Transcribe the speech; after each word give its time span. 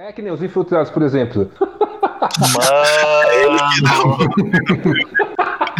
É 0.00 0.12
que 0.12 0.22
nem 0.22 0.32
os 0.32 0.40
infiltrados, 0.40 0.92
por 0.92 1.02
exemplo. 1.02 1.50
Mano. 1.58 2.78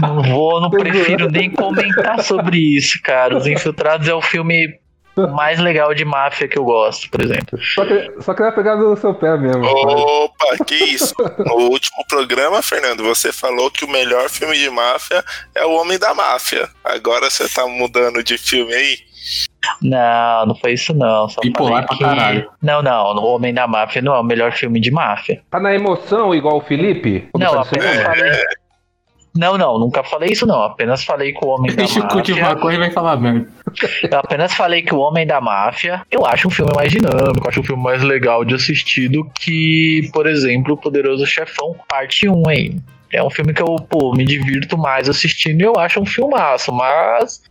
Não 0.03 0.23
vou, 0.25 0.61
não 0.61 0.71
prefiro 0.71 1.31
nem 1.31 1.49
comentar 1.49 2.21
sobre 2.25 2.59
isso, 2.59 3.01
cara. 3.01 3.37
Os 3.37 3.47
Infiltrados 3.47 4.09
é 4.09 4.15
o 4.15 4.21
filme 4.21 4.77
mais 5.33 5.61
legal 5.61 5.95
de 5.95 6.05
máfia 6.05 6.49
que 6.49 6.59
eu 6.59 6.65
gosto, 6.65 7.09
por 7.11 7.23
exemplo. 7.23 7.59
Só 7.63 7.87
que, 7.87 8.13
só 8.21 8.35
que 8.35 8.43
vai 8.43 8.53
pegar 8.53 8.75
no 8.77 8.97
seu 8.97 9.15
pé 9.15 9.37
mesmo. 9.37 9.65
Opa, 9.65 10.65
que 10.67 10.75
isso? 10.75 11.15
No 11.47 11.55
último 11.71 12.05
programa, 12.09 12.61
Fernando, 12.61 13.05
você 13.05 13.33
falou 13.33 13.71
que 13.71 13.85
o 13.85 13.89
melhor 13.89 14.29
filme 14.29 14.59
de 14.59 14.69
máfia 14.69 15.25
é 15.55 15.65
O 15.65 15.81
Homem 15.81 15.97
da 15.97 16.13
Máfia. 16.13 16.69
Agora 16.83 17.31
você 17.31 17.49
tá 17.49 17.67
mudando 17.69 18.23
de 18.25 18.37
filme 18.37 18.75
aí? 18.75 19.08
Não, 19.83 20.47
não 20.47 20.55
foi 20.55 20.73
isso 20.73 20.95
não. 20.95 21.29
Só 21.29 21.41
Bipolar 21.41 21.87
pra 21.87 21.99
caralho. 21.99 22.49
Não, 22.63 22.83
não, 22.83 23.17
O 23.17 23.35
Homem 23.35 23.53
da 23.53 23.67
Máfia 23.67 24.01
não 24.03 24.15
é 24.15 24.21
o 24.21 24.25
melhor 24.25 24.53
filme 24.53 24.81
de 24.81 24.91
máfia. 24.91 25.43
Tá 25.51 25.61
na 25.61 25.75
emoção 25.75 26.35
igual 26.35 26.57
o 26.59 26.61
Felipe? 26.61 27.29
Como 27.33 27.45
Não, 27.45 27.53
tá 27.55 27.61
apenas 27.63 28.03
falei. 28.03 28.33
Não, 29.37 29.57
não, 29.57 29.79
nunca 29.79 30.03
falei 30.03 30.31
isso 30.33 30.47
não. 30.47 30.63
Apenas 30.63 31.05
falei 31.05 31.33
que 31.33 31.45
o 31.45 31.49
Homem 31.49 31.71
da 31.71 31.77
Deixa 31.77 32.01
eu 32.01 32.09
curtir 32.09 32.33
Máfia. 32.33 32.49
maconha 32.55 32.77
e 32.77 32.81
vai 32.81 32.91
falar 32.91 33.17
merda. 33.19 33.47
Eu 34.11 34.19
apenas 34.19 34.55
falei 34.55 34.83
que 34.83 34.95
o 34.95 34.99
Homem 34.99 35.27
da 35.27 35.41
Máfia 35.41 36.03
eu 36.11 36.27
acho 36.27 36.49
um 36.49 36.51
filme 36.51 36.73
mais 36.75 36.91
dinâmico, 36.91 37.49
acho 37.49 37.61
um 37.61 37.65
filme 37.65 37.83
mais 37.83 38.03
legal 38.03 38.45
de 38.45 38.55
assistir 38.55 39.09
do 39.09 39.25
que, 39.39 40.11
por 40.13 40.27
exemplo, 40.27 40.75
O 40.75 40.77
Poderoso 40.77 41.25
Chefão, 41.27 41.77
parte 41.89 42.29
1 42.29 42.49
aí. 42.49 42.77
É 43.13 43.23
um 43.23 43.31
filme 43.31 43.55
que 43.55 43.63
eu, 43.63 43.77
pô, 43.89 44.13
me 44.15 44.25
divirto 44.25 44.77
mais 44.77 45.09
assistindo 45.09 45.61
e 45.61 45.65
eu 45.65 45.79
acho 45.79 46.01
um 46.01 46.07
filmaço, 46.07 46.73
mas. 46.73 47.43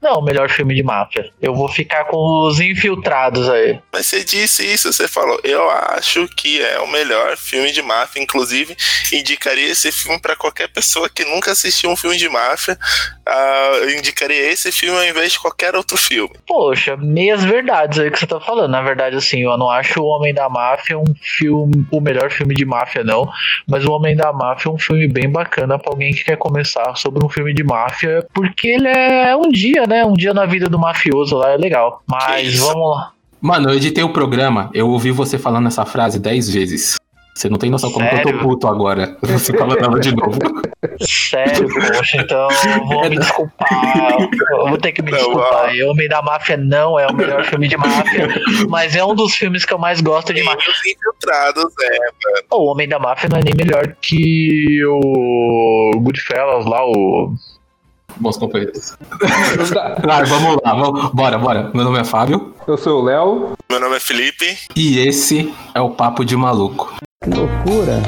Não, 0.00 0.20
o 0.20 0.24
melhor 0.24 0.48
filme 0.48 0.74
de 0.74 0.82
máfia. 0.82 1.30
Eu 1.40 1.54
vou 1.54 1.68
ficar 1.68 2.04
com 2.04 2.46
os 2.46 2.60
infiltrados 2.60 3.48
aí. 3.48 3.80
Mas 3.92 4.06
você 4.06 4.24
disse 4.24 4.64
isso, 4.64 4.92
você 4.92 5.08
falou, 5.08 5.40
eu 5.42 5.68
acho 5.70 6.28
que 6.36 6.62
é 6.62 6.78
o 6.78 6.86
melhor 6.86 7.36
filme 7.36 7.72
de 7.72 7.82
máfia, 7.82 8.22
inclusive 8.22 8.76
indicaria 9.12 9.70
esse 9.70 9.90
filme 9.90 10.20
pra 10.20 10.36
qualquer 10.36 10.68
pessoa 10.68 11.08
que 11.08 11.24
nunca 11.24 11.52
assistiu 11.52 11.90
um 11.90 11.96
filme 11.96 12.16
de 12.16 12.28
máfia, 12.28 12.78
ah, 13.26 13.72
eu 13.82 13.90
indicaria 13.90 14.50
esse 14.50 14.70
filme 14.72 14.96
ao 14.96 15.04
invés 15.04 15.32
de 15.32 15.40
qualquer 15.40 15.74
outro 15.74 15.98
filme. 15.98 16.34
Poxa, 16.46 16.96
meias 16.96 17.44
verdades 17.44 17.98
aí 17.98 18.10
que 18.10 18.18
você 18.18 18.26
tá 18.26 18.40
falando. 18.40 18.70
Na 18.70 18.82
verdade, 18.82 19.16
assim, 19.16 19.42
eu 19.42 19.56
não 19.58 19.68
acho 19.68 20.00
O 20.00 20.06
Homem 20.06 20.32
da 20.32 20.48
Máfia 20.48 20.98
um 20.98 21.14
filme, 21.20 21.86
o 21.90 22.00
melhor 22.00 22.30
filme 22.30 22.54
de 22.54 22.64
máfia, 22.64 23.04
não. 23.04 23.28
Mas 23.66 23.84
O 23.84 23.92
Homem 23.92 24.16
da 24.16 24.32
Máfia 24.32 24.70
é 24.70 24.72
um 24.72 24.78
filme 24.78 25.08
bem 25.08 25.28
bacana 25.28 25.78
pra 25.78 25.90
alguém 25.90 26.12
que 26.12 26.24
quer 26.24 26.36
começar 26.36 26.96
sobre 26.96 27.24
um 27.24 27.28
filme 27.28 27.52
de 27.52 27.64
máfia, 27.64 28.26
porque 28.32 28.68
ele 28.68 28.88
é 28.88 29.36
um 29.36 29.48
dia, 29.50 29.86
né? 29.88 30.04
Um 30.04 30.12
dia 30.12 30.32
na 30.34 30.46
vida 30.46 30.68
do 30.68 30.78
mafioso 30.78 31.36
lá 31.36 31.50
é 31.52 31.56
legal. 31.56 32.02
Mas 32.06 32.48
isso? 32.54 32.66
vamos 32.66 32.90
lá. 32.96 33.12
Mano, 33.40 33.70
eu 33.70 33.76
editei 33.76 34.02
o 34.04 34.12
programa, 34.12 34.68
eu 34.74 34.88
ouvi 34.88 35.10
você 35.12 35.38
falando 35.38 35.68
essa 35.68 35.84
frase 35.84 36.18
dez 36.18 36.48
vezes. 36.50 36.96
Você 37.34 37.48
não 37.48 37.56
tem 37.56 37.70
noção 37.70 37.92
como 37.92 38.08
que 38.08 38.16
eu 38.16 38.22
tô 38.22 38.28
Sério? 38.30 38.42
puto 38.42 38.66
agora. 38.66 39.16
Você 39.22 39.56
falando 39.56 39.78
ela 39.78 40.00
de 40.00 40.12
novo. 40.12 40.36
Sério, 41.00 41.68
poxa, 41.68 42.16
então 42.16 42.48
vou 42.88 43.08
me 43.08 43.16
desculpar. 43.16 44.28
Eu 44.50 44.68
vou 44.70 44.76
ter 44.76 44.90
que 44.90 45.00
me 45.02 45.12
Não, 45.12 45.18
desculpar. 45.18 45.72
O 45.72 45.90
Homem 45.90 46.08
da 46.08 46.20
Máfia 46.20 46.56
não 46.56 46.98
é 46.98 47.06
o 47.06 47.14
melhor 47.14 47.44
filme 47.44 47.68
de 47.68 47.76
máfia, 47.76 48.28
mas 48.68 48.96
é 48.96 49.04
um 49.04 49.14
dos 49.14 49.36
filmes 49.36 49.64
que 49.64 49.72
eu 49.72 49.78
mais 49.78 50.00
gosto 50.00 50.34
de 50.34 50.42
máfia. 50.42 50.68
os 50.68 50.84
infiltrados, 50.84 51.72
é. 51.80 51.98
O 52.52 52.64
Homem 52.72 52.88
da 52.88 52.98
Máfia 52.98 53.28
não 53.30 53.38
é 53.38 53.44
nem 53.44 53.54
melhor 53.54 53.94
que 54.02 54.84
o 54.84 55.92
Goodfellas 56.00 56.66
lá, 56.66 56.84
o. 56.84 57.34
Bons 58.20 58.36
companheiros. 58.36 58.96
Vai, 60.04 60.24
vamos 60.24 60.58
lá, 60.64 60.74
vamos, 60.74 61.10
bora, 61.12 61.38
bora. 61.38 61.70
Meu 61.74 61.84
nome 61.84 61.98
é 62.00 62.04
Fábio 62.04 62.54
Eu 62.66 62.76
sou 62.76 63.00
o 63.00 63.04
Léo. 63.04 63.52
Meu 63.70 63.80
nome 63.80 63.96
é 63.96 64.00
Felipe. 64.00 64.58
e 64.74 64.98
esse 64.98 65.52
é 65.74 65.80
o 65.80 65.90
Papo 65.90 66.24
de 66.24 66.36
Maluco. 66.36 66.92
Que 67.22 67.30
loucura. 67.30 68.00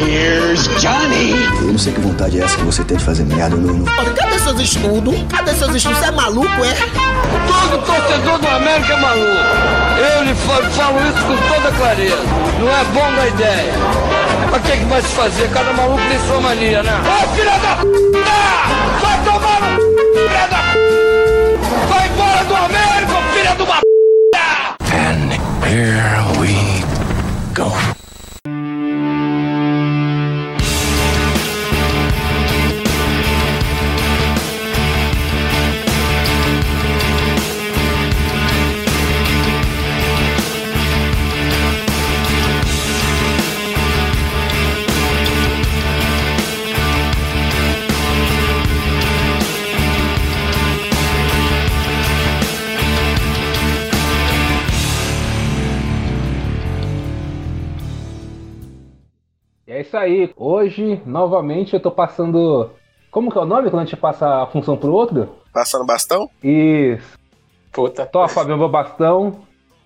Eu 0.00 1.66
não 1.66 1.78
sei 1.78 1.92
que 1.92 2.00
vontade 2.00 2.40
é 2.40 2.44
essa 2.44 2.56
que 2.56 2.62
você 2.62 2.84
tem 2.84 2.96
de 2.96 3.04
fazer 3.04 3.24
merda. 3.24 3.56
Olha, 3.56 4.12
cadê 4.12 4.38
seus 4.38 4.60
estudos? 4.60 5.16
Cadê 5.28 5.52
seus 5.54 5.74
estudos? 5.74 5.98
Você 5.98 6.04
é 6.06 6.12
maluco, 6.12 6.64
é? 6.64 6.72
Todo 7.46 7.78
torcedor 7.84 8.38
do 8.38 8.48
América 8.48 8.92
é 8.92 8.96
maluco. 9.00 9.42
Eu 9.98 10.22
lhe 10.24 10.34
falo, 10.34 10.70
falo 10.70 11.00
isso 11.00 11.24
com 11.26 11.36
toda 11.52 11.72
clareza. 11.76 12.22
Não 12.60 12.68
é 12.68 12.84
bom 12.84 13.12
da 13.16 13.26
ideia. 13.26 13.72
Mas 14.50 14.60
o 14.60 14.62
que, 14.64 14.76
que 14.76 14.84
vai 14.84 15.02
se 15.02 15.08
fazer? 15.08 15.50
Cada 15.50 15.72
maluco 15.72 16.00
tem 16.08 16.18
sua 16.26 16.40
mania, 16.40 16.80
né? 16.82 16.92
Ô, 17.02 17.28
filha 17.34 17.58
da 17.58 17.76
p! 17.76 17.82
Vai 19.02 19.18
tomar 19.24 19.60
no 19.60 19.66
c... 19.76 19.82
filha 20.14 20.46
da 20.46 20.58
p! 20.58 20.62
Vai 21.88 22.06
embora 22.08 22.44
do 22.44 22.54
América, 22.54 23.16
filha 23.34 23.54
de 23.56 23.62
uma 23.62 23.76
p! 23.76 23.82
E 25.70 25.72
é 59.78 59.82
isso 59.82 59.96
aí. 59.96 60.30
Hoje, 60.36 61.00
novamente, 61.06 61.74
eu 61.74 61.80
tô 61.80 61.90
passando. 61.90 62.70
Como 63.10 63.30
que 63.30 63.38
é 63.38 63.40
o 63.40 63.46
nome 63.46 63.70
quando 63.70 63.82
a 63.82 63.84
gente 63.84 63.96
passa 63.96 64.42
a 64.42 64.46
função 64.46 64.76
pro 64.76 64.92
outro? 64.92 65.36
Passando 65.52 65.86
bastão? 65.86 66.28
Isso. 66.42 67.16
Puta, 67.72 68.04
Tô, 68.04 68.26
Fábio, 68.28 68.58
meu 68.58 68.68
bastão. 68.68 69.40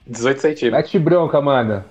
18 0.07 0.41
centímetros. 0.41 0.83
Mete 0.83 0.99
bronca, 0.99 1.41
mano. 1.41 1.85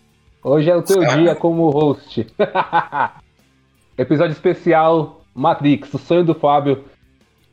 Hoje 0.43 0.69
é 0.69 0.75
o 0.75 0.81
teu 0.81 1.05
dia 1.05 1.35
como 1.35 1.69
host. 1.69 2.27
Episódio 3.97 4.33
especial 4.33 5.21
Matrix, 5.33 5.93
o 5.93 5.99
sonho 5.99 6.23
do 6.23 6.33
Fábio. 6.33 6.83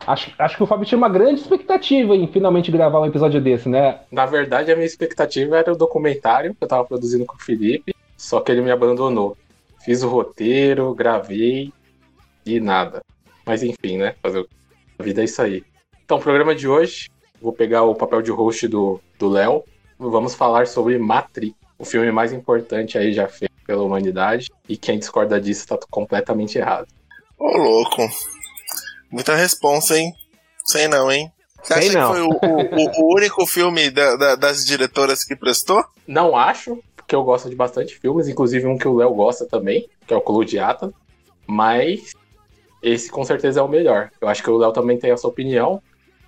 Acho, 0.06 0.32
acho 0.38 0.56
que 0.56 0.62
o 0.62 0.66
Fábio 0.66 0.86
tinha 0.86 0.97
uma 0.97 1.09
grande 1.09 1.41
expectativa 1.41 2.16
em 2.16 2.26
finalmente 2.26 2.70
gravar 2.70 3.00
um 3.00 3.06
episódio 3.06 3.41
desse, 3.41 3.69
né? 3.69 4.00
Na 4.10 4.25
verdade, 4.25 4.72
a 4.72 4.75
minha 4.75 4.86
expectativa 4.86 5.59
era 5.59 5.72
o 5.72 5.76
documentário 5.76 6.54
que 6.54 6.65
eu 6.65 6.69
tava 6.69 6.84
produzindo 6.84 7.26
com 7.26 7.36
o 7.36 7.41
Felipe, 7.41 7.94
só 8.16 8.41
que 8.41 8.50
ele 8.50 8.62
me 8.62 8.70
abandonou. 8.70 9.36
Fiz 9.88 10.03
o 10.03 10.09
roteiro, 10.10 10.94
gravei 10.94 11.72
e 12.44 12.60
nada. 12.60 13.00
Mas 13.47 13.62
enfim, 13.62 13.97
né? 13.97 14.15
Fazer 14.22 14.47
a 14.99 15.03
vida 15.03 15.22
é 15.22 15.25
isso 15.25 15.41
aí. 15.41 15.65
Então, 16.04 16.19
o 16.19 16.21
programa 16.21 16.54
de 16.54 16.69
hoje, 16.69 17.09
vou 17.41 17.54
pegar 17.54 17.84
o 17.84 17.94
papel 17.94 18.21
de 18.21 18.31
host 18.31 18.69
do 18.69 19.00
do 19.19 19.31
Léo. 19.31 19.65
Vamos 19.98 20.34
falar 20.34 20.66
sobre 20.66 20.98
Matrix, 20.98 21.56
o 21.78 21.87
filme 21.87 22.12
mais 22.12 22.34
importante 22.34 22.98
aí 22.98 23.15
já 23.15 23.27
feito 23.28 23.54
pela 23.66 23.82
humanidade. 23.82 24.50
E 24.69 24.77
quem 24.77 24.98
discorda 24.98 25.41
disso 25.41 25.66
tá 25.66 25.78
completamente 25.91 26.59
errado. 26.59 26.87
Ô, 27.38 27.56
louco. 27.56 28.06
Muita 29.10 29.34
responsa, 29.37 29.97
hein? 29.98 30.12
Sei 30.66 30.87
não, 30.87 31.10
hein? 31.10 31.32
Você 31.62 31.75
Sei 31.81 31.88
acha 31.88 31.98
não. 31.98 32.09
que 32.12 32.19
foi 32.19 32.22
o, 32.22 32.28
o- 32.28 32.91
o 33.06 33.16
único 33.16 33.47
filme 33.47 33.88
da- 33.91 34.16
da- 34.16 34.37
das 34.37 34.66
diretoras 34.66 35.25
que 35.25 35.34
prestou? 35.34 35.82
Não 36.06 36.37
acho, 36.37 36.78
porque 37.08 37.16
eu 37.16 37.24
gosto 37.24 37.48
de 37.48 37.56
bastante 37.56 37.98
filmes, 37.98 38.28
inclusive 38.28 38.66
um 38.66 38.76
que 38.76 38.86
o 38.86 38.94
Léo 38.94 39.14
gosta 39.14 39.46
também, 39.46 39.88
que 40.06 40.12
é 40.12 40.16
o 40.16 40.20
Clube 40.20 40.44
de 40.44 40.58
Ata, 40.58 40.92
mas 41.46 42.12
esse 42.82 43.10
com 43.10 43.24
certeza 43.24 43.60
é 43.60 43.62
o 43.62 43.69
melhor. 43.69 44.10
Eu 44.20 44.28
acho 44.28 44.42
que 44.42 44.50
o 44.50 44.58
Léo 44.58 44.72
também 44.72 44.98
tem 44.98 45.10
essa 45.10 45.26
opinião, 45.26 45.80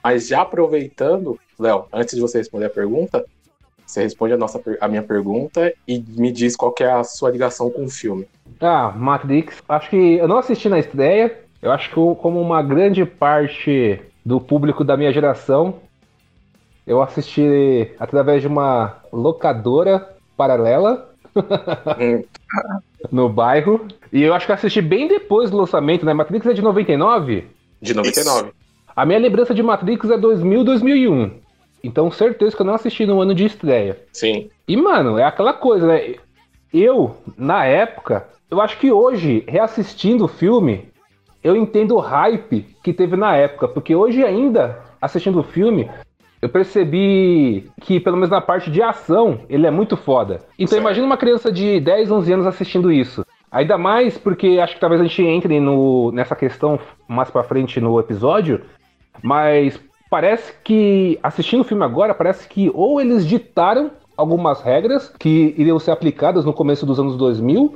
mas 0.02 0.26
já 0.26 0.40
aproveitando, 0.40 1.38
Léo, 1.58 1.84
antes 1.92 2.14
de 2.14 2.20
você 2.22 2.38
responder 2.38 2.64
a 2.64 2.70
pergunta, 2.70 3.22
você 3.84 4.04
responde 4.04 4.32
a, 4.32 4.38
nossa, 4.38 4.58
a 4.80 4.88
minha 4.88 5.02
pergunta 5.02 5.70
e 5.86 6.02
me 6.16 6.32
diz 6.32 6.56
qual 6.56 6.74
é 6.80 6.90
a 6.90 7.04
sua 7.04 7.30
ligação 7.30 7.68
com 7.68 7.84
o 7.84 7.90
filme. 7.90 8.26
Ah, 8.58 8.90
Matrix. 8.96 9.62
Acho 9.68 9.90
que 9.90 10.14
eu 10.14 10.26
não 10.26 10.38
assisti 10.38 10.70
na 10.70 10.78
estreia. 10.78 11.40
Eu 11.60 11.72
acho 11.72 11.90
que 11.90 11.94
como 11.94 12.40
uma 12.40 12.62
grande 12.62 13.04
parte 13.04 14.00
do 14.24 14.40
público 14.40 14.82
da 14.82 14.96
minha 14.96 15.12
geração, 15.12 15.74
eu 16.86 17.02
assisti 17.02 17.92
através 17.98 18.40
de 18.40 18.48
uma 18.48 18.96
locadora 19.12 20.18
paralela 20.40 21.10
Hum, 21.98 22.24
no 23.10 23.28
bairro. 23.28 23.86
E 24.12 24.22
eu 24.22 24.34
acho 24.34 24.46
que 24.46 24.52
assisti 24.52 24.80
bem 24.80 25.06
depois 25.06 25.50
do 25.50 25.56
lançamento, 25.56 26.04
né? 26.04 26.12
Matrix 26.12 26.46
é 26.46 26.52
de 26.52 26.62
99. 26.62 27.44
de 27.80 27.94
99. 27.94 28.50
A 28.94 29.06
minha 29.06 29.18
lembrança 29.18 29.54
de 29.54 29.62
Matrix 29.62 30.10
é 30.10 30.18
2000, 30.18 30.64
2001. 30.64 31.30
Então, 31.82 32.10
certeza 32.10 32.54
que 32.54 32.60
eu 32.60 32.66
não 32.66 32.74
assisti 32.74 33.06
no 33.06 33.20
ano 33.20 33.34
de 33.34 33.44
estreia. 33.44 33.98
Sim. 34.12 34.50
E, 34.66 34.76
mano, 34.76 35.18
é 35.18 35.24
aquela 35.24 35.52
coisa, 35.52 35.86
né? 35.86 36.16
Eu, 36.72 37.16
na 37.38 37.64
época, 37.64 38.28
eu 38.50 38.60
acho 38.60 38.78
que 38.78 38.92
hoje, 38.92 39.44
reassistindo 39.48 40.24
o 40.24 40.28
filme, 40.28 40.88
eu 41.42 41.56
entendo 41.56 41.96
o 41.96 42.00
hype 42.00 42.66
que 42.82 42.92
teve 42.92 43.16
na 43.16 43.34
época. 43.34 43.68
Porque 43.68 43.94
hoje 43.94 44.22
ainda, 44.22 44.78
assistindo 45.00 45.40
o 45.40 45.44
filme, 45.44 45.88
eu 46.42 46.48
percebi 46.48 47.70
que, 47.80 48.00
pelo 48.00 48.16
menos 48.16 48.30
na 48.30 48.40
parte 48.40 48.70
de 48.70 48.82
ação, 48.82 49.40
ele 49.48 49.66
é 49.66 49.70
muito 49.70 49.96
foda. 49.96 50.40
Então 50.58 50.68
Certo. 50.68 50.80
imagina 50.80 51.06
uma 51.06 51.16
criança 51.16 51.52
de 51.52 51.78
10, 51.80 52.10
11 52.10 52.32
anos 52.32 52.46
assistindo 52.46 52.90
isso. 52.90 53.24
Ainda 53.50 53.76
mais 53.76 54.16
porque 54.16 54.58
acho 54.62 54.74
que 54.74 54.80
talvez 54.80 55.00
a 55.00 55.04
gente 55.04 55.22
entre 55.22 55.60
no, 55.60 56.10
nessa 56.12 56.34
questão 56.34 56.78
mais 57.06 57.30
pra 57.30 57.42
frente 57.42 57.80
no 57.80 57.98
episódio, 57.98 58.62
mas 59.22 59.78
parece 60.08 60.54
que, 60.64 61.18
assistindo 61.22 61.60
o 61.60 61.64
filme 61.64 61.84
agora, 61.84 62.14
parece 62.14 62.48
que 62.48 62.70
ou 62.74 63.00
eles 63.00 63.26
ditaram 63.26 63.90
algumas 64.16 64.62
regras 64.62 65.12
que 65.18 65.54
iriam 65.58 65.78
ser 65.78 65.90
aplicadas 65.90 66.44
no 66.44 66.52
começo 66.52 66.86
dos 66.86 66.98
anos 66.98 67.16
2000, 67.16 67.74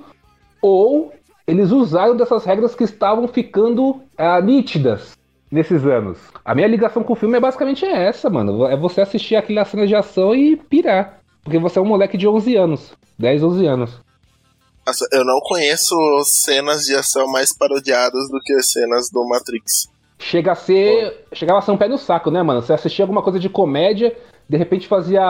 ou 0.63 1.13
eles 1.47 1.71
usaram 1.71 2.17
dessas 2.17 2.45
regras 2.45 2.75
que 2.75 2.85
estavam 2.85 3.29
ficando 3.29 4.01
ah, 4.17 4.41
nítidas 4.41 5.19
nesses 5.55 5.87
anos. 5.87 6.19
A 6.45 6.55
minha 6.55 6.67
ligação 6.67 7.03
com 7.03 7.13
o 7.13 7.17
filme 7.17 7.37
é 7.37 7.41
basicamente 7.41 7.87
essa, 7.87 8.29
mano. 8.29 8.67
É 8.67 8.77
você 8.77 9.01
assistir 9.01 9.37
aquela 9.37 9.65
cena 9.65 9.87
de 9.87 9.95
ação 9.95 10.35
e 10.35 10.57
pirar. 10.57 11.21
Porque 11.43 11.59
você 11.59 11.79
é 11.79 11.83
um 11.83 11.87
moleque 11.87 12.19
de 12.19 12.27
11 12.27 12.57
anos. 12.57 12.93
10, 13.19 13.43
11 13.45 13.67
anos. 13.67 14.01
Nossa, 14.87 15.07
eu 15.13 15.25
não 15.25 15.39
conheço 15.41 15.95
cenas 16.25 16.83
de 16.83 16.95
ação 16.95 17.27
mais 17.29 17.57
parodiadas 17.57 18.29
do 18.29 18.41
que 18.41 18.53
as 18.55 18.71
cenas 18.71 19.09
do 19.11 19.27
Matrix. 19.27 19.89
Chega 20.19 20.53
a 20.53 20.57
ser. 20.57 21.25
Chegava 21.33 21.61
a 21.61 21.63
ser 21.63 21.71
um 21.71 21.79
pé 21.79 21.89
no 21.89 21.97
saco, 21.97 22.31
né, 22.31 22.43
mano? 22.43 22.61
Você 22.61 22.73
assistia 22.73 23.05
alguma 23.05 23.23
coisa 23.23 23.39
de 23.39 23.49
comédia, 23.49 24.15
de 24.49 24.57
repente 24.57 24.89
fazia. 24.89 25.23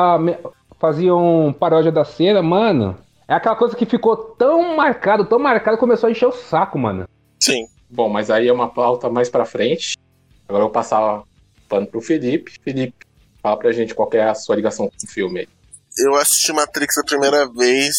Faziam 0.81 1.55
paródia 1.59 1.93
da 1.93 2.05
cena, 2.05 2.43
mano. 2.43 2.97
É 3.29 3.35
aquela 3.35 3.56
coisa 3.56 3.76
que 3.76 3.87
ficou 3.87 4.17
tão 4.17 4.76
marcado, 4.76 5.25
tão 5.25 5.38
marcado, 5.38 5.79
começou 5.79 6.09
a 6.09 6.11
encher 6.11 6.26
o 6.26 6.32
saco, 6.32 6.79
mano. 6.79 7.06
Sim. 7.41 7.65
Bom, 7.88 8.09
mas 8.09 8.31
aí 8.31 8.49
é 8.49 8.53
uma 8.53 8.69
pauta 8.69 9.09
mais 9.09 9.31
pra 9.31 9.47
frente. 9.47 9.97
Agora 10.54 10.62
eu 10.62 10.68
vou 10.68 10.70
passar 10.72 11.18
o 11.18 11.26
pano 11.68 11.84
pro 11.84 12.00
Felipe. 12.00 12.52
Felipe, 12.62 12.94
fala 13.42 13.58
pra 13.58 13.72
gente 13.72 13.92
qual 13.92 14.08
é 14.12 14.22
a 14.22 14.36
sua 14.36 14.54
ligação 14.54 14.86
com 14.88 14.94
o 15.04 15.10
filme 15.10 15.40
aí. 15.40 15.48
Eu 15.98 16.14
assisti 16.14 16.52
Matrix 16.52 16.96
a 16.96 17.02
primeira 17.02 17.44
vez 17.48 17.96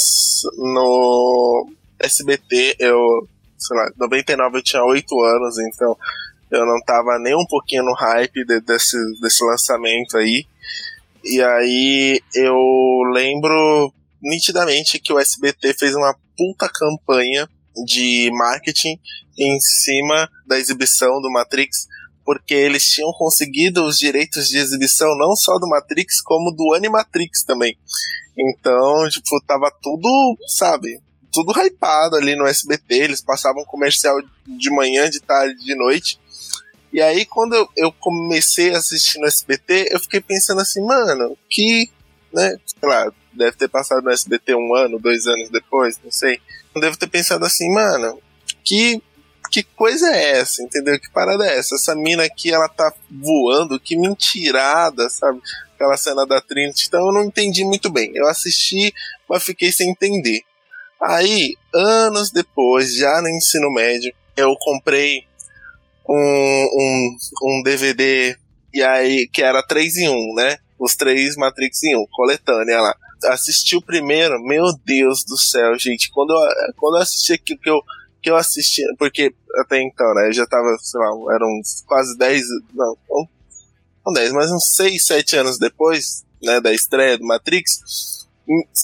no 0.57 1.67
SBT, 1.99 2.77
eu, 2.79 2.97
sei 3.57 3.75
lá, 3.77 3.87
em 3.89 3.99
99 3.99 4.57
eu 4.57 4.63
tinha 4.63 4.83
8 4.85 5.21
anos, 5.21 5.57
então 5.59 5.97
eu 6.49 6.65
não 6.65 6.79
tava 6.85 7.19
nem 7.19 7.35
um 7.35 7.45
pouquinho 7.45 7.83
no 7.83 7.93
hype 7.93 8.45
de- 8.45 8.61
desse, 8.61 8.95
desse 9.19 9.43
lançamento 9.43 10.17
aí. 10.17 10.45
E 11.25 11.41
aí 11.41 12.21
eu 12.35 12.55
lembro 13.11 13.93
nitidamente 14.21 14.97
que 14.97 15.11
o 15.11 15.19
SBT 15.19 15.73
fez 15.73 15.93
uma 15.93 16.15
puta 16.37 16.69
campanha 16.73 17.49
de 17.85 18.29
marketing 18.31 18.97
em 19.37 19.59
cima 19.59 20.29
da 20.47 20.57
exibição 20.57 21.19
do 21.21 21.29
Matrix, 21.29 21.87
porque 22.25 22.53
eles 22.55 22.83
tinham 22.89 23.11
conseguido 23.13 23.85
os 23.85 23.97
direitos 23.97 24.47
de 24.47 24.57
exibição 24.57 25.07
não 25.17 25.35
só 25.35 25.57
do 25.59 25.69
Matrix, 25.69 26.21
como 26.21 26.51
do 26.51 26.73
Animatrix 26.73 27.43
também. 27.43 27.77
Então, 28.37 29.07
tipo, 29.09 29.39
tava 29.47 29.71
tudo, 29.81 30.09
sabe, 30.47 30.99
tudo 31.31 31.53
hypado 31.53 32.15
ali 32.15 32.35
no 32.35 32.47
SBT, 32.47 32.95
eles 32.95 33.21
passavam 33.21 33.63
comercial 33.65 34.17
de 34.47 34.69
manhã, 34.71 35.09
de 35.09 35.19
tarde, 35.21 35.63
de 35.63 35.75
noite. 35.75 36.19
E 36.91 37.01
aí, 37.01 37.25
quando 37.25 37.69
eu, 37.75 37.91
comecei 37.91 38.73
a 38.73 38.77
assistir 38.77 39.19
no 39.19 39.27
SBT, 39.27 39.89
eu 39.91 39.99
fiquei 39.99 40.21
pensando 40.21 40.61
assim, 40.61 40.81
mano, 40.81 41.37
que, 41.49 41.89
né, 42.33 42.57
lá, 42.81 43.11
deve 43.33 43.57
ter 43.57 43.67
passado 43.67 44.01
no 44.01 44.11
SBT 44.11 44.55
um 44.55 44.73
ano, 44.73 44.97
dois 44.97 45.27
anos 45.27 45.49
depois, 45.49 45.99
não 46.01 46.11
sei. 46.11 46.39
Eu 46.73 46.79
devo 46.79 46.97
ter 46.97 47.07
pensado 47.07 47.45
assim, 47.45 47.69
mano, 47.73 48.17
que, 48.63 49.01
que 49.51 49.63
coisa 49.63 50.13
é 50.15 50.39
essa, 50.39 50.63
entendeu? 50.63 50.99
Que 50.99 51.09
parada 51.09 51.45
é 51.45 51.57
essa? 51.57 51.75
Essa 51.75 51.95
mina 51.95 52.23
aqui, 52.23 52.53
ela 52.53 52.67
tá 52.67 52.93
voando, 53.09 53.79
que 53.79 53.97
mentirada, 53.97 55.09
sabe? 55.09 55.41
Aquela 55.73 55.97
cena 55.97 56.25
da 56.25 56.39
Trinity, 56.39 56.87
então 56.87 57.07
eu 57.07 57.13
não 57.13 57.23
entendi 57.23 57.63
muito 57.63 57.89
bem. 57.89 58.11
Eu 58.15 58.27
assisti, 58.27 58.93
mas 59.29 59.43
fiquei 59.43 59.71
sem 59.71 59.89
entender. 59.89 60.41
Aí, 61.01 61.55
anos 61.73 62.31
depois, 62.31 62.95
já 62.95 63.21
no 63.21 63.29
ensino 63.29 63.71
médio, 63.71 64.13
eu 64.37 64.55
comprei 64.59 65.23
um, 66.07 66.15
um, 66.15 67.17
um 67.43 67.63
DVD 67.63 68.37
e 68.73 68.83
aí 68.83 69.27
que 69.31 69.41
era 69.41 69.63
3 69.63 69.97
em 69.97 70.09
1, 70.09 70.35
né? 70.35 70.57
Os 70.77 70.95
três 70.95 71.37
Matrix 71.37 71.83
em 71.83 71.95
1, 71.95 72.05
coletânea 72.11 72.81
lá. 72.81 72.95
Assisti 73.25 73.77
o 73.77 73.81
primeiro, 73.81 74.37
meu 74.43 74.65
Deus 74.83 75.23
do 75.23 75.37
céu, 75.37 75.79
gente. 75.79 76.11
Quando 76.11 76.31
eu, 76.31 76.73
quando 76.75 76.97
eu 76.97 77.01
assisti 77.01 77.33
aquilo 77.33 77.59
que 77.59 77.69
eu, 77.69 77.81
que 78.25 78.31
eu 78.31 78.35
assisti, 78.35 78.81
porque 78.97 79.31
até 79.57 79.79
então, 79.79 80.11
né? 80.15 80.29
Eu 80.29 80.33
já 80.33 80.47
tava, 80.47 80.75
sei 80.81 80.99
lá, 80.99 81.35
eram 81.35 81.61
quase 81.85 82.17
10, 82.17 82.41
não, 82.73 82.97
não, 83.07 83.29
não 84.03 84.13
10, 84.13 84.31
mas 84.31 84.51
uns 84.51 84.75
6, 84.75 85.05
7 85.05 85.35
anos 85.37 85.59
depois, 85.59 86.25
né, 86.41 86.59
da 86.59 86.73
estreia 86.73 87.19
do 87.19 87.23
Matrix. 87.23 88.25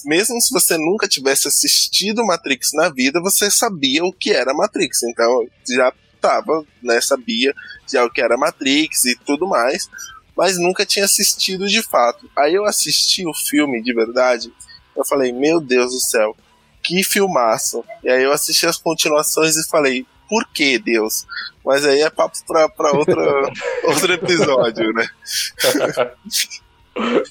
Mesmo 0.04 0.40
se 0.40 0.52
você 0.52 0.78
nunca 0.78 1.08
tivesse 1.08 1.48
assistido 1.48 2.24
Matrix 2.24 2.70
na 2.72 2.88
vida, 2.88 3.20
você 3.20 3.50
sabia 3.50 4.04
o 4.04 4.12
que 4.12 4.32
era 4.32 4.54
Matrix. 4.54 5.02
Então, 5.02 5.44
já 5.68 5.92
tava, 6.20 6.64
né, 6.80 7.00
sabia 7.00 7.52
já 7.92 8.04
o 8.04 8.10
que 8.10 8.20
era 8.20 8.36
Matrix 8.36 9.06
e 9.06 9.16
tudo 9.26 9.48
mais, 9.48 9.88
mas 10.36 10.56
nunca 10.56 10.86
tinha 10.86 11.04
assistido 11.04 11.66
de 11.66 11.82
fato. 11.82 12.30
Aí 12.38 12.54
eu 12.54 12.64
assisti 12.64 13.26
o 13.26 13.34
filme 13.34 13.82
de 13.82 13.92
verdade, 13.92 14.52
eu 14.96 15.04
falei, 15.04 15.32
meu 15.32 15.60
Deus 15.60 15.90
do 15.92 16.00
céu, 16.00 16.36
que 16.82 17.02
filmaço. 17.02 17.84
E 18.02 18.10
aí 18.10 18.22
eu 18.22 18.32
assisti 18.32 18.66
as 18.66 18.76
continuações 18.76 19.56
e 19.56 19.68
falei, 19.68 20.06
por 20.28 20.46
que 20.48 20.78
Deus? 20.78 21.26
Mas 21.64 21.84
aí 21.84 22.00
é 22.00 22.10
papo 22.10 22.36
pra, 22.46 22.68
pra 22.68 22.92
outra, 22.92 23.22
outro 23.84 24.12
episódio, 24.12 24.92
né? 24.92 25.06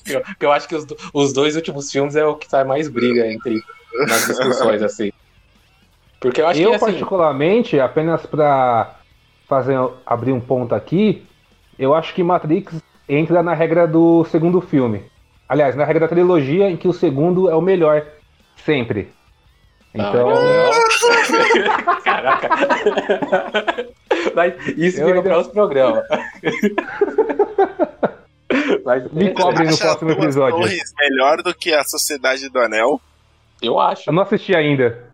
eu, 0.06 0.24
eu 0.40 0.52
acho 0.52 0.68
que 0.68 0.76
os, 0.76 0.86
os 1.14 1.34
dois 1.34 1.56
últimos 1.56 1.92
filmes 1.92 2.16
é 2.16 2.26
o 2.26 2.36
que 2.36 2.48
tá 2.48 2.64
mais 2.64 2.88
briga 2.88 3.28
entre 3.28 3.62
nas 4.08 4.28
discussões, 4.28 4.82
assim. 4.82 5.12
Porque 6.20 6.42
eu 6.42 6.48
acho 6.48 6.62
eu, 6.62 6.70
que 6.70 6.76
assim, 6.76 6.86
particularmente, 6.86 7.80
apenas 7.80 8.26
pra 8.26 9.00
fazer, 9.48 9.78
abrir 10.06 10.32
um 10.32 10.40
ponto 10.40 10.74
aqui, 10.74 11.26
eu 11.78 11.94
acho 11.94 12.14
que 12.14 12.24
Matrix 12.24 12.76
entra 13.10 13.42
na 13.42 13.54
regra 13.54 13.88
do 13.88 14.24
segundo 14.26 14.62
filme. 14.62 15.04
Aliás, 15.50 15.76
na 15.76 15.84
regra 15.84 16.02
da 16.02 16.08
trilogia, 16.08 16.70
em 16.70 16.78
que 16.78 16.88
o 16.88 16.94
segundo 16.94 17.50
é 17.50 17.56
o 17.56 17.62
melhor, 17.62 18.06
sempre. 18.56 19.12
Então. 19.94 20.30
Ah, 20.32 22.02
Caraca. 22.04 22.50
Mas 24.36 24.54
isso 24.78 25.02
Eu 25.02 25.08
fica 25.08 25.18
ainda- 25.18 25.22
para 25.24 25.38
outro 25.38 25.52
programa. 25.54 26.04
Mas, 28.86 29.12
Me 29.12 29.34
cobre 29.34 29.66
no 29.68 29.78
próximo 29.78 30.10
Duas 30.14 30.24
episódio. 30.26 30.60
Torres 30.60 30.94
melhor 31.00 31.42
do 31.44 31.54
que 31.54 31.74
a 31.74 31.84
Sociedade 31.84 32.50
do 32.50 32.60
Anel? 32.60 33.00
Eu 33.62 33.80
acho. 33.80 34.10
Eu 34.10 34.14
não 34.14 34.24
assisti 34.24 34.56
ainda. 34.56 35.10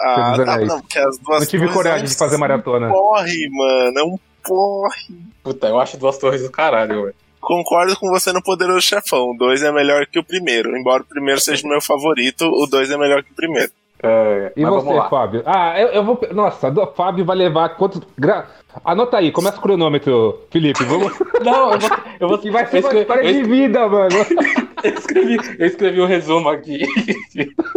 Ah, 0.00 0.34
tá, 0.36 0.58
não, 0.58 0.80
porque 0.80 0.98
as 0.98 1.18
duas 1.18 1.40
Não 1.40 1.46
tive 1.46 1.68
coragem 1.68 2.04
é 2.04 2.08
de 2.08 2.16
fazer 2.16 2.36
maratona. 2.36 2.88
Porre, 2.88 3.48
mano, 3.50 3.98
é 3.98 4.02
um 4.04 4.18
porre. 4.42 5.14
Puta, 5.42 5.68
eu 5.68 5.78
acho 5.80 5.96
duas 5.96 6.18
torres 6.18 6.42
do 6.42 6.50
caralho, 6.50 7.02
velho. 7.04 7.14
Concordo 7.40 7.96
com 7.98 8.08
você 8.08 8.32
no 8.32 8.42
Poderoso 8.42 8.82
Chefão. 8.82 9.30
O 9.30 9.36
2 9.36 9.62
é 9.64 9.72
melhor 9.72 10.06
que 10.06 10.18
o 10.18 10.24
primeiro. 10.24 10.76
Embora 10.76 11.02
o 11.02 11.06
primeiro 11.06 11.40
seja 11.40 11.66
o 11.66 11.70
meu 11.70 11.80
favorito, 11.80 12.44
o 12.46 12.66
2 12.66 12.90
é 12.90 12.96
melhor 12.96 13.22
que 13.24 13.32
o 13.32 13.34
primeiro. 13.34 13.72
É, 14.02 14.52
E 14.56 14.64
você. 14.64 15.08
Fábio? 15.08 15.42
Ah, 15.46 15.78
eu, 15.80 15.88
eu 15.88 16.04
vou. 16.04 16.20
Nossa, 16.32 16.70
do 16.70 16.86
Fábio 16.88 17.24
vai 17.24 17.36
levar 17.36 17.70
quantos. 17.70 18.00
Gra... 18.18 18.46
Anota 18.84 19.18
aí, 19.18 19.30
começa 19.30 19.58
o 19.58 19.60
cronômetro, 19.60 20.40
Felipe. 20.50 20.82
Vamos. 20.84 21.12
Não, 21.44 21.72
eu 21.72 21.78
vou. 21.78 21.90
Eu, 22.20 22.28
vou, 22.28 22.38
Que 22.38 22.50
vai 22.50 22.66
ser 22.66 22.84
uma 22.84 22.94
história 22.94 23.32
de 23.32 23.42
vida, 23.44 23.86
mano. 23.88 24.16
eu 24.82 24.94
escrevi, 24.94 25.36
eu 25.58 25.66
escrevi 25.66 26.00
um 26.00 26.06
resumo 26.06 26.48
aqui. 26.48 26.82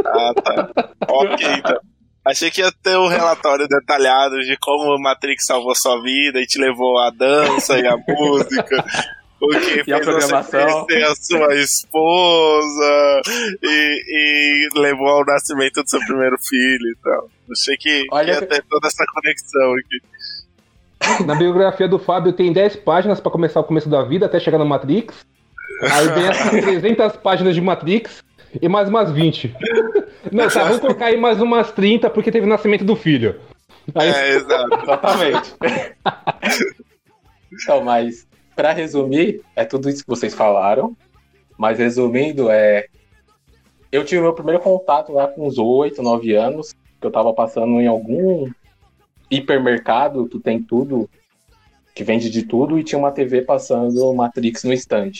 Ah, 0.05 0.33
tá. 0.33 0.69
ok, 1.07 1.47
então. 1.57 1.79
Achei 2.25 2.49
que 2.49 2.61
ia 2.61 2.71
ter 2.71 2.97
um 2.97 3.07
relatório 3.07 3.67
detalhado 3.67 4.39
de 4.39 4.57
como 4.57 4.95
o 4.95 4.99
Matrix 4.99 5.45
salvou 5.45 5.75
sua 5.75 6.01
vida 6.01 6.39
e 6.39 6.47
te 6.47 6.59
levou 6.59 6.97
à 6.97 7.11
dança 7.11 7.77
e 7.77 7.85
à 7.85 7.95
música. 7.95 8.83
O 9.45 9.59
que 9.83 9.83
E 9.89 9.93
a 9.93 9.99
programação. 9.99 10.85
a 10.87 11.15
sua 11.15 11.55
esposa 11.55 13.21
e, 13.63 14.01
e 14.07 14.79
levou 14.79 15.07
ao 15.07 15.25
nascimento 15.25 15.81
do 15.83 15.89
seu 15.89 15.99
primeiro 16.01 16.35
filho 16.39 16.91
e 16.91 16.95
tal. 17.03 17.29
Achei 17.51 17.77
que 17.77 18.05
Olha 18.11 18.31
ia 18.33 18.39
que- 18.39 18.45
ter 18.47 18.63
toda 18.69 18.87
essa 18.87 19.03
conexão 19.13 19.73
aqui. 19.73 21.25
Na 21.25 21.35
biografia 21.35 21.87
do 21.87 21.99
Fábio 21.99 22.33
tem 22.33 22.51
10 22.51 22.77
páginas 22.77 23.19
pra 23.19 23.31
começar 23.31 23.59
o 23.59 23.63
começo 23.63 23.87
da 23.89 24.03
vida 24.03 24.25
até 24.25 24.39
chegar 24.39 24.57
no 24.57 24.65
Matrix. 24.65 25.25
Aí 25.81 26.07
vem 26.09 26.27
essas 26.27 26.49
300 26.63 27.17
páginas 27.17 27.53
de 27.53 27.61
Matrix 27.61 28.23
e 28.61 28.67
mais 28.69 28.87
umas 28.89 29.11
20. 29.11 29.53
Não, 30.31 30.47
tá, 30.49 30.63
vamos 30.63 30.79
colocar 30.79 31.05
aí 31.07 31.17
mais 31.17 31.39
umas 31.41 31.71
30 31.71 32.09
porque 32.09 32.31
teve 32.31 32.45
o 32.45 32.49
nascimento 32.49 32.83
do 32.83 32.95
filho. 32.95 33.39
Aí, 33.93 34.09
É, 34.09 34.29
exato. 34.37 34.73
Exatamente. 34.81 35.53
então, 37.53 37.83
mas 37.83 38.25
pra 38.55 38.71
resumir, 38.71 39.41
é 39.55 39.65
tudo 39.65 39.89
isso 39.89 40.03
que 40.03 40.09
vocês 40.09 40.33
falaram. 40.33 40.95
Mas 41.57 41.79
resumindo, 41.79 42.49
é. 42.49 42.87
Eu 43.91 44.03
tive 44.03 44.21
meu 44.21 44.33
primeiro 44.33 44.61
contato 44.61 45.13
lá 45.13 45.27
com 45.27 45.47
uns 45.47 45.57
8, 45.57 46.01
9 46.01 46.33
anos, 46.35 46.73
que 46.99 47.07
eu 47.07 47.11
tava 47.11 47.33
passando 47.33 47.79
em 47.79 47.87
algum 47.87 48.49
hipermercado 49.29 50.27
que 50.27 50.39
tem 50.39 50.61
tudo, 50.61 51.09
que 51.93 52.03
vende 52.03 52.29
de 52.29 52.43
tudo, 52.43 52.77
e 52.77 52.83
tinha 52.83 52.99
uma 52.99 53.11
TV 53.11 53.41
passando 53.41 54.13
Matrix 54.13 54.63
no 54.63 54.73
stand. 54.73 55.11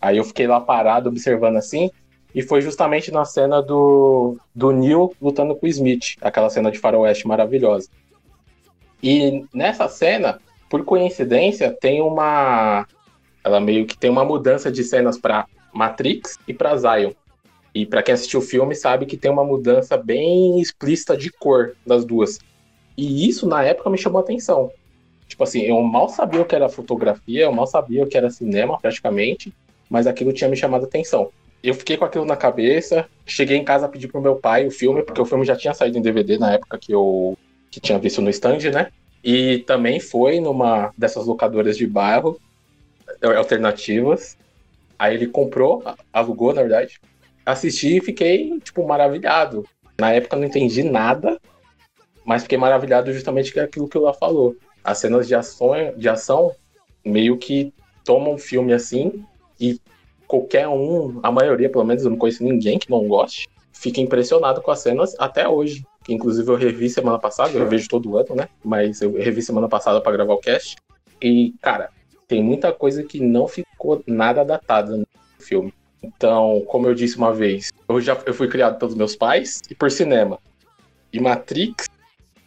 Aí 0.00 0.18
eu 0.18 0.24
fiquei 0.24 0.46
lá 0.46 0.60
parado, 0.60 1.08
observando 1.08 1.56
assim, 1.56 1.90
e 2.34 2.42
foi 2.42 2.60
justamente 2.60 3.10
na 3.10 3.24
cena 3.24 3.60
do, 3.60 4.36
do 4.54 4.70
Neil 4.70 5.12
lutando 5.20 5.56
com 5.56 5.66
o 5.66 5.68
Smith, 5.68 6.16
aquela 6.20 6.50
cena 6.50 6.70
de 6.70 6.78
faroeste 6.78 7.26
maravilhosa. 7.26 7.88
E 9.02 9.44
nessa 9.52 9.88
cena, 9.88 10.40
por 10.68 10.84
coincidência, 10.84 11.72
tem 11.72 12.00
uma. 12.00 12.86
Ela 13.44 13.60
meio 13.60 13.86
que 13.86 13.96
tem 13.96 14.10
uma 14.10 14.24
mudança 14.24 14.70
de 14.70 14.82
cenas 14.82 15.18
para 15.18 15.46
Matrix 15.72 16.38
e 16.46 16.54
para 16.54 16.76
Zion. 16.76 17.12
E 17.74 17.84
para 17.84 18.02
quem 18.02 18.14
assistiu 18.14 18.40
o 18.40 18.42
filme 18.42 18.74
sabe 18.74 19.06
que 19.06 19.16
tem 19.16 19.30
uma 19.30 19.44
mudança 19.44 19.96
bem 19.96 20.60
explícita 20.60 21.16
de 21.16 21.30
cor 21.30 21.76
das 21.86 22.04
duas. 22.04 22.38
E 22.96 23.28
isso 23.28 23.46
na 23.46 23.62
época 23.62 23.90
me 23.90 23.98
chamou 23.98 24.18
a 24.18 24.22
atenção. 24.22 24.72
Tipo 25.28 25.44
assim, 25.44 25.60
eu 25.60 25.80
mal 25.82 26.08
sabia 26.08 26.40
o 26.40 26.44
que 26.44 26.54
era 26.54 26.68
fotografia, 26.68 27.44
eu 27.44 27.52
mal 27.52 27.66
sabia 27.66 28.02
o 28.02 28.06
que 28.06 28.16
era 28.16 28.30
cinema 28.30 28.78
praticamente, 28.78 29.52
mas 29.90 30.06
aquilo 30.06 30.32
tinha 30.32 30.48
me 30.48 30.56
chamado 30.56 30.84
a 30.84 30.86
atenção. 30.86 31.30
Eu 31.62 31.74
fiquei 31.74 31.96
com 31.96 32.04
aquilo 32.04 32.24
na 32.24 32.36
cabeça, 32.36 33.08
cheguei 33.26 33.56
em 33.56 33.64
casa 33.64 33.88
pedi 33.88 34.08
pro 34.08 34.20
meu 34.20 34.36
pai 34.36 34.66
o 34.66 34.70
filme, 34.70 35.02
porque 35.02 35.20
o 35.20 35.26
filme 35.26 35.44
já 35.44 35.56
tinha 35.56 35.74
saído 35.74 35.98
em 35.98 36.02
DVD 36.02 36.38
na 36.38 36.52
época 36.52 36.78
que 36.78 36.92
eu 36.92 37.36
que 37.70 37.80
tinha 37.80 37.98
visto 37.98 38.22
no 38.22 38.30
stand, 38.30 38.70
né? 38.72 38.90
E 39.26 39.58
também 39.66 39.98
foi 39.98 40.38
numa 40.38 40.92
dessas 40.96 41.26
locadoras 41.26 41.76
de 41.76 41.84
bairro 41.84 42.40
alternativas. 43.36 44.38
Aí 44.96 45.16
ele 45.16 45.26
comprou, 45.26 45.82
alugou, 46.12 46.54
na 46.54 46.62
verdade, 46.62 47.00
assisti 47.44 47.96
e 47.96 48.00
fiquei, 48.00 48.56
tipo, 48.60 48.86
maravilhado. 48.86 49.66
Na 49.98 50.12
época 50.12 50.36
não 50.36 50.44
entendi 50.44 50.84
nada, 50.84 51.40
mas 52.24 52.44
fiquei 52.44 52.56
maravilhado 52.56 53.12
justamente 53.12 53.52
com 53.52 53.58
aquilo 53.58 53.88
que 53.88 53.98
o 53.98 54.02
Lá 54.02 54.14
falou. 54.14 54.54
As 54.84 54.98
cenas 54.98 55.26
de 55.26 55.34
ação, 55.34 55.72
de 55.96 56.08
ação 56.08 56.54
meio 57.04 57.36
que 57.36 57.74
tomam 58.04 58.34
um 58.34 58.38
filme 58.38 58.72
assim 58.72 59.24
e 59.58 59.80
qualquer 60.28 60.68
um, 60.68 61.18
a 61.20 61.32
maioria 61.32 61.68
pelo 61.68 61.84
menos, 61.84 62.04
eu 62.04 62.10
não 62.10 62.16
conheço 62.16 62.44
ninguém 62.44 62.78
que 62.78 62.88
não 62.88 63.08
goste, 63.08 63.48
fica 63.72 64.00
impressionado 64.00 64.62
com 64.62 64.70
as 64.70 64.78
cenas 64.78 65.16
até 65.18 65.48
hoje. 65.48 65.84
Que, 66.06 66.14
inclusive 66.14 66.48
eu 66.48 66.54
revi 66.54 66.88
semana 66.88 67.18
passada, 67.18 67.58
eu 67.58 67.68
vejo 67.68 67.88
todo 67.88 68.16
ano, 68.16 68.36
né? 68.36 68.48
Mas 68.64 69.02
eu 69.02 69.12
revi 69.14 69.42
semana 69.42 69.68
passada 69.68 70.00
para 70.00 70.12
gravar 70.12 70.34
o 70.34 70.38
cast. 70.38 70.76
E, 71.20 71.52
cara, 71.60 71.90
tem 72.28 72.40
muita 72.40 72.72
coisa 72.72 73.02
que 73.02 73.18
não 73.18 73.48
ficou 73.48 74.00
nada 74.06 74.44
datada 74.44 74.96
no 74.96 75.06
filme. 75.40 75.74
Então, 76.00 76.62
como 76.68 76.86
eu 76.86 76.94
disse 76.94 77.16
uma 77.16 77.34
vez, 77.34 77.72
eu 77.88 78.00
já 78.00 78.16
eu 78.24 78.32
fui 78.32 78.46
criado 78.46 78.78
pelos 78.78 78.94
meus 78.94 79.16
pais 79.16 79.60
e 79.68 79.74
por 79.74 79.90
cinema. 79.90 80.38
E 81.12 81.18
Matrix 81.18 81.86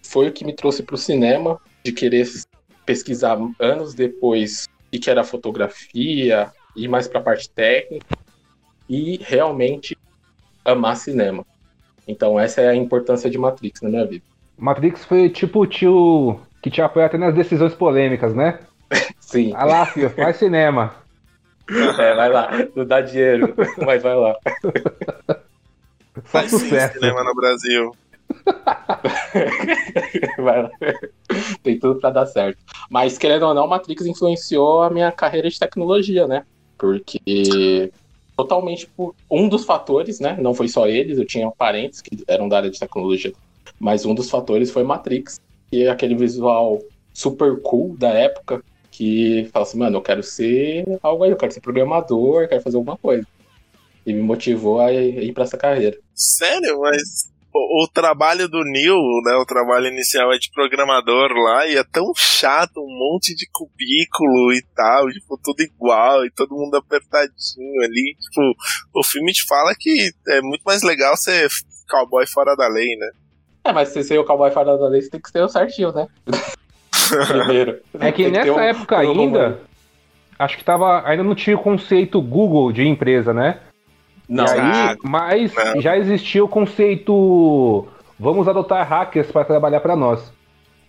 foi 0.06 0.30
o 0.30 0.32
que 0.32 0.46
me 0.46 0.54
trouxe 0.54 0.82
para 0.82 0.96
o 0.96 0.98
cinema, 0.98 1.60
de 1.84 1.92
querer 1.92 2.26
pesquisar 2.86 3.38
anos 3.60 3.94
depois 3.94 4.70
o 4.94 5.00
que 5.00 5.10
era 5.10 5.24
fotografia, 5.24 6.50
ir 6.76 6.88
mais 6.88 7.10
para 7.10 7.20
a 7.20 7.24
parte 7.24 7.50
técnica 7.50 8.18
e 8.88 9.18
realmente 9.18 9.98
amar 10.64 10.96
cinema. 10.96 11.46
Então, 12.10 12.40
essa 12.40 12.60
é 12.60 12.70
a 12.70 12.76
importância 12.76 13.30
de 13.30 13.38
Matrix 13.38 13.82
na 13.82 13.90
minha 13.90 14.06
vida. 14.06 14.24
Matrix 14.58 15.06
foi 15.06 15.30
tipo 15.30 15.62
o 15.62 15.68
tio 15.68 16.40
que 16.62 16.72
te 16.72 16.82
apoia 16.82 17.06
até 17.06 17.20
nas 17.20 17.36
decisões 17.36 17.76
polêmicas, 17.76 18.34
né? 18.34 18.60
Sim. 19.22 19.54
Ah 19.56 19.64
lá, 19.64 19.86
filho, 19.86 20.10
faz 20.10 20.38
cinema. 20.38 20.92
É, 21.70 22.16
vai 22.16 22.30
lá, 22.30 22.50
não 22.76 22.84
dá 22.84 23.00
dinheiro, 23.00 23.54
mas 23.86 24.02
vai 24.02 24.16
lá. 24.16 24.36
Só 25.28 25.36
Faz 26.24 26.50
sim 26.50 26.58
sucesso. 26.58 26.96
cinema 26.96 27.24
no 27.24 27.36
Brasil. 27.36 27.92
vai 30.40 30.64
lá. 30.64 30.72
Tem 31.62 31.78
tudo 31.80 32.00
pra 32.00 32.10
dar 32.10 32.26
certo. 32.26 32.58
Mas, 32.90 33.20
querendo 33.20 33.46
ou 33.46 33.54
não, 33.54 33.68
Matrix 33.68 34.04
influenciou 34.08 34.82
a 34.82 34.90
minha 34.90 35.12
carreira 35.12 35.48
de 35.48 35.60
tecnologia, 35.60 36.28
né? 36.28 36.44
Porque 36.76 37.92
totalmente 38.40 38.88
por 38.88 39.14
um 39.30 39.50
dos 39.50 39.66
fatores, 39.66 40.22
né? 40.22 40.38
Não 40.40 40.54
foi 40.54 40.70
só 40.70 40.88
eles, 40.88 41.18
eu 41.18 41.26
tinha 41.26 41.52
parentes 41.52 42.00
que 42.00 42.24
eram 42.26 42.48
da 42.48 42.56
área 42.56 42.70
de 42.70 42.80
tecnologia, 42.80 43.34
mas 43.78 44.06
um 44.06 44.16
dos 44.16 44.30
fatores 44.30 44.72
foi 44.72 44.82
Matrix, 44.82 45.42
que 45.70 45.84
é 45.84 45.90
aquele 45.90 46.16
visual 46.16 46.80
super 47.14 47.60
cool 47.62 47.98
da 47.98 48.08
época, 48.08 48.64
que 48.90 49.50
fala 49.52 49.66
assim, 49.66 49.78
mano, 49.78 49.98
eu 49.98 50.02
quero 50.02 50.24
ser 50.24 50.86
algo 51.04 51.26
aí, 51.26 51.32
eu 51.32 51.36
quero 51.36 51.52
ser 51.52 51.60
programador, 51.60 52.48
quero 52.48 52.62
fazer 52.62 52.78
alguma 52.78 52.96
coisa. 52.96 53.28
E 54.06 54.14
me 54.14 54.22
motivou 54.22 54.80
a 54.80 54.94
ir 54.94 55.34
pra 55.34 55.44
essa 55.44 55.58
carreira. 55.58 55.98
Sério, 56.16 56.80
mas 56.80 57.30
o, 57.60 57.84
o 57.84 57.88
trabalho 57.88 58.48
do 58.48 58.64
Neil, 58.64 58.98
né, 59.26 59.36
o 59.36 59.46
trabalho 59.46 59.88
inicial 59.88 60.32
é 60.34 60.38
de 60.38 60.50
programador 60.52 61.30
lá, 61.32 61.68
e 61.68 61.76
é 61.78 61.84
tão 61.84 62.12
chato, 62.16 62.78
um 62.78 62.88
monte 63.14 63.36
de 63.36 63.48
cubículo 63.52 64.54
e 64.54 64.64
tal, 64.76 65.08
tipo, 65.10 65.38
tudo 65.44 65.62
igual, 65.62 66.26
e 66.26 66.32
todo 66.32 66.56
mundo 66.56 66.76
apertadinho 66.76 67.82
ali. 67.84 68.16
Tipo, 68.20 68.42
o 68.96 69.04
filme 69.04 69.32
te 69.34 69.46
fala 69.46 69.74
que 69.78 70.10
é 70.30 70.42
muito 70.42 70.62
mais 70.64 70.84
legal 70.84 71.16
ser 71.18 71.50
cowboy 71.90 72.26
fora 72.28 72.56
da 72.56 72.68
lei, 72.68 72.96
né? 72.98 73.10
É, 73.66 73.74
mas 73.74 73.90
se 73.90 74.04
você 74.04 74.16
é 74.16 74.20
o 74.20 74.26
cowboy 74.26 74.52
fora 74.52 74.78
da 74.78 74.88
lei, 74.88 75.02
você 75.02 75.10
tem 75.10 75.20
que 75.22 75.30
ser 75.30 75.44
o 75.44 75.50
certinho, 75.50 75.92
né? 75.92 76.08
Primeiro. 77.28 77.82
É 78.00 78.12
que 78.12 78.30
nessa 78.30 78.54
um- 78.54 78.60
época 78.60 78.98
um 78.98 79.00
ainda, 79.00 79.60
acho 80.38 80.58
que 80.58 80.64
tava, 80.64 81.02
ainda 81.08 81.24
não 81.24 81.36
tinha 81.36 81.56
o 81.56 81.62
conceito 81.62 82.22
Google 82.22 82.72
de 82.72 82.88
empresa, 82.88 83.34
né? 83.34 83.60
Não, 84.30 84.46
E 84.46 84.50
aí, 84.50 84.98
mas 85.04 85.54
não. 85.56 85.82
já 85.82 85.98
existia 85.98 86.44
o 86.44 86.48
conceito 86.48 87.88
vamos 88.20 88.48
adotar 88.48 88.88
hackers 88.88 89.32
para 89.32 89.46
trabalhar 89.46 89.80
para 89.80 89.96
nós. 89.96 90.32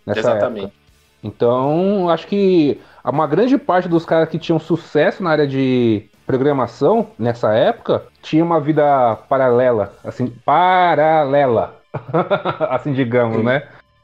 Nessa 0.04 0.20
exatamente. 0.20 0.64
época. 0.64 0.80
Então, 1.22 2.08
acho 2.08 2.26
que 2.26 2.80
uma 3.04 3.26
grande 3.26 3.56
parte 3.58 3.88
dos 3.88 4.04
caras 4.04 4.28
que 4.28 4.38
tinham 4.38 4.58
sucesso 4.58 5.22
na 5.22 5.30
área 5.30 5.46
de 5.46 6.04
programação 6.26 7.08
nessa 7.18 7.52
época 7.54 8.04
tinha 8.22 8.44
uma 8.44 8.60
vida 8.60 9.16
paralela, 9.28 9.92
assim, 10.04 10.28
paralela, 10.44 11.76
assim 12.70 12.92
digamos, 12.92 13.38
Sim. 13.38 13.42
né? 13.44 13.62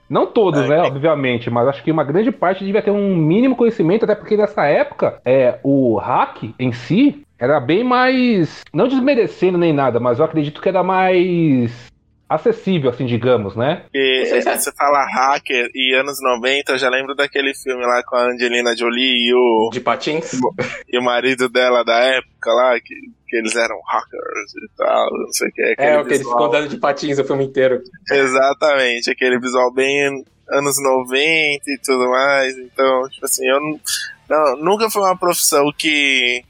Não 0.09 0.27
todos, 0.27 0.65
É, 0.65 0.69
né, 0.69 0.77
é. 0.77 0.83
obviamente, 0.83 1.51
mas 1.51 1.67
acho 1.67 1.83
que 1.83 1.91
uma 1.91 2.05
grande 2.05 2.31
parte 2.31 2.65
devia 2.65 2.83
ter 2.83 2.93
um 2.93 3.17
mínimo 3.17 3.57
conhecimento, 3.57 4.05
até 4.05 4.15
porque 4.15 4.37
nessa 4.37 4.65
época 4.67 5.21
é, 5.25 5.59
o 5.65 5.97
hack 5.97 6.55
em 6.61 6.73
si 6.73 7.26
era 7.39 7.61
bem 7.61 7.85
mais. 7.85 8.63
Não 8.73 8.89
desmerecendo 8.89 9.59
nem 9.59 9.73
nada, 9.73 9.99
mas 10.01 10.19
eu 10.19 10.25
acredito 10.25 10.61
que 10.61 10.69
era 10.69 10.83
mais 10.83 11.87
acessível, 12.29 12.91
assim, 12.91 13.07
digamos, 13.07 13.55
né? 13.55 13.85
Se 13.93 14.35
é- 14.49 14.59
você 14.59 14.73
fala 14.73 15.07
hacker 15.15 15.71
e 15.73 15.95
anos 15.95 16.19
90, 16.21 16.73
eu 16.73 16.79
já 16.79 16.89
lembro 16.91 17.15
daquele 17.15 17.55
filme 17.55 17.85
lá 17.87 18.03
com 18.05 18.17
a 18.17 18.25
Angelina 18.33 18.77
Jolie 18.77 19.29
e 19.29 19.33
o, 19.35 19.71
De 19.73 19.79
patins? 19.81 20.33
e 20.93 20.99
o 20.99 21.03
marido 21.03 21.49
dela 21.49 21.85
da 21.85 21.97
época 21.99 22.51
lá, 22.53 22.75
que, 22.81 22.95
que 23.29 23.37
eles 23.37 23.55
eram 23.55 23.77
hackers 23.87 24.53
e 24.57 24.77
tal, 24.77 25.07
não 25.13 25.33
sei 25.33 25.49
o 25.49 25.53
que. 25.53 25.63
É, 25.63 25.73
aquele 25.73 25.97
o 25.99 26.05
que 26.05 26.15
eles 26.15 26.29
ficam 26.29 26.45
andando 26.47 26.69
de 26.69 26.79
patins 26.79 27.19
o 27.21 27.25
filme 27.25 27.45
inteiro. 27.45 27.81
Exatamente, 28.11 29.09
aquele 29.11 29.39
visual 29.39 29.73
bem 29.73 30.25
anos 30.51 30.77
90 30.83 31.15
e 31.15 31.79
tudo 31.85 32.09
mais. 32.11 32.59
Então, 32.59 33.09
tipo 33.09 33.25
assim, 33.25 33.47
eu 33.49 33.61
não, 33.61 33.81
não- 34.29 34.57
nunca 34.65 34.91
foi 34.91 35.03
uma 35.03 35.17
profissão 35.17 35.65
que, 35.79 36.43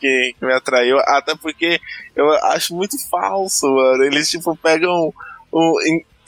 que, 0.00 0.34
que 0.38 0.44
me 0.44 0.52
atraiu, 0.52 0.98
até 1.00 1.34
porque 1.36 1.80
eu 2.16 2.28
acho 2.46 2.74
muito 2.74 2.96
falso, 3.08 3.68
mano. 3.68 4.02
Eles, 4.04 4.28
tipo, 4.28 4.56
pegam 4.56 5.12
o. 5.52 5.78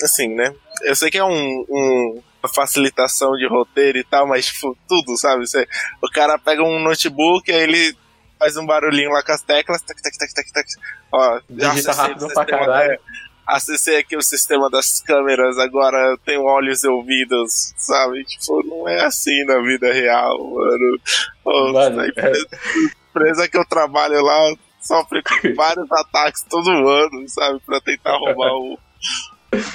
Assim, 0.03 0.29
né? 0.29 0.55
Eu 0.83 0.95
sei 0.95 1.11
que 1.11 1.19
é 1.19 1.25
um. 1.25 1.65
um 1.69 2.23
facilitação 2.55 3.37
de 3.37 3.47
roteiro 3.47 3.99
e 3.99 4.05
tal, 4.05 4.27
mas 4.27 4.47
tipo, 4.47 4.77
tudo, 4.89 5.17
sabe? 5.17 5.47
Você, 5.47 5.67
o 6.03 6.11
cara 6.11 6.37
pega 6.39 6.63
um 6.63 6.81
notebook, 6.81 7.51
aí 7.53 7.63
ele 7.63 7.97
faz 8.39 8.57
um 8.57 8.67
barulhinho 8.67 9.13
lá 9.13 9.23
com 9.23 9.31
as 9.31 9.43
teclas, 9.43 9.81
tac, 9.83 10.03
tac, 10.03 10.19
tac, 10.19 10.35
tac, 10.35 10.53
tac. 10.53 10.67
Ó, 11.13 11.41
já 11.51 11.71
Digita 11.71 11.93
rápido 11.93 12.29
pra 12.35 12.45
caralho. 12.45 12.99
acessei 13.47 13.99
aqui 13.99 14.17
o 14.17 14.23
sistema 14.23 14.69
das 14.69 15.01
câmeras, 15.01 15.59
agora 15.59 15.97
eu 16.11 16.19
tenho 16.19 16.43
olhos 16.43 16.83
e 16.83 16.89
ouvidos, 16.89 17.73
sabe? 17.77 18.25
Tipo, 18.25 18.67
não 18.67 18.89
é 18.89 19.05
assim 19.05 19.45
na 19.45 19.61
vida 19.61 19.93
real, 19.93 20.39
mano. 20.39 21.01
Ô, 21.45 21.73
Mano, 21.73 22.03
é. 22.03 22.13
empresa, 23.13 23.31
empresa 23.45 23.49
que 23.49 23.59
eu 23.59 23.65
trabalho 23.67 24.23
lá 24.23 24.55
sofre 24.81 25.23
com 25.23 25.35
vários 25.55 25.91
ataques 25.93 26.45
todo 26.49 26.69
ano, 26.71 27.29
sabe? 27.29 27.61
Pra 27.65 27.81
tentar 27.81 28.17
roubar 28.17 28.53
o- 28.55 28.79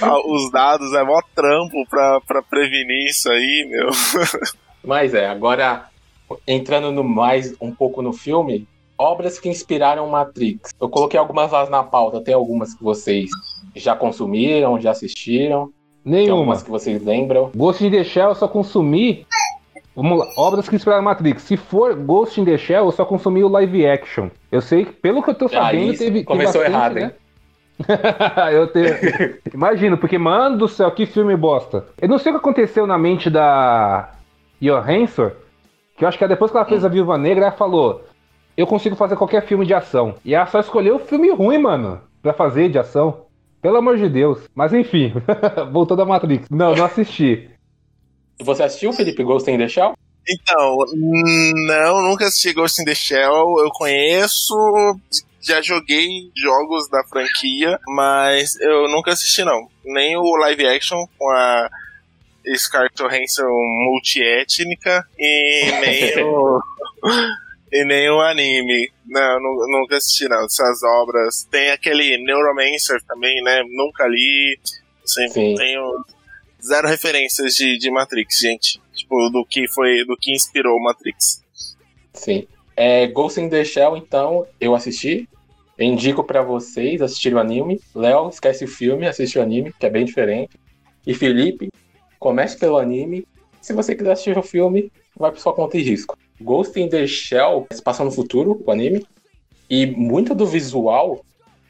a- 0.02 0.26
os 0.26 0.50
dados, 0.50 0.92
é 0.94 1.02
mó 1.02 1.20
trampo 1.34 1.86
pra, 1.88 2.20
pra 2.26 2.42
prevenir 2.42 3.06
isso 3.08 3.30
aí, 3.30 3.68
meu. 3.70 3.88
Mas 4.84 5.14
é, 5.14 5.26
agora 5.28 5.86
entrando 6.46 6.90
no 6.92 7.02
mais 7.04 7.54
um 7.60 7.72
pouco 7.72 8.02
no 8.02 8.12
filme, 8.12 8.66
obras 8.98 9.38
que 9.38 9.48
inspiraram 9.48 10.08
Matrix. 10.10 10.72
Eu 10.80 10.88
coloquei 10.88 11.18
algumas 11.18 11.50
lá 11.52 11.68
na 11.70 11.82
pauta, 11.82 12.20
tem 12.20 12.34
algumas 12.34 12.74
que 12.74 12.82
vocês 12.82 13.30
já 13.74 13.94
consumiram, 13.96 14.80
já 14.80 14.90
assistiram, 14.90 15.66
tem 16.04 16.12
Nenhuma. 16.12 16.38
algumas 16.38 16.62
que 16.62 16.70
vocês 16.70 17.02
lembram. 17.02 17.50
Ghost 17.54 17.84
in 17.86 17.90
the 17.90 18.04
Shell 18.04 18.30
eu 18.30 18.34
só 18.34 18.48
consumi. 18.48 19.26
Vamos 20.00 20.16
lá, 20.16 20.28
obras 20.36 20.68
que 20.68 20.76
inspiraram 20.76 21.02
Matrix. 21.02 21.42
Se 21.42 21.56
for 21.56 21.92
Ghost 21.96 22.40
in 22.40 22.44
the 22.44 22.56
Shell, 22.56 22.84
eu 22.84 22.92
só 22.92 23.04
consumi 23.04 23.42
o 23.42 23.48
live 23.48 23.84
action. 23.84 24.28
Eu 24.50 24.60
sei 24.60 24.84
que, 24.84 24.92
pelo 24.92 25.20
que 25.20 25.30
eu 25.30 25.34
tô 25.34 25.48
sabendo, 25.48 25.90
isso 25.92 25.98
teve. 25.98 26.12
teve 26.12 26.24
começou 26.24 26.62
bastante, 26.62 26.72
errado, 26.72 26.94
né? 26.94 27.02
hein? 27.02 28.54
eu 28.54 28.68
te... 28.68 29.40
Imagino, 29.52 29.98
porque, 29.98 30.16
mano 30.16 30.56
do 30.56 30.68
céu, 30.68 30.88
que 30.92 31.04
filme 31.04 31.36
bosta. 31.36 31.84
Eu 32.00 32.08
não 32.08 32.16
sei 32.16 32.30
o 32.30 32.36
que 32.36 32.40
aconteceu 32.40 32.86
na 32.86 32.96
mente 32.96 33.28
da 33.28 34.12
Johansson, 34.62 35.32
que 35.96 36.04
eu 36.04 36.08
acho 36.08 36.16
que 36.16 36.28
depois 36.28 36.52
que 36.52 36.56
ela 36.56 36.66
fez 36.66 36.84
a 36.84 36.88
Viúva 36.88 37.18
Negra, 37.18 37.46
ela 37.46 37.56
falou: 37.56 38.04
eu 38.56 38.68
consigo 38.68 38.94
fazer 38.94 39.16
qualquer 39.16 39.42
filme 39.46 39.66
de 39.66 39.74
ação. 39.74 40.14
E 40.24 40.32
ela 40.32 40.46
só 40.46 40.60
escolheu 40.60 41.00
filme 41.00 41.28
ruim, 41.32 41.58
mano, 41.58 42.00
pra 42.22 42.32
fazer 42.32 42.68
de 42.68 42.78
ação. 42.78 43.22
Pelo 43.60 43.78
amor 43.78 43.96
de 43.96 44.08
Deus. 44.08 44.48
Mas 44.54 44.72
enfim, 44.72 45.12
voltou 45.72 45.96
da 45.96 46.04
Matrix. 46.04 46.48
Não, 46.48 46.76
não 46.76 46.84
assisti. 46.84 47.50
Você 48.40 48.62
assistiu, 48.62 48.92
Felipe, 48.92 49.24
Ghost 49.24 49.50
in 49.50 49.58
the 49.58 49.68
Shell? 49.68 49.94
Então, 50.28 50.76
não, 51.66 52.02
nunca 52.02 52.26
assisti 52.26 52.52
Ghost 52.52 52.80
in 52.80 52.84
the 52.84 52.94
Shell. 52.94 53.58
Eu 53.60 53.70
conheço, 53.72 54.54
já 55.40 55.62
joguei 55.62 56.06
jogos 56.36 56.88
da 56.90 57.02
franquia, 57.04 57.78
mas 57.88 58.58
eu 58.60 58.88
nunca 58.88 59.12
assisti 59.12 59.42
não. 59.42 59.68
Nem 59.84 60.16
o 60.16 60.36
live 60.36 60.66
action 60.66 60.98
com 61.18 61.30
a 61.30 61.68
Scarlett 62.56 62.94
Johansson 62.96 63.46
multiétnica 63.46 65.04
e 65.18 65.70
nem 65.80 66.22
o 66.24 66.60
e 67.72 67.84
nem 67.84 68.10
o 68.10 68.20
anime. 68.20 68.90
Não, 69.06 69.38
nunca 69.40 69.96
assisti 69.96 70.28
não. 70.28 70.44
Essas 70.44 70.82
obras. 71.02 71.46
Tem 71.50 71.70
aquele 71.70 72.18
Neuromancer 72.24 73.02
também, 73.06 73.42
né? 73.42 73.62
Nunca 73.70 74.06
li. 74.06 74.58
Assim, 75.04 75.28
Sim. 75.28 75.54
Tenho 75.54 75.82
zero 76.62 76.88
referências 76.88 77.54
de, 77.54 77.78
de 77.78 77.90
Matrix, 77.90 78.38
gente. 78.38 78.80
Tipo, 78.92 79.30
do 79.30 79.44
que 79.44 79.68
foi, 79.68 80.04
do 80.04 80.16
que 80.16 80.32
inspirou 80.32 80.80
Matrix. 80.80 81.42
Sim. 82.12 82.46
É, 82.76 83.06
Ghost 83.06 83.40
in 83.40 83.48
the 83.48 83.64
Shell, 83.64 83.96
então, 83.96 84.46
eu 84.60 84.74
assisti. 84.74 85.28
Indico 85.78 86.24
para 86.24 86.42
vocês 86.42 87.00
assistir 87.00 87.34
o 87.34 87.38
anime. 87.38 87.80
Léo, 87.94 88.28
esquece 88.28 88.64
o 88.64 88.68
filme, 88.68 89.06
assiste 89.06 89.38
o 89.38 89.42
anime, 89.42 89.72
que 89.72 89.86
é 89.86 89.90
bem 89.90 90.04
diferente. 90.04 90.58
E 91.06 91.14
Felipe, 91.14 91.70
comece 92.18 92.58
pelo 92.58 92.78
anime. 92.78 93.26
Se 93.60 93.72
você 93.72 93.94
quiser 93.94 94.12
assistir 94.12 94.36
o 94.36 94.42
filme, 94.42 94.90
vai 95.16 95.30
por 95.30 95.40
sua 95.40 95.52
conta 95.52 95.76
e 95.76 95.82
risco. 95.82 96.18
Ghost 96.40 96.78
in 96.80 96.88
the 96.88 97.06
Shell 97.06 97.66
se 97.72 97.82
passa 97.82 98.04
no 98.04 98.10
futuro, 98.10 98.62
o 98.64 98.70
anime. 98.70 99.06
E 99.70 99.86
muito 99.86 100.34
do 100.34 100.46
visual 100.46 101.24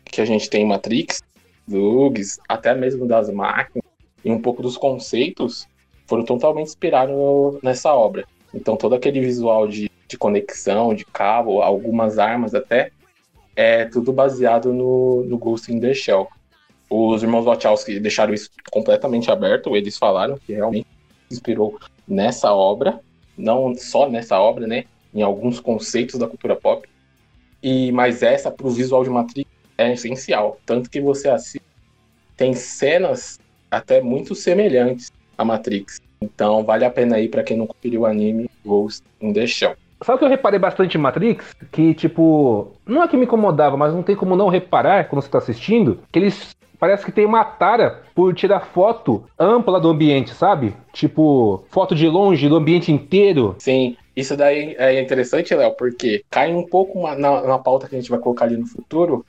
que 0.05 0.21
a 0.21 0.25
gente 0.25 0.49
tem 0.49 0.63
em 0.63 0.69
Matrix, 0.69 1.21
bugs, 1.67 2.39
até 2.49 2.75
mesmo 2.75 3.07
das 3.07 3.31
máquinas, 3.31 3.88
e 4.25 4.31
um 4.31 4.41
pouco 4.41 4.63
dos 4.63 4.77
conceitos, 4.77 5.67
foram 6.07 6.25
totalmente 6.25 6.69
inspirados 6.69 7.15
nessa 7.63 7.95
obra. 7.95 8.25
Então 8.53 8.77
todo 8.77 8.95
aquele 8.95 9.21
visual 9.21 9.69
de, 9.69 9.91
de 10.07 10.17
conexão, 10.17 10.95
de 10.95 11.05
cabo, 11.05 11.63
algumas 11.63 12.19
armas 12.19 12.55
até, 12.55 12.91
é 13.55 13.85
tudo 13.85 14.13
baseado 14.13 14.73
no, 14.73 15.25
no 15.25 15.37
Ghost 15.37 15.73
in 15.73 15.81
the 15.81 15.93
Shell. 15.93 16.29
Os 16.89 17.23
irmãos 17.23 17.45
Wachowski 17.45 18.01
deixaram 18.01 18.33
isso 18.33 18.51
completamente 18.71 19.31
aberto, 19.31 19.77
eles 19.77 19.99
falaram 19.99 20.39
que 20.39 20.55
realmente 20.55 20.87
inspirou 21.31 21.79
nessa 22.07 22.53
obra, 22.55 23.01
não 23.37 23.75
só 23.75 24.09
nessa 24.09 24.41
obra, 24.41 24.67
né, 24.67 24.85
em 25.15 25.21
alguns 25.21 25.61
conceitos 25.61 26.19
da 26.19 26.27
cultura 26.27 26.57
pop. 26.57 26.89
E 27.63 27.93
mas 27.93 28.23
essa 28.23 28.51
para 28.51 28.67
o 28.67 28.71
visual 28.71 29.05
de 29.05 29.11
Matrix 29.11 29.51
é 29.77 29.93
essencial, 29.93 30.59
tanto 30.65 30.89
que 30.89 31.01
você 31.01 31.29
assiste 31.29 31.69
tem 32.39 32.55
cenas 32.55 33.41
até 33.71 34.01
muito 34.01 34.35
semelhantes 34.35 35.13
a 35.37 35.45
Matrix. 35.45 36.01
Então 36.21 36.65
vale 36.65 36.85
a 36.85 36.91
pena 36.91 37.17
aí 37.17 37.29
para 37.29 37.43
quem 37.43 37.57
não 37.57 37.67
conferiu 37.67 38.03
o 38.03 38.07
anime 38.07 38.51
Ghost 38.65 39.05
in 39.21 39.33
the 39.33 39.47
Shell. 39.47 39.75
Sabe 40.03 40.17
o 40.17 40.19
que 40.19 40.25
eu 40.25 40.29
reparei 40.29 40.61
bastante 40.61 40.97
em 40.97 41.01
Matrix? 41.01 41.57
Que, 41.73 41.93
tipo, 41.93 42.73
não 42.87 43.03
é 43.03 43.09
que 43.09 43.17
me 43.17 43.25
incomodava, 43.25 43.77
mas 43.77 43.93
não 43.93 44.03
tem 44.03 44.15
como 44.15 44.37
não 44.37 44.49
reparar 44.49 45.09
quando 45.09 45.23
você 45.23 45.29
tá 45.29 45.39
assistindo, 45.39 46.01
que 46.13 46.19
eles 46.21 46.57
parece 46.79 47.05
que 47.05 47.11
tem 47.11 47.27
uma 47.27 47.45
tara 47.45 48.03
por 48.15 48.33
tirar 48.35 48.61
foto 48.61 49.25
ampla 49.39 49.81
do 49.81 49.89
ambiente, 49.89 50.33
sabe? 50.33 50.75
Tipo, 50.93 51.65
foto 51.71 51.95
de 51.95 52.07
longe 52.09 52.49
do 52.49 52.57
ambiente 52.57 52.93
inteiro. 52.93 53.57
Sim, 53.59 53.97
isso 54.15 54.37
daí 54.37 54.75
é 54.79 55.01
interessante, 55.01 55.55
Léo, 55.55 55.73
porque 55.73 56.25
cai 56.31 56.55
um 56.55 56.65
pouco 56.65 57.01
na, 57.17 57.43
na 57.43 57.59
pauta 57.59 57.89
que 57.89 57.97
a 57.97 57.99
gente 57.99 58.11
vai 58.11 58.21
colocar 58.21 58.45
ali 58.45 58.57
no 58.57 58.67
futuro, 58.67 59.27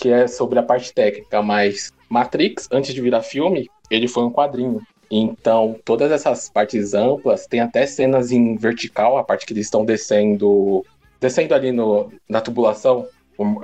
que 0.00 0.08
é 0.08 0.26
sobre 0.26 0.58
a 0.58 0.62
parte 0.62 0.92
técnica, 0.92 1.42
mas 1.42 1.92
Matrix, 2.08 2.68
antes 2.72 2.94
de 2.94 3.00
virar 3.00 3.22
filme, 3.22 3.68
ele 3.90 4.08
foi 4.08 4.24
um 4.24 4.32
quadrinho. 4.32 4.80
Então, 5.10 5.76
todas 5.84 6.10
essas 6.10 6.48
partes 6.48 6.94
amplas, 6.94 7.46
tem 7.46 7.60
até 7.60 7.84
cenas 7.84 8.32
em 8.32 8.56
vertical, 8.56 9.18
a 9.18 9.24
parte 9.24 9.44
que 9.44 9.52
eles 9.52 9.66
estão 9.66 9.84
descendo, 9.84 10.84
descendo 11.20 11.54
ali 11.54 11.70
no, 11.72 12.10
na 12.28 12.40
tubulação, 12.40 13.06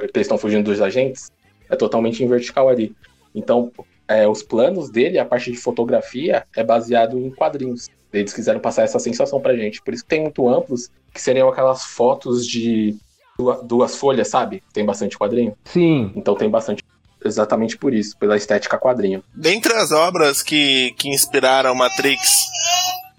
eles 0.00 0.26
estão 0.26 0.36
fugindo 0.36 0.64
dos 0.64 0.80
agentes, 0.80 1.30
é 1.70 1.76
totalmente 1.76 2.22
em 2.22 2.28
vertical 2.28 2.68
ali. 2.68 2.94
Então, 3.34 3.72
é, 4.08 4.28
os 4.28 4.42
planos 4.42 4.90
dele, 4.90 5.18
a 5.18 5.24
parte 5.24 5.50
de 5.50 5.56
fotografia, 5.56 6.44
é 6.54 6.62
baseado 6.62 7.18
em 7.18 7.30
quadrinhos. 7.30 7.88
Eles 8.12 8.32
quiseram 8.32 8.60
passar 8.60 8.82
essa 8.82 8.98
sensação 8.98 9.40
pra 9.40 9.56
gente. 9.56 9.82
Por 9.82 9.92
isso 9.94 10.02
que 10.02 10.08
tem 10.08 10.22
muito 10.22 10.48
amplos, 10.48 10.90
que 11.12 11.20
seriam 11.20 11.48
aquelas 11.48 11.84
fotos 11.84 12.46
de 12.46 12.96
duas, 13.38 13.62
duas 13.62 13.96
folhas, 13.96 14.28
sabe? 14.28 14.62
Tem 14.72 14.84
bastante 14.84 15.18
quadrinho. 15.18 15.56
Sim. 15.64 16.12
Então 16.14 16.34
tem 16.34 16.48
bastante 16.48 16.82
exatamente 17.24 17.76
por 17.76 17.92
isso, 17.92 18.16
pela 18.16 18.36
estética 18.36 18.78
quadrinho. 18.78 19.22
Dentre 19.34 19.72
as 19.72 19.90
obras 19.90 20.42
que, 20.42 20.92
que 20.96 21.08
inspiraram 21.08 21.74
Matrix, 21.74 22.46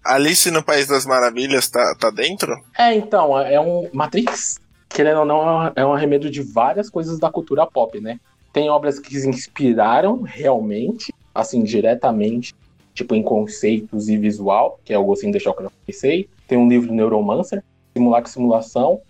Alice 0.03 0.49
no 0.49 0.63
País 0.63 0.87
das 0.87 1.05
Maravilhas 1.05 1.69
tá, 1.69 1.95
tá 1.99 2.09
dentro? 2.09 2.55
É, 2.77 2.93
então, 2.93 3.37
é 3.37 3.59
um. 3.59 3.89
Matrix, 3.93 4.59
querendo 4.87 5.19
ou 5.19 5.25
não, 5.25 5.71
é 5.75 5.85
um 5.85 5.93
arremedo 5.93 6.29
de 6.29 6.41
várias 6.41 6.89
coisas 6.89 7.19
da 7.19 7.29
cultura 7.29 7.65
pop, 7.65 7.99
né? 7.99 8.19
Tem 8.53 8.69
obras 8.69 8.99
que 8.99 9.19
se 9.19 9.27
inspiraram 9.27 10.21
realmente, 10.21 11.13
assim, 11.35 11.63
diretamente, 11.63 12.55
tipo 12.93 13.13
em 13.13 13.21
conceitos 13.21 14.07
e 14.07 14.17
visual, 14.17 14.79
que 14.83 14.93
é 14.93 14.97
o 14.97 15.03
Gostinho 15.03 15.31
deixar 15.31 15.53
que 15.53 15.63
eu 15.63 15.71
pensei. 15.85 16.29
Tem 16.47 16.57
um 16.57 16.69
livro 16.69 16.87
do 16.87 16.93
Neuromancer, 16.93 17.63
Simulacro 17.93 18.31
Simulação. 18.31 19.01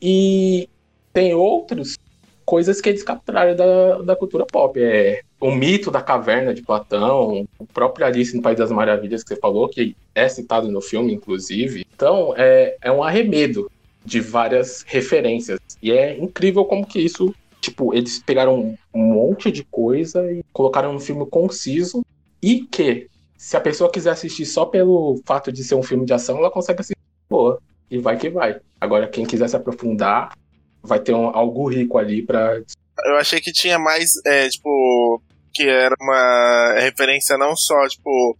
E 0.00 0.68
tem 1.12 1.34
outros 1.34 1.96
coisas 2.44 2.80
que 2.80 2.88
eles 2.88 3.02
capturaram 3.02 3.54
da, 3.54 3.98
da 3.98 4.16
cultura 4.16 4.46
pop. 4.46 4.80
É 4.80 5.22
o 5.40 5.50
mito 5.50 5.90
da 5.90 6.00
caverna 6.00 6.54
de 6.54 6.62
Platão, 6.62 7.46
o 7.58 7.66
próprio 7.66 8.06
Alice 8.06 8.34
no 8.34 8.42
País 8.42 8.58
das 8.58 8.72
Maravilhas 8.72 9.22
que 9.22 9.28
você 9.28 9.36
falou, 9.40 9.68
que 9.68 9.96
é 10.14 10.28
citado 10.28 10.68
no 10.68 10.80
filme, 10.80 11.12
inclusive. 11.12 11.86
Então, 11.94 12.34
é, 12.36 12.76
é 12.80 12.90
um 12.90 13.02
arremedo 13.02 13.70
de 14.04 14.20
várias 14.20 14.82
referências. 14.86 15.60
E 15.82 15.92
é 15.92 16.16
incrível 16.16 16.64
como 16.64 16.86
que 16.86 17.00
isso 17.00 17.34
Tipo, 17.60 17.92
eles 17.92 18.20
pegaram 18.20 18.76
um 18.94 19.02
monte 19.02 19.50
de 19.50 19.64
coisa 19.64 20.30
e 20.30 20.44
colocaram 20.52 20.94
um 20.94 21.00
filme 21.00 21.26
conciso 21.26 22.04
e 22.40 22.60
que, 22.60 23.08
se 23.36 23.56
a 23.56 23.60
pessoa 23.60 23.90
quiser 23.90 24.10
assistir 24.10 24.46
só 24.46 24.64
pelo 24.64 25.20
fato 25.26 25.50
de 25.50 25.64
ser 25.64 25.74
um 25.74 25.82
filme 25.82 26.06
de 26.06 26.12
ação, 26.12 26.38
ela 26.38 26.50
consegue 26.50 26.80
assistir 26.80 26.96
boa. 27.28 27.60
E 27.90 27.98
vai 27.98 28.16
que 28.16 28.28
vai. 28.28 28.60
Agora, 28.80 29.08
quem 29.08 29.24
quiser 29.24 29.48
se 29.48 29.56
aprofundar, 29.56 30.36
vai 30.82 31.00
ter 31.00 31.14
um, 31.14 31.28
algo 31.28 31.68
rico 31.68 31.98
ali 31.98 32.22
pra. 32.24 32.60
Eu 33.04 33.16
achei 33.16 33.40
que 33.40 33.52
tinha 33.52 33.78
mais, 33.78 34.12
é, 34.26 34.48
tipo, 34.48 35.22
que 35.54 35.68
era 35.68 35.94
uma 36.00 36.74
referência 36.80 37.36
não 37.38 37.56
só, 37.56 37.86
tipo, 37.88 38.36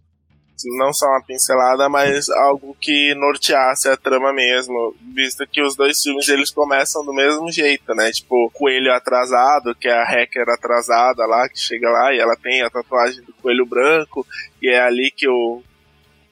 não 0.77 0.93
só 0.93 1.05
uma 1.05 1.23
pincelada, 1.23 1.87
mas 1.87 2.29
algo 2.29 2.75
que 2.79 3.13
norteasse 3.15 3.87
a 3.87 3.95
trama 3.95 4.33
mesmo, 4.33 4.95
visto 5.13 5.47
que 5.47 5.61
os 5.61 5.75
dois 5.75 6.01
filmes 6.01 6.27
eles 6.27 6.51
começam 6.51 7.05
do 7.05 7.13
mesmo 7.13 7.49
jeito, 7.51 7.93
né? 7.95 8.11
Tipo, 8.11 8.51
coelho 8.53 8.93
atrasado, 8.93 9.75
que 9.75 9.87
é 9.87 9.93
a 9.93 10.03
hacker 10.03 10.49
atrasada 10.49 11.25
lá, 11.25 11.47
que 11.47 11.59
chega 11.59 11.89
lá 11.89 12.13
e 12.13 12.19
ela 12.19 12.35
tem 12.35 12.61
a 12.61 12.69
tatuagem 12.69 13.23
do 13.23 13.33
coelho 13.41 13.65
branco, 13.65 14.25
e 14.61 14.69
é 14.69 14.81
ali 14.81 15.11
que 15.15 15.27
o, 15.27 15.63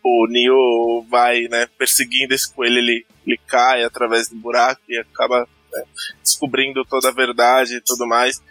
o 0.08 0.28
Neo 0.28 1.06
vai, 1.10 1.44
né, 1.44 1.68
perseguindo 1.78 2.34
esse 2.34 2.52
coelho, 2.54 2.78
ele, 2.78 3.06
ele 3.26 3.40
cai 3.48 3.84
através 3.84 4.30
do 4.30 4.36
buraco 4.36 4.82
e 4.88 4.98
acaba 4.98 5.48
né, 5.72 5.84
descobrindo 6.24 6.86
toda 6.86 7.10
a 7.10 7.14
verdade 7.14 7.76
e 7.76 7.82
tudo 7.82 8.08
mais. 8.08 8.42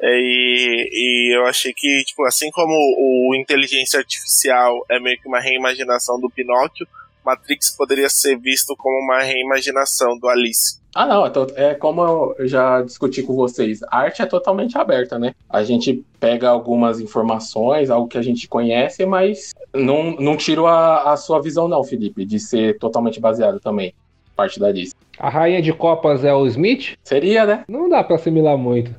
É, 0.00 0.06
e, 0.08 0.88
e, 0.92 1.36
eu 1.36 1.46
achei 1.46 1.72
que, 1.74 2.04
tipo, 2.06 2.24
assim 2.24 2.50
como 2.52 2.72
o 2.72 3.34
Inteligência 3.34 3.98
Artificial 3.98 4.84
é 4.88 5.00
meio 5.00 5.20
que 5.20 5.26
uma 5.26 5.40
reimaginação 5.40 6.20
do 6.20 6.30
Pinóquio, 6.30 6.86
Matrix 7.24 7.76
poderia 7.76 8.08
ser 8.08 8.38
visto 8.38 8.74
como 8.76 8.96
uma 9.04 9.22
reimaginação 9.22 10.18
do 10.18 10.28
Alice. 10.28 10.78
Ah, 10.94 11.06
não, 11.06 11.26
é, 11.26 11.30
é 11.56 11.74
como 11.74 12.34
eu 12.38 12.48
já 12.48 12.82
discuti 12.82 13.22
com 13.22 13.34
vocês. 13.34 13.82
A 13.84 13.98
arte 13.98 14.22
é 14.22 14.26
totalmente 14.26 14.76
aberta, 14.76 15.18
né? 15.18 15.34
A 15.48 15.62
gente 15.62 16.04
pega 16.18 16.48
algumas 16.48 17.00
informações, 17.00 17.90
algo 17.90 18.08
que 18.08 18.18
a 18.18 18.22
gente 18.22 18.48
conhece, 18.48 19.04
mas 19.06 19.54
não, 19.74 20.16
não 20.16 20.36
tiro 20.36 20.66
a, 20.66 21.12
a 21.12 21.16
sua 21.16 21.40
visão, 21.40 21.68
não, 21.68 21.84
Felipe, 21.84 22.24
de 22.24 22.40
ser 22.40 22.78
totalmente 22.78 23.20
baseado 23.20 23.60
também. 23.60 23.94
Parte 24.34 24.58
da 24.58 24.68
Alice. 24.68 24.94
A 25.18 25.28
rainha 25.28 25.60
de 25.60 25.72
copas 25.72 26.24
é 26.24 26.32
o 26.32 26.46
Smith? 26.46 26.96
Seria, 27.02 27.44
né? 27.44 27.64
Não 27.68 27.88
dá 27.88 28.02
para 28.02 28.16
assimilar 28.16 28.56
muito. 28.56 28.94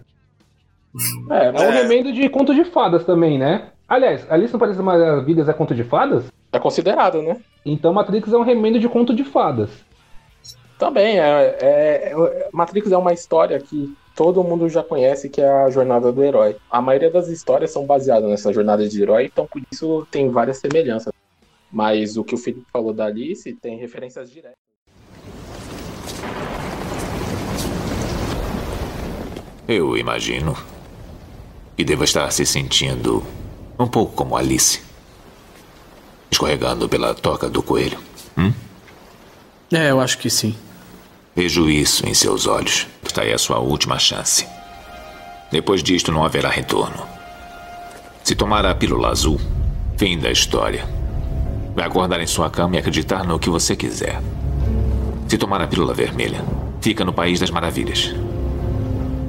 É, 1.29 1.47
é 1.47 1.67
um 1.67 1.71
remendo 1.71 2.11
de 2.11 2.27
conto 2.29 2.53
de 2.53 2.65
fadas 2.65 3.03
também, 3.03 3.37
né? 3.37 3.69
Aliás, 3.89 4.23
Alice 4.29 4.53
no 4.53 4.59
País 4.59 4.77
das 4.77 4.85
Maravilhas 4.85 5.49
é 5.49 5.53
conto 5.53 5.73
de 5.73 5.83
fadas? 5.83 6.25
É 6.51 6.59
considerado, 6.59 7.23
né? 7.23 7.37
Então 7.65 7.91
Matrix 7.91 8.31
é 8.31 8.37
um 8.37 8.43
remendo 8.43 8.79
de 8.79 8.87
conto 8.87 9.15
de 9.15 9.23
fadas. 9.23 9.71
Também, 10.77 11.19
é, 11.19 11.57
é, 11.59 12.13
é, 12.13 12.49
Matrix 12.53 12.91
é 12.91 12.97
uma 12.97 13.11
história 13.11 13.59
que 13.59 13.91
todo 14.15 14.43
mundo 14.43 14.69
já 14.69 14.83
conhece, 14.83 15.27
que 15.27 15.41
é 15.41 15.49
a 15.49 15.71
jornada 15.71 16.11
do 16.11 16.23
herói. 16.23 16.55
A 16.69 16.79
maioria 16.79 17.09
das 17.09 17.29
histórias 17.29 17.71
são 17.71 17.85
baseadas 17.87 18.29
nessa 18.29 18.53
jornada 18.53 18.87
de 18.87 19.01
herói, 19.01 19.25
então 19.25 19.47
por 19.47 19.59
isso 19.71 20.07
tem 20.11 20.29
várias 20.29 20.57
semelhanças. 20.57 21.11
Mas 21.71 22.15
o 22.15 22.23
que 22.23 22.35
o 22.35 22.37
Felipe 22.37 22.67
falou 22.71 22.93
da 22.93 23.05
Alice 23.05 23.51
tem 23.55 23.75
referências 23.77 24.29
diretas. 24.29 24.57
Eu 29.67 29.97
imagino 29.97 30.55
que 31.75 31.83
deva 31.83 32.03
estar 32.03 32.31
se 32.31 32.45
sentindo 32.45 33.23
um 33.79 33.87
pouco 33.87 34.13
como 34.13 34.35
Alice. 34.35 34.81
Escorregando 36.29 36.89
pela 36.89 37.13
toca 37.13 37.49
do 37.49 37.63
coelho. 37.63 37.97
Hum? 38.37 38.53
É, 39.71 39.89
eu 39.89 40.01
acho 40.01 40.17
que 40.17 40.29
sim. 40.29 40.55
Vejo 41.35 41.69
isso 41.69 42.05
em 42.07 42.13
seus 42.13 42.45
olhos. 42.45 42.85
Esta 43.03 43.23
é 43.23 43.33
a 43.33 43.37
sua 43.37 43.59
última 43.59 43.97
chance. 43.97 44.45
Depois 45.49 45.81
disto 45.81 46.11
não 46.11 46.25
haverá 46.25 46.49
retorno. 46.49 47.07
Se 48.23 48.35
tomar 48.35 48.65
a 48.65 48.75
pílula 48.75 49.09
azul, 49.09 49.39
fim 49.97 50.19
da 50.19 50.29
história. 50.29 50.85
Vai 51.73 51.85
acordar 51.87 52.19
em 52.19 52.27
sua 52.27 52.49
cama 52.49 52.75
e 52.75 52.79
acreditar 52.79 53.23
no 53.23 53.39
que 53.39 53.49
você 53.49 53.75
quiser. 53.75 54.21
Se 55.27 55.37
tomar 55.37 55.61
a 55.61 55.67
pílula 55.67 55.93
vermelha, 55.93 56.43
fica 56.81 57.05
no 57.05 57.13
País 57.13 57.39
das 57.39 57.49
Maravilhas. 57.49 58.13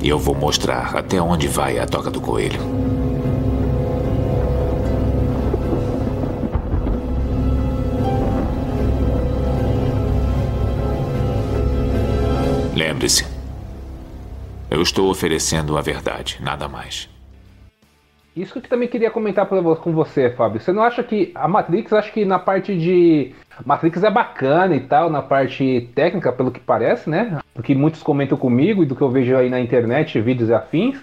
E 0.02 0.08
eu 0.08 0.18
vou 0.18 0.34
mostrar 0.34 0.96
até 0.96 1.20
onde 1.20 1.46
vai 1.46 1.78
a 1.78 1.86
toca 1.86 2.10
do 2.10 2.20
coelho. 2.20 2.60
Lembre-se, 12.80 13.26
eu 14.70 14.80
estou 14.80 15.10
oferecendo 15.10 15.76
a 15.76 15.82
verdade, 15.82 16.38
nada 16.40 16.66
mais. 16.66 17.10
Isso 18.34 18.54
que 18.54 18.58
eu 18.60 18.70
também 18.70 18.88
queria 18.88 19.10
comentar 19.10 19.46
com 19.46 19.92
você, 19.92 20.30
Fábio. 20.30 20.58
Você 20.58 20.72
não 20.72 20.82
acha 20.82 21.02
que 21.02 21.30
a 21.34 21.46
Matrix, 21.46 21.92
acho 21.92 22.10
que 22.10 22.24
na 22.24 22.38
parte 22.38 22.74
de. 22.74 23.34
Matrix 23.66 24.02
é 24.02 24.10
bacana 24.10 24.74
e 24.74 24.80
tal, 24.80 25.10
na 25.10 25.20
parte 25.20 25.90
técnica, 25.94 26.32
pelo 26.32 26.50
que 26.50 26.58
parece, 26.58 27.10
né? 27.10 27.38
Do 27.54 27.62
que 27.62 27.74
muitos 27.74 28.02
comentam 28.02 28.38
comigo 28.38 28.82
e 28.82 28.86
do 28.86 28.96
que 28.96 29.02
eu 29.02 29.10
vejo 29.10 29.36
aí 29.36 29.50
na 29.50 29.60
internet, 29.60 30.18
vídeos 30.18 30.48
e 30.48 30.54
afins. 30.54 30.98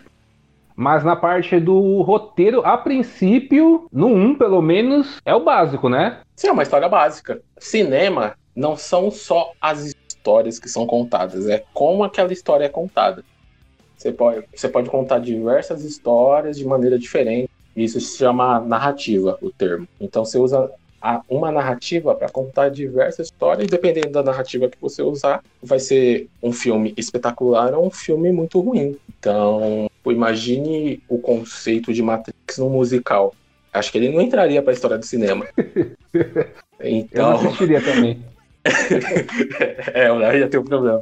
Mas 0.75 1.03
na 1.03 1.15
parte 1.15 1.59
do 1.59 2.01
roteiro, 2.01 2.65
a 2.65 2.75
princípio, 2.75 3.87
no 3.93 4.07
1 4.07 4.33
pelo 4.33 4.63
menos, 4.63 5.21
é 5.23 5.35
o 5.35 5.43
básico, 5.43 5.89
né? 5.89 6.21
Sim, 6.35 6.47
é 6.47 6.51
uma 6.51 6.63
história 6.63 6.89
básica. 6.89 7.39
Cinema 7.59 8.33
não 8.55 8.75
são 8.75 9.11
só 9.11 9.51
as 9.61 9.93
histórias 10.27 10.59
que 10.59 10.67
são 10.67 10.85
contadas, 10.85 11.47
é 11.47 11.63
como 11.73 12.03
aquela 12.03 12.33
história 12.33 12.65
é 12.65 12.69
contada. 12.69 13.23
Você 13.97 14.11
pode, 14.11 14.43
você 14.53 14.67
pode 14.67 14.89
contar 14.89 15.19
diversas 15.19 15.83
histórias 15.85 16.57
de 16.57 16.65
maneira 16.65 16.99
diferente. 16.99 17.47
Isso 17.75 17.99
se 18.01 18.17
chama 18.17 18.59
narrativa, 18.59 19.37
o 19.41 19.49
termo. 19.51 19.85
Então 20.01 20.25
você 20.25 20.37
usa 20.37 20.69
a- 21.01 21.21
uma 21.29 21.51
narrativa 21.51 22.13
para 22.13 22.27
contar 22.29 22.69
diversas 22.69 23.27
histórias, 23.27 23.67
e 23.67 23.69
dependendo 23.71 24.11
da 24.11 24.23
narrativa 24.23 24.67
que 24.67 24.77
você 24.81 25.01
usar, 25.01 25.39
vai 25.63 25.79
ser 25.79 26.27
um 26.43 26.51
filme 26.51 26.93
espetacular 26.97 27.73
ou 27.73 27.85
um 27.85 27.91
filme 27.91 28.31
muito 28.31 28.59
ruim. 28.59 28.97
Então, 29.17 29.87
imagine 30.07 30.99
o 31.07 31.19
conceito 31.19 31.93
de 31.93 32.01
Matrix 32.01 32.57
no 32.57 32.69
musical. 32.69 33.33
Acho 33.73 33.91
que 33.91 33.97
ele 33.97 34.09
não 34.09 34.21
entraria 34.21 34.61
para 34.61 34.71
a 34.71 34.73
história 34.73 34.97
do 34.97 35.05
cinema. 35.05 35.47
Eu 36.81 36.89
Então, 36.89 37.31
não 37.31 37.47
assistiria 37.47 37.81
também. 37.81 38.26
é, 39.93 40.11
o 40.11 40.15
Léo 40.15 40.39
já 40.39 40.47
tem 40.47 40.59
um 40.59 40.63
problema. 40.63 41.01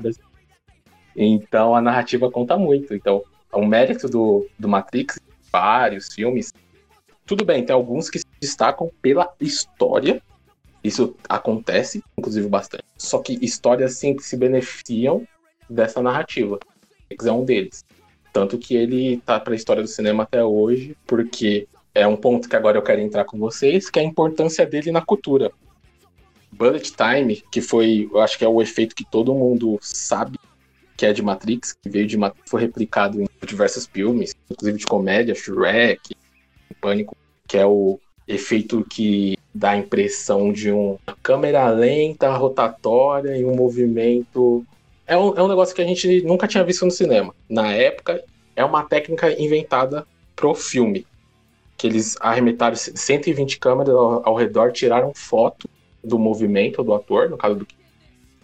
Então 1.16 1.76
a 1.76 1.82
narrativa 1.82 2.30
conta 2.30 2.58
muito. 2.58 2.94
Então, 2.94 3.24
o 3.52 3.66
mérito 3.66 4.08
do, 4.08 4.48
do 4.60 4.68
Matrix, 4.68 5.20
vários 5.52 6.14
filmes, 6.14 6.54
tudo 7.26 7.46
bem, 7.46 7.66
tem 7.66 7.74
alguns 7.74 8.10
que 8.10 8.20
se 8.20 8.26
destacam 8.40 8.92
pela 9.02 9.34
história. 9.40 10.22
Isso 10.84 11.16
acontece, 11.28 12.04
inclusive, 12.18 12.48
bastante. 12.48 12.84
Só 12.98 13.20
que 13.20 13.38
histórias 13.44 13.94
sempre 13.94 14.24
se 14.24 14.38
beneficiam 14.38 15.26
dessa 15.70 16.02
narrativa. 16.02 16.60
Matrix 17.04 17.26
é 17.26 17.32
um 17.32 17.44
deles. 17.44 17.84
Tanto 18.32 18.58
que 18.58 18.76
ele 18.76 19.18
tá 19.26 19.40
pra 19.40 19.56
história 19.56 19.82
do 19.82 19.88
cinema 19.88 20.24
até 20.24 20.44
hoje, 20.44 20.96
porque 21.08 21.68
é 21.96 22.06
um 22.06 22.18
ponto 22.18 22.50
que 22.50 22.56
agora 22.56 22.78
eu 22.78 22.84
quero 22.84 23.00
entrar 23.00 23.24
com 23.24 23.40
vocês, 23.40 23.90
que 23.90 23.98
é 23.98 24.02
a 24.02 24.06
importância 24.06 24.66
dele 24.66 24.92
na 24.92 25.02
cultura. 25.02 25.52
Bullet 26.58 26.94
Time, 26.94 27.44
que 27.52 27.62
foi, 27.62 28.10
eu 28.12 28.22
acho 28.22 28.38
que 28.38 28.46
é 28.46 28.48
o 28.48 28.62
efeito 28.62 28.96
que 28.96 29.06
todo 29.06 29.34
mundo 29.34 29.78
sabe 29.82 30.40
que 30.96 31.06
é 31.06 31.12
de 31.12 31.22
Matrix, 31.22 31.74
que 31.74 31.90
veio 31.90 32.08
de 32.08 32.18
Matrix, 32.18 32.50
foi 32.50 32.62
replicado 32.62 33.22
em 33.22 33.28
diversos 33.46 33.86
filmes, 33.86 34.34
inclusive 34.50 34.78
de 34.80 34.86
comédia, 34.86 35.36
Shrek, 35.36 36.16
Pânico, 36.80 37.16
que 37.48 37.58
é 37.58 37.66
o 37.66 38.00
efeito 38.28 38.86
que 38.90 39.38
dá 39.54 39.72
a 39.72 39.78
impressão 39.78 40.54
de 40.54 40.72
uma 40.72 40.98
câmera 41.22 41.70
lenta, 41.70 42.32
rotatória 42.36 43.38
e 43.38 43.44
um 43.44 43.56
movimento. 43.56 44.66
É 45.06 45.18
um, 45.18 45.36
é 45.36 45.44
um 45.44 45.48
negócio 45.48 45.76
que 45.76 45.82
a 45.82 45.86
gente 45.86 46.22
nunca 46.22 46.48
tinha 46.48 46.64
visto 46.64 46.86
no 46.86 46.92
cinema. 46.92 47.36
Na 47.50 47.74
época, 47.74 48.24
é 48.56 48.64
uma 48.64 48.84
técnica 48.84 49.32
inventada 49.40 50.08
pro 50.36 50.56
filme. 50.56 51.06
Que 51.78 51.88
eles 51.88 52.16
arremetaram 52.22 52.76
120 52.76 53.60
câmeras 53.60 53.94
ao, 53.94 54.30
ao 54.30 54.36
redor, 54.36 54.72
tiraram 54.72 55.12
foto 55.14 55.70
do 56.06 56.20
movimento 56.20 56.84
do 56.84 56.94
ator, 56.94 57.30
no 57.30 57.38
caso 57.38 57.56
do 57.56 57.68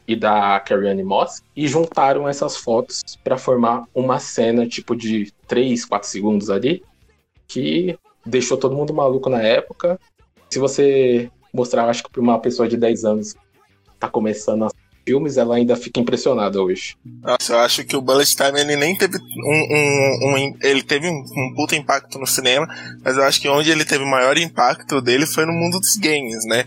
e 0.08 0.15
da 0.15 0.60
Carrie 0.60 1.04
Moss, 1.04 1.43
e 1.56 1.67
juntaram 1.67 2.28
essas 2.28 2.58
fotos 2.58 3.02
para 3.24 3.38
formar 3.38 3.86
uma 3.93 4.19
cena 4.19 4.67
tipo 4.67 4.95
de 4.95 5.32
3, 5.47 5.86
4 5.86 6.10
segundos 6.10 6.50
ali, 6.50 6.84
que 7.47 7.97
deixou 8.26 8.58
todo 8.58 8.76
mundo 8.76 8.93
maluco 8.93 9.30
na 9.30 9.41
época. 9.41 10.00
Se 10.50 10.60
você 10.60 11.32
mostrar, 11.54 11.88
acho 11.88 12.04
que 12.04 12.12
para 12.12 12.21
uma 12.21 12.39
pessoa 12.39 12.67
de 12.67 12.76
10 12.76 13.06
anos 13.06 13.36
tá 14.00 14.10
começando 14.10 14.65
a 14.65 14.69
filmes, 15.05 15.37
ela 15.37 15.55
ainda 15.55 15.75
fica 15.75 15.99
impressionada 15.99 16.61
hoje. 16.61 16.95
Nossa, 17.21 17.53
eu 17.53 17.59
acho 17.59 17.83
que 17.83 17.95
o 17.95 18.01
Bullet 18.01 18.35
Time 18.35 18.59
ele 18.59 18.75
nem 18.75 18.95
teve 18.95 19.17
um, 19.17 19.67
um- 19.71 20.35
um- 20.35 20.57
ele 20.61 20.83
teve 20.83 21.07
um, 21.09 21.13
um 21.13 21.53
puta 21.55 21.75
impacto 21.75 22.19
no 22.19 22.27
cinema, 22.27 22.67
mas 23.03 23.17
eu 23.17 23.23
acho 23.23 23.41
que 23.41 23.49
onde 23.49 23.71
ele 23.71 23.83
teve 23.85 24.03
maior 24.05 24.37
impacto 24.37 25.01
dele 25.01 25.25
foi 25.25 25.45
no 25.45 25.53
mundo 25.53 25.79
dos 25.79 25.95
games, 25.97 26.45
né? 26.45 26.65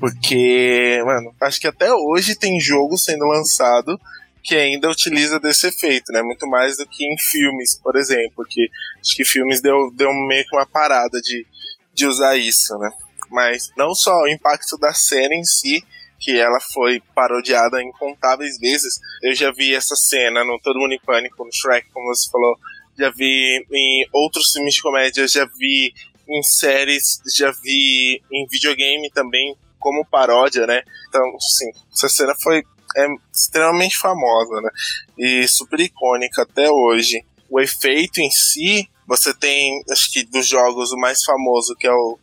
Porque, 0.00 1.02
mano, 1.04 1.32
acho 1.40 1.60
que 1.60 1.66
até 1.66 1.92
hoje 1.92 2.34
tem 2.36 2.58
jogo 2.60 2.96
sendo 2.96 3.24
lançado 3.26 3.98
que 4.42 4.54
ainda 4.54 4.88
utiliza 4.88 5.38
desse 5.38 5.66
efeito, 5.66 6.12
né? 6.12 6.22
Muito 6.22 6.46
mais 6.48 6.76
do 6.76 6.86
que 6.86 7.04
em 7.04 7.18
filmes, 7.18 7.78
por 7.82 7.96
exemplo, 7.96 8.44
que 8.48 8.68
acho 9.00 9.14
que 9.16 9.24
filmes 9.24 9.60
deu, 9.60 9.90
deu 9.94 10.12
meio 10.26 10.44
que 10.46 10.56
uma 10.56 10.66
parada 10.66 11.20
de, 11.20 11.44
de 11.92 12.06
usar 12.06 12.36
isso, 12.36 12.76
né? 12.78 12.90
Mas 13.30 13.70
não 13.76 13.94
só 13.94 14.12
o 14.22 14.28
impacto 14.28 14.78
da 14.78 14.94
cena 14.94 15.34
em 15.34 15.44
si, 15.44 15.84
que 16.18 16.38
ela 16.38 16.58
foi 16.60 17.00
parodiada 17.14 17.82
incontáveis 17.82 18.58
vezes. 18.58 18.98
Eu 19.22 19.34
já 19.34 19.52
vi 19.52 19.74
essa 19.74 19.94
cena 19.94 20.44
no 20.44 20.58
Todo 20.60 20.78
Mundo 20.78 20.92
em 20.92 21.00
Pânico, 21.00 21.44
no 21.44 21.52
Shrek, 21.52 21.88
como 21.92 22.06
você 22.06 22.28
falou. 22.30 22.58
Já 22.98 23.10
vi 23.10 23.64
em 23.72 24.08
outros 24.12 24.52
filmes 24.52 24.74
de 24.74 24.82
comédia, 24.82 25.28
já 25.28 25.46
vi 25.56 25.94
em 26.28 26.42
séries, 26.42 27.20
já 27.36 27.50
vi 27.62 28.20
em 28.30 28.46
videogame 28.50 29.08
também, 29.10 29.56
como 29.78 30.04
paródia, 30.04 30.66
né? 30.66 30.82
Então, 31.08 31.22
sim, 31.38 31.70
essa 31.92 32.08
cena 32.08 32.34
foi 32.42 32.64
é, 32.96 33.06
extremamente 33.32 33.96
famosa, 33.96 34.60
né? 34.60 34.70
E 35.16 35.46
super 35.46 35.80
icônica 35.80 36.42
até 36.42 36.68
hoje. 36.70 37.24
O 37.48 37.60
efeito 37.60 38.20
em 38.20 38.30
si, 38.30 38.88
você 39.06 39.32
tem, 39.32 39.82
acho 39.90 40.12
que 40.12 40.24
dos 40.24 40.46
jogos, 40.46 40.92
o 40.92 40.98
mais 40.98 41.22
famoso, 41.24 41.76
que 41.76 41.86
é 41.86 41.92
o, 41.92 42.18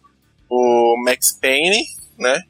o 0.49 1.03
Max 1.03 1.31
Payne, 1.31 1.86
né? 2.19 2.41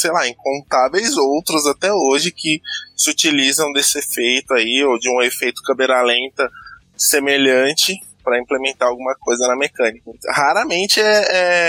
Sei 0.00 0.10
lá, 0.12 0.28
incontáveis 0.28 1.16
outros 1.16 1.66
até 1.66 1.92
hoje 1.92 2.30
que 2.30 2.60
se 2.96 3.10
utilizam 3.10 3.72
desse 3.72 3.98
efeito 3.98 4.54
aí, 4.54 4.82
ou 4.84 4.98
de 4.98 5.08
um 5.10 5.20
efeito 5.22 5.62
câmera 5.62 6.00
lenta 6.02 6.48
semelhante 6.96 7.94
para 8.24 8.38
implementar 8.40 8.88
alguma 8.88 9.14
coisa 9.20 9.46
na 9.48 9.56
mecânica. 9.56 10.10
Raramente 10.30 11.00
é, 11.00 11.22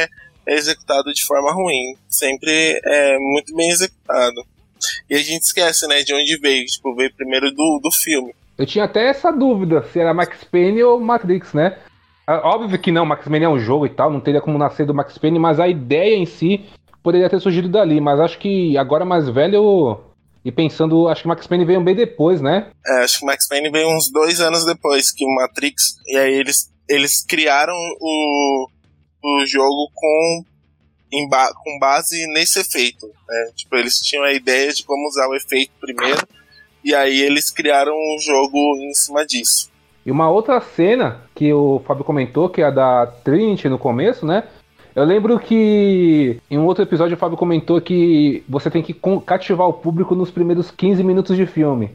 é- 0.04 0.08
é 0.46 0.54
executado 0.56 1.12
de 1.14 1.26
forma 1.26 1.52
ruim, 1.54 1.96
sempre 2.08 2.80
é 2.86 3.18
muito 3.18 3.56
bem 3.56 3.70
executado. 3.70 4.44
E 5.10 5.16
a 5.16 5.20
gente 5.20 5.44
esquece, 5.44 5.88
né, 5.88 6.04
de 6.04 6.14
onde 6.14 6.38
veio, 6.38 6.66
tipo, 6.66 6.94
veio 6.96 7.14
primeiro 7.16 7.50
do, 7.52 7.80
do 7.82 7.90
filme. 7.92 8.34
Eu 8.58 8.66
tinha 8.66 8.84
até 8.86 9.08
essa 9.08 9.32
dúvida 9.32 9.84
se 9.92 10.00
era 10.00 10.14
Max 10.14 10.44
Payne 10.44 10.84
ou 10.84 11.00
Matrix, 11.00 11.54
né? 11.54 11.78
Ah, 12.28 12.42
Óbvio 12.56 12.78
que 12.78 12.92
não, 12.92 13.06
Max 13.06 13.28
Payne 13.28 13.46
é 13.46 13.50
um 13.50 13.60
jogo 13.60 13.86
e 13.86 13.90
tal, 13.90 14.12
não 14.12 14.20
teria 14.20 14.42
como 14.42 14.58
nascer 14.58 14.86
do 14.86 14.94
Max 14.94 15.18
Payne, 15.18 15.40
mas 15.40 15.60
a 15.60 15.68
ideia 15.68 16.16
em 16.16 16.26
si 16.26 16.66
poderia 17.04 17.30
ter 17.30 17.40
surgido 17.40 17.68
dali. 17.70 18.00
Mas 18.02 18.20
acho 18.20 18.40
que 18.40 18.78
agora 18.78 19.04
mais 19.06 19.28
velho 19.30 20.00
e 20.44 20.52
pensando, 20.52 21.08
acho 21.08 21.22
que 21.22 21.28
Max 21.28 21.46
Payne 21.48 21.66
veio 21.66 21.82
bem 21.82 21.96
depois, 21.96 22.42
né? 22.42 22.70
É, 22.86 23.04
acho 23.04 23.20
que 23.20 23.24
o 23.26 23.28
Max 23.28 23.48
Payne 23.48 23.70
veio 23.70 23.88
uns 23.90 24.12
dois 24.12 24.42
anos 24.42 24.66
depois 24.66 25.12
que 25.12 25.24
o 25.24 25.36
Matrix, 25.36 25.96
e 26.08 26.18
aí 26.18 26.34
eles, 26.34 26.70
eles 26.90 27.24
criaram 27.26 27.74
o, 28.02 28.68
o 29.24 29.46
jogo 29.46 29.90
com, 29.94 30.44
em 31.14 31.30
ba- 31.30 31.54
com 31.64 31.80
base 31.80 32.28
nesse 32.34 32.60
efeito. 32.60 33.06
Né? 33.06 33.52
Tipo, 33.56 33.78
eles 33.78 34.00
tinham 34.00 34.26
a 34.26 34.34
ideia 34.34 34.74
de 34.74 34.84
como 34.84 35.08
usar 35.08 35.28
o 35.30 35.36
efeito 35.36 35.72
primeiro, 35.80 36.28
e 36.84 36.94
aí 36.94 37.22
eles 37.22 37.50
criaram 37.50 37.94
o 37.94 38.18
jogo 38.20 38.58
em 38.82 38.94
cima 38.94 39.26
disso. 39.26 39.72
E 40.06 40.12
uma 40.12 40.30
outra 40.30 40.60
cena 40.60 41.22
que 41.34 41.54
o 41.54 41.82
Fábio 41.88 42.04
comentou, 42.04 42.50
que 42.50 42.62
é 42.62 42.66
a 42.66 42.70
da 42.70 43.08
Trinity 43.08 43.70
no 43.70 43.80
começo, 43.80 44.26
né? 44.26 44.44
Eu 44.96 45.04
lembro 45.04 45.40
que 45.40 46.40
em 46.50 46.58
um 46.58 46.66
outro 46.66 46.84
episódio 46.84 47.16
o 47.16 47.20
Fábio 47.20 47.38
comentou 47.38 47.82
que 47.82 48.44
você 48.48 48.70
tem 48.70 48.84
que 48.84 48.96
cativar 49.26 49.68
o 49.68 49.74
público 49.74 50.14
nos 50.14 50.30
primeiros 50.30 50.70
15 50.70 51.04
minutos 51.04 51.36
de 51.36 51.46
filme. 51.46 51.92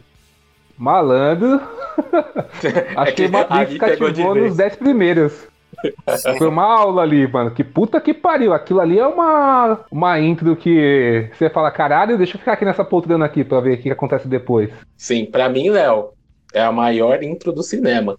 Malandro. 0.77 1.61
Acho 2.97 3.11
É 3.11 3.13
que 3.13 3.25
que 3.25 3.29
Matrix 3.29 3.79
cativou 3.79 4.35
nos 4.35 4.57
10 4.57 4.77
primeiros. 4.77 5.47
Foi 6.39 6.49
uma 6.49 6.65
aula 6.65 7.03
ali, 7.03 7.27
mano. 7.31 7.51
Que 7.51 7.63
puta 7.63 8.01
que 8.01 8.15
pariu. 8.15 8.53
Aquilo 8.53 8.81
ali 8.81 8.99
é 8.99 9.07
uma, 9.07 9.81
uma 9.91 10.19
intro 10.21 10.57
que 10.57 11.31
você 11.33 11.49
fala, 11.51 11.71
caralho, 11.71 12.17
deixa 12.17 12.35
eu 12.35 12.39
ficar 12.39 12.53
aqui 12.53 12.65
nessa 12.65 12.85
poltrona 12.85 13.25
aqui 13.25 13.45
pra 13.45 13.61
ver 13.61 13.75
o 13.75 13.83
que 13.83 13.91
acontece 13.91 14.27
depois. 14.27 14.71
Sim, 14.97 15.27
pra 15.27 15.49
mim, 15.49 15.71
Léo, 15.71 16.11
é 16.53 16.63
a 16.63 16.73
maior 16.73 17.23
intro 17.23 17.53
do 17.53 17.63
cinema. 17.63 18.19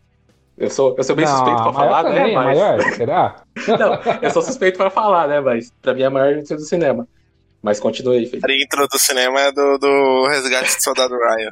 Eu 0.59 0.69
sou, 0.69 0.93
eu 0.97 1.03
sou 1.03 1.15
bem 1.15 1.25
Não, 1.25 1.37
suspeito 1.37 1.63
pra 1.63 1.73
falar, 1.73 2.03
né? 2.03 2.09
também, 2.09 2.35
Mas... 2.35 2.57
maior? 2.57 2.81
Será? 2.93 3.43
Não, 3.79 4.21
eu 4.21 4.29
sou 4.29 4.41
suspeito 4.41 4.77
pra 4.77 4.89
falar, 4.89 5.25
né? 5.27 5.39
Mas 5.39 5.71
pra 5.81 5.93
mim 5.93 6.01
é 6.01 6.05
a 6.05 6.09
maior 6.09 6.37
intro 6.37 6.57
do 6.57 6.63
cinema. 6.63 7.07
Mas 7.63 7.79
continue 7.79 8.17
aí, 8.17 8.25
Felipe. 8.25 8.51
A 8.51 8.55
intro 8.55 8.85
do 8.87 8.99
cinema 8.99 9.39
é 9.39 9.51
do, 9.53 9.77
do 9.77 10.27
Resgate 10.27 10.75
do 10.75 10.83
Soldado 10.83 11.15
Ryan. 11.15 11.51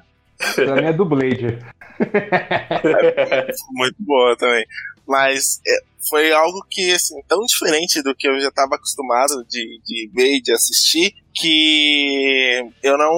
Pra 0.56 0.76
mim 0.76 0.88
é 0.88 0.94
do 0.94 1.06
Blade. 1.06 1.58
Muito 3.72 3.96
boa 4.00 4.36
também. 4.38 4.66
Mas 5.08 5.62
é, 5.66 5.80
foi 6.10 6.34
algo 6.34 6.66
que, 6.70 6.92
assim, 6.92 7.16
tão 7.30 7.40
diferente 7.46 8.02
do 8.04 8.14
que 8.14 8.28
eu 8.28 8.38
já 8.42 8.50
estava 8.50 8.76
acostumado 8.76 9.46
de, 9.48 9.80
de 9.86 10.12
ver 10.14 10.36
e 10.36 10.42
de 10.42 10.52
assistir, 10.52 11.14
que 11.34 12.70
eu 12.84 12.98
não, 12.98 13.14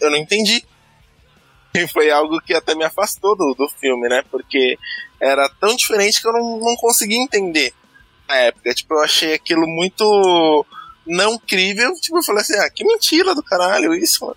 eu 0.00 0.10
não 0.10 0.16
entendi. 0.16 0.64
E 1.74 1.88
foi 1.88 2.10
algo 2.10 2.40
que 2.40 2.52
até 2.52 2.74
me 2.74 2.84
afastou 2.84 3.36
do, 3.36 3.54
do 3.54 3.68
filme, 3.68 4.08
né? 4.08 4.22
Porque 4.30 4.76
era 5.22 5.48
tão 5.60 5.76
diferente 5.76 6.20
que 6.20 6.26
eu 6.26 6.32
não, 6.32 6.58
não 6.58 6.74
conseguia 6.76 7.22
entender 7.22 7.72
na 8.28 8.36
época. 8.36 8.74
Tipo, 8.74 8.94
eu 8.94 9.00
achei 9.00 9.34
aquilo 9.34 9.66
muito 9.68 10.66
não 11.06 11.38
crível. 11.38 11.92
Tipo, 12.00 12.18
eu 12.18 12.22
falei 12.24 12.42
assim, 12.42 12.58
ah, 12.58 12.68
que 12.68 12.84
mentira 12.84 13.32
do 13.32 13.42
caralho 13.42 13.94
isso, 13.94 14.26
mano. 14.26 14.36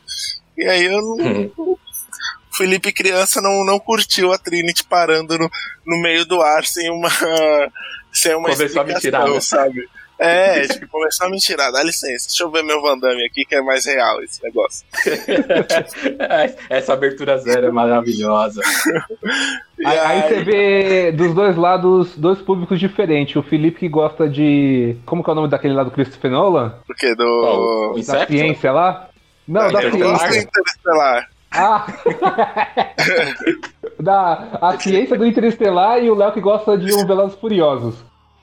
E 0.55 0.63
aí 0.63 0.85
eu 0.85 1.01
não, 1.01 1.51
o 1.57 1.79
Felipe 2.51 2.93
criança 2.93 3.41
não, 3.41 3.65
não 3.65 3.79
curtiu 3.79 4.31
a 4.31 4.37
Trinity 4.37 4.85
parando 4.85 5.37
no, 5.37 5.49
no 5.85 6.01
meio 6.01 6.23
do 6.23 6.41
ar 6.41 6.63
sem 6.65 6.89
uma 6.89 7.09
sem 8.13 8.35
uma 8.35 8.49
Começou 8.49 8.81
a 8.81 8.85
me 8.85 8.93
explicação, 8.93 8.99
tirar, 9.01 9.27
né? 9.27 9.41
sabe? 9.41 9.89
É, 10.17 10.62
tipo, 10.67 10.88
começou 10.88 11.28
a 11.28 11.30
me 11.30 11.38
tirar. 11.38 11.71
Dá 11.71 11.84
licença, 11.84 12.28
deixa 12.28 12.43
eu 12.43 12.51
ver 12.51 12.63
meu 12.63 12.82
Van 12.82 12.97
Damme 12.97 13.25
aqui 13.25 13.45
que 13.45 13.56
é 13.56 13.62
mais 13.62 13.86
real 13.86 14.21
esse 14.23 14.41
negócio. 14.43 14.86
Essa 16.69 16.93
abertura 16.93 17.38
zero 17.38 17.67
é 17.67 17.71
maravilhosa. 17.71 18.62
Aí, 19.86 19.99
aí 19.99 20.21
você 20.21 20.41
vê 20.41 21.12
dos 21.12 21.34
dois 21.34 21.58
lados 21.58 22.15
dois 22.15 22.39
públicos 22.39 22.80
diferentes. 22.80 23.36
O 23.36 23.43
Felipe 23.43 23.80
que 23.80 23.89
gosta 23.89 24.28
de. 24.28 24.95
Como 25.06 25.21
que 25.21 25.30
é 25.30 25.34
o 25.34 25.36
nome 25.36 25.49
daquele 25.49 25.73
lá 25.73 25.84
do 25.84 25.91
Christopher 25.91 26.32
Nolan? 26.32 26.75
Porque 26.88 27.13
do. 27.13 27.93
O 27.93 28.01
Da 28.01 28.25
ciência 28.25 28.71
lá? 28.71 29.10
Não, 29.45 29.69
da 29.69 29.84
eu 29.84 29.91
gosto 29.91 29.97
do 29.97 30.32
ciência. 30.32 30.47
Interestelar. 30.47 31.30
Ah! 31.51 31.86
da, 33.99 34.47
a 34.62 34.80
ciência 34.80 35.17
do 35.17 35.25
Interestelar 35.25 36.01
e 36.01 36.10
o 36.10 36.15
Léo 36.15 36.32
que 36.32 36.41
gosta 36.41 36.78
de 36.78 36.93
um 36.93 37.06
Velozes 37.06 37.38
Furiosos. 37.38 37.95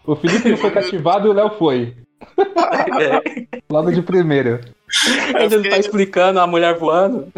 O 0.04 0.16
Felipe 0.16 0.48
não 0.48 0.56
foi 0.56 0.70
cativado 0.70 1.26
e 1.28 1.30
o 1.30 1.32
Léo 1.32 1.50
foi. 1.58 1.94
Logo 3.70 3.90
de 3.92 4.02
primeira. 4.02 4.60
Ainda 5.34 5.56
não 5.56 5.70
tá 5.70 5.78
explicando 5.78 6.40
a 6.40 6.46
mulher 6.46 6.78
voando. 6.78 7.32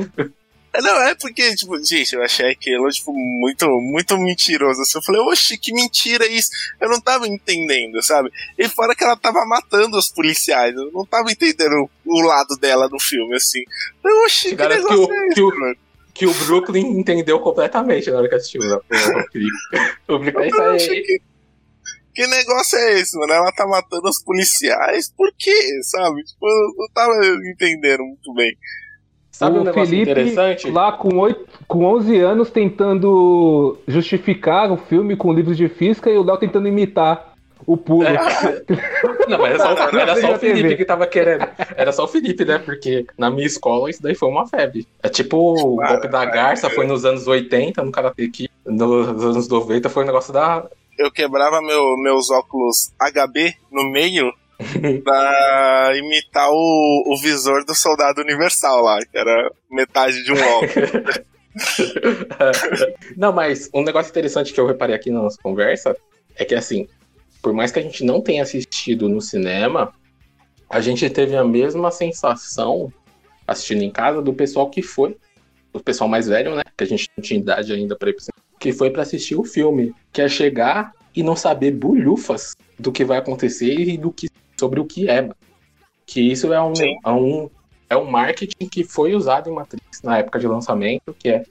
É, 0.73 0.83
Não, 0.83 1.03
é 1.03 1.15
porque, 1.15 1.55
tipo, 1.55 1.83
gente, 1.85 2.15
eu 2.15 2.23
achei 2.23 2.51
aquilo, 2.51 2.89
tipo, 2.91 3.13
muito, 3.13 3.67
muito 3.81 4.19
mentiroso. 4.19 4.81
Assim, 4.81 4.99
eu 4.99 5.03
falei, 5.03 5.21
oxe, 5.23 5.57
que 5.57 5.73
mentira 5.73 6.27
isso. 6.27 6.51
Eu 6.81 6.89
não 6.89 7.01
tava 7.01 7.29
entendendo, 7.29 8.03
sabe? 8.03 8.31
E 8.59 8.69
fora 8.69 8.95
que 8.95 9.05
ela 9.05 9.17
tava 9.17 9.45
matando 9.47 9.97
os 9.97 10.11
policiais. 10.11 10.75
Eu 10.75 10.91
não 10.93 11.07
tava 11.07 11.31
entendendo 11.31 11.89
o 12.05 12.21
lado 12.23 12.57
dela 12.61 12.89
no 12.91 12.99
filme, 13.01 13.37
assim. 13.37 13.63
Eu, 14.05 14.25
oxe, 14.25 14.49
que 14.51 14.57
Garanto 14.57 14.87
que 14.87 14.93
negócio 14.95 15.09
o, 15.09 15.13
é 15.13 15.27
esse, 15.27 15.35
que, 15.35 15.43
o, 15.43 15.61
mano? 15.61 15.77
que 16.15 16.27
o 16.27 16.35
Brooklyn 16.35 16.99
entendeu 16.99 17.39
completamente 17.39 18.11
na 18.11 18.19
hora 18.19 18.29
que 18.29 18.35
assistiu. 18.35 18.61
né? 18.63 18.77
O 18.77 19.31
Felipe. 19.31 19.55
O 20.09 20.19
Brooklyn 20.19 20.45
é 20.45 20.77
isso 20.77 20.91
aí. 20.91 21.03
que, 21.03 21.21
que 22.15 22.27
negócio 22.27 22.79
é 22.79 23.01
esse, 23.01 23.19
mano? 23.19 23.33
Ela 23.33 23.53
tá 23.53 23.67
matando 23.67 24.09
os 24.09 24.23
policiais, 24.23 25.13
por 25.17 25.31
quê, 25.39 25.83
sabe? 25.83 26.23
Tipo, 26.25 26.47
eu 26.47 26.75
não 26.79 26.89
tava 26.95 27.15
entendendo 27.51 28.05
muito 28.05 28.33
bem. 28.35 28.57
Sabe 29.31 29.59
um 29.59 29.63
o 29.63 29.65
negócio 29.65 29.91
Felipe, 29.91 30.11
interessante? 30.13 30.71
lá 30.71 30.93
com, 30.93 31.19
oito, 31.19 31.45
com 31.67 31.85
11 31.85 32.19
anos, 32.21 32.51
tentando 32.51 33.77
justificar 33.89 34.71
o 34.71 34.77
filme 34.77 35.17
com 35.17 35.33
livros 35.33 35.57
de 35.57 35.69
física 35.69 36.09
e 36.09 36.17
o 36.17 36.23
Léo 36.23 36.39
tentando 36.39 36.69
imitar 36.69 37.35
o 37.67 37.77
pulo. 37.77 38.05
É. 38.05 38.15
Não, 39.29 39.39
mas 39.39 39.55
era 39.55 39.59
só, 39.59 39.99
era 39.99 40.21
só 40.21 40.35
o 40.35 40.39
Felipe 40.39 40.77
que 40.77 40.85
tava 40.85 41.07
querendo. 41.07 41.47
Era 41.77 41.93
só 41.93 42.05
o 42.05 42.09
Felipe, 42.09 42.45
né? 42.45 42.59
Porque 42.59 43.07
na 43.19 43.31
minha 43.31 43.47
escola 43.47 43.91
isso 43.91 44.03
daí 44.03 44.15
foi 44.15 44.29
uma 44.29 44.47
febre. 44.47 44.87
É 45.03 45.09
tipo 45.09 45.37
o 45.37 45.77
golpe 45.77 46.09
da 46.09 46.25
garça, 46.25 46.71
foi 46.71 46.87
nos 46.87 47.05
anos 47.05 47.27
80 47.27 47.83
no 47.83 47.91
Karate 47.91 48.29
Kid. 48.29 48.51
Nos 48.65 49.25
anos 49.25 49.49
90 49.49 49.89
foi 49.89 50.05
o 50.05 50.07
negócio 50.07 50.33
da. 50.33 50.65
Eu 50.99 51.11
quebrava 51.11 51.61
meu, 51.61 51.97
meus 51.99 52.31
óculos 52.31 52.93
HB 53.01 53.55
no 53.71 53.91
meio 53.91 54.33
pra 55.05 55.93
imitar 55.97 56.49
o, 56.51 57.05
o 57.07 57.21
visor 57.21 57.65
do 57.65 57.75
soldado 57.75 58.21
universal 58.21 58.83
lá, 58.83 58.99
que 59.01 59.17
era 59.17 59.51
metade 59.71 60.23
de 60.23 60.33
um 60.33 60.41
óculos. 60.41 61.25
Não, 63.17 63.33
mas 63.33 63.71
um 63.73 63.83
negócio 63.83 64.11
interessante 64.11 64.53
que 64.53 64.61
eu 64.61 64.67
reparei 64.67 64.95
aqui 64.95 65.11
na 65.11 65.23
nossa 65.23 65.41
conversa 65.41 65.97
é 66.37 66.45
que, 66.45 66.55
assim, 66.55 66.89
por 67.41 67.53
mais 67.53 67.71
que 67.71 67.79
a 67.79 67.83
gente 67.83 68.05
não 68.05 68.21
tenha 68.21 68.43
assistido 68.43 69.09
no 69.09 69.21
cinema, 69.21 69.93
a 70.69 70.81
gente 70.81 71.09
teve 71.11 71.37
a 71.37 71.45
mesma 71.45 71.91
sensação 71.91 72.93
assistindo 73.47 73.83
em 73.83 73.91
casa 73.91 74.23
do 74.23 74.33
pessoal 74.33 74.71
que 74.71 74.83
foi, 74.83 75.17
o 75.75 75.81
pessoal 75.81 76.09
mais 76.09 76.27
velho, 76.27 76.55
né? 76.55 76.63
Que 76.77 76.85
a 76.85 76.87
gente 76.87 77.11
não 77.17 77.23
tinha 77.23 77.39
idade 77.41 77.73
ainda 77.73 77.97
pra 77.97 78.09
ir 78.09 78.15
pro 78.15 78.23
cinema, 78.25 78.45
que 78.59 78.73
foi 78.73 78.91
pra 78.91 79.03
assistir 79.03 79.35
o 79.37 79.45
filme, 79.45 79.93
que 80.13 80.23
é 80.23 80.29
chegar 80.29 80.93
e 81.15 81.23
não 81.23 81.37
saber 81.37 81.73
bulhufas 81.73 82.55
do 82.79 82.91
que 82.91 83.05
vai 83.05 83.19
acontecer 83.19 83.75
e 83.79 83.99
do 83.99 84.11
que 84.13 84.29
sobre 84.59 84.81
o 84.81 84.85
que 84.85 85.09
é. 85.11 85.29
Que 86.07 86.21
isso 86.21 86.53
é 86.53 86.63
um, 86.63 86.73
é 87.05 87.11
um 87.11 87.51
é 87.91 87.97
um 87.97 88.11
marketing 88.11 88.69
que 88.69 88.83
foi 88.83 89.15
usado 89.15 89.51
em 89.51 89.53
Matrix 89.53 90.01
na 90.03 90.19
época 90.19 90.39
de 90.39 90.47
lançamento, 90.47 91.15
que 91.19 91.29
é 91.29 91.43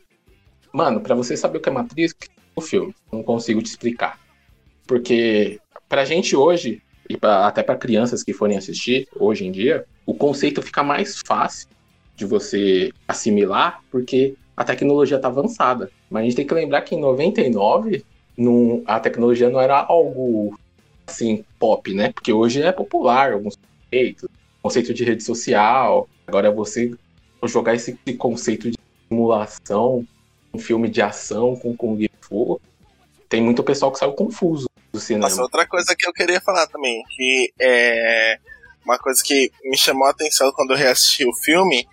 Mano, 0.74 1.00
pra 1.02 1.14
você 1.14 1.38
saber 1.38 1.60
o 1.60 1.62
que 1.62 1.70
é 1.70 1.72
Matrix, 1.72 2.16
o 2.56 2.62
filme. 2.62 2.96
Não 3.12 3.22
consigo 3.22 3.62
te 3.62 3.68
explicar. 3.68 4.20
Porque 4.88 5.60
pra 5.88 6.04
gente 6.04 6.36
hoje, 6.36 6.82
e 7.08 7.16
pra- 7.16 7.46
até 7.48 7.62
pra 7.62 7.76
crianças 7.76 8.24
que 8.24 8.34
forem 8.34 8.58
assistir 8.58 9.08
hoje 9.16 9.46
em 9.46 9.52
dia, 9.52 9.86
o 10.06 10.14
conceito 10.16 10.62
fica 10.62 10.82
mais 10.84 11.22
fácil 11.26 11.68
de 12.16 12.26
você 12.26 12.92
assimilar, 13.08 13.82
porque 13.92 14.36
a 14.56 14.64
tecnologia 14.64 15.20
tá 15.20 15.28
avançada. 15.28 15.92
Mas 16.10 16.22
a 16.22 16.26
gente 16.26 16.36
tem 16.36 16.48
que 16.48 16.54
lembrar 16.54 16.82
que 16.82 16.96
em 16.96 17.00
99, 17.00 18.06
não, 18.38 18.84
a 18.86 19.00
tecnologia 19.00 19.50
não 19.50 19.60
era 19.60 19.80
algo 19.80 20.58
assim, 21.06 21.44
pop, 21.60 21.94
né? 21.94 22.12
Porque 22.12 22.32
hoje 22.32 22.62
é 22.62 22.72
popular 22.72 23.34
alguns 23.34 23.56
conceitos, 23.58 24.30
conceito 24.62 24.94
de 24.94 25.04
rede 25.04 25.24
social. 25.24 26.08
Agora 26.28 26.52
você 26.52 26.94
jogar 27.46 27.76
esse 27.76 27.98
conceito 28.18 28.72
de 28.72 28.78
simulação, 29.10 30.06
um 30.54 30.60
filme 30.60 30.88
de 30.88 31.02
ação 31.02 31.56
com 31.56 31.76
Kung 31.76 32.08
Fu, 32.22 32.62
tem 33.28 33.42
muito 33.42 33.64
pessoal 33.64 33.92
que 33.92 34.00
saiu 34.00 34.14
confuso 34.14 34.68
do 34.92 35.00
cinema. 35.00 35.28
Mas 35.28 35.38
outra 35.40 35.68
coisa 35.68 35.96
que 35.98 36.08
eu 36.08 36.14
queria 36.14 36.40
falar 36.40 36.68
também, 36.68 37.04
que 37.10 37.52
é 37.60 38.40
uma 38.84 38.98
coisa 38.98 39.22
que 39.24 39.52
me 39.64 39.78
chamou 39.78 40.08
a 40.08 40.12
atenção 40.12 40.52
quando 40.54 40.72
eu 40.72 40.78
reassisti 40.78 41.26
o 41.26 41.34
filme, 41.34 41.88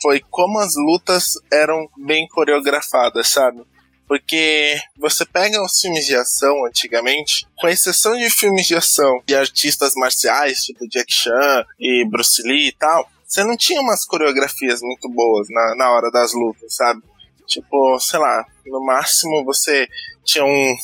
foi 0.00 0.20
como 0.30 0.58
as 0.58 0.74
lutas 0.76 1.34
eram 1.50 1.88
bem 1.96 2.26
coreografadas, 2.28 3.28
sabe? 3.28 3.62
Porque 4.06 4.78
você 4.96 5.24
pega 5.24 5.62
os 5.62 5.80
filmes 5.80 6.06
de 6.06 6.14
ação 6.14 6.64
antigamente, 6.64 7.46
com 7.56 7.66
exceção 7.66 8.16
de 8.16 8.30
filmes 8.30 8.66
de 8.66 8.76
ação 8.76 9.20
de 9.26 9.34
artistas 9.34 9.94
marciais, 9.96 10.58
tipo 10.58 10.88
Jack 10.88 11.12
Chan 11.12 11.64
e 11.80 12.04
Bruce 12.08 12.42
Lee 12.42 12.68
e 12.68 12.72
tal, 12.72 13.08
você 13.26 13.42
não 13.42 13.56
tinha 13.56 13.80
umas 13.80 14.04
coreografias 14.04 14.80
muito 14.80 15.08
boas 15.08 15.48
na, 15.50 15.74
na 15.76 15.90
hora 15.90 16.10
das 16.10 16.32
lutas, 16.32 16.76
sabe? 16.76 17.02
Tipo, 17.46 17.98
sei 17.98 18.20
lá, 18.20 18.44
no 18.66 18.84
máximo 18.84 19.44
você 19.44 19.88
tinha 20.24 20.44
um, 20.44 20.76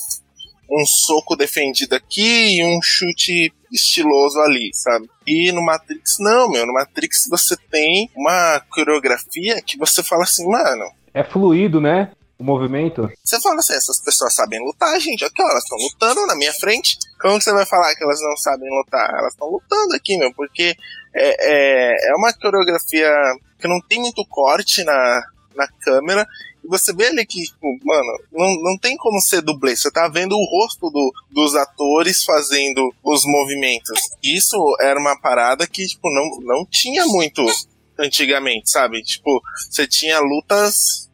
um 0.73 0.87
soco 0.87 1.37
defendido 1.37 1.95
aqui 1.95 2.59
e 2.59 2.65
um 2.65 2.81
chute 2.83 3.53
estiloso 3.71 4.39
ali, 4.41 4.71
sabe? 4.73 5.09
E 5.27 5.53
no 5.53 5.63
Matrix, 5.63 6.17
não, 6.19 6.51
meu. 6.51 6.67
No 6.67 6.73
Matrix 6.73 7.27
você 7.31 7.57
tem 7.71 8.11
uma 8.17 8.61
coreografia 8.71 9.61
que 9.63 9.79
você 9.79 10.03
fala 10.03 10.23
assim, 10.23 10.49
mano. 10.49 10.85
É 11.13 11.23
fluido, 11.23 11.81
né? 11.81 12.13
O 12.39 12.45
movimento. 12.45 13.09
Você 13.23 13.41
fala 13.41 13.57
assim, 13.57 13.75
essas 13.75 14.01
pessoas 14.01 14.35
sabem 14.35 14.59
lutar, 14.61 14.99
gente. 14.99 15.25
Aqui, 15.25 15.43
ó, 15.43 15.49
elas 15.49 15.63
estão 15.63 15.79
lutando 15.79 16.27
na 16.27 16.35
minha 16.35 16.53
frente. 16.53 16.99
Como 17.21 17.39
que 17.39 17.45
você 17.45 17.53
vai 17.53 17.67
falar 17.67 17.95
que 17.95 18.03
elas 18.03 18.21
não 18.21 18.37
sabem 18.37 18.69
lutar? 18.69 19.09
Elas 19.11 19.33
estão 19.33 19.49
lutando 19.49 19.95
aqui, 19.95 20.19
meu, 20.19 20.33
porque 20.35 20.75
é, 21.15 21.93
é, 21.95 22.11
é 22.11 22.15
uma 22.17 22.33
coreografia 22.33 23.11
que 23.61 23.69
não 23.69 23.81
tem 23.89 24.01
muito 24.01 24.27
corte 24.29 24.83
na, 24.83 25.23
na 25.55 25.69
câmera. 25.85 26.27
Você 26.69 26.93
vê 26.95 27.07
ali 27.07 27.27
que, 27.27 27.43
tipo, 27.43 27.67
mano, 27.85 28.19
não, 28.33 28.63
não 28.63 28.79
tem 28.79 28.97
como 28.97 29.21
ser 29.21 29.43
dublê. 29.43 29.75
Você 29.75 29.91
tá 29.91 30.09
vendo 30.09 30.33
o 30.37 30.45
rosto 30.45 30.91
do, 30.91 31.13
dos 31.31 31.55
atores 31.55 32.25
fazendo 32.25 32.95
os 33.03 33.23
movimentos. 33.25 34.11
Isso 34.23 34.57
era 34.81 34.99
uma 34.99 35.19
parada 35.21 35.67
que, 35.67 35.87
tipo, 35.87 36.09
não, 36.15 36.41
não 36.41 36.67
tinha 36.67 37.05
muito 37.07 37.45
antigamente, 37.99 38.71
sabe? 38.71 39.03
Tipo, 39.03 39.41
você 39.71 39.87
tinha 39.87 40.21
lutas 40.21 41.11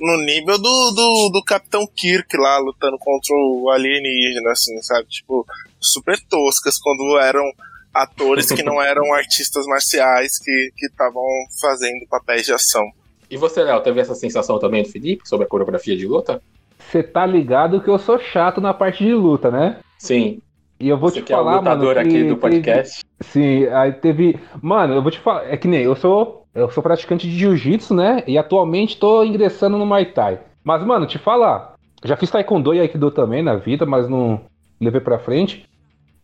no 0.00 0.18
nível 0.18 0.58
do, 0.58 0.90
do, 0.92 1.30
do 1.32 1.44
Capitão 1.44 1.86
Kirk 1.86 2.36
lá 2.36 2.58
lutando 2.58 2.98
contra 2.98 3.34
o 3.34 3.70
alienígena, 3.70 4.52
assim, 4.52 4.80
sabe? 4.82 5.08
Tipo, 5.08 5.46
super 5.80 6.18
toscas 6.28 6.78
quando 6.78 7.18
eram 7.18 7.44
atores 7.92 8.46
que 8.52 8.62
não 8.62 8.80
eram 8.80 9.12
artistas 9.12 9.66
marciais 9.66 10.38
que 10.38 10.72
estavam 10.86 11.24
fazendo 11.60 12.06
papéis 12.08 12.46
de 12.46 12.52
ação. 12.52 12.84
E 13.30 13.36
você, 13.36 13.62
Léo, 13.62 13.80
teve 13.80 14.00
essa 14.00 14.14
sensação 14.14 14.58
também 14.58 14.82
do 14.82 14.88
Felipe 14.88 15.28
sobre 15.28 15.46
a 15.46 15.48
coreografia 15.48 15.96
de 15.96 16.06
luta? 16.06 16.42
Você 16.78 17.02
tá 17.02 17.24
ligado 17.24 17.80
que 17.80 17.88
eu 17.88 17.98
sou 17.98 18.18
chato 18.18 18.60
na 18.60 18.74
parte 18.74 19.04
de 19.04 19.14
luta, 19.14 19.50
né? 19.50 19.76
Sim. 19.98 20.40
E 20.80 20.88
eu 20.88 20.96
vou 20.98 21.10
Você 21.10 21.20
te 21.20 21.26
que 21.26 21.32
é 21.32 21.36
o 21.36 21.38
falar, 21.38 21.58
lutador 21.58 21.94
mano. 21.96 22.08
aqui 22.08 22.24
do 22.24 22.36
podcast. 22.36 23.04
teve- 23.04 23.30
Sim, 23.30 23.66
aí 23.66 23.92
teve. 23.92 24.40
Mano, 24.62 24.94
eu 24.94 25.02
vou 25.02 25.10
te 25.10 25.18
falar. 25.20 25.44
É 25.44 25.56
que 25.56 25.68
nem 25.68 25.82
eu 25.82 25.94
sou. 25.94 26.46
Eu 26.54 26.68
sou 26.70 26.82
praticante 26.82 27.28
de 27.28 27.38
jiu-jitsu, 27.38 27.94
né? 27.94 28.24
E 28.26 28.36
atualmente 28.36 28.98
tô 28.98 29.22
ingressando 29.22 29.78
no 29.78 29.86
Muay 29.86 30.06
Thai. 30.06 30.40
Mas, 30.64 30.82
mano, 30.84 31.06
te 31.06 31.18
falar. 31.18 31.74
Já 32.02 32.16
fiz 32.16 32.30
Taekwondo 32.30 32.74
e 32.74 32.80
Aikido 32.80 33.10
também 33.10 33.42
na 33.42 33.54
vida, 33.56 33.84
mas 33.86 34.08
não 34.08 34.40
levei 34.80 35.00
pra 35.00 35.18
frente. 35.18 35.64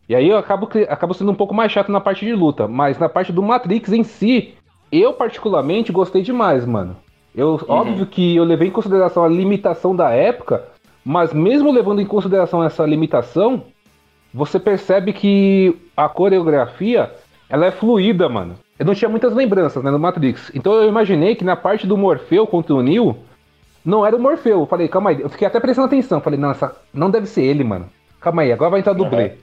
E 0.09 0.15
aí 0.15 0.27
eu 0.27 0.37
acabo, 0.37 0.67
acabo 0.89 1.13
sendo 1.13 1.31
um 1.31 1.35
pouco 1.35 1.53
mais 1.53 1.71
chato 1.71 1.91
na 1.91 2.01
parte 2.01 2.25
de 2.25 2.33
luta. 2.33 2.67
Mas 2.67 2.97
na 2.97 3.07
parte 3.07 3.31
do 3.31 3.43
Matrix 3.43 3.93
em 3.93 4.03
si, 4.03 4.55
eu 4.91 5.13
particularmente 5.13 5.91
gostei 5.91 6.21
demais, 6.21 6.65
mano. 6.65 6.95
Eu, 7.35 7.59
Óbvio 7.67 8.05
que 8.05 8.35
eu 8.35 8.43
levei 8.43 8.67
em 8.67 8.71
consideração 8.71 9.23
a 9.23 9.27
limitação 9.27 9.95
da 9.95 10.09
época, 10.09 10.65
mas 11.05 11.33
mesmo 11.33 11.71
levando 11.71 12.01
em 12.01 12.05
consideração 12.05 12.63
essa 12.63 12.85
limitação, 12.85 13.63
você 14.33 14.59
percebe 14.59 15.13
que 15.13 15.75
a 15.95 16.09
coreografia 16.09 17.11
ela 17.49 17.65
é 17.65 17.71
fluida, 17.71 18.27
mano. 18.27 18.55
Eu 18.77 18.85
não 18.85 18.93
tinha 18.93 19.09
muitas 19.09 19.33
lembranças 19.33 19.83
né, 19.83 19.89
no 19.91 19.99
Matrix. 19.99 20.51
Então 20.53 20.73
eu 20.73 20.87
imaginei 20.87 21.35
que 21.35 21.43
na 21.43 21.55
parte 21.55 21.87
do 21.87 21.97
Morfeu 21.97 22.45
contra 22.45 22.73
o 22.73 22.81
Neo, 22.81 23.17
não 23.85 24.05
era 24.05 24.15
o 24.15 24.19
Morfeu. 24.19 24.59
Eu 24.59 24.65
falei, 24.65 24.87
calma 24.87 25.11
aí. 25.11 25.21
Eu 25.21 25.29
fiquei 25.29 25.47
até 25.47 25.59
prestando 25.59 25.87
atenção. 25.87 26.19
Falei, 26.19 26.39
não, 26.39 26.51
essa... 26.51 26.75
não 26.93 27.09
deve 27.09 27.25
ser 27.25 27.43
ele, 27.43 27.63
mano. 27.63 27.89
Calma 28.19 28.41
aí, 28.41 28.51
agora 28.51 28.71
vai 28.71 28.79
entrar 28.81 28.91
o 28.91 28.95
dublê. 28.95 29.33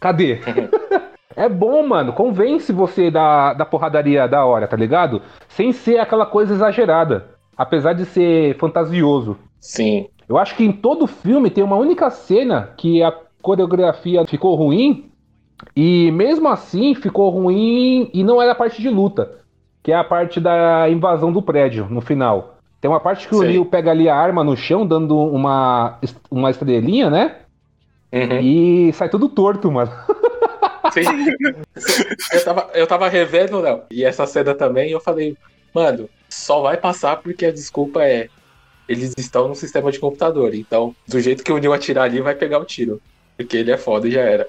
Cadê? 0.00 0.40
é 1.36 1.48
bom, 1.48 1.86
mano. 1.86 2.12
Convence 2.12 2.72
você 2.72 3.10
da, 3.10 3.54
da 3.54 3.64
porradaria 3.64 4.28
da 4.28 4.44
hora, 4.44 4.66
tá 4.66 4.76
ligado? 4.76 5.20
Sem 5.48 5.72
ser 5.72 5.98
aquela 5.98 6.26
coisa 6.26 6.54
exagerada. 6.54 7.26
Apesar 7.56 7.92
de 7.92 8.04
ser 8.04 8.56
fantasioso. 8.58 9.36
Sim. 9.60 10.06
Eu 10.28 10.38
acho 10.38 10.56
que 10.56 10.64
em 10.64 10.72
todo 10.72 11.06
filme 11.06 11.50
tem 11.50 11.62
uma 11.62 11.76
única 11.76 12.10
cena 12.10 12.70
que 12.76 13.02
a 13.02 13.12
coreografia 13.42 14.24
ficou 14.26 14.54
ruim. 14.54 15.10
E 15.76 16.10
mesmo 16.10 16.48
assim 16.48 16.94
ficou 16.94 17.30
ruim 17.30 18.10
e 18.12 18.22
não 18.24 18.40
era 18.40 18.52
a 18.52 18.56
parte 18.56 18.80
de 18.80 18.88
luta. 18.88 19.38
Que 19.82 19.92
é 19.92 19.96
a 19.96 20.04
parte 20.04 20.40
da 20.40 20.88
invasão 20.88 21.32
do 21.32 21.42
prédio 21.42 21.86
no 21.90 22.00
final. 22.00 22.54
Tem 22.80 22.90
uma 22.90 23.00
parte 23.00 23.28
que 23.28 23.34
o 23.34 23.38
Sei. 23.38 23.52
Leo 23.52 23.64
pega 23.64 23.90
ali 23.90 24.08
a 24.08 24.16
arma 24.16 24.44
no 24.44 24.56
chão, 24.56 24.86
dando 24.86 25.16
uma, 25.16 25.98
uma 26.30 26.50
estrelinha, 26.50 27.08
né? 27.08 27.36
Uhum. 28.12 28.40
E 28.40 28.92
sai 28.92 29.08
tudo 29.08 29.28
torto, 29.28 29.70
mano. 29.72 29.90
Eu, 32.32 32.44
tava, 32.44 32.70
eu 32.74 32.86
tava 32.86 33.08
revendo, 33.08 33.60
Léo, 33.60 33.82
e 33.90 34.04
essa 34.04 34.26
cena 34.26 34.54
também, 34.54 34.90
eu 34.90 35.00
falei, 35.00 35.36
mano, 35.74 36.08
só 36.28 36.60
vai 36.62 36.76
passar 36.76 37.16
porque 37.16 37.46
a 37.46 37.52
desculpa 37.52 38.02
é. 38.02 38.28
Eles 38.86 39.14
estão 39.16 39.48
no 39.48 39.54
sistema 39.54 39.90
de 39.90 39.98
computador, 39.98 40.54
então, 40.54 40.94
do 41.08 41.18
jeito 41.18 41.42
que 41.42 41.50
o 41.52 41.56
Neo 41.58 41.72
atirar 41.72 42.04
ali, 42.04 42.20
vai 42.20 42.34
pegar 42.34 42.58
o 42.58 42.66
tiro. 42.66 43.00
Porque 43.36 43.56
ele 43.56 43.72
é 43.72 43.78
foda 43.78 44.06
e 44.06 44.10
já 44.10 44.20
era. 44.20 44.46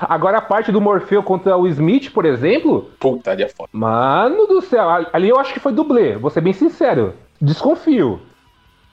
Agora 0.00 0.38
a 0.38 0.40
parte 0.42 0.72
do 0.72 0.80
Morfeu 0.80 1.22
contra 1.22 1.56
o 1.56 1.66
Smith, 1.66 2.10
por 2.12 2.24
exemplo. 2.24 2.90
Puta, 2.98 3.32
ali 3.32 3.42
é 3.42 3.48
foda. 3.48 3.68
Mano 3.72 4.46
do 4.46 4.62
céu, 4.62 4.88
ali 5.12 5.28
eu 5.28 5.38
acho 5.38 5.52
que 5.52 5.60
foi 5.60 5.72
dublê, 5.72 6.16
vou 6.16 6.30
ser 6.30 6.40
bem 6.40 6.52
sincero. 6.52 7.14
Desconfio. 7.40 8.20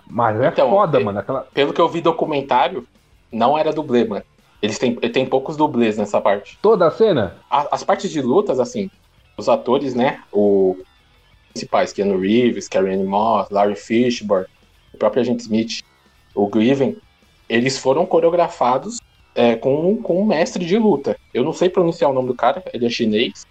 Mas 0.07 0.39
é 0.41 0.47
Então, 0.47 0.69
foda, 0.69 0.99
é- 0.99 1.03
mano. 1.03 1.19
Aquela... 1.19 1.41
Pelo 1.53 1.73
que 1.73 1.79
eu 1.79 1.88
vi 1.88 2.01
documentário, 2.01 2.85
não 3.31 3.57
era 3.57 3.71
dublê, 3.71 4.03
mano. 4.03 4.23
Eles 4.61 4.79
têm, 4.79 4.95
tem 4.95 5.25
poucos 5.25 5.55
dublês 5.57 5.97
nessa 5.97 6.19
parte. 6.19 6.57
Toda 6.61 6.87
a 6.87 6.91
cena? 6.91 7.35
A- 7.49 7.67
As 7.71 7.83
partes 7.83 8.09
de 8.09 8.21
lutas, 8.21 8.59
assim, 8.59 8.89
os 9.37 9.47
atores, 9.49 9.93
né? 9.93 10.23
O 10.31 10.77
principais, 11.53 11.93
Keanu 11.93 12.19
Reeves, 12.19 12.67
Ann 12.75 13.05
Moss, 13.05 13.49
Larry 13.49 13.75
Fishburne, 13.75 14.47
o 14.93 14.97
próprio 14.97 15.21
Agente 15.21 15.43
Smith, 15.43 15.81
o 16.33 16.47
Griven, 16.47 16.97
eles 17.47 17.77
foram 17.77 18.05
coreografados 18.05 18.97
é, 19.33 19.55
com, 19.55 19.95
com 20.01 20.21
um 20.21 20.25
mestre 20.25 20.65
de 20.65 20.77
luta. 20.77 21.15
Eu 21.33 21.43
não 21.45 21.53
sei 21.53 21.69
pronunciar 21.69 22.11
o 22.11 22.13
nome 22.13 22.27
do 22.27 22.35
cara, 22.35 22.61
ele 22.73 22.85
é 22.85 22.89
chinês. 22.89 23.45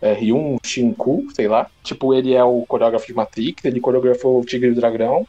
É 0.00 0.12
Ryun 0.12 0.56
Shinku, 0.64 1.26
sei 1.34 1.46
lá. 1.48 1.70
Tipo, 1.82 2.12
ele 2.12 2.34
é 2.34 2.42
o 2.44 2.64
coreógrafo 2.66 3.06
de 3.06 3.14
Matrix, 3.14 3.64
ele 3.64 3.80
coreografou 3.80 4.40
o 4.40 4.44
Tigre 4.44 4.68
e 4.68 4.72
o 4.72 4.74
Dragão 4.74 5.26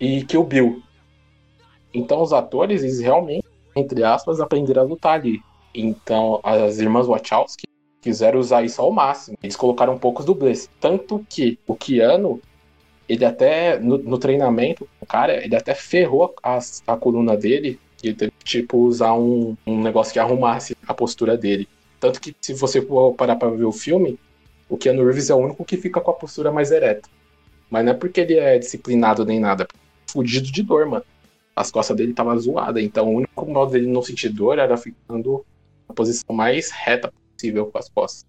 e 0.00 0.24
Kill 0.24 0.44
Bill. 0.44 0.82
Então 1.92 2.22
os 2.22 2.32
atores, 2.32 2.82
eles 2.82 3.00
realmente, 3.00 3.44
entre 3.74 4.04
aspas, 4.04 4.40
aprenderam 4.40 4.82
a 4.82 4.84
lutar 4.84 5.14
ali. 5.14 5.40
Então 5.74 6.40
as 6.42 6.78
irmãs 6.78 7.06
Wachowski 7.06 7.66
quiseram 8.00 8.40
usar 8.40 8.62
isso 8.62 8.80
ao 8.80 8.90
máximo. 8.90 9.36
Eles 9.42 9.56
colocaram 9.56 9.98
poucos 9.98 10.24
dublês. 10.24 10.68
Tanto 10.80 11.24
que 11.28 11.58
o 11.66 11.74
Keanu, 11.74 12.40
ele 13.08 13.24
até, 13.24 13.78
no, 13.78 13.98
no 13.98 14.18
treinamento, 14.18 14.88
o 15.00 15.06
cara, 15.06 15.44
ele 15.44 15.54
até 15.54 15.74
ferrou 15.74 16.34
a, 16.42 16.58
a 16.86 16.96
coluna 16.96 17.36
dele 17.36 17.78
e 18.02 18.08
ele 18.08 18.16
teve 18.16 18.32
tipo, 18.42 18.78
usar 18.78 19.14
um, 19.14 19.56
um 19.66 19.80
negócio 19.80 20.12
que 20.12 20.18
arrumasse 20.18 20.76
a 20.86 20.94
postura 20.94 21.36
dele. 21.36 21.68
Tanto 21.98 22.20
que, 22.20 22.34
se 22.40 22.54
você 22.54 22.80
parar 23.16 23.36
pra 23.36 23.50
ver 23.50 23.64
o 23.64 23.72
filme, 23.72 24.18
o 24.68 24.76
Keanu 24.78 25.04
Reeves 25.04 25.28
é 25.28 25.34
o 25.34 25.38
único 25.38 25.64
que 25.64 25.76
fica 25.76 26.00
com 26.00 26.10
a 26.10 26.14
postura 26.14 26.50
mais 26.50 26.70
ereta. 26.70 27.08
Mas 27.68 27.84
não 27.84 27.92
é 27.92 27.94
porque 27.94 28.20
ele 28.20 28.38
é 28.38 28.58
disciplinado 28.58 29.24
nem 29.24 29.38
nada, 29.38 29.68
fudido 30.06 30.50
de 30.50 30.62
dor, 30.62 30.86
mano. 30.86 31.04
As 31.60 31.70
costas 31.70 31.94
dele 31.94 32.12
estavam 32.12 32.38
zoadas, 32.38 32.82
então 32.82 33.06
o 33.06 33.16
único 33.16 33.46
modo 33.46 33.72
dele 33.72 33.86
não 33.86 34.00
sentir 34.00 34.30
dor 34.30 34.58
era 34.58 34.78
ficando 34.78 35.44
na 35.86 35.94
posição 35.94 36.34
mais 36.34 36.70
reta 36.70 37.12
possível 37.36 37.66
com 37.66 37.78
as 37.78 37.90
costas. 37.90 38.24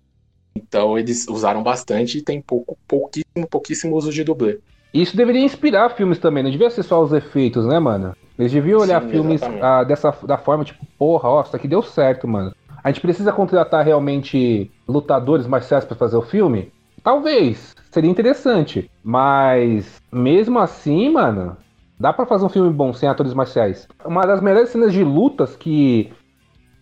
Então 0.54 1.00
eles 1.00 1.26
usaram 1.30 1.64
bastante 1.64 2.18
e 2.18 2.22
tem 2.22 2.42
pouco, 2.42 2.78
pouquíssimo, 2.86 3.48
pouquíssimo 3.50 3.96
uso 3.96 4.12
de 4.12 4.26
dublê. 4.26 4.60
Isso 4.94 5.16
deveria 5.16 5.42
inspirar 5.42 5.92
filmes 5.92 6.20
também, 6.20 6.44
não 6.44 6.52
devia 6.52 6.70
ser 6.70 6.84
só 6.84 7.02
os 7.02 7.14
efeitos, 7.14 7.66
né, 7.66 7.80
mano? 7.80 8.14
Eles 8.38 8.52
deviam 8.52 8.82
olhar 8.82 9.02
Sim, 9.04 9.10
filmes 9.10 9.42
ah, 9.62 9.86
dessa 9.86 10.12
da 10.28 10.38
forma, 10.38 10.66
tipo, 10.66 10.86
porra, 10.98 11.30
ó, 11.30 11.42
isso 11.42 11.56
aqui 11.56 11.70
deu 11.70 11.82
certo, 11.82 12.28
mano. 12.28 12.54
A 12.84 12.92
gente 12.92 13.00
precisa 13.00 13.32
contratar 13.32 13.86
realmente 13.86 14.70
lutadores 14.86 15.48
marciais 15.48 15.86
pra 15.86 15.96
fazer 15.96 16.18
o 16.18 16.22
filme? 16.22 16.70
Talvez, 17.02 17.74
seria 17.92 18.12
interessante. 18.12 18.90
Mas, 19.02 20.02
mesmo 20.12 20.60
assim, 20.60 21.10
mano, 21.10 21.56
dá 22.02 22.12
pra 22.12 22.26
fazer 22.26 22.44
um 22.44 22.50
filme 22.50 22.72
bom 22.72 22.92
sem 22.92 23.08
atores 23.08 23.34
marciais. 23.34 23.88
Uma 24.04 24.26
das 24.26 24.42
melhores 24.42 24.70
cenas 24.70 24.92
de 24.92 25.04
lutas 25.04 25.56
que 25.56 26.12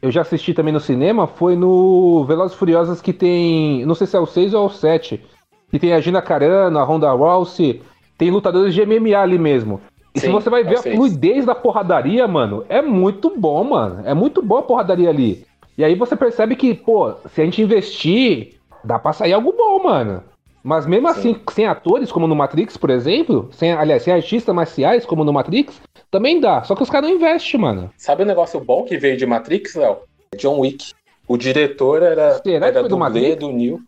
eu 0.01 0.09
já 0.09 0.21
assisti 0.21 0.53
também 0.53 0.73
no 0.73 0.79
cinema 0.79 1.27
foi 1.27 1.57
no 1.57 2.23
Velozes 2.23 2.55
Furiosos 2.55 3.01
que 3.01 3.11
tem, 3.11 3.85
não 3.85 3.93
sei 3.93 4.07
se 4.07 4.15
é 4.15 4.19
o 4.19 4.25
6 4.25 4.53
ou 4.53 4.63
é 4.63 4.65
o 4.65 4.69
7, 4.69 5.21
que 5.69 5.77
tem 5.77 5.91
a 5.91 5.99
Gina 5.99 6.21
Carano, 6.21 6.79
a 6.79 6.83
Ronda 6.83 7.11
Rousey, 7.11 7.81
tem 8.17 8.31
lutadores 8.31 8.73
de 8.73 8.85
MMA 8.85 9.19
ali 9.19 9.37
mesmo. 9.37 9.81
E 10.15 10.21
se 10.21 10.27
Sim, 10.27 10.31
você 10.31 10.49
vai 10.49 10.61
é 10.61 10.63
ver 10.63 10.77
o 10.77 10.79
a 10.79 10.83
fluidez 10.83 11.45
da 11.45 11.53
porradaria, 11.53 12.25
mano, 12.25 12.63
é 12.69 12.81
muito 12.81 13.33
bom, 13.37 13.63
mano. 13.63 14.01
É 14.05 14.13
muito 14.13 14.41
boa 14.41 14.61
a 14.61 14.63
porradaria 14.63 15.09
ali. 15.09 15.45
E 15.77 15.83
aí 15.83 15.95
você 15.95 16.15
percebe 16.15 16.55
que, 16.55 16.73
pô, 16.73 17.13
se 17.27 17.41
a 17.41 17.45
gente 17.45 17.61
investir, 17.61 18.55
dá 18.83 18.97
pra 18.97 19.13
sair 19.13 19.33
algo 19.33 19.53
bom, 19.55 19.83
mano. 19.83 20.23
Mas 20.63 20.85
mesmo 20.85 21.07
assim, 21.07 21.39
sem 21.51 21.65
atores, 21.65 22.11
como 22.11 22.27
no 22.27 22.35
Matrix, 22.35 22.75
por 22.77 22.89
exemplo, 22.89 23.49
sem, 23.51 23.71
aliás, 23.71 24.03
sem 24.03 24.13
artistas 24.13 24.53
marciais, 24.53 25.05
como 25.05 25.23
no 25.23 25.31
Matrix, 25.33 25.81
também 26.11 26.39
dá. 26.39 26.63
Só 26.63 26.75
que 26.75 26.83
os 26.83 26.89
caras 26.89 27.09
não 27.09 27.15
investem, 27.15 27.59
mano. 27.59 27.91
Sabe 27.97 28.23
o 28.23 28.25
negócio 28.25 28.59
bom 28.59 28.83
que 28.83 28.97
veio 28.97 29.15
de 29.17 29.25
Matrix, 29.25 29.75
Léo? 29.75 29.99
John 30.37 30.59
Wick. 30.59 30.93
O 31.27 31.37
diretor 31.37 32.01
era, 32.01 32.41
Será 32.43 32.67
era 32.67 32.83
do 32.83 32.89
dublê 32.89 33.35
do 33.35 33.51
Neo. 33.51 33.79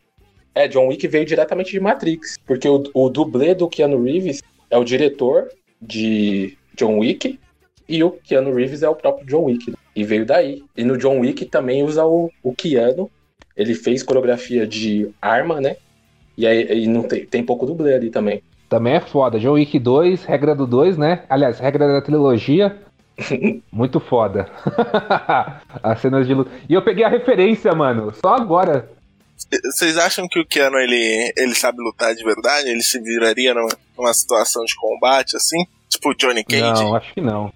É, 0.53 0.67
John 0.67 0.87
Wick 0.87 1.07
veio 1.07 1.25
diretamente 1.25 1.71
de 1.71 1.79
Matrix. 1.79 2.37
Porque 2.45 2.67
o, 2.67 2.83
o 2.93 3.09
dublê 3.09 3.55
do 3.55 3.67
Keanu 3.67 4.03
Reeves 4.03 4.41
é 4.69 4.77
o 4.77 4.83
diretor 4.83 5.49
de 5.81 6.57
John 6.75 6.99
Wick. 6.99 7.39
E 7.89 8.03
o 8.03 8.11
Keanu 8.11 8.53
Reeves 8.53 8.83
é 8.83 8.89
o 8.89 8.95
próprio 8.95 9.25
John 9.25 9.45
Wick. 9.45 9.71
né? 9.71 9.77
E 9.95 10.03
veio 10.03 10.25
daí. 10.25 10.63
E 10.77 10.83
no 10.83 10.97
John 10.97 11.19
Wick 11.19 11.45
também 11.45 11.83
usa 11.83 12.05
o, 12.05 12.29
o 12.43 12.53
Keanu. 12.53 13.09
Ele 13.57 13.73
fez 13.73 14.03
coreografia 14.03 14.65
de 14.65 15.09
arma, 15.21 15.59
né? 15.59 15.77
E 16.37 16.47
aí 16.47 16.83
e 16.83 16.87
não 16.87 17.03
tem, 17.03 17.25
tem 17.25 17.43
pouco 17.43 17.65
dublê 17.65 17.95
ali 17.95 18.09
também. 18.09 18.41
Também 18.69 18.93
é 18.93 19.01
foda. 19.01 19.39
John 19.39 19.53
Wick 19.53 19.77
2, 19.77 20.23
regra 20.23 20.55
do 20.55 20.65
2, 20.65 20.97
né? 20.97 21.23
Aliás, 21.29 21.59
regra 21.59 21.87
da 21.87 22.01
trilogia. 22.01 22.77
Muito 23.71 23.99
foda. 23.99 24.49
As 25.83 25.99
cenas 25.99 26.25
de 26.25 26.33
luta. 26.33 26.51
E 26.69 26.73
eu 26.73 26.81
peguei 26.81 27.03
a 27.03 27.09
referência, 27.09 27.73
mano. 27.73 28.13
Só 28.13 28.35
agora. 28.35 28.89
Vocês 29.75 29.97
acham 29.97 30.27
que 30.27 30.39
o 30.39 30.45
Keanu 30.45 30.77
ele, 30.77 31.33
ele 31.35 31.55
sabe 31.55 31.79
lutar 31.81 32.15
de 32.15 32.23
verdade? 32.23 32.69
Ele 32.69 32.81
se 32.81 33.01
viraria 33.01 33.53
numa, 33.53 33.69
numa 33.97 34.13
situação 34.13 34.63
de 34.63 34.75
combate 34.75 35.35
assim? 35.35 35.65
Tipo 35.89 36.11
o 36.11 36.15
Johnny 36.15 36.43
Cage? 36.43 36.83
Não, 36.83 36.95
acho 36.95 37.13
que 37.13 37.21
não. 37.21 37.51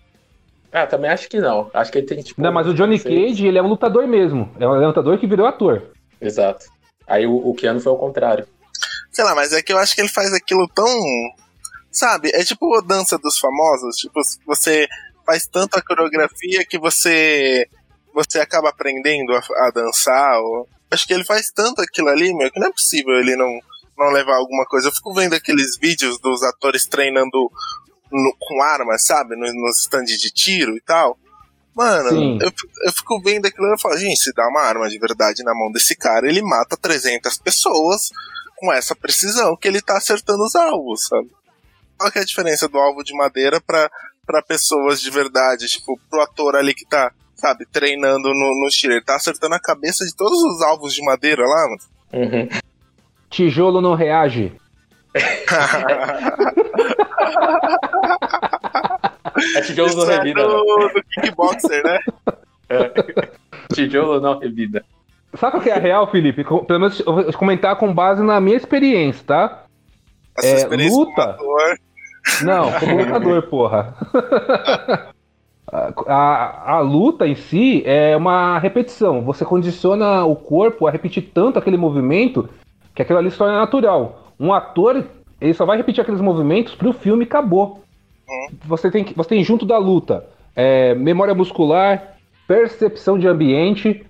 Ah, 0.72 0.86
também 0.86 1.10
acho 1.10 1.30
que 1.30 1.40
não. 1.40 1.70
Acho 1.74 1.92
que 1.92 2.00
ele 2.00 2.08
tem, 2.08 2.22
tipo. 2.22 2.42
Não, 2.42 2.52
mas 2.52 2.68
o 2.68 2.74
Johnny 2.74 3.00
sei. 3.00 3.28
Cage, 3.28 3.48
ele 3.48 3.58
é 3.58 3.64
um 3.64 3.68
lutador 3.68 4.06
mesmo. 4.06 4.52
É 4.60 4.68
um 4.68 4.88
lutador 4.88 5.18
que 5.18 5.28
virou 5.28 5.48
ator. 5.48 5.84
Exato. 6.20 6.66
Aí 7.08 7.26
o, 7.26 7.36
o 7.36 7.54
Keanu 7.54 7.80
foi 7.80 7.94
o 7.94 7.98
contrário. 7.98 8.46
Sei 9.16 9.24
lá, 9.24 9.34
mas 9.34 9.54
é 9.54 9.62
que 9.62 9.72
eu 9.72 9.78
acho 9.78 9.96
que 9.96 10.02
ele 10.02 10.10
faz 10.10 10.34
aquilo 10.34 10.68
tão 10.68 10.94
Sabe? 11.96 12.30
É 12.34 12.44
tipo 12.44 12.76
a 12.76 12.82
dança 12.82 13.18
dos 13.18 13.40
famosos. 13.40 13.96
Tipo, 13.96 14.20
você 14.46 14.86
faz 15.26 15.48
tanta 15.48 15.82
coreografia 15.82 16.66
que 16.66 16.78
você 16.78 17.66
você 18.14 18.40
acaba 18.40 18.70
aprendendo 18.70 19.34
a, 19.34 19.40
a 19.68 19.72
dançar. 19.72 20.38
Ou... 20.42 20.68
Acho 20.92 21.08
que 21.08 21.14
ele 21.14 21.24
faz 21.24 21.50
tanto 21.52 21.82
aquilo 21.82 22.10
ali, 22.10 22.34
meu, 22.36 22.52
que 22.52 22.60
não 22.60 22.68
é 22.68 22.72
possível 22.72 23.14
ele 23.16 23.38
não, 23.38 23.50
não 23.98 24.10
levar 24.10 24.36
alguma 24.36 24.66
coisa. 24.66 24.90
Eu 24.90 24.92
fico 24.92 25.14
vendo 25.14 25.36
aqueles 25.36 25.78
vídeos 25.78 26.20
dos 26.20 26.44
atores 26.44 26.86
treinando 26.86 27.50
no, 28.12 28.36
com 28.38 28.62
armas, 28.62 29.06
sabe? 29.06 29.38
No, 29.38 29.46
nos 29.54 29.80
stands 29.80 30.20
de 30.20 30.32
tiro 30.32 30.76
e 30.76 30.82
tal. 30.82 31.18
Mano, 31.74 32.42
eu, 32.42 32.52
eu, 32.84 32.92
fico 32.92 33.22
vendo 33.22 33.46
aquilo 33.46 33.68
e 33.68 33.74
eu 33.74 33.80
falo, 33.80 33.98
gente, 33.98 34.22
se 34.22 34.34
dá 34.34 34.46
uma 34.50 34.62
arma 34.62 34.90
de 34.90 35.00
verdade 35.00 35.44
na 35.44 35.54
mão 35.54 35.72
desse 35.72 35.96
cara, 35.96 36.28
ele 36.28 36.42
mata 36.42 36.78
300 36.78 37.38
pessoas 37.38 38.10
com 38.66 38.74
essa 38.74 38.96
precisão 38.96 39.56
que 39.56 39.68
ele 39.68 39.80
tá 39.82 39.96
acertando 39.98 40.44
os 40.44 40.56
alvos, 40.56 41.08
sabe? 41.08 41.30
Qual 41.98 42.12
que 42.12 42.18
é 42.18 42.22
a 42.24 42.26
diferença 42.26 42.68
do 42.68 42.78
alvo 42.80 43.04
de 43.04 43.16
madeira 43.16 43.62
pra, 43.62 43.90
pra 44.26 44.42
pessoas 44.42 45.00
de 45.00 45.12
verdade? 45.12 45.68
Tipo, 45.68 46.00
pro 46.10 46.22
ator 46.22 46.56
ali 46.56 46.74
que 46.74 46.86
tá, 46.86 47.12
sabe, 47.36 47.66
treinando 47.72 48.30
no, 48.30 48.64
no 48.64 48.68
tiro. 48.70 48.94
Ele 48.94 49.04
tá 49.04 49.16
acertando 49.16 49.54
a 49.56 49.60
cabeça 49.60 50.04
de 50.04 50.16
todos 50.16 50.38
os 50.42 50.62
alvos 50.64 50.94
de 50.94 51.04
madeira 51.04 51.44
lá, 51.44 51.68
mano. 51.70 51.80
Uhum. 52.14 52.50
Tijolo 53.30 53.82
não 53.82 53.94
reage. 53.94 54.52
é 59.56 59.62
tijolo 59.62 59.90
Isso 59.90 59.98
não 59.98 60.10
é 60.12 60.16
revida. 60.18 60.44
do, 60.44 60.58
né? 60.58 60.94
do 60.94 61.04
kickboxer, 61.04 61.84
né? 61.84 62.00
É. 62.70 62.92
Tijolo 63.74 64.20
não 64.20 64.40
revida. 64.40 64.84
Sabe 65.38 65.52
qual 65.52 65.64
que 65.64 65.70
é 65.70 65.74
a 65.76 65.80
real, 65.80 66.10
Felipe? 66.12 66.44
Pelo 66.44 66.80
menos 66.80 67.00
eu 67.00 67.14
vou 67.14 67.34
comentar 67.34 67.76
com 67.78 67.94
base 67.94 68.22
na 68.24 68.40
minha 68.40 68.58
experiência, 68.58 69.24
tá? 69.26 69.64
A 70.38 70.42
sua 70.42 70.50
É, 70.50 70.56
experiência 70.56 70.98
luta. 70.98 71.22
ator. 71.24 71.76
Não, 72.44 72.72
como 72.80 72.98
lutador, 72.98 73.42
porra. 73.44 73.96
A, 75.72 75.94
a, 76.08 76.72
a 76.76 76.80
luta 76.80 77.28
em 77.28 77.36
si 77.36 77.84
é 77.86 78.16
uma 78.16 78.58
repetição. 78.60 79.22
Você 79.24 79.44
condiciona 79.44 80.24
o 80.26 80.36
corpo 80.36 80.88
a 80.88 80.92
repetir 80.92 81.32
tanto 81.34 81.58
aquele 81.60 81.78
movimento 81.78 82.48
que 82.94 83.02
aquilo 83.02 83.20
ali 83.20 83.32
se 83.32 83.38
torna 83.38 83.58
natural. 83.58 84.34
Um 84.40 84.54
ator, 84.54 85.04
ele 85.42 85.54
só 85.54 85.66
vai 85.66 85.78
repetir 85.78 86.02
aqueles 86.02 86.22
movimentos 86.22 86.76
pro 86.76 86.94
filme 86.94 87.24
e 87.24 87.28
acabou. 87.28 87.84
Você 88.66 88.90
tem, 88.92 89.06
você 89.16 89.30
tem 89.30 89.44
junto 89.44 89.66
da 89.66 89.78
luta 89.78 90.26
é, 90.56 90.94
memória 90.96 91.34
muscular, 91.36 92.16
percepção 92.48 93.18
de 93.20 93.28
ambiente, 93.28 94.06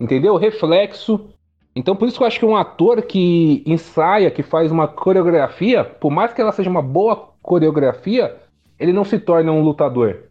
entendeu? 0.00 0.36
Reflexo. 0.36 1.30
Então 1.76 1.94
por 1.94 2.08
isso 2.08 2.16
que 2.16 2.22
eu 2.22 2.26
acho 2.26 2.40
que 2.40 2.46
um 2.46 2.56
ator 2.56 3.02
que 3.02 3.62
ensaia, 3.66 4.30
que 4.30 4.42
faz 4.42 4.72
uma 4.72 4.88
coreografia, 4.88 5.84
por 5.84 6.10
mais 6.10 6.32
que 6.32 6.40
ela 6.40 6.50
seja 6.50 6.70
uma 6.70 6.82
boa 6.82 7.30
coreografia, 7.42 8.36
ele 8.78 8.92
não 8.92 9.04
se 9.04 9.18
torna 9.18 9.52
um 9.52 9.62
lutador. 9.62 10.24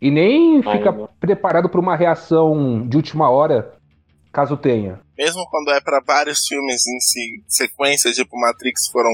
E 0.00 0.10
nem 0.10 0.62
fica 0.62 0.90
Ainda. 0.90 1.08
preparado 1.18 1.68
para 1.68 1.80
uma 1.80 1.96
reação 1.96 2.86
de 2.86 2.96
última 2.96 3.30
hora, 3.30 3.74
caso 4.30 4.56
tenha. 4.56 5.00
Mesmo 5.16 5.42
quando 5.50 5.70
é 5.70 5.80
pra 5.80 6.02
vários 6.06 6.46
filmes 6.46 6.86
em 6.86 7.00
si, 7.00 7.42
sequência, 7.48 8.12
tipo 8.12 8.38
Matrix, 8.38 8.88
foram, 8.88 9.10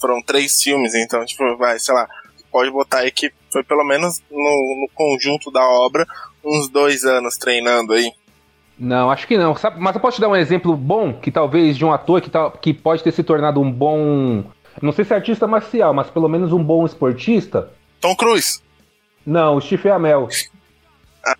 foram 0.00 0.22
três 0.22 0.62
filmes, 0.62 0.94
então, 0.94 1.24
tipo, 1.26 1.44
vai, 1.58 1.78
sei 1.78 1.94
lá, 1.94 2.08
pode 2.50 2.70
botar 2.70 3.00
aí 3.00 3.10
que 3.10 3.30
foi 3.52 3.62
pelo 3.62 3.84
menos 3.84 4.22
no, 4.30 4.38
no 4.38 4.88
conjunto 4.94 5.50
da 5.50 5.62
obra 5.62 6.06
uns 6.42 6.68
dois 6.68 7.04
anos 7.04 7.36
treinando 7.36 7.92
aí. 7.92 8.10
Não, 8.80 9.10
acho 9.10 9.28
que 9.28 9.36
não. 9.36 9.54
Mas 9.78 9.94
eu 9.94 10.00
posso 10.00 10.16
te 10.16 10.22
dar 10.22 10.28
um 10.30 10.34
exemplo 10.34 10.74
bom, 10.74 11.12
que 11.12 11.30
talvez 11.30 11.76
de 11.76 11.84
um 11.84 11.92
ator 11.92 12.22
que, 12.22 12.30
tá, 12.30 12.50
que 12.50 12.72
pode 12.72 13.02
ter 13.02 13.12
se 13.12 13.22
tornado 13.22 13.60
um 13.60 13.70
bom. 13.70 14.42
Não 14.80 14.90
sei 14.90 15.04
se 15.04 15.12
é 15.12 15.16
artista 15.16 15.46
marcial, 15.46 15.92
mas 15.92 16.08
pelo 16.08 16.28
menos 16.28 16.50
um 16.50 16.64
bom 16.64 16.86
esportista? 16.86 17.70
Tom 18.00 18.16
Cruise. 18.16 18.62
Não, 19.26 19.56
o 19.56 19.60
Steve 19.60 19.90
Amell. 19.90 20.28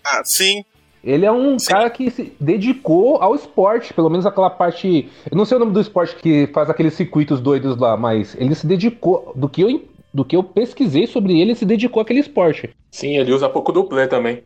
Ah, 0.05 0.21
sim. 0.23 0.63
Ele 1.03 1.25
é 1.25 1.33
um 1.33 1.57
cara 1.57 1.89
que 1.89 2.11
se 2.11 2.37
dedicou 2.39 3.23
ao 3.23 3.35
esporte, 3.35 3.95
pelo 3.95 4.11
menos 4.11 4.27
aquela 4.27 4.51
parte. 4.51 5.09
Eu 5.31 5.35
não 5.35 5.47
sei 5.47 5.57
o 5.57 5.61
nome 5.61 5.73
do 5.73 5.81
esporte 5.81 6.15
que 6.17 6.47
faz 6.49 6.69
aqueles 6.69 6.93
circuitos 6.93 7.41
doidos 7.41 7.75
lá, 7.79 7.97
mas 7.97 8.37
ele 8.39 8.55
se 8.55 8.67
dedicou. 8.67 9.33
Do 9.35 9.49
que 9.49 9.63
eu, 9.63 9.83
do 10.13 10.27
que 10.27 10.37
eu 10.37 10.45
pesquisei 10.45 11.07
sobre 11.07 11.33
ele, 11.33 11.53
ele 11.53 11.55
se 11.55 11.65
dedicou 11.65 12.03
àquele 12.03 12.21
esporte. 12.21 12.69
Sim, 12.91 13.17
ele 13.17 13.33
usa 13.33 13.49
pouco 13.49 13.73
dublê 13.73 14.07
também. 14.07 14.43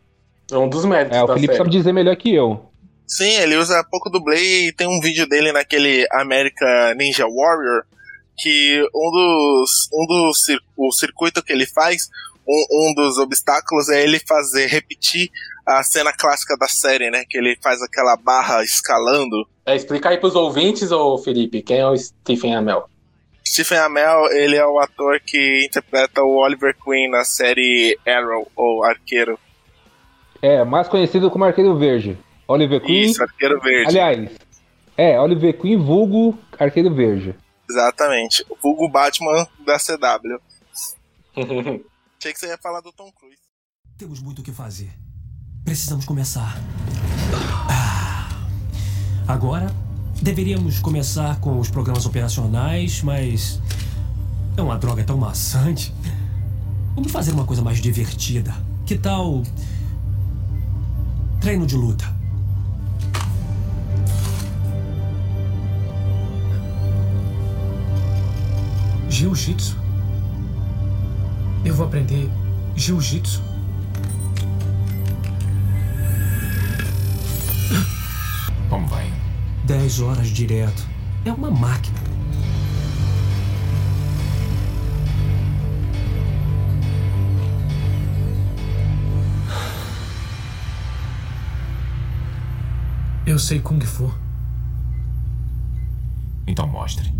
É 0.49 0.57
um 0.57 0.69
dos 0.69 0.85
méritos 0.85 1.17
É, 1.17 1.23
o 1.23 1.27
da 1.27 1.33
Felipe 1.33 1.53
série. 1.53 1.57
sabe 1.57 1.69
dizer 1.71 1.91
melhor 1.91 2.15
que 2.15 2.33
eu. 2.33 2.61
Sim, 3.07 3.35
ele 3.35 3.55
usa 3.55 3.83
pouco 3.89 4.09
dublê 4.09 4.67
e 4.67 4.73
tem 4.73 4.87
um 4.87 4.99
vídeo 4.99 5.27
dele 5.27 5.51
naquele 5.51 6.07
American 6.11 6.95
Ninja 6.95 7.25
Warrior 7.25 7.83
que 8.37 8.81
um 8.93 9.11
dos 9.11 9.89
um 9.93 10.05
dos 10.05 10.37
o 10.75 10.91
circuito 10.91 11.43
que 11.43 11.53
ele 11.53 11.65
faz, 11.65 12.09
um, 12.47 12.89
um 12.89 12.93
dos 12.93 13.17
obstáculos 13.17 13.89
é 13.89 14.03
ele 14.03 14.19
fazer 14.19 14.67
repetir 14.67 15.29
a 15.65 15.81
cena 15.83 16.13
clássica 16.13 16.55
da 16.57 16.67
série, 16.67 17.09
né, 17.09 17.23
que 17.27 17.37
ele 17.37 17.57
faz 17.61 17.81
aquela 17.81 18.15
barra 18.17 18.63
escalando. 18.63 19.47
É, 19.65 19.75
explica 19.75 20.09
aí 20.09 20.17
pros 20.17 20.35
ouvintes, 20.35 20.91
ô 20.91 21.17
Felipe, 21.17 21.63
quem 21.63 21.79
é 21.79 21.87
o 21.87 21.97
Stephen 21.97 22.55
Amell? 22.55 22.85
Stephen 23.47 23.79
Amell, 23.79 24.27
ele 24.31 24.55
é 24.55 24.65
o 24.65 24.79
ator 24.79 25.19
que 25.25 25.65
interpreta 25.65 26.21
o 26.21 26.37
Oliver 26.37 26.75
Queen 26.83 27.09
na 27.09 27.23
série 27.23 27.97
Arrow 28.05 28.47
ou 28.55 28.83
Arqueiro. 28.83 29.39
É, 30.41 30.63
mais 30.63 30.87
conhecido 30.87 31.31
como 31.31 31.45
Arqueiro 31.45 31.75
Verde. 31.77 32.17
Oliver 32.47 32.81
Queen. 32.81 33.11
Isso, 33.11 33.23
Arqueiro 33.23 33.59
Verde. 33.59 33.89
Aliás, 33.89 34.29
é, 34.97 35.19
Oliver 35.19 35.59
Queen 35.59 35.77
vulgo 35.77 36.37
Arqueiro 36.57 36.93
Verde. 36.93 37.35
Exatamente. 37.69 38.45
O 38.49 38.55
vulgo 38.61 38.89
Batman 38.89 39.47
da 39.65 39.77
CW. 39.77 40.39
Achei 42.19 42.33
que 42.33 42.39
você 42.39 42.47
ia 42.47 42.57
falar 42.57 42.81
do 42.81 42.91
Tom 42.91 43.11
Cruise. 43.11 43.37
Temos 43.97 44.21
muito 44.21 44.39
o 44.39 44.43
que 44.43 44.51
fazer. 44.51 44.91
Precisamos 45.63 46.05
começar. 46.05 46.55
Ah. 47.69 48.29
Agora, 49.27 49.67
deveríamos 50.21 50.79
começar 50.79 51.39
com 51.39 51.59
os 51.59 51.69
programas 51.69 52.05
operacionais, 52.05 53.01
mas. 53.01 53.59
É 54.57 54.61
uma 54.61 54.77
droga 54.77 55.03
tão 55.03 55.17
maçante. 55.17 55.93
Vamos 56.93 57.11
fazer 57.11 57.31
uma 57.31 57.45
coisa 57.45 57.61
mais 57.61 57.79
divertida. 57.79 58.53
Que 58.85 58.97
tal. 58.97 59.43
Treino 61.41 61.65
de 61.65 61.75
luta? 61.75 62.05
Jiu-jitsu? 69.09 69.77
Eu 71.63 71.73
vou 71.73 71.85
aprender 71.85 72.29
jiu-jitsu. 72.75 73.41
Como 78.69 78.87
vai? 78.87 79.11
Dez 79.63 79.99
horas 79.99 80.27
direto. 80.27 80.85
É 81.23 81.31
uma 81.31 81.49
máquina. 81.49 81.97
Eu 93.25 93.39
sei 93.39 93.59
Kung 93.59 93.81
Fu. 93.81 94.13
Então 96.45 96.67
mostre. 96.67 97.11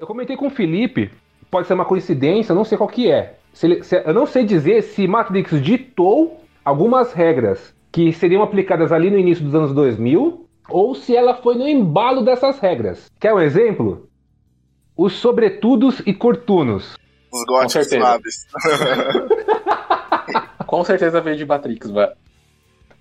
Eu 0.00 0.06
comentei 0.06 0.36
com 0.36 0.46
o 0.46 0.50
Felipe, 0.50 1.10
pode 1.50 1.66
ser 1.66 1.74
uma 1.74 1.84
coincidência, 1.84 2.52
eu 2.52 2.56
não 2.56 2.64
sei 2.64 2.78
qual 2.78 2.88
que 2.88 3.10
é. 3.10 3.34
Se 3.52 3.66
ele- 3.66 3.82
se- 3.84 4.02
eu 4.04 4.14
não 4.14 4.24
sei 4.24 4.44
dizer 4.44 4.82
se 4.82 5.06
Matrix 5.06 5.60
ditou 5.62 6.40
algumas 6.64 7.12
regras 7.12 7.74
que 7.92 8.12
seriam 8.12 8.42
aplicadas 8.42 8.92
ali 8.92 9.10
no 9.10 9.18
início 9.18 9.44
dos 9.44 9.54
anos 9.54 9.74
2000 9.74 10.46
ou 10.70 10.94
se 10.94 11.14
ela 11.14 11.34
foi 11.34 11.54
no 11.56 11.68
embalo 11.68 12.22
dessas 12.22 12.58
regras. 12.60 13.10
Quer 13.20 13.34
um 13.34 13.40
exemplo? 13.40 14.08
Os 14.96 15.14
sobretudos 15.14 16.00
e 16.06 16.14
cortunos. 16.14 16.96
Os 17.32 17.44
góticos 17.46 17.72
certeza. 17.72 18.00
suaves. 18.00 18.46
Com 20.66 20.84
certeza 20.84 21.20
veio 21.20 21.36
de 21.36 21.44
Matrix, 21.44 21.90
velho. 21.90 22.12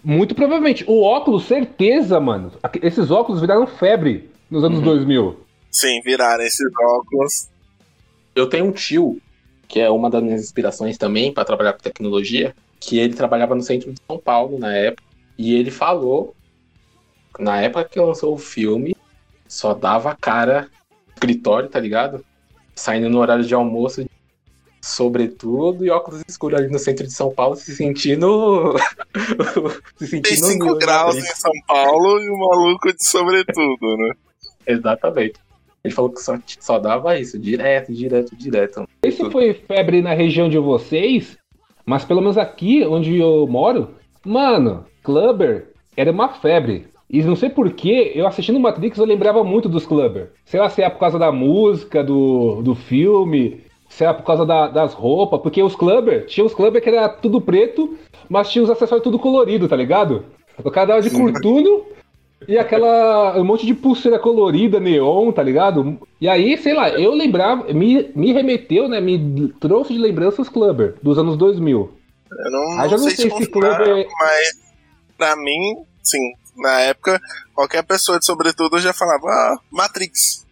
Muito 0.03 0.33
provavelmente. 0.33 0.83
O 0.87 1.03
óculos, 1.03 1.43
certeza, 1.45 2.19
mano. 2.19 2.51
Esses 2.81 3.11
óculos 3.11 3.41
viraram 3.41 3.67
febre 3.67 4.29
nos 4.49 4.63
anos 4.63 4.81
2000. 4.81 5.37
Sim, 5.71 6.01
viraram 6.01 6.43
esses 6.43 6.67
óculos. 6.79 7.49
Eu 8.35 8.47
tenho 8.47 8.65
um 8.65 8.71
tio, 8.71 9.21
que 9.67 9.79
é 9.79 9.89
uma 9.89 10.09
das 10.09 10.23
minhas 10.23 10.41
inspirações 10.41 10.97
também 10.97 11.33
para 11.33 11.45
trabalhar 11.45 11.73
com 11.73 11.79
tecnologia, 11.79 12.55
que 12.79 12.97
ele 12.97 13.13
trabalhava 13.13 13.55
no 13.55 13.61
centro 13.61 13.91
de 13.91 13.99
São 14.07 14.17
Paulo 14.17 14.57
na 14.57 14.73
época, 14.73 15.03
e 15.37 15.53
ele 15.53 15.71
falou, 15.71 16.35
na 17.37 17.61
época 17.61 17.85
que 17.85 17.99
lançou 17.99 18.33
o 18.33 18.37
filme, 18.37 18.95
só 19.47 19.73
dava 19.73 20.15
cara 20.15 20.69
escritório, 21.13 21.69
tá 21.69 21.79
ligado? 21.79 22.25
Saindo 22.75 23.09
no 23.09 23.19
horário 23.19 23.43
de 23.43 23.53
almoço, 23.53 24.05
sobretudo, 24.81 25.85
e 25.85 25.89
óculos 25.89 26.23
escuros 26.27 26.59
ali 26.59 26.69
no 26.69 26.79
centro 26.79 27.05
de 27.05 27.13
São 27.13 27.31
Paulo, 27.33 27.55
se 27.55 27.75
sentindo. 27.75 28.75
se 29.97 30.21
Tem 30.21 30.35
sentindo 30.35 30.47
5 30.47 30.65
no 30.65 30.77
graus 30.77 31.15
em 31.15 31.19
Matrix. 31.19 31.39
São 31.39 31.51
Paulo 31.67 32.19
e 32.19 32.29
o 32.29 32.37
maluco 32.37 32.93
de 32.93 33.05
sobretudo, 33.05 33.97
né? 33.97 34.13
Exatamente. 34.65 35.39
Ele 35.83 35.93
falou 35.93 36.11
que 36.11 36.21
só, 36.21 36.37
só 36.59 36.77
dava 36.79 37.17
isso, 37.17 37.39
direto, 37.39 37.93
direto, 37.93 38.35
direto. 38.35 38.87
Esse 39.03 39.29
foi 39.29 39.53
febre 39.53 40.01
na 40.01 40.13
região 40.13 40.49
de 40.49 40.57
vocês, 40.57 41.37
mas 41.85 42.03
pelo 42.03 42.21
menos 42.21 42.37
aqui 42.37 42.83
onde 42.85 43.17
eu 43.17 43.47
moro, 43.47 43.89
mano, 44.25 44.85
Clubber 45.03 45.69
era 45.95 46.11
uma 46.11 46.29
febre. 46.29 46.87
E 47.09 47.23
não 47.23 47.35
sei 47.35 47.49
porquê, 47.49 48.11
eu 48.13 48.27
assistindo 48.27 48.59
Matrix 48.59 48.97
eu 48.99 49.05
lembrava 49.05 49.43
muito 49.43 49.67
dos 49.67 49.85
Clubber. 49.85 50.31
Sei 50.45 50.59
lá 50.59 50.69
se 50.69 50.81
é 50.83 50.89
por 50.89 50.99
causa 50.99 51.17
da 51.17 51.31
música, 51.31 52.03
do, 52.03 52.61
do 52.61 52.75
filme, 52.75 53.61
se 53.87 54.03
é 54.05 54.13
por 54.13 54.23
causa 54.23 54.45
da- 54.45 54.67
das 54.67 54.93
roupas, 54.93 55.41
porque 55.41 55.63
os 55.63 55.75
Clubber, 55.75 56.25
tinha 56.27 56.45
os 56.45 56.53
Clubber 56.53 56.81
que 56.81 56.89
era 56.89 57.09
tudo 57.09 57.41
preto, 57.41 57.97
mas 58.29 58.51
tinha 58.51 58.63
os 58.63 58.69
acessórios 58.69 59.03
tudo 59.03 59.17
colorido, 59.17 59.67
tá 59.67 59.75
ligado? 59.75 60.25
O 60.63 60.69
cara 60.69 60.87
dava 60.87 61.01
de 61.01 61.09
curtuno 61.09 61.85
e 62.47 62.57
aquela. 62.57 63.37
um 63.39 63.43
monte 63.43 63.65
de 63.65 63.73
pulseira 63.73 64.17
colorida, 64.19 64.79
neon, 64.79 65.31
tá 65.31 65.43
ligado? 65.43 65.99
E 66.19 66.27
aí, 66.27 66.57
sei 66.57 66.73
lá, 66.73 66.89
eu 66.89 67.13
lembrava, 67.13 67.71
me, 67.73 68.11
me 68.15 68.31
remeteu, 68.33 68.87
né? 68.87 68.99
Me 69.01 69.49
trouxe 69.59 69.93
de 69.93 69.99
lembrança 69.99 70.41
os 70.41 70.49
Clubber 70.49 70.95
dos 71.01 71.17
anos 71.17 71.37
2000. 71.37 71.91
Eu 72.31 72.51
não, 72.51 72.79
Ah, 72.79 72.87
já 72.87 72.97
não 72.97 73.03
sei, 73.05 73.15
sei 73.15 73.29
se 73.31 73.47
comparar, 73.47 73.75
Clubber- 73.83 74.07
mas 74.19 74.49
pra 75.17 75.35
mim, 75.35 75.83
sim, 76.03 76.31
na 76.57 76.79
época, 76.81 77.19
qualquer 77.53 77.83
pessoa 77.83 78.19
de 78.19 78.25
sobretudo 78.25 78.79
já 78.79 78.93
falava, 78.93 79.27
ah, 79.27 79.57
Matrix. 79.71 80.45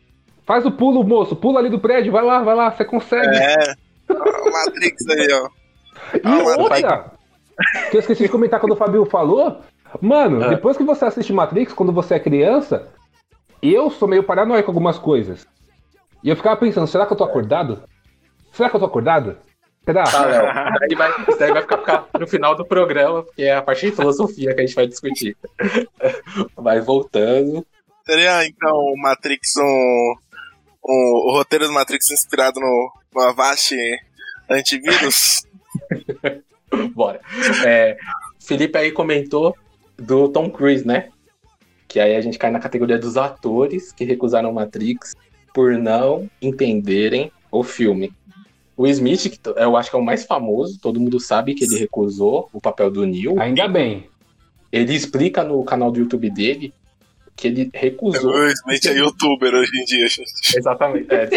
Faz 0.45 0.65
o 0.65 0.71
pulo, 0.71 1.03
moço, 1.03 1.35
pula 1.35 1.59
ali 1.59 1.69
do 1.69 1.79
prédio, 1.79 2.11
vai 2.11 2.23
lá, 2.23 2.41
vai 2.41 2.55
lá, 2.55 2.71
você 2.71 2.83
consegue. 2.85 3.35
É, 3.37 3.73
ah, 4.09 4.51
Matrix 4.51 5.07
aí, 5.09 5.27
ó. 5.33 5.49
E 6.15 6.21
Ah, 6.23 6.57
outra, 6.57 7.11
que 7.91 7.97
eu 7.97 7.99
esqueci 7.99 8.23
de 8.23 8.29
comentar 8.29 8.59
quando 8.59 8.71
o 8.73 8.77
Fabio 8.77 9.05
falou, 9.05 9.59
mano, 10.01 10.43
Ah. 10.43 10.47
depois 10.49 10.77
que 10.77 10.83
você 10.83 11.05
assiste 11.05 11.33
Matrix, 11.33 11.73
quando 11.73 11.91
você 11.91 12.15
é 12.15 12.19
criança, 12.19 12.87
eu 13.61 13.89
sou 13.89 14.07
meio 14.07 14.23
paranoico 14.23 14.65
com 14.65 14.71
algumas 14.71 14.97
coisas. 14.99 15.47
E 16.23 16.29
eu 16.29 16.35
ficava 16.35 16.57
pensando, 16.57 16.87
será 16.87 17.05
que 17.05 17.13
eu 17.13 17.17
tô 17.17 17.23
acordado? 17.23 17.83
Será 18.51 18.69
que 18.69 18.75
eu 18.75 18.79
tô 18.79 18.85
acordado? 18.85 19.37
Será? 19.85 20.03
Tá, 20.03 20.25
Léo. 20.25 20.45
Isso 20.47 20.79
daí 20.79 20.95
vai, 20.95 21.21
isso 21.29 21.39
daí 21.39 21.51
vai 21.53 21.61
ficar, 21.61 21.77
ficar 21.77 22.07
no 22.19 22.27
final 22.27 22.55
do 22.55 22.65
programa, 22.65 23.23
porque 23.23 23.43
é 23.43 23.55
a 23.55 23.61
parte 23.61 23.85
de 23.89 23.95
filosofia 23.95 24.53
que 24.53 24.61
a 24.61 24.65
gente 24.65 24.75
vai 24.75 24.87
discutir. 24.87 25.37
Vai 26.57 26.81
voltando. 26.81 27.65
Seria 28.05 28.45
então 28.45 28.73
o 28.75 28.95
Matrix 29.01 29.55
um, 29.57 30.13
um- 30.85 31.29
o 31.29 31.31
roteiro 31.33 31.67
do 31.67 31.73
Matrix 31.73 32.09
inspirado 32.11 32.59
no, 32.59 32.91
no 33.15 33.21
Avast 33.21 33.73
antivírus? 34.49 35.45
Bora. 36.93 37.21
É, 37.65 37.97
Felipe 38.45 38.77
aí 38.77 38.91
comentou 38.91 39.55
do 39.97 40.29
Tom 40.29 40.49
Cruise, 40.49 40.85
né? 40.85 41.09
Que 41.87 41.99
aí 41.99 42.15
a 42.15 42.21
gente 42.21 42.37
cai 42.37 42.51
na 42.51 42.59
categoria 42.59 42.97
dos 42.97 43.17
atores 43.17 43.91
que 43.91 44.03
recusaram 44.03 44.53
Matrix 44.53 45.15
por 45.53 45.77
não 45.77 46.29
entenderem 46.41 47.31
o 47.51 47.63
filme. 47.63 48.13
O 48.75 48.85
Smith, 48.85 49.29
que 49.29 49.39
eu 49.55 49.75
acho 49.75 49.89
que 49.89 49.95
é 49.95 49.99
o 49.99 50.05
mais 50.05 50.23
famoso, 50.25 50.79
todo 50.79 50.99
mundo 50.99 51.19
sabe 51.19 51.55
que 51.55 51.63
ele 51.63 51.79
recusou 51.79 52.47
o 52.53 52.61
papel 52.61 52.91
do 52.91 53.05
Neo. 53.05 53.39
Ainda 53.39 53.67
bem. 53.67 54.07
Ele 54.71 54.93
explica 54.93 55.43
no 55.43 55.63
canal 55.63 55.91
do 55.91 55.99
YouTube 55.99 56.29
dele 56.29 56.73
que 57.35 57.47
ele 57.47 57.69
recusou. 57.73 58.31
O 58.31 58.47
Smith 58.47 58.85
é 58.85 58.97
youtuber 58.97 59.53
hoje 59.53 59.71
em 59.81 59.85
dia, 59.85 60.07
gente. 60.07 60.57
Exatamente. 60.57 61.07
é. 61.11 61.29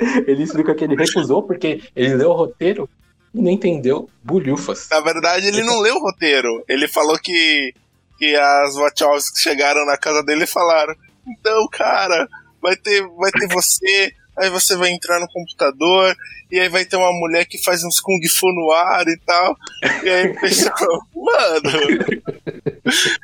ele 0.30 0.42
explica 0.42 0.74
que 0.74 0.84
ele 0.84 0.96
recusou 0.96 1.42
porque 1.42 1.82
ele 1.94 2.14
leu 2.14 2.30
o 2.30 2.34
roteiro 2.34 2.88
e 3.34 3.40
não 3.40 3.50
entendeu 3.50 4.08
bulhufas. 4.22 4.88
Na 4.90 5.00
verdade, 5.00 5.46
ele 5.46 5.62
não 5.62 5.80
leu 5.80 5.96
o 5.96 6.00
roteiro. 6.00 6.64
Ele 6.68 6.88
falou 6.88 7.18
que, 7.18 7.72
que 8.18 8.34
as 8.36 8.74
Wachowski 8.74 9.38
chegaram 9.40 9.84
na 9.86 9.96
casa 9.96 10.22
dele 10.22 10.44
e 10.44 10.48
falaram: 10.48 10.94
Então, 11.26 11.68
cara, 11.70 12.28
vai 12.60 12.76
ter, 12.76 13.06
vai 13.16 13.30
ter 13.30 13.46
você, 13.48 14.12
aí 14.36 14.50
você 14.50 14.76
vai 14.76 14.90
entrar 14.90 15.20
no 15.20 15.28
computador, 15.28 16.14
e 16.50 16.58
aí 16.58 16.68
vai 16.68 16.84
ter 16.84 16.96
uma 16.96 17.12
mulher 17.12 17.44
que 17.46 17.62
faz 17.62 17.84
uns 17.84 18.00
Kung 18.00 18.20
Fu 18.38 18.46
no 18.52 18.72
ar 18.72 19.06
e 19.06 19.18
tal. 19.24 19.56
E 20.02 20.08
aí 20.08 20.30
o 20.30 20.40
pessoal, 20.40 21.06
mano, 21.14 22.12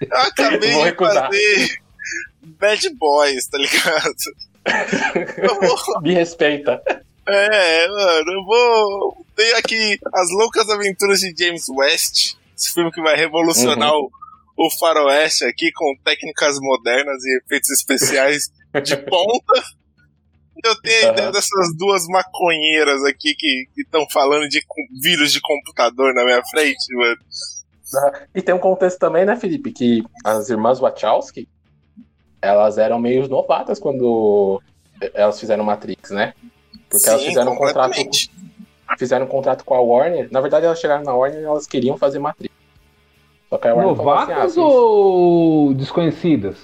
eu 0.01 0.19
acabei 0.19 0.71
Vou 0.73 0.83
de 0.83 0.89
recusar. 0.91 1.25
fazer 1.25 1.79
Bad 2.43 2.91
Boys, 2.91 3.49
tá 3.49 3.59
ligado? 3.59 4.15
Vou, 5.61 6.01
Me 6.03 6.15
respeita. 6.15 6.81
É, 7.29 7.89
mano, 7.89 8.33
eu 8.33 8.45
vou. 8.45 9.27
Tem 9.35 9.53
aqui 9.55 9.99
As 10.15 10.31
Loucas 10.31 10.69
Aventuras 10.71 11.21
de 11.21 11.35
James 11.37 11.69
West. 11.69 12.37
Esse 12.57 12.73
filme 12.73 12.91
que 12.91 13.03
vai 13.03 13.17
revolucionar 13.17 13.93
o, 13.93 14.11
o 14.57 14.71
faroeste 14.79 15.45
aqui 15.45 15.71
com 15.73 15.95
técnicas 16.05 16.59
modernas 16.61 17.23
e 17.25 17.39
efeitos 17.39 17.71
especiais 17.71 18.51
de 18.83 18.97
ponta. 19.05 19.63
Eu 20.65 20.75
tenho 20.81 21.09
a 21.09 21.13
ideia 21.13 21.33
dessas 21.33 21.77
duas 21.77 22.07
maconheiras 22.07 23.05
aqui 23.05 23.35
que 23.35 23.69
estão 23.77 24.07
falando 24.11 24.49
de 24.49 24.65
vírus 25.03 25.31
de 25.31 25.41
computador 25.41 26.15
na 26.15 26.25
minha 26.25 26.43
frente, 26.47 26.95
mano. 26.95 27.19
E 28.35 28.41
tem 28.43 28.55
um 28.55 28.59
contexto 28.59 28.99
também, 28.99 29.25
né, 29.25 29.37
Felipe, 29.37 29.71
que 29.71 30.03
as 30.25 30.49
irmãs 30.49 30.79
Wachowski, 30.79 31.49
elas 32.41 32.79
eram 32.79 32.99
meio 32.99 33.29
novatas 33.29 33.79
quando 33.79 34.61
elas 35.15 35.39
fizeram 35.39 35.65
Matrix, 35.65 36.11
né? 36.11 36.33
Porque 36.89 37.09
elas 37.09 37.21
Sim, 37.21 37.29
fizeram 37.29 37.53
um 37.53 37.57
contrato, 37.57 37.97
fizeram 38.99 39.27
um 39.27 39.29
contrato 39.29 39.65
com 39.65 39.75
a 39.75 39.81
Warner. 39.81 40.29
Na 40.31 40.41
verdade, 40.41 40.67
elas 40.67 40.81
chegaram 40.81 41.05
na 41.05 41.13
Warner 41.15 41.41
e 41.41 41.45
elas 41.45 41.67
queriam 41.67 41.97
fazer 41.99 42.19
Matrix. 42.19 42.55
Só 43.51 43.59
que 43.59 43.69
a 43.69 43.75
Warner 43.75 43.97
falou 43.97 44.13
assim, 44.15 44.33
ah, 44.33 44.35
Novatas 44.37 44.57
ou 44.57 45.75
desconhecidas? 45.75 46.57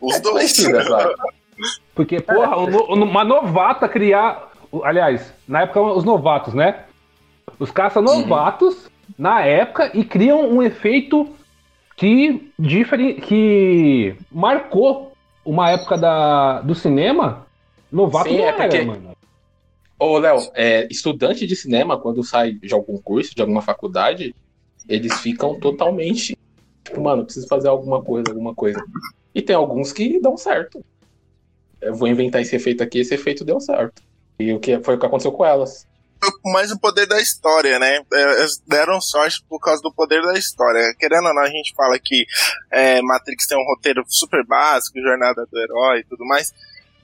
Os 0.00 0.20
dois. 0.20 0.52
Desconhecidas, 0.52 0.88
vai. 0.88 1.06
Porque, 1.94 2.20
porra, 2.20 2.66
no- 2.66 2.84
uma 3.04 3.24
novata 3.24 3.88
criar. 3.88 4.52
Aliás, 4.82 5.32
na 5.48 5.62
época 5.62 5.80
os 5.80 6.04
novatos, 6.04 6.52
né? 6.52 6.84
Os 7.58 7.70
caras 7.70 7.94
são 7.94 8.02
novatos 8.02 8.90
na 9.18 9.40
época 9.42 9.90
e 9.94 10.04
criam 10.04 10.46
um 10.50 10.62
efeito 10.62 11.26
que, 11.96 12.52
diferen... 12.58 13.14
que 13.14 14.14
marcou 14.30 15.12
uma 15.44 15.70
época 15.70 15.96
da... 15.96 16.60
do 16.60 16.74
cinema. 16.74 17.45
Novato 17.96 18.28
Sim, 18.28 18.36
não 18.36 18.44
é 18.44 18.48
era, 18.48 18.56
porque- 18.58 18.82
mano. 18.82 19.16
Ô, 19.98 20.18
Léo, 20.18 20.50
é, 20.54 20.86
estudante 20.90 21.46
de 21.46 21.56
cinema, 21.56 21.98
quando 21.98 22.22
sai 22.22 22.52
de 22.52 22.74
algum 22.74 22.98
curso, 22.98 23.34
de 23.34 23.40
alguma 23.40 23.62
faculdade, 23.62 24.34
eles 24.86 25.14
ficam 25.20 25.58
totalmente. 25.58 26.36
Tipo, 26.84 27.00
mano, 27.00 27.24
preciso 27.24 27.48
fazer 27.48 27.68
alguma 27.68 28.02
coisa, 28.02 28.28
alguma 28.28 28.54
coisa. 28.54 28.78
E 29.34 29.40
tem 29.40 29.56
alguns 29.56 29.92
que 29.94 30.20
dão 30.20 30.36
certo. 30.36 30.84
Eu 31.80 31.94
vou 31.94 32.06
inventar 32.08 32.42
esse 32.42 32.54
efeito 32.54 32.82
aqui, 32.82 32.98
esse 32.98 33.14
efeito 33.14 33.42
deu 33.44 33.58
certo. 33.58 34.02
E 34.38 34.52
o 34.52 34.60
que 34.60 34.78
foi 34.80 34.96
o 34.96 34.98
que 34.98 35.06
aconteceu 35.06 35.32
com 35.32 35.46
elas. 35.46 35.86
mais 36.44 36.70
o 36.70 36.78
poder 36.78 37.06
da 37.06 37.18
história, 37.20 37.78
né? 37.78 38.00
É, 38.12 38.40
Eles 38.40 38.62
deram 38.66 39.00
sorte 39.00 39.42
por 39.48 39.58
causa 39.60 39.80
do 39.82 39.92
poder 39.92 40.20
da 40.22 40.34
história. 40.34 40.94
Querendo 40.98 41.26
ou 41.28 41.34
não, 41.34 41.42
a 41.42 41.48
gente 41.48 41.74
fala 41.74 41.98
que 41.98 42.26
é, 42.70 43.00
Matrix 43.00 43.46
tem 43.46 43.56
um 43.58 43.64
roteiro 43.74 44.04
super 44.08 44.44
básico, 44.46 45.00
jornada 45.00 45.46
do 45.50 45.58
herói 45.58 46.00
e 46.00 46.04
tudo 46.04 46.24
mais, 46.26 46.52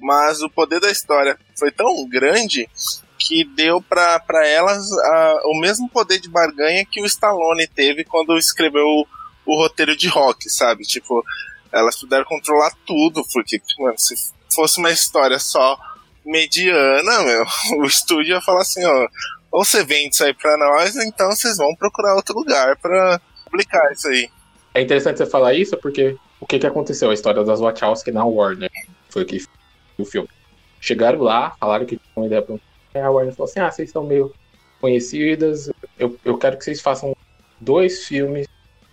mas 0.03 0.43
o 0.43 0.51
poder 0.51 0.81
da 0.81 0.91
história 0.91 1.39
foi 1.57 1.71
tão 1.71 2.07
grande 2.09 2.69
que 3.19 3.45
deu 3.45 3.81
pra 3.81 4.21
elas 4.47 4.85
o 5.45 5.61
mesmo 5.61 5.89
poder 5.89 6.19
de 6.19 6.29
barganha 6.29 6.85
que 6.85 7.01
o 7.01 7.07
Stallone 7.07 7.67
teve 7.69 8.05
quando 8.05 8.37
escreveu 8.37 8.85
o, 8.85 9.07
o 9.47 9.57
roteiro 9.57 9.97
de 9.97 10.09
rock, 10.09 10.51
sabe? 10.51 10.83
Tipo, 10.83 11.25
elas 11.73 11.99
puderam 11.99 12.25
controlar 12.25 12.73
tudo, 12.85 13.25
porque, 13.33 13.61
mano, 13.79 13.99
se 13.99 14.15
fosse 14.53 14.79
uma 14.79 14.91
história 14.91 15.39
só 15.39 15.79
mediana, 16.25 17.23
meu, 17.23 17.45
o 17.81 17.85
estúdio 17.85 18.35
ia 18.35 18.41
falar 18.41 18.63
assim, 18.63 18.85
ó, 18.85 19.09
ou 19.51 19.65
você 19.65 19.85
vende 19.85 20.15
isso 20.15 20.25
aí 20.25 20.35
pra 20.35 20.57
nós, 20.57 20.97
ou 20.97 21.03
então 21.03 21.31
vocês 21.31 21.57
vão 21.57 21.75
procurar 21.77 22.15
outro 22.15 22.35
lugar 22.35 22.77
pra 22.77 23.21
publicar 23.45 23.93
isso 23.93 24.09
aí. 24.09 24.29
É 24.75 24.81
interessante 24.81 25.19
você 25.19 25.27
falar 25.27 25.55
isso 25.55 25.77
porque 25.77 26.17
o 26.41 26.47
que, 26.47 26.59
que 26.59 26.67
aconteceu? 26.67 27.11
A 27.11 27.15
história 27.15 27.45
das 27.45 27.61
Wachowski 27.61 28.11
na 28.11 28.25
Warner. 28.25 28.71
Foi 29.11 29.23
o 29.23 29.27
que 29.27 29.45
o 30.03 30.07
filme. 30.07 30.29
Chegaram 30.81 31.21
lá, 31.23 31.53
falaram 31.59 31.87
que 31.87 31.97
tinha 31.97 32.11
uma 32.17 32.27
ideia 32.27 32.43
pra 32.43 32.55
um. 32.55 32.61
Aí 32.95 33.01
a 33.01 33.11
Warner 33.11 33.33
falou 33.35 33.49
assim: 33.49 33.61
ah, 33.61 33.71
vocês 33.71 33.91
são 33.91 34.05
meio 34.05 34.33
conhecidas, 34.81 35.71
eu, 35.99 36.19
eu 36.25 36.37
quero 36.37 36.59
que 36.59 36.65
vocês 36.65 36.81
façam 36.81 37.17
dois 37.61 38.05
filmes 38.05 38.47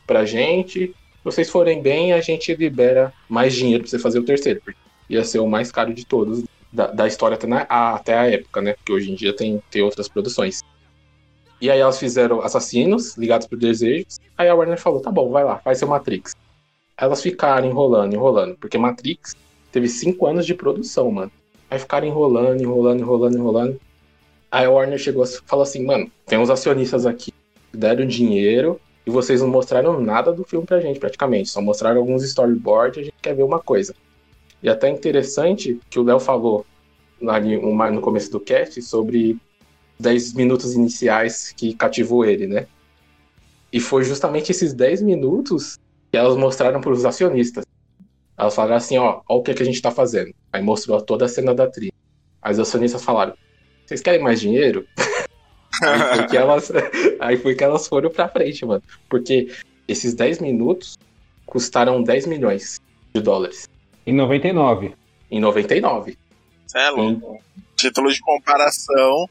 pra 0.06 0.24
gente. 0.26 0.88
Se 0.88 1.24
vocês 1.24 1.50
forem 1.50 1.82
bem, 1.82 2.14
a 2.14 2.22
gente 2.22 2.54
libera 2.56 3.12
mais 3.28 3.54
dinheiro 3.56 3.84
pra 3.84 3.90
você 3.90 4.00
fazer 4.00 4.20
o 4.20 4.24
terceiro. 4.24 4.62
Porque 4.64 4.80
ia 5.10 5.24
ser 5.24 5.40
o 5.40 5.48
mais 5.48 5.72
caro 5.72 5.94
de 5.94 6.06
todos 6.06 6.44
da, 6.72 6.88
da 6.88 7.08
história 7.08 7.36
até, 7.36 7.48
na- 7.48 7.66
a- 7.68 7.96
até 7.96 8.18
a 8.18 8.30
época, 8.32 8.62
né? 8.62 8.74
Porque 8.74 8.92
hoje 8.94 9.12
em 9.12 9.16
dia 9.16 9.36
tem, 9.36 9.62
tem 9.72 9.82
outras 9.82 10.08
produções. 10.08 10.62
E 11.60 11.70
aí 11.70 11.80
elas 11.80 12.00
fizeram 12.00 12.42
Assassinos, 12.42 13.18
Ligados 13.18 13.48
por 13.48 13.58
Desejos. 13.58 14.20
Aí 14.38 14.48
a 14.48 14.56
Warner 14.56 14.78
falou, 14.80 15.02
tá 15.02 15.12
bom, 15.12 15.30
vai 15.30 15.44
lá, 15.44 15.58
faz 15.58 15.80
seu 15.80 15.88
Matrix. 15.88 16.34
Elas 16.98 17.22
ficaram 17.22 17.68
enrolando, 17.68 18.14
enrolando. 18.14 18.56
Porque 18.58 18.78
Matrix 18.78 19.36
teve 19.72 19.88
cinco 19.88 20.26
anos 20.28 20.46
de 20.46 20.54
produção, 20.54 21.12
mano. 21.12 21.32
Aí 21.70 21.78
ficaram 21.78 22.08
enrolando, 22.08 22.62
enrolando, 22.62 23.00
enrolando, 23.02 23.38
enrolando. 23.38 23.82
Aí 24.52 24.66
a 24.66 24.72
Warner 24.72 24.98
chegou 24.98 25.24
e 25.24 25.28
falou 25.46 25.64
assim, 25.64 25.86
mano, 25.86 26.12
tem 26.26 26.40
uns 26.40 26.50
acionistas 26.50 27.06
aqui 27.06 27.32
que 27.72 27.78
deram 27.78 28.06
dinheiro 28.06 28.80
e 29.06 29.12
vocês 29.12 29.42
não 29.42 29.48
mostraram 29.48 30.00
nada 30.02 30.32
do 30.32 30.44
filme 30.44 30.66
pra 30.66 30.80
gente, 30.80 31.00
praticamente. 31.00 31.50
Só 31.50 31.62
mostraram 31.62 32.00
alguns 32.00 32.24
storyboards 32.24 32.98
e 32.98 33.02
a 33.02 33.04
gente 33.06 33.16
quer 33.22 33.36
ver 33.36 33.44
uma 33.44 33.60
coisa. 33.60 33.96
E 34.62 34.70
até 34.70 34.90
interessante 34.90 35.80
que 35.90 36.00
o 36.00 36.04
Léo 36.04 36.20
falou 36.20 36.66
ali 37.28 37.58
no 37.58 38.02
começo 38.02 38.32
do 38.32 38.40
cast 38.40 38.82
sobre 38.82 39.38
10 40.00 40.34
minutos 40.34 40.74
iniciais 40.74 41.52
que 41.52 41.74
cativou 41.74 42.26
ele, 42.26 42.48
né? 42.48 42.68
E 43.72 43.80
foi 43.80 44.04
justamente 44.04 44.52
esses 44.52 44.74
10 44.74 45.02
minutos 45.02 45.78
que 46.12 46.18
elas 46.18 46.36
mostraram 46.36 46.82
para 46.82 46.92
os 46.92 47.06
acionistas. 47.06 47.66
Elas 48.40 48.56
falaram 48.56 48.78
assim, 48.78 48.98
ó, 48.98 49.22
ó 49.28 49.36
o 49.36 49.44
que, 49.44 49.54
que 49.54 49.64
a 49.64 49.66
gente 49.66 49.82
tá 49.82 49.92
fazendo. 49.92 50.34
Aí 50.54 50.62
mostrou 50.62 51.02
toda 51.02 51.26
a 51.26 51.28
cena 51.28 51.54
da 51.54 51.68
trilha. 51.68 51.92
Aí 52.42 52.54
os 52.54 52.60
acionistas 52.60 53.04
falaram, 53.04 53.34
vocês 53.86 54.02
querem 54.02 54.22
mais 54.24 54.40
dinheiro? 54.40 54.88
aí, 55.84 56.16
foi 56.16 56.28
que 56.28 56.38
elas, 56.38 56.72
aí 57.20 57.38
foi 57.38 57.56
que 57.56 57.64
elas 57.64 57.86
foram 57.86 58.10
pra 58.10 58.30
frente, 58.30 58.66
mano. 58.66 58.82
Porque 59.10 59.50
esses 59.90 60.14
10 60.14 60.40
minutos 60.40 60.98
custaram 61.46 62.02
10 62.02 62.28
milhões 62.28 62.80
de 63.14 63.22
dólares. 63.22 63.68
Em 64.08 64.14
99. 64.14 64.96
Em 65.30 65.42
99. 65.42 66.18
Cê 66.66 66.80
é 66.80 66.90
louco. 66.92 67.44
Título 67.76 68.12
de 68.12 68.22
comparação, 68.22 69.30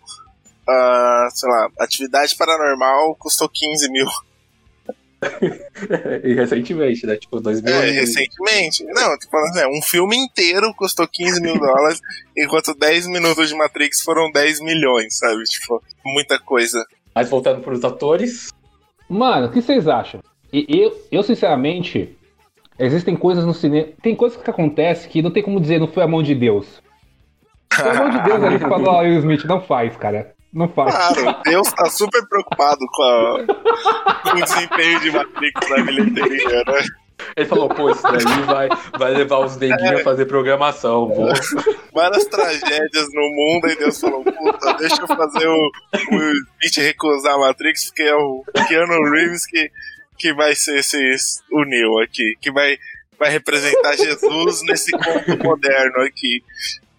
ah, 0.69 1.29
sei 1.31 1.49
lá, 1.49 1.71
atividade 1.81 2.37
paranormal 2.37 3.15
custou 3.17 3.49
15 3.49 3.91
mil. 3.91 4.07
e 6.25 6.35
recentemente, 6.35 7.07
né? 7.07 7.17
Tipo, 7.17 7.41
2000 7.41 7.75
É, 7.75 7.91
recentemente. 7.91 8.85
Não, 8.85 9.19
tipo, 9.19 9.37
assim, 9.37 9.67
um 9.67 9.83
filme 9.83 10.17
inteiro 10.17 10.73
custou 10.75 11.09
15 11.09 11.41
mil 11.41 11.59
dólares, 11.59 12.01
enquanto 12.37 12.75
10 12.75 13.09
minutos 13.09 13.49
de 13.49 13.55
Matrix 13.55 14.03
foram 14.03 14.31
10 14.31 14.61
milhões, 14.61 15.17
sabe? 15.19 15.43
Tipo, 15.45 15.83
muita 16.05 16.39
coisa. 16.39 16.85
Mas 17.15 17.29
voltando 17.29 17.63
pros 17.63 17.85
atores. 17.85 18.49
Mano, 19.09 19.47
o 19.47 19.51
que 19.51 19.61
vocês 19.61 19.89
acham? 19.89 20.21
E 20.53 20.67
eu, 20.69 20.97
eu, 21.11 21.23
sinceramente, 21.23 22.17
existem 22.79 23.17
coisas 23.17 23.45
no 23.45 23.53
cinema. 23.53 23.89
Tem 24.01 24.15
coisas 24.15 24.41
que 24.41 24.51
acontecem 24.51 25.11
que 25.11 25.23
não 25.23 25.31
tem 25.31 25.43
como 25.43 25.61
dizer, 25.61 25.81
não 25.81 25.89
foi 25.89 26.03
a 26.03 26.09
mão 26.09 26.23
de 26.23 26.35
Deus. 26.35 26.81
Foi 27.73 27.91
a 27.91 27.95
mão 27.95 28.11
de 28.11 28.23
Deus 28.23 28.43
ali 28.43 28.59
que 28.59 28.69
falou, 28.69 28.89
ó, 28.89 29.01
Will 29.01 29.19
Smith, 29.19 29.45
não 29.45 29.61
faz, 29.61 29.97
cara. 29.97 30.35
Não 30.53 30.69
faz. 30.69 30.95
Claro, 31.15 31.43
Deus 31.45 31.71
tá 31.73 31.87
super 31.91 32.27
preocupado 32.27 32.81
com, 32.91 33.03
a- 33.03 34.21
com 34.31 34.39
o 34.39 34.43
desempenho 34.43 35.01
de 35.01 35.11
Matrix 35.11 35.69
na 35.71 35.83
bilheteria, 35.85 36.63
né? 36.67 36.85
Ele 37.37 37.47
falou, 37.47 37.69
pô, 37.69 37.91
isso 37.91 38.03
daí 38.03 38.43
vai, 38.47 38.69
vai 38.97 39.13
levar 39.13 39.39
os 39.41 39.57
neguinhos 39.57 40.01
a 40.01 40.05
fazer 40.05 40.25
programação. 40.27 41.09
Vou... 41.09 41.29
Várias 41.93 42.25
tragédias 42.27 43.07
no 43.13 43.29
mundo, 43.35 43.69
e 43.69 43.77
Deus 43.77 44.01
falou, 44.01 44.23
puta, 44.25 44.73
deixa 44.75 45.03
eu 45.03 45.07
fazer 45.07 45.47
o, 45.49 45.71
o 46.13 46.33
Smith 46.63 46.77
recusar 46.87 47.35
a 47.35 47.39
Matrix, 47.39 47.87
porque 47.87 48.03
é 48.05 48.15
o 48.15 48.45
Keanu 48.69 49.11
Reeves 49.11 49.45
que, 49.47 49.69
que 50.17 50.33
vai 50.33 50.55
ser 50.55 50.79
esse, 50.79 51.41
o 51.53 51.65
Neo 51.65 51.99
aqui, 52.03 52.35
que 52.41 52.53
vai, 52.53 52.79
vai 53.19 53.31
representar 53.31 53.97
Jesus 53.97 54.63
nesse 54.63 54.93
conto 54.93 55.43
moderno 55.45 56.01
aqui 56.03 56.43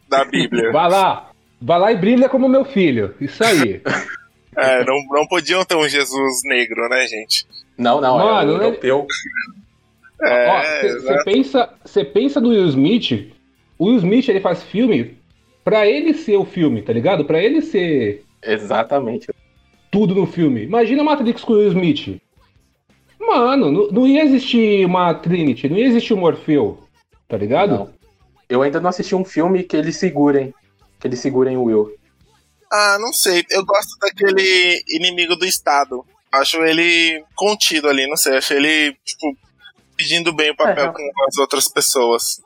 da 0.10 0.26
Bíblia. 0.26 0.72
Vai 0.72 0.90
lá. 0.90 1.29
Vai 1.62 1.80
lá 1.80 1.92
e 1.92 1.98
brilha 1.98 2.30
como 2.30 2.48
meu 2.48 2.66
filho. 2.66 3.14
Isso 3.20 3.44
aí. 3.44 3.82
É, 4.58 4.84
não, 4.84 4.96
não 5.12 5.26
podiam 5.28 5.64
ter 5.64 5.76
um 5.76 5.88
Jesus 5.88 6.42
negro, 6.44 6.90
né, 6.90 7.08
gente? 7.08 7.46
Não, 7.78 8.02
não, 8.02 8.18
Mano, 8.18 8.52
é 8.52 8.56
o 8.56 8.58
né? 8.58 8.66
europeu. 8.66 9.08
É, 10.22 10.90
Você 10.90 11.24
pensa, 11.24 11.70
você 11.86 12.04
pensa 12.04 12.42
no 12.42 12.50
Will 12.50 12.68
Smith. 12.68 13.32
O 13.78 13.86
Will 13.86 13.98
Smith 13.98 14.28
ele 14.28 14.42
faz 14.42 14.62
filme 14.64 15.18
pra 15.64 15.88
ele 15.88 16.14
ser 16.14 16.36
o 16.36 16.44
filme, 16.44 16.82
tá 16.82 16.92
ligado? 16.92 17.24
Pra 17.24 17.42
ele 17.42 17.62
ser 17.62 18.26
Exatamente. 18.44 19.28
tudo 19.90 20.14
no 20.14 20.26
filme. 20.26 20.64
Imagina 20.64 21.04
Matrix 21.04 21.42
com 21.44 21.54
o 21.54 21.58
Will 21.58 21.70
Smith. 21.70 22.20
Mano, 23.20 23.72
não, 23.72 23.88
não 23.90 24.08
ia 24.08 24.24
existir 24.24 24.86
uma 24.86 25.14
Trinity, 25.14 25.70
não 25.70 25.78
ia 25.78 25.86
existir 25.86 26.14
um 26.14 26.18
Morfeu, 26.18 26.80
tá 27.28 27.38
ligado? 27.38 27.72
Não. 27.76 27.90
Eu 28.50 28.62
ainda 28.62 28.82
não 28.82 28.90
assisti 28.90 29.16
um 29.16 29.24
filme 29.24 29.64
que 29.64 29.78
eles 29.78 29.96
segurem. 29.96 30.54
Que 31.00 31.08
eles 31.08 31.20
segurem 31.20 31.58
o 31.58 31.64
Will. 31.64 31.96
Ah, 32.72 32.98
não 33.00 33.12
sei. 33.14 33.46
Eu 33.50 33.66
gosto 33.66 33.98
daquele 34.00 34.84
inimigo 34.88 35.36
do 35.36 35.46
Estado. 35.46 36.06
Acho 36.32 36.64
ele 36.64 37.24
contido 37.36 37.88
ali, 37.88 38.06
não 38.08 38.18
sei. 38.18 38.38
Acho 38.38 38.54
ele, 38.54 38.94
tipo, 39.06 39.36
pedindo 39.98 40.32
bem 40.34 40.52
o 40.52 40.56
papel 40.56 40.86
É. 40.86 40.92
com 40.94 41.10
as 41.28 41.38
outras 41.38 41.68
pessoas. 41.68 42.42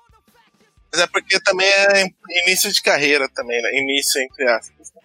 Mas 0.92 1.02
é 1.02 1.08
porque 1.08 1.40
também 1.42 1.68
é 1.68 2.06
início 2.46 2.72
de 2.72 2.82
carreira 2.82 3.28
também, 3.34 3.60
né? 3.62 3.70
Início, 3.80 4.22
entre 4.22 4.48
aspas. 4.50 4.92
né? 4.96 5.02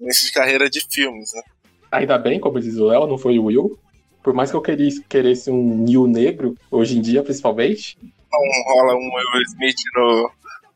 Início 0.00 0.26
de 0.26 0.32
carreira 0.32 0.70
de 0.70 0.80
filmes, 0.88 1.32
né? 1.34 1.42
Ainda 1.90 2.16
bem, 2.18 2.38
como 2.40 2.60
diz 2.60 2.76
o 2.76 2.86
Léo, 2.86 3.06
não 3.06 3.18
foi 3.18 3.38
o 3.38 3.44
Will. 3.46 3.78
Por 4.22 4.32
mais 4.34 4.50
que 4.50 4.56
eu 4.56 4.62
queresse 4.62 5.50
um 5.50 5.84
Will 5.84 6.06
negro, 6.06 6.56
hoje 6.70 6.96
em 6.98 7.00
dia, 7.02 7.22
principalmente, 7.22 7.96
Não 8.02 8.74
rola 8.74 8.94
um 8.94 9.10
Will 9.14 9.42
Smith 9.48 9.76
no, 9.94 10.30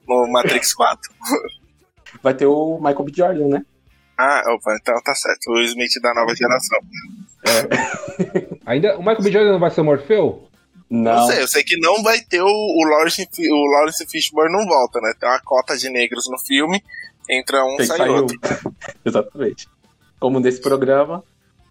no 0.08 0.32
Matrix 0.32 0.72
4. 0.74 1.12
vai 2.22 2.34
ter 2.34 2.46
o 2.46 2.76
Michael 2.78 3.04
B. 3.04 3.12
Jordan, 3.14 3.48
né? 3.48 3.64
Ah, 4.18 4.42
opa, 4.54 4.76
então 4.80 4.94
tá 5.02 5.14
certo. 5.14 5.50
O 5.50 5.60
Smith 5.62 5.92
da 6.02 6.12
nova 6.14 6.34
geração. 6.34 6.78
Ainda 8.66 8.96
o 8.96 9.00
Michael 9.00 9.22
B. 9.22 9.32
Jordan 9.32 9.52
não 9.52 9.60
vai 9.60 9.70
ser 9.70 9.80
o 9.80 9.84
Morfeu? 9.84 10.48
Não 10.90 11.14
Não. 11.14 11.26
sei, 11.28 11.40
eu 11.40 11.48
sei 11.48 11.62
que 11.62 11.78
não 11.78 12.02
vai 12.02 12.20
ter 12.20 12.42
o, 12.42 12.46
o, 12.46 12.84
Lawrence, 12.84 13.22
o 13.22 13.70
Lawrence 13.76 14.04
Fishburne 14.06 14.52
não 14.52 14.66
volta, 14.66 15.00
né? 15.00 15.14
Tem 15.18 15.28
uma 15.28 15.40
cota 15.40 15.76
de 15.76 15.88
negros 15.88 16.28
no 16.28 16.36
filme, 16.38 16.82
entra 17.30 17.64
um, 17.64 17.76
Tem 17.76 17.86
sai 17.86 17.98
sair 17.98 18.10
outro. 18.10 18.36
Exatamente. 19.04 19.68
Como 20.18 20.40
nesse 20.40 20.60
programa, 20.60 21.22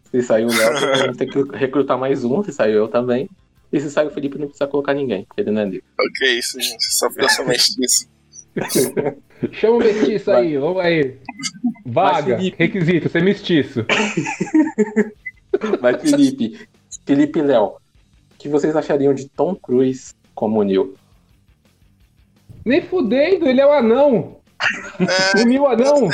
se 0.09 0.23
sair 0.23 0.45
o 0.45 0.49
Léo, 0.49 1.15
tem 1.17 1.27
que 1.27 1.43
recrutar 1.55 1.99
mais 1.99 2.23
um, 2.23 2.41
se 2.43 2.53
saiu 2.53 2.75
eu 2.75 2.87
também. 2.87 3.29
E 3.71 3.79
se 3.79 3.91
sair 3.91 4.07
o 4.07 4.11
Felipe, 4.11 4.39
não 4.39 4.47
precisa 4.47 4.67
colocar 4.67 4.93
ninguém, 4.93 5.25
porque 5.25 5.41
ele 5.41 5.51
não 5.51 5.61
é 5.61 5.65
negro. 5.65 5.83
O 5.99 6.13
que 6.13 6.25
é 6.25 6.33
isso, 6.33 6.59
gente? 6.59 6.83
Só 6.91 7.07
sou 7.29 7.45
mestiço. 7.45 8.07
Chama 9.53 9.75
o 9.75 9.79
mestiço 9.79 10.31
aí, 10.31 10.57
vamos 10.57 10.81
aí. 10.83 11.17
Vaga, 11.85 12.37
Felipe. 12.37 12.57
requisito, 12.59 13.09
ser 13.09 13.23
mestiço. 13.23 13.85
Mas 15.81 16.01
Felipe, 16.01 16.67
Felipe 17.05 17.39
e 17.39 17.41
Léo, 17.41 17.65
o 17.65 17.77
que 18.37 18.49
vocês 18.49 18.75
achariam 18.75 19.13
de 19.13 19.27
Tom 19.29 19.55
Cruise 19.55 20.13
como 20.35 20.63
Neo? 20.63 20.95
Nem 22.65 22.81
fudendo, 22.81 23.47
ele 23.47 23.61
é 23.61 23.65
o 23.65 23.71
anão. 23.71 24.37
É, 24.99 25.41
O 25.41 25.45
mil 25.47 25.65
anão. 25.67 26.09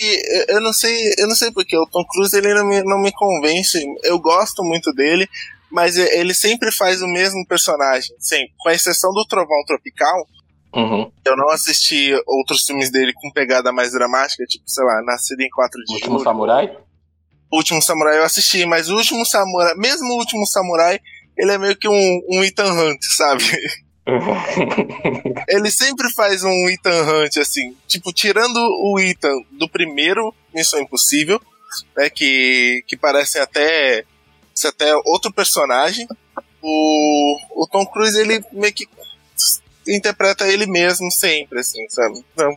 E 0.00 0.50
eu- 0.50 0.56
eu 0.56 0.60
não 0.60 0.72
sei, 0.72 0.96
eu 1.18 1.26
não 1.28 1.34
sei 1.34 1.50
porque 1.52 1.76
o 1.76 1.86
Tom 1.86 2.04
Cruise 2.04 2.36
ele 2.36 2.52
não 2.54 2.66
me, 2.66 2.82
não 2.82 3.00
me 3.00 3.12
convence. 3.12 3.78
Eu 4.04 4.18
gosto 4.18 4.62
muito 4.64 4.92
dele, 4.92 5.28
mas 5.70 5.96
e- 5.96 6.18
ele 6.18 6.34
sempre 6.34 6.70
faz 6.72 7.00
o 7.02 7.06
mesmo 7.08 7.44
personagem, 7.46 8.14
sempre. 8.18 8.52
Com 8.58 8.70
exceção 8.70 9.12
do 9.12 9.24
Trovão 9.26 9.64
Tropical, 9.66 10.26
Uhum. 10.74 11.10
eu 11.24 11.36
não 11.36 11.48
assisti 11.48 12.12
outros 12.26 12.64
filmes 12.66 12.90
dele 12.90 13.12
com 13.14 13.30
pegada 13.30 13.72
mais 13.72 13.92
dramática, 13.92 14.44
tipo, 14.44 14.64
sei 14.66 14.84
lá, 14.84 15.02
Nascido 15.02 15.40
em 15.40 15.48
4 15.48 15.82
de 15.82 15.94
Último 15.94 16.12
Julho. 16.12 16.24
Samurai? 16.24 16.76
O 17.50 17.56
Último 17.56 17.80
Samurai 17.80 18.18
eu 18.18 18.24
assisti, 18.24 18.66
mas 18.66 18.90
o 18.90 18.96
Último 18.96 19.24
Samurai, 19.24 19.74
mesmo 19.76 20.06
o 20.12 20.18
Último 20.18 20.46
Samurai, 20.46 21.00
ele 21.36 21.52
é 21.52 21.58
meio 21.58 21.76
que 21.76 21.88
um, 21.88 22.20
um 22.28 22.44
Ethan 22.44 22.72
Hunt, 22.72 23.00
sabe? 23.16 23.44
Ele 25.46 25.70
sempre 25.70 26.10
faz 26.12 26.42
um 26.42 26.68
Ethan 26.68 27.02
Hunt, 27.02 27.36
assim, 27.36 27.76
tipo, 27.86 28.12
tirando 28.12 28.56
o 28.56 28.98
Ethan 28.98 29.36
do 29.52 29.68
primeiro 29.68 30.34
Missão 30.54 30.80
Impossível, 30.80 31.40
né, 31.96 32.08
que, 32.08 32.82
que 32.86 32.96
parece 32.96 33.38
até, 33.38 34.04
até 34.66 34.96
outro 35.04 35.32
personagem, 35.32 36.08
o, 36.62 37.62
o 37.62 37.66
Tom 37.66 37.86
Cruise, 37.86 38.18
ele 38.18 38.42
meio 38.52 38.72
que 38.72 38.88
interpreta 39.96 40.46
ele 40.46 40.66
mesmo 40.66 41.10
sempre, 41.10 41.60
assim, 41.60 41.88
sabe? 41.88 42.24
Então, 42.32 42.56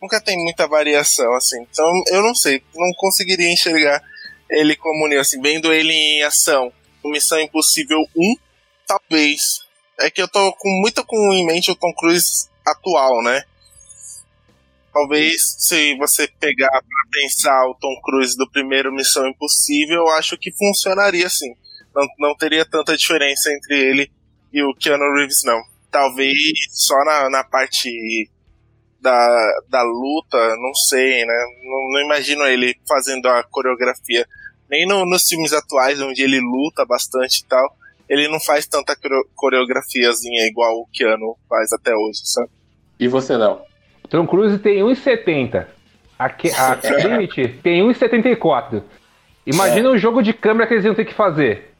nunca 0.00 0.20
tem 0.20 0.36
muita 0.36 0.66
variação, 0.66 1.34
assim. 1.34 1.60
Então, 1.62 1.90
eu 2.08 2.22
não 2.22 2.34
sei, 2.34 2.62
não 2.74 2.92
conseguiria 2.96 3.52
enxergar 3.52 4.02
ele 4.50 4.76
como 4.76 5.08
Neo, 5.08 5.20
assim, 5.20 5.40
vendo 5.40 5.72
ele 5.72 5.92
em 5.92 6.22
ação. 6.22 6.72
Missão 7.04 7.40
Impossível 7.40 7.98
1, 8.16 8.36
talvez. 8.86 9.60
É 9.98 10.10
que 10.10 10.22
eu 10.22 10.28
tô 10.28 10.52
com 10.52 10.68
muito 10.80 11.04
com 11.04 11.32
em 11.32 11.46
mente 11.46 11.70
o 11.70 11.74
Tom 11.74 11.92
Cruise 11.94 12.48
atual, 12.66 13.22
né? 13.22 13.42
Talvez 14.92 15.56
se 15.58 15.96
você 15.96 16.28
pegar 16.40 16.70
pra 16.70 17.10
pensar 17.10 17.66
o 17.68 17.74
Tom 17.74 17.94
Cruise 18.02 18.36
do 18.36 18.50
primeiro 18.50 18.92
Missão 18.92 19.26
Impossível, 19.26 19.98
eu 19.98 20.08
acho 20.10 20.36
que 20.38 20.52
funcionaria 20.52 21.26
assim. 21.26 21.54
Não, 21.94 22.06
não 22.18 22.36
teria 22.36 22.64
tanta 22.64 22.96
diferença 22.96 23.52
entre 23.52 23.74
ele 23.74 24.10
e 24.52 24.62
o 24.62 24.74
Keanu 24.74 25.14
Reeves, 25.14 25.42
não. 25.44 25.60
Talvez 25.90 26.34
só 26.70 26.96
na, 27.04 27.30
na 27.30 27.44
parte 27.44 27.90
da, 29.00 29.60
da 29.68 29.82
luta, 29.82 30.36
não 30.56 30.74
sei, 30.88 31.24
né? 31.24 31.44
Não, 31.62 31.92
não 31.92 32.00
imagino 32.04 32.44
ele 32.44 32.74
fazendo 32.86 33.26
a 33.26 33.42
coreografia. 33.44 34.26
Nem 34.70 34.86
no, 34.86 35.06
nos 35.06 35.26
filmes 35.28 35.52
atuais, 35.52 36.00
onde 36.00 36.22
ele 36.22 36.40
luta 36.40 36.84
bastante 36.84 37.40
e 37.40 37.46
tal, 37.46 37.76
ele 38.08 38.28
não 38.28 38.38
faz 38.40 38.66
tanta 38.66 38.94
coreo- 38.96 39.26
coreografiazinha 39.34 40.46
igual 40.46 40.80
o 40.80 40.86
Keanu 40.92 41.36
faz 41.48 41.72
até 41.72 41.94
hoje, 41.94 42.20
sabe? 42.24 42.50
E 43.00 43.08
você, 43.08 43.36
Léo? 43.36 43.60
Tom 44.10 44.26
Cruise 44.26 44.58
tem 44.58 44.80
1,70. 44.82 45.66
A, 46.18 46.24
a 46.26 46.76
Trinity 46.76 47.48
tem 47.62 47.82
1,74. 47.88 48.82
Imagina 49.46 49.88
o 49.90 49.96
jogo 49.98 50.22
de 50.22 50.32
câmera 50.34 50.66
que 50.66 50.74
eles 50.74 50.84
iam 50.84 50.94
ter 50.94 51.04
que 51.04 51.14
fazer. 51.14 51.74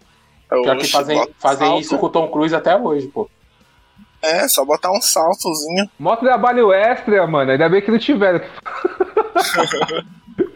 Pior 0.62 0.78
que 0.78 0.86
fazem, 0.86 1.16
fazem 1.38 1.78
isso 1.80 1.98
com 1.98 2.06
o 2.06 2.10
Tom 2.10 2.28
Cruise 2.30 2.54
até 2.54 2.74
hoje, 2.74 3.06
pô. 3.08 3.28
É, 4.22 4.48
só 4.48 4.64
botar 4.64 4.90
um 4.90 5.00
saltozinho. 5.00 5.88
Mó 5.98 6.16
trabalho 6.16 6.72
extra, 6.72 7.26
mano. 7.26 7.52
Ainda 7.52 7.68
bem 7.68 7.80
que 7.80 7.90
não 7.90 7.98
tiveram. 7.98 8.40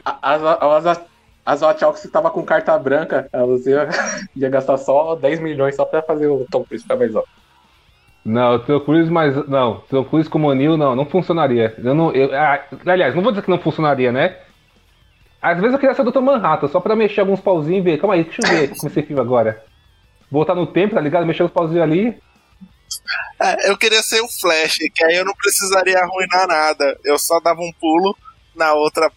As, 0.05 0.43
as, 0.43 1.01
as 1.47 1.61
Wachowski 1.61 2.09
tava 2.09 2.31
com 2.31 2.43
carta 2.45 2.77
branca, 2.79 3.29
elas 3.33 3.67
iam 3.67 3.87
ia 4.35 4.49
gastar 4.49 4.77
só 4.79 5.15
10 5.15 5.41
milhões 5.41 5.77
só 5.77 5.85
pra 5.85 6.03
fazer 6.03 6.27
o 6.27 6.47
Tom 6.51 6.65
Cruise 6.65 6.83
ficar 6.83 6.97
mais 6.97 7.15
alto. 7.15 7.29
Não, 8.25 8.55
o 8.55 8.59
Tom 8.61 8.81
Cruise, 8.81 9.11
mas. 9.11 9.49
Não, 9.49 9.83
Tom 9.89 10.05
Cruise 10.05 10.31
como 10.31 10.49
o 10.49 10.55
Neil, 10.55 10.77
não, 10.77 10.95
não 10.95 11.05
funcionaria. 11.07 11.75
Eu 11.79 11.95
não. 11.95 12.13
Eu, 12.13 12.33
ah, 12.35 12.61
aliás, 12.87 13.15
não 13.15 13.23
vou 13.23 13.33
dizer 13.33 13.43
que 13.43 13.51
não 13.51 13.59
funcionaria, 13.59 14.13
né? 14.13 14.37
Às 15.41 15.59
vezes 15.59 15.73
eu 15.73 15.79
queria 15.81 15.95
ser 15.95 16.05
Dr. 16.05 16.21
Manhattan, 16.21 16.69
só 16.69 16.79
pra 16.79 16.95
mexer 16.95 17.21
alguns 17.21 17.41
pauzinhos 17.41 17.81
e 17.81 17.91
ver. 17.91 17.99
Calma 17.99 18.15
aí, 18.15 18.23
deixa 18.23 18.41
eu 18.45 18.49
ver 18.49 18.69
como 18.69 18.89
esse 18.89 19.03
filme 19.03 19.21
agora. 19.21 19.65
Voltar 20.31 20.55
no 20.55 20.67
tempo, 20.67 20.95
tá 20.95 21.01
ligado? 21.01 21.27
Mexer 21.27 21.43
os 21.43 21.51
pauzinhos 21.51 21.83
ali. 21.83 22.17
É, 23.41 23.71
eu 23.71 23.77
queria 23.77 24.03
ser 24.03 24.21
o 24.21 24.29
Flash, 24.29 24.79
que 24.95 25.05
aí 25.05 25.17
eu 25.17 25.25
não 25.25 25.35
precisaria 25.35 25.99
arruinar 25.99 26.47
nada. 26.47 26.99
Eu 27.05 27.19
só 27.19 27.41
dava 27.41 27.61
um 27.61 27.73
pulo 27.81 28.17
na 28.55 28.73
outra, 28.75 29.11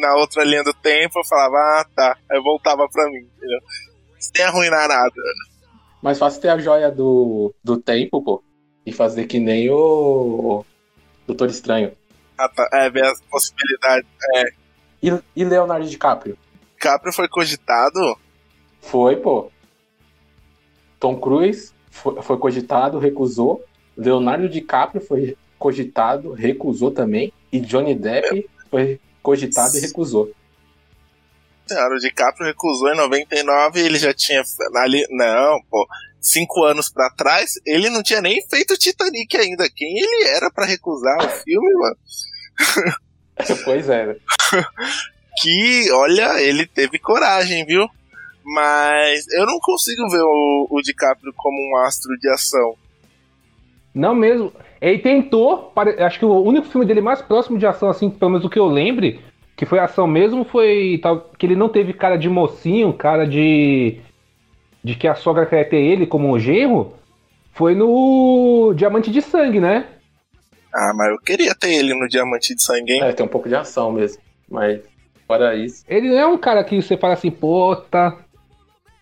na 0.00 0.14
outra 0.16 0.44
linha 0.44 0.62
do 0.62 0.72
tempo, 0.74 1.18
eu 1.18 1.24
falava, 1.24 1.56
ah 1.56 1.86
tá. 1.94 2.18
Aí 2.30 2.40
voltava 2.40 2.88
pra 2.88 3.10
mim, 3.10 3.28
entendeu? 3.36 3.60
Sem 4.18 4.44
arruinar 4.44 4.88
nada. 4.88 5.14
Mais 6.02 6.18
fácil 6.18 6.40
ter 6.40 6.50
a 6.50 6.58
joia 6.58 6.90
do, 6.90 7.54
do 7.64 7.76
tempo, 7.76 8.22
pô. 8.22 8.42
E 8.84 8.92
fazer 8.92 9.26
que 9.26 9.40
nem 9.40 9.68
o 9.70 10.64
Doutor 11.26 11.48
Estranho. 11.48 11.92
Ah, 12.38 12.48
tá. 12.48 12.68
É, 12.72 12.88
ver 12.88 13.04
as 13.04 13.20
possibilidades. 13.22 14.08
É. 14.36 14.44
E, 15.02 15.22
e 15.34 15.44
Leonardo 15.44 15.88
DiCaprio? 15.88 16.38
DiCaprio 16.74 17.12
foi 17.12 17.26
cogitado? 17.28 18.16
Foi, 18.80 19.16
pô. 19.16 19.50
Tom 21.00 21.18
Cruise 21.18 21.72
foi, 21.96 22.22
foi 22.22 22.38
cogitado, 22.38 22.98
recusou. 22.98 23.64
Leonardo 23.96 24.48
DiCaprio 24.48 25.04
foi 25.04 25.36
cogitado, 25.58 26.32
recusou 26.32 26.90
também. 26.90 27.32
E 27.50 27.58
Johnny 27.58 27.94
Depp 27.94 28.48
foi 28.70 29.00
cogitado 29.22 29.76
e 29.76 29.80
recusou. 29.80 30.30
Senhora, 31.66 31.94
o 31.94 31.98
DiCaprio 31.98 32.46
recusou 32.46 32.92
em 32.92 32.96
99 32.96 33.80
ele 33.80 33.98
já 33.98 34.14
tinha 34.14 34.42
ali. 34.76 35.04
Não, 35.10 35.60
pô. 35.70 35.86
Cinco 36.20 36.64
anos 36.64 36.88
pra 36.90 37.08
trás, 37.10 37.52
ele 37.64 37.88
não 37.88 38.02
tinha 38.02 38.20
nem 38.20 38.44
feito 38.48 38.76
Titanic 38.76 39.36
ainda. 39.36 39.68
Quem 39.70 39.96
ele 39.96 40.28
era 40.28 40.50
para 40.50 40.66
recusar 40.66 41.24
o 41.24 41.28
filme, 41.28 41.72
mano? 41.74 41.96
pois 43.64 43.88
é. 43.88 44.16
que, 45.40 45.90
olha, 45.92 46.42
ele 46.42 46.66
teve 46.66 46.98
coragem, 46.98 47.64
viu? 47.64 47.88
Mas 48.46 49.26
eu 49.32 49.44
não 49.44 49.58
consigo 49.60 50.08
ver 50.08 50.22
o, 50.22 50.68
o 50.70 50.80
DiCaprio 50.80 51.32
como 51.36 51.56
um 51.58 51.76
astro 51.84 52.16
de 52.18 52.28
ação. 52.28 52.76
Não 53.92 54.14
mesmo. 54.14 54.52
Ele 54.80 54.98
tentou, 54.98 55.72
acho 55.98 56.18
que 56.18 56.24
o 56.24 56.42
único 56.42 56.68
filme 56.68 56.86
dele 56.86 57.00
mais 57.00 57.20
próximo 57.20 57.58
de 57.58 57.66
ação, 57.66 57.88
assim, 57.88 58.08
pelo 58.08 58.30
menos 58.30 58.46
o 58.46 58.50
que 58.50 58.58
eu 58.58 58.66
lembre, 58.66 59.20
que 59.56 59.66
foi 59.66 59.78
ação 59.78 60.06
mesmo, 60.06 60.44
foi 60.44 61.00
tal, 61.02 61.30
que 61.36 61.46
ele 61.46 61.56
não 61.56 61.68
teve 61.68 61.92
cara 61.92 62.16
de 62.16 62.28
mocinho, 62.28 62.92
cara 62.92 63.26
de. 63.26 63.98
de 64.84 64.94
que 64.94 65.08
a 65.08 65.14
sogra 65.14 65.46
quer 65.46 65.64
ter 65.64 65.78
ele 65.78 66.06
como 66.06 66.30
um 66.30 66.38
genro, 66.38 66.94
foi 67.52 67.74
no 67.74 68.74
Diamante 68.76 69.10
de 69.10 69.22
Sangue, 69.22 69.58
né? 69.58 69.88
Ah, 70.72 70.92
mas 70.94 71.08
eu 71.08 71.18
queria 71.18 71.54
ter 71.54 71.72
ele 71.72 71.94
no 71.94 72.06
Diamante 72.06 72.54
de 72.54 72.62
Sangue, 72.62 72.92
hein? 72.92 73.02
É, 73.02 73.12
tem 73.12 73.24
um 73.24 73.30
pouco 73.30 73.48
de 73.48 73.56
ação 73.56 73.90
mesmo, 73.90 74.22
mas 74.48 74.82
fora 75.26 75.56
isso. 75.56 75.82
Ele 75.88 76.10
não 76.10 76.18
é 76.18 76.26
um 76.26 76.36
cara 76.38 76.62
que 76.62 76.80
você 76.80 76.98
fala 76.98 77.14
assim, 77.14 77.30
pô, 77.30 77.74
tá. 77.74 78.18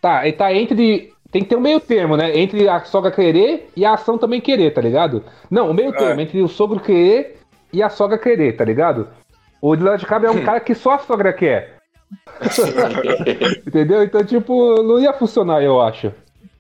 Tá, 0.05 0.27
ele 0.27 0.37
tá 0.37 0.53
entre 0.53 1.15
tem 1.33 1.43
que 1.43 1.49
ter 1.49 1.57
um 1.57 1.63
meio 1.63 1.81
termo, 1.81 2.15
né? 2.15 2.39
Entre 2.39 2.69
a 2.69 2.85
sogra 2.85 3.11
querer 3.11 3.71
e 3.75 3.87
a 3.87 3.95
ação 3.95 4.19
também 4.19 4.39
querer, 4.39 4.75
tá 4.75 4.83
ligado? 4.83 5.25
Não, 5.51 5.71
o 5.71 5.73
meio 5.73 5.95
é. 5.95 5.97
termo, 5.97 6.21
entre 6.21 6.43
o 6.43 6.47
sogro 6.47 6.79
querer 6.79 7.39
e 7.73 7.83
a 7.83 7.89
sogra 7.89 8.19
querer, 8.19 8.55
tá 8.55 8.67
ligado? 8.67 9.09
O 9.63 9.73
Leonardo 9.73 10.01
DiCaprio 10.01 10.29
é 10.29 10.31
um 10.31 10.45
cara 10.45 10.61
que 10.61 10.75
só 10.75 10.93
a 10.93 10.99
sogra 10.99 11.33
quer. 11.33 11.79
Entendeu? 13.67 14.03
Então, 14.03 14.23
tipo, 14.23 14.83
não 14.83 15.01
ia 15.01 15.15
funcionar, 15.15 15.63
eu 15.63 15.81
acho. 15.81 16.13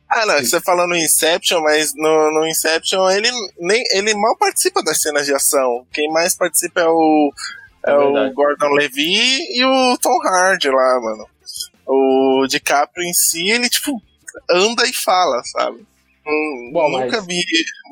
Ah, 0.08 0.24
não, 0.24 0.38
você 0.38 0.58
falando 0.62 0.88
no 0.88 0.96
Inception, 0.96 1.60
mas 1.60 1.92
no, 1.94 2.30
no 2.32 2.46
Inception 2.46 3.10
ele, 3.10 3.28
nem, 3.58 3.82
ele 3.92 4.14
mal 4.14 4.38
participa 4.38 4.82
das 4.82 5.02
cenas 5.02 5.26
de 5.26 5.34
ação. 5.34 5.86
Quem 5.92 6.10
mais 6.10 6.34
participa 6.34 6.80
é 6.80 6.88
o, 6.88 7.30
é, 7.86 7.90
é 7.92 7.94
o 7.94 8.32
Gordon 8.32 8.70
Levy 8.70 9.36
e 9.54 9.64
o 9.66 9.98
Tom 9.98 10.16
Hardy 10.26 10.70
lá, 10.70 10.98
mano. 11.02 11.33
O 11.86 12.46
DiCaprio 12.48 13.04
em 13.04 13.12
si, 13.12 13.50
ele, 13.50 13.68
tipo, 13.68 14.00
anda 14.50 14.86
e 14.86 14.92
fala, 14.92 15.42
sabe? 15.44 15.86
Hum, 16.26 16.70
Bom, 16.72 16.90
nunca 16.90 17.18
mas... 17.18 17.26
vi. 17.26 17.42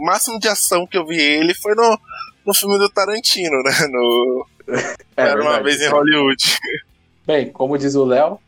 O 0.01 0.07
máximo 0.07 0.39
de 0.39 0.49
ação 0.49 0.87
que 0.87 0.97
eu 0.97 1.07
vi 1.07 1.21
ele 1.21 1.55
foi 1.55 1.75
no, 1.75 1.99
no 2.47 2.55
filme 2.55 2.79
do 2.79 2.91
Tarantino, 2.91 3.63
né? 3.63 3.87
No, 3.91 4.47
é, 5.17 5.23
Era 5.29 5.43
uma 5.43 5.63
vez 5.63 5.81
em 5.81 5.89
Hollywood. 5.89 6.59
Bem, 7.27 7.51
como 7.51 7.79
diz 7.79 7.95
o 7.95 8.05
Léo, 8.05 8.39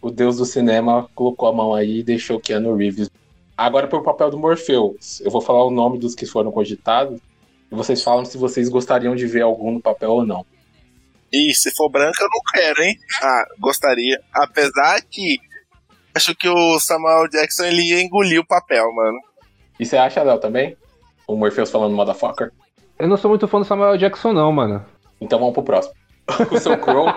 o 0.00 0.10
deus 0.10 0.36
do 0.36 0.44
cinema 0.44 1.08
colocou 1.14 1.48
a 1.48 1.52
mão 1.52 1.74
aí 1.74 2.00
e 2.00 2.02
deixou 2.02 2.40
Keanu 2.40 2.76
Reeves. 2.76 3.10
Agora 3.56 3.86
pro 3.86 4.02
papel 4.02 4.30
do 4.30 4.38
Morpheus. 4.38 5.20
Eu 5.20 5.30
vou 5.30 5.40
falar 5.40 5.64
o 5.64 5.70
nome 5.70 5.98
dos 5.98 6.14
que 6.14 6.26
foram 6.26 6.52
cogitados 6.52 7.20
e 7.70 7.74
vocês 7.74 8.02
falam 8.02 8.24
se 8.24 8.36
vocês 8.36 8.68
gostariam 8.68 9.16
de 9.16 9.26
ver 9.26 9.42
algum 9.42 9.72
no 9.72 9.80
papel 9.80 10.10
ou 10.10 10.26
não. 10.26 10.44
E 11.34 11.52
se 11.52 11.74
for 11.74 11.90
branca, 11.90 12.22
eu 12.22 12.28
não 12.32 12.40
quero, 12.52 12.80
hein? 12.80 12.96
Ah, 13.20 13.44
gostaria. 13.58 14.22
Apesar 14.32 15.02
que 15.02 15.36
acho 16.14 16.32
que 16.36 16.48
o 16.48 16.78
Samuel 16.78 17.28
Jackson 17.28 17.64
ele 17.64 17.82
ia 17.82 18.00
engolir 18.00 18.40
o 18.40 18.46
papel, 18.46 18.84
mano. 18.94 19.18
E 19.80 19.84
você 19.84 19.96
acha, 19.96 20.22
Léo, 20.22 20.38
também? 20.38 20.76
O 21.26 21.34
Morpheus 21.34 21.72
falando 21.72 21.96
motherfucker? 21.96 22.52
Eu 23.00 23.08
não 23.08 23.16
sou 23.16 23.28
muito 23.28 23.48
fã 23.48 23.58
do 23.58 23.64
Samuel 23.64 23.98
Jackson, 23.98 24.32
não, 24.32 24.52
mano. 24.52 24.86
Então 25.20 25.40
vamos 25.40 25.54
pro 25.54 25.64
próximo. 25.64 25.94
o 26.52 26.58
seu 26.60 26.78
Crow. 26.78 27.08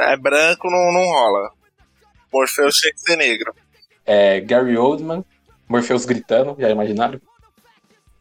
é 0.00 0.16
branco, 0.16 0.68
não, 0.68 0.92
não 0.92 1.04
rola. 1.04 1.52
Morpheus 2.32 2.74
tinha 2.74 2.92
que 2.92 3.00
ser 3.02 3.16
negro. 3.16 3.54
É, 4.04 4.40
Gary 4.40 4.76
Oldman, 4.76 5.24
Morpheus 5.68 6.04
gritando, 6.04 6.56
já 6.58 6.68
imaginaram? 6.68 7.20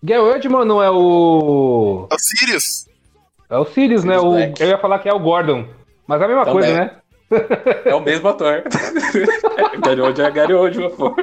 Gary 0.03 0.21
Oldman 0.21 0.63
não 0.63 0.83
é 0.83 0.91
o. 0.91 2.07
É 2.11 2.15
o 2.15 2.19
Sirius? 2.19 2.92
É 3.53 3.57
o 3.57 3.65
Sirius, 3.65 4.03
né? 4.03 4.17
O... 4.17 4.35
Eu 4.35 4.67
ia 4.67 4.79
falar 4.79 4.97
que 4.97 5.07
é 5.07 5.13
o 5.13 5.19
Gordon. 5.19 5.67
Mas 6.07 6.19
é 6.19 6.25
a 6.25 6.27
mesma 6.27 6.43
Também. 6.43 6.61
coisa, 6.61 6.73
né? 6.73 6.91
É 7.85 7.95
o 7.95 8.01
mesmo 8.01 8.27
ator. 8.27 8.63
Gary 9.83 10.01
Oldman 10.01 10.27
é 10.27 10.31
Gary 10.31 10.53
Oldman, 10.53 10.89
pô. 10.91 11.15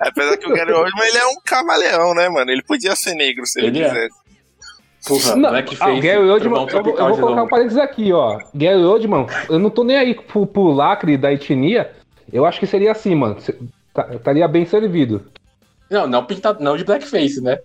Apesar 0.00 0.36
que 0.36 0.46
o 0.46 0.54
Gary 0.54 0.72
Oldman 0.72 1.08
ele 1.08 1.18
é 1.18 1.26
um 1.26 1.40
camaleão, 1.44 2.14
né, 2.14 2.28
mano? 2.28 2.50
Ele 2.50 2.62
podia 2.62 2.94
ser 2.94 3.14
negro 3.14 3.46
se 3.46 3.60
ele, 3.60 3.68
ele 3.68 3.82
é. 3.82 3.88
quisesse. 3.88 4.14
É. 4.14 5.08
Porra, 5.08 5.36
não, 5.36 5.50
Blackface, 5.50 5.98
ah, 5.98 6.00
Gary 6.00 6.28
Oldman, 6.28 6.66
eu, 6.68 6.76
eu, 6.76 7.08
vou 7.08 7.18
colocar 7.18 7.42
um 7.44 7.48
parênteses 7.48 7.78
aqui, 7.78 8.12
ó. 8.12 8.38
Gary 8.54 8.84
Oldman, 8.84 9.26
eu 9.48 9.58
não 9.58 9.70
tô 9.70 9.82
nem 9.82 9.96
aí 9.96 10.14
pro, 10.14 10.46
pro 10.46 10.70
lacre 10.70 11.16
da 11.16 11.32
etnia. 11.32 11.92
Eu 12.32 12.44
acho 12.44 12.60
que 12.60 12.66
seria 12.66 12.92
assim, 12.92 13.14
mano. 13.14 13.36
Tá, 13.94 14.08
estaria 14.12 14.46
bem 14.46 14.64
servido. 14.66 15.24
Não, 15.88 16.06
não 16.06 16.24
pintado, 16.24 16.62
não 16.62 16.76
de 16.76 16.84
blackface, 16.84 17.40
né? 17.40 17.58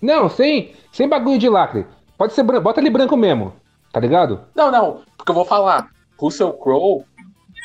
Não, 0.00 0.28
sem, 0.28 0.74
sem 0.92 1.08
bagulho 1.08 1.38
de 1.38 1.48
lacre. 1.48 1.84
Pode 2.16 2.32
ser 2.32 2.42
branco, 2.42 2.62
bota 2.62 2.80
ele 2.80 2.90
branco 2.90 3.16
mesmo, 3.16 3.52
tá 3.92 4.00
ligado? 4.00 4.40
Não, 4.54 4.70
não, 4.70 5.00
porque 5.16 5.30
eu 5.30 5.34
vou 5.34 5.44
falar. 5.44 5.88
Russell 6.18 6.52
Crowe, 6.52 7.04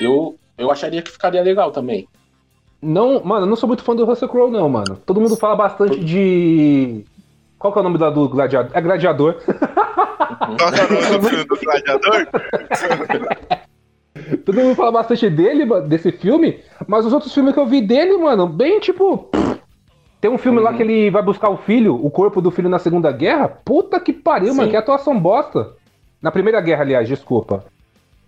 eu, 0.02 0.36
eu 0.58 0.72
acharia 0.72 1.02
que 1.02 1.12
ficaria 1.12 1.41
legal 1.41 1.72
também. 1.72 2.08
Não, 2.82 3.24
mano, 3.24 3.45
eu 3.45 3.50
não 3.50 3.56
sou 3.56 3.68
muito 3.68 3.84
fã 3.84 3.95
do 3.95 4.06
Russell 4.06 4.30
Crowe, 4.30 4.52
não, 4.52 4.68
mano. 4.70 4.97
Todo 5.06 5.20
mundo 5.20 5.36
fala 5.36 5.56
bastante 5.56 6.04
de 6.04 7.06
qual 7.60 7.74
que 7.74 7.80
é 7.80 7.82
o 7.82 7.84
nome 7.84 7.97
do 7.97 8.30
gladiador? 8.30 8.72
É 8.74 8.82
gladiador. 8.82 9.36
Qual 10.58 10.72
que 10.72 10.80
é 10.80 10.86
o 10.86 10.93
nome 10.93 11.18
do 11.18 11.30
filme 11.30 11.43
do 11.43 11.56
gladiador? 11.58 12.28
Todo 14.45 14.62
mundo 14.62 14.76
fala 14.76 14.91
bastante 14.91 15.30
dele, 15.30 15.66
desse 15.82 16.12
filme, 16.12 16.60
mas 16.88 17.06
os 17.06 17.14
outros 17.14 17.34
filmes 17.34 17.54
que 17.54 17.60
eu 17.60 17.66
vi 17.66 17.82
dele, 17.82 18.18
mano, 18.18 18.47
bem 18.47 18.80
tipo. 18.80 19.30
Tem 20.22 20.30
um 20.30 20.38
filme 20.38 20.58
uhum. 20.58 20.64
lá 20.66 20.74
que 20.74 20.84
ele 20.84 21.10
vai 21.10 21.22
buscar 21.22 21.50
o 21.50 21.58
filho, 21.58 21.96
o 21.96 22.12
corpo 22.12 22.42
do 22.42 22.52
filho 22.52 22.68
na 22.68 22.80
Segunda 22.80 23.12
Guerra. 23.12 23.48
Puta 23.48 24.00
que 24.00 24.12
pariu, 24.12 24.52
Sim. 24.52 24.58
mano, 24.58 24.70
que 24.70 24.76
atuação 24.76 25.20
bosta. 25.20 25.74
Na 26.22 26.32
Primeira 26.32 26.60
Guerra, 26.60 26.82
aliás, 26.82 27.08
desculpa. 27.08 27.66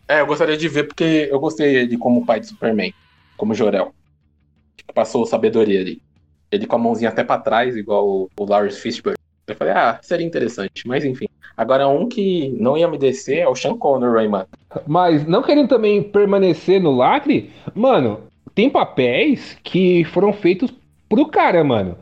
É, 0.08 0.22
eu 0.22 0.26
gostaria 0.26 0.56
de 0.56 0.68
ver 0.68 0.86
porque 0.86 1.28
eu 1.30 1.40
gostei 1.40 1.74
dele 1.74 1.98
como 1.98 2.26
pai 2.26 2.40
de 2.40 2.48
Superman, 2.48 2.94
como 3.36 3.54
Jorel. 3.54 3.94
Passou 4.94 5.26
sabedoria 5.26 5.82
ali. 5.82 6.02
Ele 6.50 6.66
com 6.66 6.76
a 6.76 6.80
mãozinha 6.80 7.10
até 7.10 7.24
pra 7.24 7.38
trás, 7.38 7.76
igual 7.76 8.08
o, 8.08 8.30
o 8.38 8.46
Lawrence 8.46 8.80
Fishburne. 8.80 9.18
Eu 9.48 9.56
falei, 9.56 9.74
ah, 9.74 10.00
seria 10.02 10.26
interessante, 10.26 10.88
mas 10.88 11.04
enfim. 11.04 11.28
Agora, 11.56 11.88
um 11.88 12.08
que 12.08 12.50
não 12.60 12.78
ia 12.78 12.88
me 12.88 12.98
descer 12.98 13.40
é 13.40 13.48
o 13.48 13.56
Sean 13.56 13.78
Connery, 13.78 14.28
mano. 14.28 14.48
Mas 14.88 15.28
não 15.28 15.44
querendo 15.44 15.68
também 15.68 16.02
permanecer 16.02 16.82
no 16.82 16.92
lacre, 16.92 17.52
mano, 17.76 18.22
tem 18.56 18.70
papéis 18.70 19.58
que 19.64 20.04
foram 20.06 20.34
feitos 20.34 20.72
pro 21.16 21.26
cara, 21.28 21.64
mano. 21.64 21.98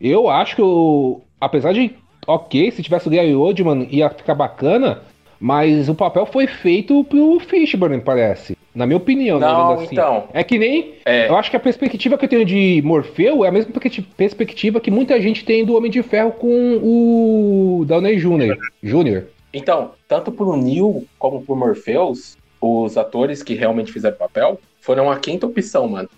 Eu 0.00 0.28
acho 0.28 0.56
que, 0.56 0.62
eu, 0.62 1.22
apesar 1.40 1.72
de, 1.72 1.92
ok, 2.26 2.70
se 2.70 2.82
tivesse 2.82 3.08
o 3.08 3.10
Gary 3.10 3.34
Oldman 3.34 3.86
ia 3.90 4.08
ficar 4.10 4.34
bacana, 4.34 5.02
mas 5.40 5.88
o 5.88 5.94
papel 5.94 6.26
foi 6.26 6.46
feito 6.46 7.04
pro 7.04 7.38
Fishburne, 7.40 8.00
parece. 8.00 8.56
Na 8.74 8.86
minha 8.86 8.96
opinião, 8.96 9.40
Não, 9.40 9.68
né, 9.70 9.74
assim. 9.82 9.88
então. 9.92 10.24
É 10.32 10.44
que 10.44 10.56
nem. 10.56 10.94
É. 11.04 11.28
Eu 11.28 11.36
acho 11.36 11.50
que 11.50 11.56
a 11.56 11.60
perspectiva 11.60 12.16
que 12.16 12.24
eu 12.26 12.28
tenho 12.28 12.44
de 12.44 12.80
Morfeu 12.84 13.44
é 13.44 13.48
a 13.48 13.52
mesma 13.52 13.72
perspecti- 13.72 14.02
perspectiva 14.16 14.78
que 14.80 14.90
muita 14.90 15.20
gente 15.20 15.44
tem 15.44 15.64
do 15.64 15.76
Homem 15.76 15.90
de 15.90 16.02
Ferro 16.02 16.30
com 16.32 16.78
o 16.80 17.84
Downey 17.86 18.16
Jr. 18.16 18.56
Jr. 18.82 19.24
Então, 19.52 19.92
tanto 20.06 20.30
pro 20.30 20.56
Neil 20.56 21.04
como 21.18 21.42
pro 21.42 21.56
Morpheus, 21.56 22.36
os 22.60 22.96
atores 22.96 23.42
que 23.42 23.54
realmente 23.54 23.90
fizeram 23.92 24.14
o 24.14 24.18
papel 24.18 24.60
foram 24.80 25.10
a 25.10 25.16
quinta 25.18 25.46
opção, 25.46 25.88
mano. 25.88 26.08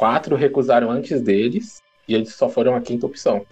Quatro 0.00 0.34
recusaram 0.34 0.90
antes 0.90 1.20
deles 1.20 1.82
e 2.08 2.14
eles 2.14 2.32
só 2.34 2.48
foram 2.48 2.74
a 2.74 2.80
quinta 2.80 3.04
opção. 3.04 3.44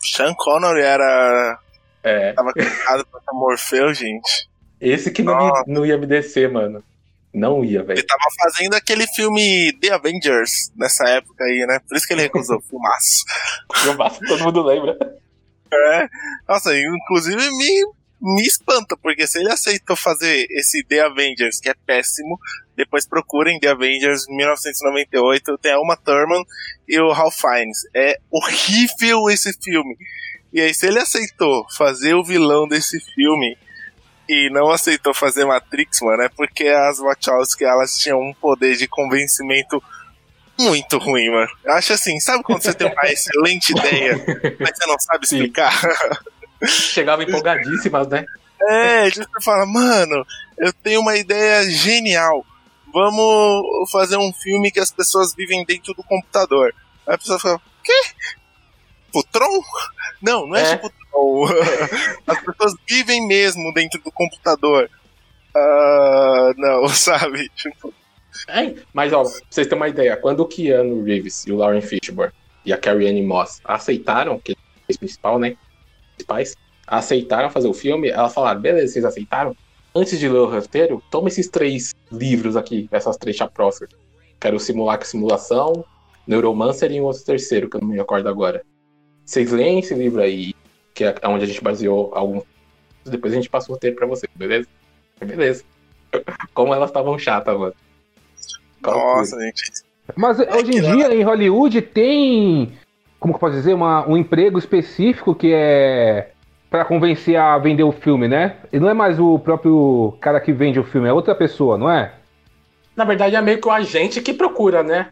Sean 0.00 0.34
Connery 0.36 0.80
era. 0.80 1.60
É. 2.02 2.32
Tava 2.32 2.52
cantado 2.52 3.06
pra 3.06 3.20
Morfeu, 3.32 3.94
gente. 3.94 4.48
Esse 4.80 5.12
que 5.12 5.22
não, 5.22 5.36
me- 5.38 5.52
não 5.68 5.86
ia 5.86 5.96
me 5.96 6.04
descer, 6.04 6.50
mano. 6.50 6.82
Não 7.32 7.64
ia, 7.64 7.84
velho. 7.84 8.00
Ele 8.00 8.06
tava 8.06 8.24
fazendo 8.42 8.74
aquele 8.74 9.06
filme 9.14 9.72
The 9.80 9.92
Avengers 9.92 10.72
nessa 10.76 11.08
época 11.08 11.44
aí, 11.44 11.64
né? 11.68 11.78
Por 11.88 11.96
isso 11.96 12.04
que 12.08 12.14
ele 12.14 12.22
recusou 12.22 12.58
o 12.58 12.62
filmaço. 12.68 13.24
Filmaço, 13.76 14.18
todo 14.26 14.42
mundo 14.42 14.60
lembra. 14.64 14.98
É. 15.72 16.08
Nossa, 16.48 16.76
inclusive 16.76 17.36
me, 17.48 17.86
me 18.20 18.42
espanta, 18.42 18.96
porque 19.00 19.24
se 19.24 19.38
ele 19.38 19.52
aceitou 19.52 19.94
fazer 19.94 20.44
esse 20.50 20.84
The 20.84 21.00
Avengers, 21.02 21.60
que 21.60 21.68
é 21.70 21.74
péssimo, 21.86 22.36
depois 22.76 23.06
procurem 23.06 23.58
The 23.58 23.68
Avengers 23.68 24.26
1998, 24.28 25.58
tem 25.58 25.72
a 25.72 25.80
Uma 25.80 25.96
Thurman 25.96 26.42
e 26.88 26.98
o 26.98 27.12
Ralph 27.12 27.34
Fiennes. 27.34 27.78
É 27.94 28.18
horrível 28.30 29.28
esse 29.30 29.52
filme. 29.62 29.96
E 30.52 30.60
aí, 30.60 30.74
se 30.74 30.86
ele 30.86 30.98
aceitou 30.98 31.66
fazer 31.76 32.14
o 32.14 32.24
vilão 32.24 32.68
desse 32.68 32.98
filme 33.14 33.56
e 34.28 34.50
não 34.50 34.70
aceitou 34.70 35.14
fazer 35.14 35.44
Matrix, 35.44 36.00
mano, 36.00 36.22
é 36.22 36.28
porque 36.28 36.68
as 36.68 36.98
Wachowski, 36.98 37.64
elas 37.64 37.96
tinham 37.98 38.18
um 38.18 38.34
poder 38.34 38.76
de 38.76 38.86
convencimento 38.86 39.82
muito 40.58 40.98
ruim, 40.98 41.30
mano. 41.30 41.50
Eu 41.64 41.72
acho 41.74 41.92
assim, 41.92 42.20
sabe 42.20 42.42
quando 42.42 42.62
você 42.62 42.72
tem 42.72 42.86
uma 42.86 43.04
excelente 43.10 43.70
ideia, 43.70 44.14
mas 44.60 44.76
você 44.76 44.86
não 44.86 44.98
sabe 44.98 45.24
explicar? 45.24 45.72
Chegava 46.64 47.22
empolgadíssimas, 47.22 48.08
né? 48.08 48.24
É, 48.68 49.10
tipo, 49.10 49.26
você 49.26 49.44
fala, 49.44 49.66
mano, 49.66 50.24
eu 50.58 50.72
tenho 50.72 51.00
uma 51.00 51.16
ideia 51.16 51.68
genial. 51.68 52.46
Vamos 52.92 53.90
fazer 53.90 54.16
um 54.16 54.32
filme 54.32 54.70
que 54.70 54.80
as 54.80 54.90
pessoas 54.90 55.34
vivem 55.34 55.64
dentro 55.64 55.94
do 55.94 56.02
computador. 56.04 56.74
Aí 57.06 57.14
a 57.14 57.18
pessoa 57.18 57.38
fala, 57.38 57.60
quê? 57.82 57.92
Tipo 59.06 59.24
Tron? 59.30 59.60
Não, 60.22 60.46
não 60.46 60.56
é, 60.56 60.62
É. 60.72 60.76
tipo 60.76 60.90
Tron. 61.10 61.46
As 62.26 62.40
pessoas 62.42 62.74
vivem 62.88 63.26
mesmo 63.26 63.72
dentro 63.74 64.00
do 64.02 64.10
computador. 64.12 64.88
Ah, 65.54 66.52
não, 66.56 66.88
sabe? 66.90 67.48
Tipo, 67.50 67.92
É, 68.48 68.74
mas 68.92 69.12
ó, 69.12 69.22
pra 69.22 69.30
vocês 69.50 69.66
terem 69.66 69.76
uma 69.76 69.88
ideia, 69.88 70.16
quando 70.16 70.40
o 70.40 70.46
Keanu 70.46 71.02
Reeves 71.04 71.46
e 71.46 71.52
o 71.52 71.56
Lauren 71.56 71.82
Fishburne 71.82 72.32
e 72.64 72.72
a 72.72 72.78
Carrie 72.78 73.08
Anne 73.08 73.22
Moss 73.22 73.60
aceitaram, 73.64 74.38
que 74.38 74.52
é 74.52 74.92
o 74.94 74.98
principal, 74.98 75.38
né? 75.38 75.56
Principais, 76.14 76.56
aceitaram 76.86 77.50
fazer 77.50 77.68
o 77.68 77.74
filme, 77.74 78.08
elas 78.08 78.32
falaram, 78.32 78.60
beleza, 78.60 78.92
vocês 78.94 79.04
aceitaram? 79.04 79.54
Antes 79.94 80.18
de 80.18 80.28
ler 80.28 80.38
o 80.38 80.50
roteiro, 80.50 81.02
toma 81.10 81.28
esses 81.28 81.48
três 81.48 81.94
livros 82.10 82.56
aqui, 82.56 82.88
essas 82.90 83.16
três 83.16 83.36
chaprosas. 83.36 83.88
Quero 84.40 84.58
Simulacro 84.58 85.06
e 85.06 85.10
Simulação, 85.10 85.84
Neuromancer 86.26 86.90
e 86.90 87.00
um 87.00 87.04
outro 87.04 87.24
terceiro, 87.24 87.68
que 87.68 87.76
eu 87.76 87.80
não 87.80 87.88
me 87.88 87.96
recordo 87.96 88.28
agora. 88.28 88.64
Vocês 89.24 89.52
leem 89.52 89.80
esse 89.80 89.94
livro 89.94 90.22
aí, 90.22 90.54
que 90.94 91.04
é 91.04 91.14
onde 91.24 91.44
a 91.44 91.46
gente 91.46 91.62
baseou 91.62 92.10
alguns. 92.14 92.44
Depois 93.04 93.32
a 93.32 93.36
gente 93.36 93.50
passa 93.50 93.70
o 93.70 93.74
roteiro 93.74 93.96
pra 93.96 94.06
vocês, 94.06 94.30
beleza? 94.34 94.66
Beleza. 95.20 95.64
Como 96.54 96.74
elas 96.74 96.90
estavam 96.90 97.18
chatas, 97.18 97.58
mano. 97.58 97.74
nossa, 98.82 99.38
gente. 99.40 99.62
Mas 100.16 100.38
hoje 100.38 100.76
em 100.76 100.80
dia, 100.80 101.14
em 101.14 101.22
Hollywood, 101.22 101.82
tem. 101.82 102.72
Como 103.20 103.32
que 103.32 103.36
eu 103.36 103.40
posso 103.40 103.54
dizer? 103.54 103.74
Uma, 103.74 104.08
um 104.08 104.16
emprego 104.16 104.58
específico 104.58 105.34
que 105.34 105.52
é. 105.52 106.32
Pra 106.72 106.86
convencer 106.86 107.36
a 107.36 107.58
vender 107.58 107.82
o 107.82 107.92
filme, 107.92 108.26
né? 108.26 108.56
E 108.72 108.80
não 108.80 108.88
é 108.88 108.94
mais 108.94 109.20
o 109.20 109.38
próprio 109.38 110.16
cara 110.22 110.40
que 110.40 110.54
vende 110.54 110.80
o 110.80 110.84
filme, 110.84 111.06
é 111.06 111.12
outra 111.12 111.34
pessoa, 111.34 111.76
não 111.76 111.90
é? 111.90 112.14
Na 112.96 113.04
verdade, 113.04 113.36
é 113.36 113.42
meio 113.42 113.60
que 113.60 113.68
o 113.68 113.70
agente 113.70 114.22
que 114.22 114.32
procura, 114.32 114.82
né? 114.82 115.10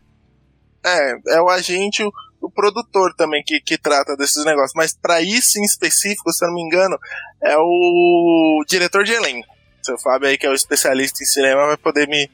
É, 0.82 1.36
é 1.36 1.42
o 1.42 1.50
agente, 1.50 2.02
o, 2.02 2.11
o 2.40 2.50
produtor 2.50 3.14
também 3.14 3.42
que, 3.44 3.61
que 3.61 3.76
trata 3.76 4.16
desses 4.16 4.42
negócios. 4.42 4.72
Mas 4.74 4.96
pra 4.96 5.20
isso 5.20 5.58
em 5.58 5.62
específico, 5.62 6.32
se 6.32 6.42
eu 6.42 6.48
não 6.48 6.54
me 6.54 6.62
engano, 6.62 6.98
é 7.42 7.54
o 7.58 8.64
diretor 8.66 9.04
de 9.04 9.12
elenco. 9.12 9.46
Seu 9.82 9.98
Fábio 9.98 10.28
aí, 10.28 10.38
que 10.38 10.46
é 10.46 10.50
o 10.50 10.54
especialista 10.54 11.22
em 11.22 11.26
cinema, 11.26 11.66
vai 11.66 11.76
poder 11.76 12.08
me, 12.08 12.26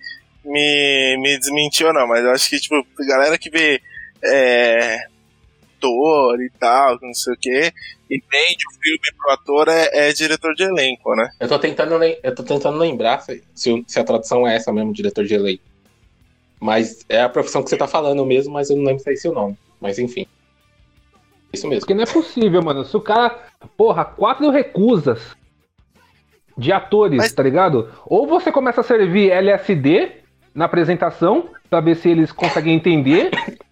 me, 0.44 1.16
me 1.18 1.36
desmentir 1.36 1.84
ou 1.84 1.92
não. 1.92 2.06
Mas 2.06 2.24
eu 2.24 2.30
acho 2.30 2.48
que, 2.48 2.60
tipo, 2.60 2.76
a 2.76 3.06
galera 3.08 3.36
que 3.36 3.50
vê 3.50 3.82
é, 4.22 5.08
ator 5.76 6.40
e 6.42 6.50
tal, 6.58 6.98
não 7.00 7.14
sei 7.14 7.34
o 7.34 7.36
que, 7.36 7.72
e 8.10 8.22
vende 8.30 8.64
o 8.68 8.80
filme 8.80 8.98
pro 9.16 9.32
ator 9.32 9.68
é, 9.68 10.08
é 10.08 10.12
diretor 10.12 10.54
de 10.54 10.64
elenco, 10.64 11.14
né? 11.14 11.30
Eu 11.38 11.48
tô 11.48 11.58
tentando, 11.58 12.02
eu 12.02 12.34
tô 12.34 12.42
tentando 12.42 12.78
lembrar 12.78 13.20
se, 13.20 13.84
se 13.86 14.00
a 14.00 14.04
tradução 14.04 14.46
é 14.46 14.56
essa 14.56 14.72
mesmo, 14.72 14.92
diretor 14.92 15.24
de 15.24 15.34
elenco. 15.34 15.62
Mas 16.60 17.04
é 17.08 17.20
a 17.20 17.28
profissão 17.28 17.62
que 17.62 17.70
você 17.70 17.76
tá 17.76 17.86
falando 17.86 18.24
mesmo, 18.24 18.54
mas 18.54 18.70
eu 18.70 18.76
não 18.76 18.84
lembro 18.84 19.02
se 19.02 19.10
é 19.10 19.12
esse 19.12 19.28
o 19.28 19.32
nome. 19.32 19.56
Mas 19.80 19.98
enfim. 19.98 20.26
Isso 21.52 21.68
mesmo. 21.68 21.80
Porque 21.80 21.94
não 21.94 22.02
é 22.02 22.06
possível, 22.06 22.62
mano. 22.62 22.84
Se 22.84 22.96
o 22.96 23.00
cara. 23.00 23.46
Porra, 23.76 24.04
quatro 24.04 24.48
recusas 24.50 25.36
de 26.56 26.72
atores, 26.72 27.30
tá 27.32 27.42
ligado? 27.42 27.92
Ou 28.06 28.26
você 28.26 28.50
começa 28.50 28.80
a 28.80 28.84
servir 28.84 29.30
LSD 29.30 30.12
na 30.54 30.64
apresentação, 30.64 31.50
pra 31.68 31.80
ver 31.80 31.96
se 31.96 32.08
eles 32.08 32.32
conseguem 32.32 32.74
entender. 32.74 33.30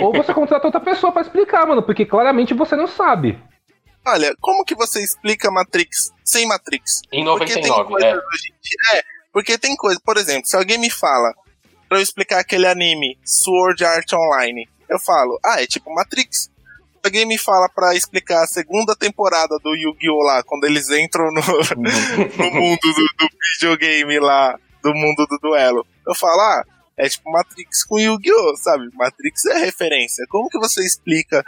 ou 0.00 0.12
você 0.12 0.32
contrata 0.34 0.66
outra 0.66 0.80
pessoa 0.80 1.12
pra 1.12 1.22
explicar, 1.22 1.66
mano. 1.66 1.82
Porque 1.82 2.04
claramente 2.06 2.54
você 2.54 2.76
não 2.76 2.86
sabe. 2.86 3.38
Olha, 4.06 4.34
como 4.40 4.64
que 4.64 4.74
você 4.74 5.02
explica 5.02 5.50
Matrix 5.50 6.12
sem 6.24 6.46
Matrix? 6.46 7.00
Em 7.12 7.24
Porque 7.24 7.54
tem 7.54 7.62
99, 7.66 7.90
coisas 7.90 8.08
é. 8.08 8.12
dia- 8.12 8.98
é, 9.00 9.02
porque 9.32 9.58
tem 9.58 9.74
coisa, 9.76 10.00
por 10.04 10.16
exemplo, 10.16 10.46
se 10.46 10.56
alguém 10.56 10.78
me 10.78 10.88
fala 10.90 11.34
pra 11.88 11.98
eu 11.98 12.02
explicar 12.02 12.38
aquele 12.38 12.66
anime 12.66 13.18
Sword 13.24 13.84
Art 13.84 14.12
Online, 14.12 14.68
eu 14.88 14.98
falo, 15.00 15.38
ah, 15.44 15.60
é 15.60 15.66
tipo 15.66 15.92
Matrix. 15.92 16.42
Se 16.42 16.50
alguém 17.04 17.26
me 17.26 17.36
fala 17.38 17.68
pra 17.68 17.94
explicar 17.94 18.42
a 18.42 18.46
segunda 18.46 18.94
temporada 18.96 19.58
do 19.62 19.74
Yu-Gi-Oh! 19.74 20.22
lá, 20.24 20.42
quando 20.44 20.64
eles 20.64 20.88
entram 20.90 21.26
no, 21.32 21.40
no 22.44 22.50
mundo 22.54 22.80
do, 22.82 22.92
do 23.26 23.28
videogame 23.54 24.18
lá, 24.20 24.56
do 24.82 24.94
mundo 24.94 25.26
do 25.28 25.38
duelo, 25.40 25.84
eu 26.06 26.14
falo, 26.14 26.40
ah, 26.40 26.64
é 26.96 27.08
tipo 27.08 27.30
Matrix 27.30 27.84
com 27.84 27.98
Yu-Gi-Oh! 27.98 28.56
sabe? 28.56 28.88
Matrix 28.94 29.44
é 29.46 29.58
referência. 29.58 30.24
Como 30.28 30.48
que 30.48 30.58
você 30.58 30.82
explica 30.82 31.44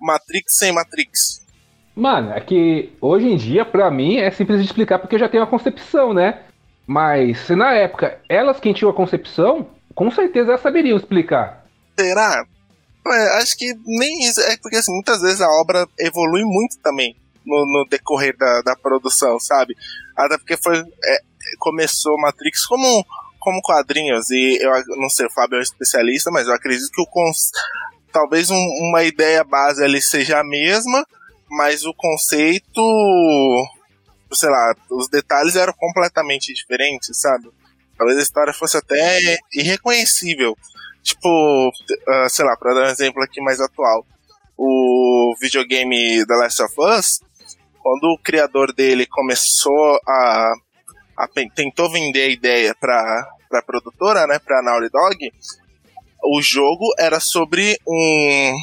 Matrix 0.00 0.56
sem 0.56 0.72
Matrix? 0.72 1.46
Mano, 1.94 2.32
é 2.32 2.40
que 2.40 2.92
hoje 3.00 3.26
em 3.26 3.36
dia, 3.36 3.64
pra 3.64 3.90
mim, 3.90 4.18
é 4.18 4.30
simples 4.30 4.60
de 4.60 4.66
explicar 4.66 4.98
porque 4.98 5.16
eu 5.16 5.20
já 5.20 5.28
tenho 5.28 5.42
a 5.42 5.48
concepção, 5.48 6.14
né? 6.14 6.44
Mas 6.86 7.38
se 7.40 7.54
na 7.54 7.72
época 7.72 8.20
elas 8.28 8.60
quem 8.60 8.72
tinham 8.72 8.90
a 8.90 8.94
concepção, 8.94 9.68
com 9.94 10.10
certeza 10.10 10.50
elas 10.50 10.60
saberiam 10.60 10.96
explicar. 10.96 11.64
Será? 11.98 12.44
É, 13.06 13.38
acho 13.38 13.56
que 13.56 13.74
nem 13.84 14.24
isso. 14.24 14.40
É 14.40 14.56
porque 14.58 14.76
assim, 14.76 14.92
muitas 14.92 15.20
vezes 15.20 15.40
a 15.40 15.50
obra 15.60 15.86
evolui 15.98 16.44
muito 16.44 16.78
também 16.82 17.16
no, 17.44 17.66
no 17.66 17.86
decorrer 17.88 18.36
da, 18.36 18.62
da 18.62 18.76
produção, 18.76 19.38
sabe? 19.40 19.74
Até 20.16 20.38
porque 20.38 20.56
foi. 20.56 20.78
é, 20.78 21.18
começou 21.58 22.18
Matrix 22.20 22.66
como, 22.66 23.04
como 23.38 23.60
quadrinhos, 23.62 24.30
e 24.30 24.58
eu 24.62 24.70
não 24.96 25.08
sei, 25.08 25.26
o 25.26 25.32
Fábio 25.32 25.56
é 25.56 25.58
um 25.60 25.62
especialista, 25.62 26.30
mas 26.30 26.46
eu 26.46 26.54
acredito 26.54 26.90
que 26.92 27.00
o 27.02 27.06
cons- 27.06 27.50
talvez 28.12 28.50
um- 28.50 28.68
uma 28.90 29.02
ideia 29.04 29.44
base 29.44 29.82
ali 29.82 30.00
seja 30.02 30.38
a 30.40 30.44
mesma, 30.44 31.06
mas 31.50 31.84
o 31.84 31.94
conceito. 31.94 32.82
Sei 34.32 34.48
lá, 34.50 34.74
os 34.90 35.08
detalhes 35.08 35.56
eram 35.56 35.72
completamente 35.72 36.52
diferentes, 36.52 37.18
sabe? 37.18 37.48
Talvez 37.96 38.18
a 38.18 38.22
história 38.22 38.52
fosse 38.52 38.76
até 38.76 39.18
irreconhecível. 39.54 40.54
Tipo, 41.02 41.70
ah, 42.06 42.28
sei 42.28 42.44
lá, 42.44 42.54
pra 42.56 42.74
dar 42.74 42.82
um 42.82 42.90
exemplo 42.90 43.22
aqui 43.22 43.40
mais 43.40 43.58
atual. 43.60 44.04
O 44.56 45.34
videogame 45.40 46.26
The 46.26 46.34
Last 46.34 46.62
of 46.62 46.74
Us, 46.78 47.20
quando 47.80 48.04
o 48.12 48.18
criador 48.22 48.72
dele 48.74 49.06
começou 49.06 49.98
a. 50.06 50.52
a 51.18 51.26
tentou 51.52 51.90
vender 51.90 52.22
a 52.22 52.28
ideia 52.28 52.74
pra, 52.78 53.28
pra 53.50 53.62
produtora, 53.62 54.26
né? 54.26 54.38
Pra 54.38 54.62
Naughty 54.62 54.88
Dog, 54.88 55.32
o 56.22 56.40
jogo 56.40 56.94
era 56.96 57.18
sobre 57.18 57.76
um. 57.86 58.54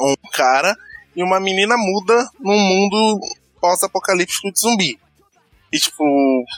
um 0.00 0.14
cara 0.32 0.74
e 1.14 1.22
uma 1.22 1.38
menina 1.38 1.76
muda 1.76 2.28
num 2.40 2.58
mundo 2.58 3.20
pós-apocalíptico 3.60 4.50
de 4.50 4.60
zumbi. 4.60 4.98
E 5.70 5.78
tipo, 5.78 6.04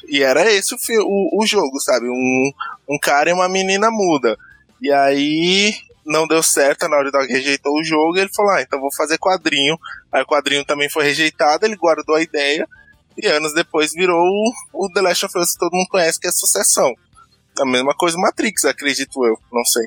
e 0.09 0.23
era 0.23 0.49
esse 0.53 0.75
o, 0.75 0.79
o, 1.03 1.43
o 1.43 1.47
jogo, 1.47 1.81
sabe? 1.81 2.09
Um, 2.09 2.53
um 2.89 2.99
cara 2.99 3.31
e 3.31 3.33
uma 3.33 3.49
menina 3.49 3.91
muda. 3.91 4.39
E 4.81 4.93
aí 4.93 5.75
não 6.07 6.27
deu 6.27 6.43
certo, 6.43 6.85
a 6.85 6.89
Naughty 6.89 7.11
Dog 7.11 7.27
rejeitou 7.27 7.73
o 7.73 7.83
jogo 7.83 8.17
ele 8.17 8.31
falou: 8.33 8.53
Ah, 8.53 8.63
então 8.63 8.81
vou 8.81 8.95
fazer 8.95 9.19
quadrinho. 9.19 9.77
Aí 10.13 10.23
o 10.23 10.27
quadrinho 10.27 10.65
também 10.65 10.89
foi 10.89 11.05
rejeitado, 11.05 11.67
ele 11.67 11.77
guardou 11.77 12.15
a 12.15 12.23
ideia. 12.23 12.69
E 13.23 13.27
anos 13.27 13.53
depois 13.55 13.93
virou 13.93 14.19
o, 14.19 14.53
o 14.73 14.93
The 14.93 15.01
Last 15.03 15.27
of 15.27 15.39
Us 15.39 15.53
que 15.53 15.59
todo 15.59 15.75
mundo 15.75 15.89
conhece, 15.89 16.21
que 16.21 16.27
é 16.27 16.33
sucessão. 16.33 16.93
A 17.61 17.67
mesma 17.67 17.95
coisa 17.95 18.17
Matrix, 18.19 18.65
acredito 18.65 19.25
eu, 19.25 19.37
não 19.53 19.65
sei. 19.65 19.87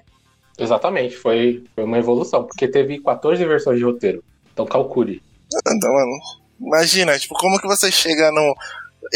Exatamente, 0.60 1.18
foi, 1.18 1.64
foi 1.74 1.84
uma 1.84 1.98
evolução, 1.98 2.44
porque 2.44 2.68
teve 2.68 3.02
14 3.02 3.44
versões 3.46 3.80
de 3.80 3.86
roteiro. 3.86 4.24
Então 4.52 4.66
calcule. 4.66 5.22
Então, 5.68 5.94
mano, 5.94 6.12
imagina, 6.60 7.20
tipo, 7.20 7.36
como 7.36 7.60
que 7.60 7.68
você 7.68 7.92
chega 7.92 8.32
no 8.32 8.56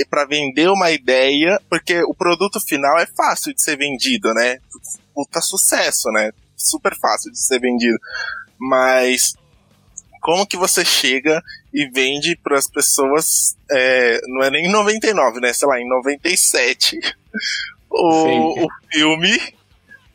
para 0.10 0.26
vender 0.26 0.70
uma 0.70 0.92
ideia, 0.92 1.60
porque 1.70 2.04
o 2.04 2.14
produto 2.14 2.60
final 2.60 3.00
é 3.00 3.06
fácil 3.06 3.54
de 3.54 3.62
ser 3.62 3.78
vendido, 3.78 4.34
né? 4.34 4.60
Puta 5.14 5.42
sucesso, 5.42 6.10
né? 6.12 6.32
Super 6.56 6.96
fácil 6.96 7.32
de 7.32 7.40
ser 7.40 7.60
vendido. 7.60 7.98
Mas 8.60 9.34
como 10.22 10.48
que 10.48 10.58
você 10.58 10.84
chega 10.84 11.42
e 11.74 11.90
vende 11.90 12.36
para 12.36 12.58
as 12.58 12.70
pessoas, 12.70 13.58
é, 13.72 14.20
não 14.28 14.44
é 14.44 14.50
nem 14.50 14.66
em 14.66 14.72
99, 14.72 15.40
né? 15.40 15.54
Sei 15.54 15.68
lá, 15.68 15.80
em 15.80 15.88
97, 15.88 17.00
o, 17.90 18.66
o 18.66 18.68
filme 18.92 19.40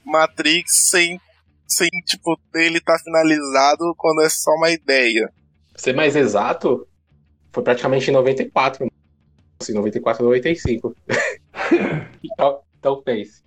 Matrix 0.05 0.90
sem, 0.90 1.20
sem, 1.66 1.88
tipo, 2.07 2.38
ele 2.55 2.80
tá 2.80 2.98
finalizado 2.98 3.94
quando 3.96 4.22
é 4.22 4.28
só 4.28 4.50
uma 4.53 4.70
ideia. 4.70 5.30
Ser 5.76 5.94
mais 5.94 6.16
exato, 6.16 6.86
foi 7.53 7.62
praticamente 7.62 8.11
em 8.11 8.12
94. 8.12 8.90
Assim, 9.61 9.74
94 9.74 10.24
95. 10.24 10.96
então, 12.22 12.61
então 12.78 13.03
pense. 13.03 13.42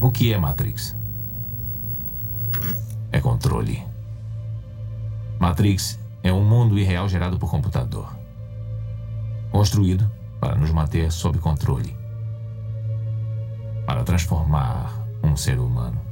O 0.00 0.10
que 0.10 0.32
é 0.32 0.38
Matrix? 0.38 0.94
É 3.12 3.20
controle. 3.20 3.82
Matrix 5.38 5.98
é 6.22 6.32
um 6.32 6.44
mundo 6.44 6.78
irreal 6.78 7.08
gerado 7.08 7.38
por 7.38 7.50
computador. 7.50 8.16
Construído 9.50 10.10
para 10.40 10.54
nos 10.54 10.70
manter 10.70 11.10
sob 11.12 11.38
controle. 11.38 11.96
Para 13.86 14.02
transformar 14.04 15.06
um 15.22 15.36
ser 15.36 15.58
humano 15.58 16.06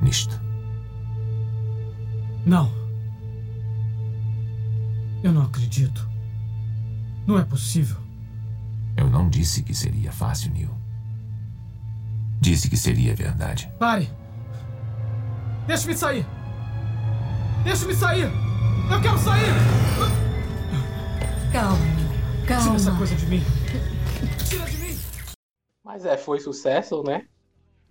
nisto. 0.00 0.40
Não. 2.44 2.70
Eu 5.22 5.32
não 5.32 5.42
acredito. 5.42 6.08
Não 7.26 7.38
é 7.38 7.44
possível. 7.44 7.96
Eu 8.96 9.10
não 9.10 9.28
disse 9.28 9.62
que 9.62 9.74
seria 9.74 10.12
fácil, 10.12 10.52
Neil. 10.52 10.70
Disse 12.40 12.70
que 12.70 12.76
seria 12.76 13.14
verdade. 13.14 13.70
Pare! 13.78 14.08
Deixe-me 15.66 15.96
sair! 15.96 16.35
Deixe-me 17.66 17.94
sair! 17.94 18.22
Eu 18.92 19.02
quero 19.02 19.18
sair! 19.18 19.50
Calma, 21.52 21.76
calma. 22.46 22.62
Tira 22.62 22.76
essa 22.76 22.96
coisa 22.96 23.14
de 23.16 23.26
mim! 23.26 23.40
Tira 24.48 24.64
de 24.66 24.78
mim! 24.78 24.96
Mas 25.84 26.04
é, 26.06 26.16
foi 26.16 26.38
sucesso, 26.38 27.02
né? 27.02 27.26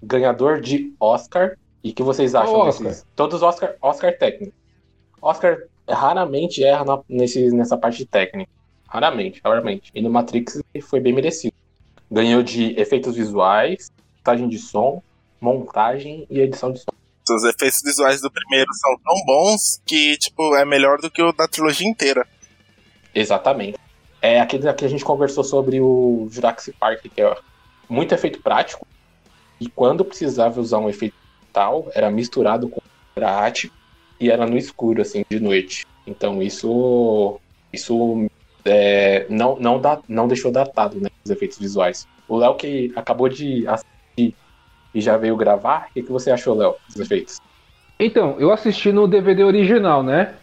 Ganhador 0.01 0.61
de 0.61 0.93
Oscar. 0.97 1.57
E 1.83 1.89
o 1.89 1.93
que 1.93 2.01
vocês 2.01 2.33
acham 2.33 2.53
Oh, 2.61 2.65
desses? 2.65 2.81
Oscar. 2.85 3.03
Todos 3.17 3.43
Oscar, 3.43 3.75
Oscar 3.81 4.17
técnico. 4.17 4.53
Oscar 5.21 5.57
raramente 5.89 6.63
erra 6.63 6.85
na- 6.85 7.01
nesse, 7.09 7.51
nessa 7.51 7.77
parte 7.77 8.05
técnica. 8.05 8.49
Raramente, 8.87 9.41
raramente. 9.43 9.91
E 9.93 10.01
no 10.01 10.09
Matrix 10.09 10.61
foi 10.83 11.01
bem 11.01 11.11
merecido. 11.13 11.53
Ganhou 12.09 12.41
de 12.41 12.79
efeitos 12.79 13.15
visuais, 13.17 13.91
montagem 14.19 14.47
de 14.47 14.57
som, 14.57 15.03
montagem 15.41 16.25
e 16.29 16.39
edição 16.39 16.71
de 16.71 16.79
som. 16.79 16.85
Os 17.29 17.43
efeitos 17.43 17.81
visuais 17.83 18.21
do 18.21 18.31
primeiro 18.31 18.71
são 18.73 18.97
tão 18.99 19.25
bons 19.25 19.81
que, 19.85 20.17
tipo, 20.17 20.55
é 20.55 20.63
melhor 20.63 20.99
do 20.99 21.09
que 21.09 21.21
o 21.21 21.31
da 21.31 21.47
trilogia 21.47 21.87
inteira. 21.87 22.27
Exatamente. 23.13 23.77
É 24.21 24.39
aquele 24.39 24.71
que 24.73 24.85
a 24.85 24.87
gente 24.87 25.03
conversou 25.03 25.43
sobre 25.43 25.79
o 25.79 26.27
Jurassic 26.31 26.77
Park, 26.77 27.01
que 27.13 27.21
é 27.21 27.35
muito 27.89 28.13
efeito 28.13 28.41
prático. 28.41 28.85
E 29.59 29.67
quando 29.67 30.05
precisava 30.05 30.59
usar 30.59 30.79
um 30.79 30.89
efeito 30.89 31.15
tal, 31.51 31.87
era 31.93 32.11
misturado 32.11 32.67
com 32.67 32.81
prático 33.13 33.73
e 34.19 34.29
era 34.29 34.45
no 34.45 34.57
escuro, 34.57 35.01
assim, 35.01 35.25
de 35.29 35.39
noite. 35.39 35.85
Então 36.05 36.41
isso. 36.41 37.39
Isso 37.71 38.27
é, 38.63 39.25
não, 39.29 39.57
não, 39.59 39.79
dá, 39.79 39.99
não 40.07 40.27
deixou 40.27 40.51
datado, 40.51 40.99
né? 40.99 41.09
Os 41.23 41.31
efeitos 41.31 41.57
visuais. 41.57 42.07
O 42.27 42.37
Léo 42.37 42.55
que 42.55 42.91
acabou 42.95 43.29
de 43.29 43.65
e 44.95 45.01
já 45.01 45.17
veio 45.17 45.35
gravar, 45.35 45.87
o 45.89 45.93
que, 45.93 46.03
que 46.03 46.11
você 46.11 46.31
achou, 46.31 46.55
Léo, 46.55 46.75
dos 46.87 46.97
efeitos? 46.99 47.35
Então, 47.99 48.37
eu 48.39 48.51
assisti 48.51 48.91
no 48.93 49.07
DVD 49.07 49.43
original, 49.43 50.01
né? 50.01 50.35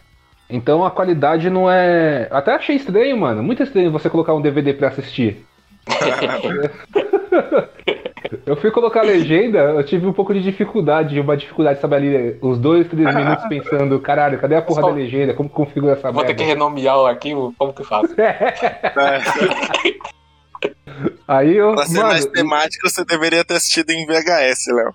Então 0.49 0.85
a 0.85 0.91
qualidade 0.91 1.49
não 1.49 1.69
é. 1.69 2.27
Até 2.29 2.53
achei 2.53 2.75
estranho, 2.75 3.17
mano. 3.17 3.41
Muito 3.41 3.63
estranho 3.63 3.91
você 3.91 4.09
colocar 4.09 4.33
um 4.35 4.41
DVD 4.41 4.73
pra 4.73 4.89
assistir. 4.89 5.45
eu 8.45 8.55
fui 8.55 8.71
colocar 8.71 9.01
a 9.01 9.03
legenda, 9.03 9.57
eu 9.57 9.83
tive 9.83 10.05
um 10.05 10.13
pouco 10.13 10.33
de 10.33 10.41
dificuldade, 10.41 11.19
uma 11.19 11.35
dificuldade, 11.35 11.79
sabe, 11.79 11.95
ali, 11.95 12.37
uns 12.41 12.59
dois, 12.59 12.87
três 12.87 13.07
minutos 13.15 13.45
pensando, 13.47 13.99
caralho, 13.99 14.39
cadê 14.39 14.55
a 14.55 14.61
porra 14.61 14.81
Só- 14.81 14.89
da 14.89 14.93
legenda? 14.93 15.33
Como 15.33 15.49
configura 15.49 15.93
essa 15.93 16.11
Vou 16.11 16.23
ter 16.23 16.35
que 16.35 16.43
merda? 16.43 16.53
renomear 16.53 16.99
o 16.99 17.07
arquivo, 17.07 17.53
como 17.57 17.73
que 17.73 17.81
eu 17.81 17.85
faço? 17.85 18.13
Aí 21.27 21.55
eu. 21.55 21.73
Pra 21.75 21.85
ser 21.85 21.97
mano, 21.97 22.09
mais 22.09 22.25
temático, 22.25 22.89
você 22.89 23.03
deveria 23.05 23.43
ter 23.45 23.55
assistido 23.55 23.89
em 23.91 24.05
VHS, 24.05 24.67
Léo. 24.73 24.93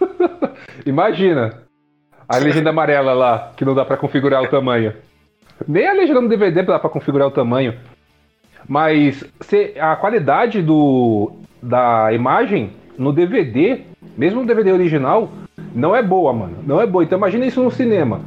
Imagina 0.86 1.62
a 2.28 2.36
legenda 2.38 2.70
amarela 2.70 3.12
lá, 3.12 3.52
que 3.56 3.64
não 3.64 3.74
dá 3.74 3.84
pra 3.84 3.96
configurar 3.96 4.42
o 4.42 4.48
tamanho. 4.48 4.94
Nem 5.66 5.86
a 5.88 5.92
legenda 5.92 6.20
no 6.20 6.28
DVD 6.28 6.62
dá 6.62 6.78
pra 6.78 6.88
configurar 6.88 7.28
o 7.28 7.30
tamanho. 7.32 7.74
Mas 8.68 9.24
se- 9.40 9.74
a 9.78 9.96
qualidade 9.96 10.62
do, 10.62 11.32
da 11.62 12.12
imagem 12.12 12.72
no 12.96 13.12
DVD, 13.12 13.80
mesmo 14.16 14.40
no 14.42 14.46
DVD 14.46 14.72
original, 14.72 15.30
não 15.74 15.94
é 15.94 16.02
boa, 16.02 16.32
mano. 16.32 16.58
Não 16.66 16.80
é 16.80 16.86
boa. 16.86 17.02
Então 17.04 17.18
imagina 17.18 17.46
isso 17.46 17.62
no 17.62 17.70
cinema, 17.70 18.20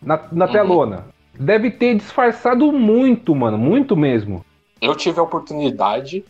na, 0.00 0.20
na 0.30 0.46
telona. 0.48 1.06
Deve 1.38 1.70
ter 1.70 1.94
disfarçado 1.96 2.70
muito, 2.72 3.34
mano. 3.34 3.58
Muito 3.58 3.96
mesmo. 3.96 4.44
Eu 4.80 4.94
tive 4.94 5.18
a 5.18 5.22
oportunidade, 5.22 6.24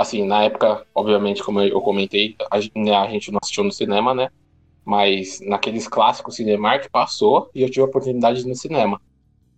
assim, 0.00 0.26
na 0.26 0.44
época, 0.44 0.84
obviamente, 0.94 1.42
como 1.42 1.60
eu 1.60 1.80
comentei, 1.80 2.34
a, 2.50 2.60
gen- 2.60 2.72
né, 2.76 2.94
a 2.96 3.06
gente 3.08 3.30
não 3.30 3.38
assistiu 3.42 3.64
no 3.64 3.72
cinema, 3.72 4.14
né? 4.14 4.28
Mas 4.84 5.40
naqueles 5.42 5.86
clássicos 5.86 6.36
Cinemark 6.36 6.88
passou 6.90 7.50
e 7.54 7.62
eu 7.62 7.68
tive 7.70 7.82
a 7.82 7.84
oportunidade 7.84 8.40
de 8.40 8.46
ir 8.46 8.48
no 8.48 8.56
cinema. 8.56 9.00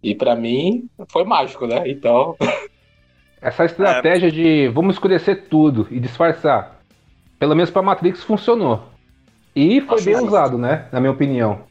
E 0.03 0.15
pra 0.15 0.35
mim 0.35 0.87
foi 1.11 1.25
mágico, 1.25 1.67
né? 1.67 1.85
Então, 1.89 2.37
Essa 3.41 3.65
estratégia 3.65 4.31
de 4.31 4.69
vamos 4.69 4.95
escurecer 4.95 5.49
tudo 5.49 5.89
e 5.91 5.99
disfarçar. 5.99 6.81
Pelo 7.41 7.57
menos 7.57 7.71
pra 7.71 7.83
Matrix 7.83 8.23
funcionou. 8.23 8.85
E 9.55 9.81
foi 9.81 9.97
Acho 9.97 10.05
bem 10.05 10.15
justo. 10.15 10.29
usado, 10.29 10.59
né? 10.59 10.89
Na 10.93 11.01
minha 11.01 11.13
opinião. 11.13 11.65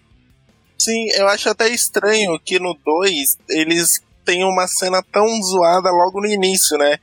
Sim, 0.78 1.08
eu 1.16 1.28
acho 1.30 1.50
até 1.50 1.70
estranho 1.70 2.38
que 2.44 2.60
no 2.60 2.76
2 2.86 3.38
eles 3.50 4.04
têm 4.26 4.44
uma 4.44 4.68
cena 4.68 5.02
tão 5.12 5.26
zoada 5.42 5.90
logo 5.92 6.20
no 6.20 6.28
início, 6.28 6.78
né? 6.78 6.98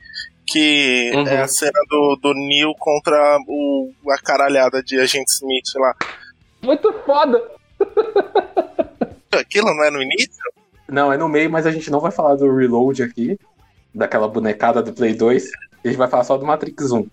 Que 0.51 1.11
Uhum. 1.13 1.27
é 1.27 1.41
a 1.41 1.47
cena 1.47 1.79
do, 1.89 2.17
do 2.21 2.33
Neil 2.33 2.73
contra 2.79 3.37
o, 3.47 3.91
a 4.09 4.17
caralhada 4.17 4.81
de 4.81 4.99
Agente 4.99 5.31
Smith 5.31 5.75
lá. 5.75 5.95
Muito 6.61 6.91
foda! 7.05 7.41
Aquilo 9.31 9.73
não 9.75 9.83
é 9.83 9.91
no 9.91 10.01
início? 10.01 10.29
não, 10.87 11.13
é 11.13 11.17
no 11.17 11.29
meio, 11.29 11.49
mas 11.51 11.65
a 11.67 11.71
gente 11.71 11.91
não 11.91 11.99
vai 11.99 12.11
falar 12.11 12.35
do 12.35 12.55
Reload 12.55 13.03
aqui, 13.03 13.37
daquela 13.93 14.27
bonecada 14.27 14.81
do 14.81 14.91
Play 14.91 15.13
2. 15.13 15.49
A 15.83 15.87
gente 15.87 15.97
vai 15.97 16.07
falar 16.09 16.23
só 16.23 16.35
do 16.37 16.45
Matrix 16.45 16.91
1. 16.91 17.07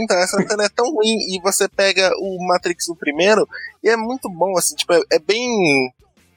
Então, 0.00 0.16
essa 0.18 0.36
cena 0.48 0.64
é 0.64 0.68
tão 0.68 0.86
ruim 0.92 1.16
e 1.28 1.40
você 1.42 1.68
pega 1.68 2.10
o 2.18 2.44
Matrix 2.48 2.88
o 2.88 2.96
primeiro 2.96 3.46
e 3.84 3.88
é 3.88 3.96
muito 3.96 4.28
bom, 4.28 4.56
assim, 4.56 4.74
tipo, 4.74 4.92
é, 4.94 5.00
é 5.12 5.18
bem. 5.18 5.92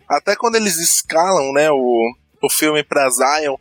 Até 0.08 0.36
quando 0.36 0.56
eles 0.56 0.78
escalam, 0.78 1.52
né, 1.54 1.72
o, 1.72 2.14
o 2.44 2.50
filme 2.50 2.84
pra 2.84 3.10
Zion, 3.10 3.56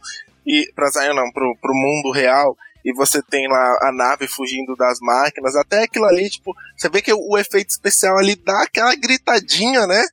e. 0.46 0.70
Pra 0.74 0.90
Zion 0.90 1.14
não, 1.14 1.30
pro, 1.32 1.56
pro 1.60 1.74
mundo 1.74 2.10
real, 2.12 2.56
e 2.84 2.92
você 2.92 3.22
tem 3.22 3.46
lá 3.48 3.78
a 3.82 3.92
nave 3.92 4.26
fugindo 4.26 4.74
das 4.76 4.98
máquinas, 5.00 5.54
até 5.56 5.84
aquilo 5.84 6.04
ali, 6.06 6.28
tipo, 6.28 6.52
você 6.76 6.88
vê 6.88 7.00
que 7.00 7.12
o, 7.12 7.18
o 7.30 7.38
efeito 7.38 7.70
especial 7.70 8.18
ali 8.18 8.34
dá 8.34 8.62
aquela 8.62 8.94
gritadinha, 8.94 9.86
né? 9.86 10.04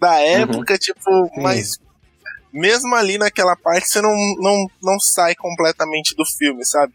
Da 0.00 0.18
época, 0.20 0.76
tipo, 0.78 1.30
mas 1.42 1.78
mesmo 2.52 2.94
ali 2.94 3.18
naquela 3.18 3.56
parte 3.56 3.88
você 3.88 4.00
não, 4.00 4.14
não, 4.38 4.66
não 4.82 5.00
sai 5.00 5.34
completamente 5.34 6.14
do 6.14 6.24
filme, 6.26 6.64
sabe? 6.64 6.92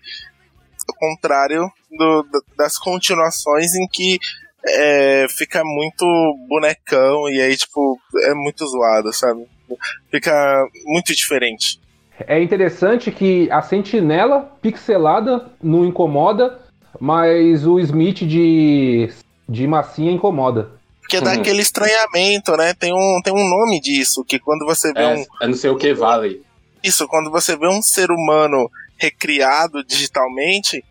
Ao 0.88 0.96
contrário 0.96 1.70
do- 1.92 2.24
da- 2.24 2.40
das 2.58 2.78
continuações 2.78 3.74
em 3.76 3.88
que 3.88 4.18
é, 4.66 5.28
fica 5.30 5.62
muito 5.64 6.06
bonecão 6.48 7.30
e 7.30 7.42
aí, 7.42 7.56
tipo, 7.58 8.00
é 8.24 8.34
muito 8.34 8.66
zoado, 8.68 9.12
sabe? 9.14 9.46
Fica 10.12 10.66
muito 10.86 11.14
diferente. 11.16 11.80
É 12.20 12.42
interessante 12.42 13.12
que 13.12 13.50
a 13.52 13.62
sentinela 13.62 14.52
pixelada 14.62 15.52
não 15.62 15.86
incomoda, 15.86 16.60
mas 17.00 17.66
o 17.66 17.80
Smith 17.80 18.26
de, 18.26 19.10
de 19.48 19.68
massinha 19.68 20.12
incomoda. 20.12 20.72
Porque 21.02 21.22
dá 21.22 21.34
Uhum. 21.34 21.40
aquele 21.40 21.62
estranhamento, 21.62 22.58
né? 22.58 22.74
Tem 22.74 22.94
um, 22.94 23.22
tem 23.24 23.34
um 23.34 23.48
nome 23.48 23.80
disso, 23.80 24.26
que 24.26 24.40
quando 24.40 24.66
você 24.66 24.92
vê 24.92 25.06
um. 25.06 25.20
É, 25.20 25.26
é 25.42 25.48
não 25.48 25.54
sei 25.54 25.70
o 25.70 25.78
que 25.78 25.94
vale. 25.94 26.44
Isso, 26.84 27.08
quando 27.08 27.32
você 27.32 27.56
vê 27.56 27.68
um 27.68 27.82
ser 27.82 28.12
humano 28.12 28.70
recriado 28.98 29.84
digitalmente, 29.86 30.84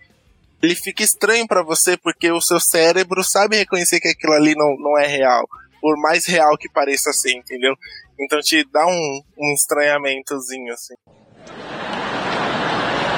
ele 0.63 0.75
fica 0.75 1.03
estranho 1.03 1.47
pra 1.47 1.63
você 1.63 1.97
porque 1.97 2.31
o 2.31 2.41
seu 2.41 2.59
cérebro 2.59 3.23
sabe 3.23 3.57
reconhecer 3.57 4.01
que 4.01 4.09
aquilo 4.09 4.33
ali 4.33 4.55
não, 4.55 4.77
não 4.79 4.99
é 4.99 5.07
real. 5.07 5.47
Por 5.81 5.97
mais 6.01 6.27
real 6.27 6.57
que 6.57 6.69
pareça 6.71 7.13
ser, 7.13 7.33
entendeu? 7.33 7.77
Então 8.19 8.41
te 8.41 8.65
dá 8.73 8.87
um, 8.87 9.23
um 9.39 9.55
estranhamentozinho, 9.55 10.73
assim. 10.73 10.95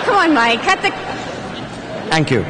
Come 0.04 0.16
on, 0.16 0.34
Mike, 0.34 0.64
cut 0.64 0.80
the. 0.82 0.90
Thank 2.10 2.32
you. 2.32 2.44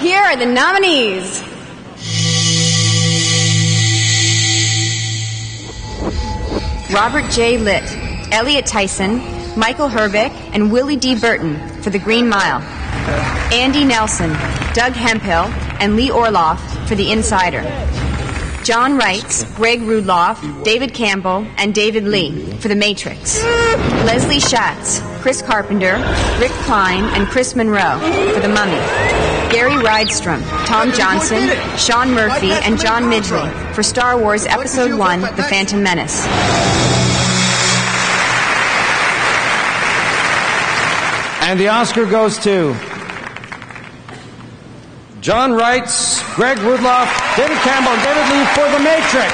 Here 0.00 0.20
are 0.20 0.36
the 0.36 0.46
nominees 0.46 1.42
Robert 6.92 7.30
J. 7.30 7.56
Litt, 7.56 7.84
Elliot 8.32 8.66
Tyson, 8.66 9.16
Michael 9.58 9.88
Herbeck, 9.88 10.30
and 10.52 10.70
Willie 10.70 10.96
D. 10.96 11.14
Burton 11.14 11.56
for 11.80 11.88
The 11.88 11.98
Green 11.98 12.28
Mile. 12.28 12.60
Andy 13.50 13.84
Nelson, 13.84 14.30
Doug 14.74 14.92
Hemphill, 14.92 15.44
and 15.80 15.96
Lee 15.96 16.10
Orloff 16.10 16.58
for 16.86 16.94
The 16.94 17.10
Insider. 17.10 17.62
John 18.64 18.96
Wrights, 18.96 19.42
Greg 19.56 19.80
Rudloff, 19.80 20.62
David 20.62 20.94
Campbell, 20.94 21.44
and 21.56 21.74
David 21.74 22.04
Lee 22.04 22.52
for 22.58 22.68
The 22.68 22.76
Matrix. 22.76 23.42
Leslie 24.04 24.38
Schatz, 24.38 25.00
Chris 25.20 25.42
Carpenter, 25.42 25.96
Rick 26.38 26.52
Klein, 26.62 27.02
and 27.16 27.26
Chris 27.26 27.56
Monroe 27.56 27.98
for 28.32 28.40
The 28.40 28.48
Mummy. 28.48 28.78
Gary 29.52 29.74
Rydstrom, 29.82 30.40
Tom 30.64 30.92
Johnson, 30.92 31.50
Sean 31.76 32.12
Murphy, 32.12 32.52
and 32.52 32.78
John 32.78 33.04
Midgley 33.04 33.74
for 33.74 33.82
Star 33.82 34.18
Wars 34.18 34.46
Episode 34.46 34.96
1 34.96 35.20
The 35.20 35.42
Phantom 35.42 35.82
Menace. 35.82 36.24
And 41.42 41.58
the 41.58 41.68
Oscar 41.68 42.06
goes 42.06 42.38
to 42.38 42.74
John 45.22 45.52
Wrights, 45.52 46.18
Greg 46.34 46.58
Rudloff, 46.66 47.06
David 47.36 47.56
Campbell, 47.62 47.92
and 47.94 48.02
David 48.02 48.26
Lee 48.34 48.44
for 48.58 48.66
The 48.74 48.82
Matrix. 48.82 49.30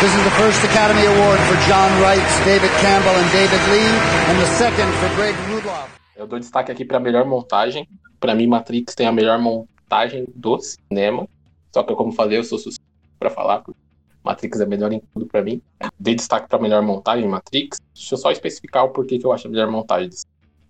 This 0.00 0.08
is 0.08 0.24
the 0.24 0.32
first 0.40 0.64
Academy 0.64 1.04
Award 1.04 1.38
for 1.40 1.56
John 1.68 1.92
Wrights, 2.00 2.32
David 2.46 2.70
Campbell, 2.80 3.12
and 3.12 3.30
David 3.30 3.60
Lee, 3.68 3.92
and 4.32 4.38
the 4.40 4.46
second 4.56 4.90
for 4.94 5.14
Greg 5.16 5.34
Rudloff. 5.50 5.90
Eu 6.16 6.26
dou 6.26 6.38
destaque 6.38 6.72
aqui 6.72 6.82
para 6.82 6.96
a 6.96 7.00
melhor 7.00 7.26
montagem. 7.26 7.86
Para 8.18 8.34
mim, 8.34 8.46
Matrix 8.46 8.94
tem 8.94 9.06
a 9.06 9.12
melhor 9.12 9.38
montagem 9.38 10.24
do 10.34 10.58
cinema. 10.60 11.28
Só 11.74 11.82
que, 11.82 11.94
como 11.94 12.10
falei, 12.10 12.38
eu 12.38 12.42
sou 12.44 12.58
suspeito 12.58 12.88
para 13.18 13.28
falar. 13.28 13.58
porque 13.58 13.78
Matrix 14.24 14.60
é 14.60 14.66
melhor 14.66 14.90
em 14.94 15.02
tudo 15.12 15.26
para 15.26 15.42
mim. 15.42 15.60
Dei 16.00 16.14
destaque 16.14 16.48
para 16.48 16.58
a 16.58 16.62
melhor 16.62 16.80
montagem 16.80 17.28
Matrix. 17.28 17.76
Deixa 17.94 18.14
eu 18.14 18.18
só 18.18 18.30
especificar 18.30 18.86
o 18.86 18.88
porquê 18.88 19.18
que 19.18 19.26
eu 19.26 19.32
acho 19.32 19.46
a 19.46 19.50
melhor 19.50 19.70
montagem. 19.70 20.08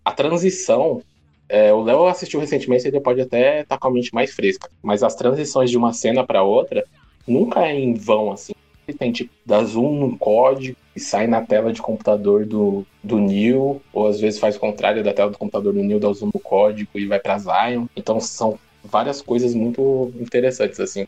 A 0.09 0.13
transição. 0.13 1.03
é, 1.51 1.71
o 1.71 1.83
Léo 1.83 2.07
assistiu 2.07 2.41
recentemente, 2.41 2.89
ele 2.89 2.99
pode 2.99 3.21
até 3.21 3.61
estar 3.61 3.77
com 3.77 3.89
a 3.89 3.91
mente 3.91 4.15
mais 4.15 4.33
fresca. 4.33 4.71
Mas 4.83 5.03
as 5.03 5.15
transições 5.15 5.71
de 5.71 5.77
uma 5.77 5.93
cena 5.93 6.25
para 6.25 6.43
outra 6.43 6.87
nunca 7.27 7.67
é 7.67 7.79
em 7.79 7.93
vão, 7.93 8.33
assim. 8.33 8.55
Tem 8.99 9.13
tipo, 9.13 9.31
dá 9.45 9.63
zoom 9.63 9.99
no 9.99 10.17
código 10.17 10.79
e 10.97 11.01
sai 11.01 11.27
na 11.27 11.43
tela 11.43 11.75
de 11.75 11.83
computador 11.83 12.47
do, 12.47 12.87
do 13.05 13.19
Neo, 13.19 13.83
ou 13.93 14.07
às 14.09 14.19
vezes 14.19 14.41
faz 14.41 14.57
o 14.57 14.61
contrário 14.61 15.05
da 15.05 15.13
tela 15.13 15.31
do 15.31 15.37
computador 15.37 15.75
do 15.75 15.83
Neo, 15.83 16.01
dá 16.01 16.11
zoom 16.11 16.31
no 16.33 16.41
código 16.41 16.89
e 16.95 17.05
vai 17.05 17.21
pra 17.21 17.39
Zion. 17.39 17.85
Então 17.95 18.19
são 18.19 18.59
várias 18.83 19.21
coisas 19.21 19.55
muito 19.55 20.11
interessantes, 20.19 20.81
assim. 20.81 21.07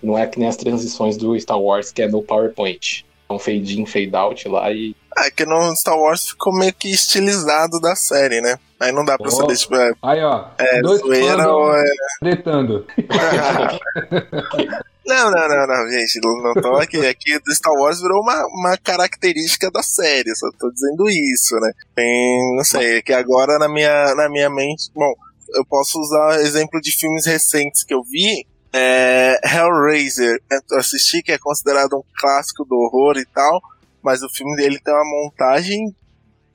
Não 0.00 0.16
é 0.16 0.24
que 0.24 0.38
nem 0.38 0.46
as 0.46 0.56
transições 0.56 1.16
do 1.16 1.36
Star 1.40 1.60
Wars, 1.60 1.90
que 1.90 2.02
é 2.02 2.06
no 2.06 2.22
PowerPoint. 2.22 3.04
É 3.28 3.32
um 3.32 3.40
fade 3.40 3.80
in, 3.80 3.86
fade 3.86 4.14
out 4.14 4.48
lá 4.48 4.72
e. 4.72 4.94
É 5.18 5.30
que 5.30 5.46
no 5.46 5.74
Star 5.74 5.98
Wars 5.98 6.28
ficou 6.28 6.52
meio 6.56 6.74
que 6.74 6.90
estilizado 6.90 7.80
da 7.80 7.96
série, 7.96 8.40
né? 8.40 8.58
Aí 8.78 8.92
não 8.92 9.04
dá 9.04 9.16
pra 9.16 9.30
saber, 9.30 9.56
tipo, 9.56 9.74
é, 9.74 9.92
Aí, 10.02 10.22
ó. 10.22 10.48
é 10.58 10.82
dois 10.82 11.00
zoeira 11.00 11.50
ou 11.50 11.74
é. 11.74 11.84
tretando. 12.20 12.86
Não, 15.06 15.30
não, 15.30 15.48
não, 15.48 15.66
não, 15.68 15.88
gente, 15.88 16.18
não 16.20 16.52
tô 16.60 16.76
aqui. 16.78 16.98
Aqui 17.06 17.38
do 17.38 17.54
Star 17.54 17.72
Wars 17.72 18.00
virou 18.00 18.20
uma, 18.20 18.44
uma 18.48 18.76
característica 18.76 19.70
da 19.70 19.80
série, 19.80 20.34
só 20.34 20.48
tô 20.58 20.68
dizendo 20.68 21.08
isso, 21.08 21.54
né? 21.60 21.70
Tem, 21.94 22.56
não 22.56 22.64
sei, 22.64 22.96
é 22.96 23.02
que 23.02 23.12
agora 23.12 23.56
na 23.56 23.68
minha, 23.68 24.16
na 24.16 24.28
minha 24.28 24.50
mente, 24.50 24.90
bom, 24.92 25.14
eu 25.54 25.64
posso 25.64 26.00
usar 26.00 26.40
exemplo 26.40 26.80
de 26.80 26.90
filmes 26.90 27.24
recentes 27.24 27.84
que 27.84 27.94
eu 27.94 28.02
vi. 28.02 28.44
É, 28.72 29.38
Hellraiser, 29.44 30.40
eu 30.72 30.78
assisti, 30.78 31.22
que 31.22 31.30
é 31.30 31.38
considerado 31.38 31.94
um 31.96 32.02
clássico 32.18 32.64
do 32.64 32.74
horror 32.74 33.16
e 33.16 33.24
tal, 33.26 33.60
mas 34.06 34.22
o 34.22 34.28
filme 34.30 34.54
dele 34.56 34.78
tem 34.78 34.94
uma 34.94 35.04
montagem 35.04 35.92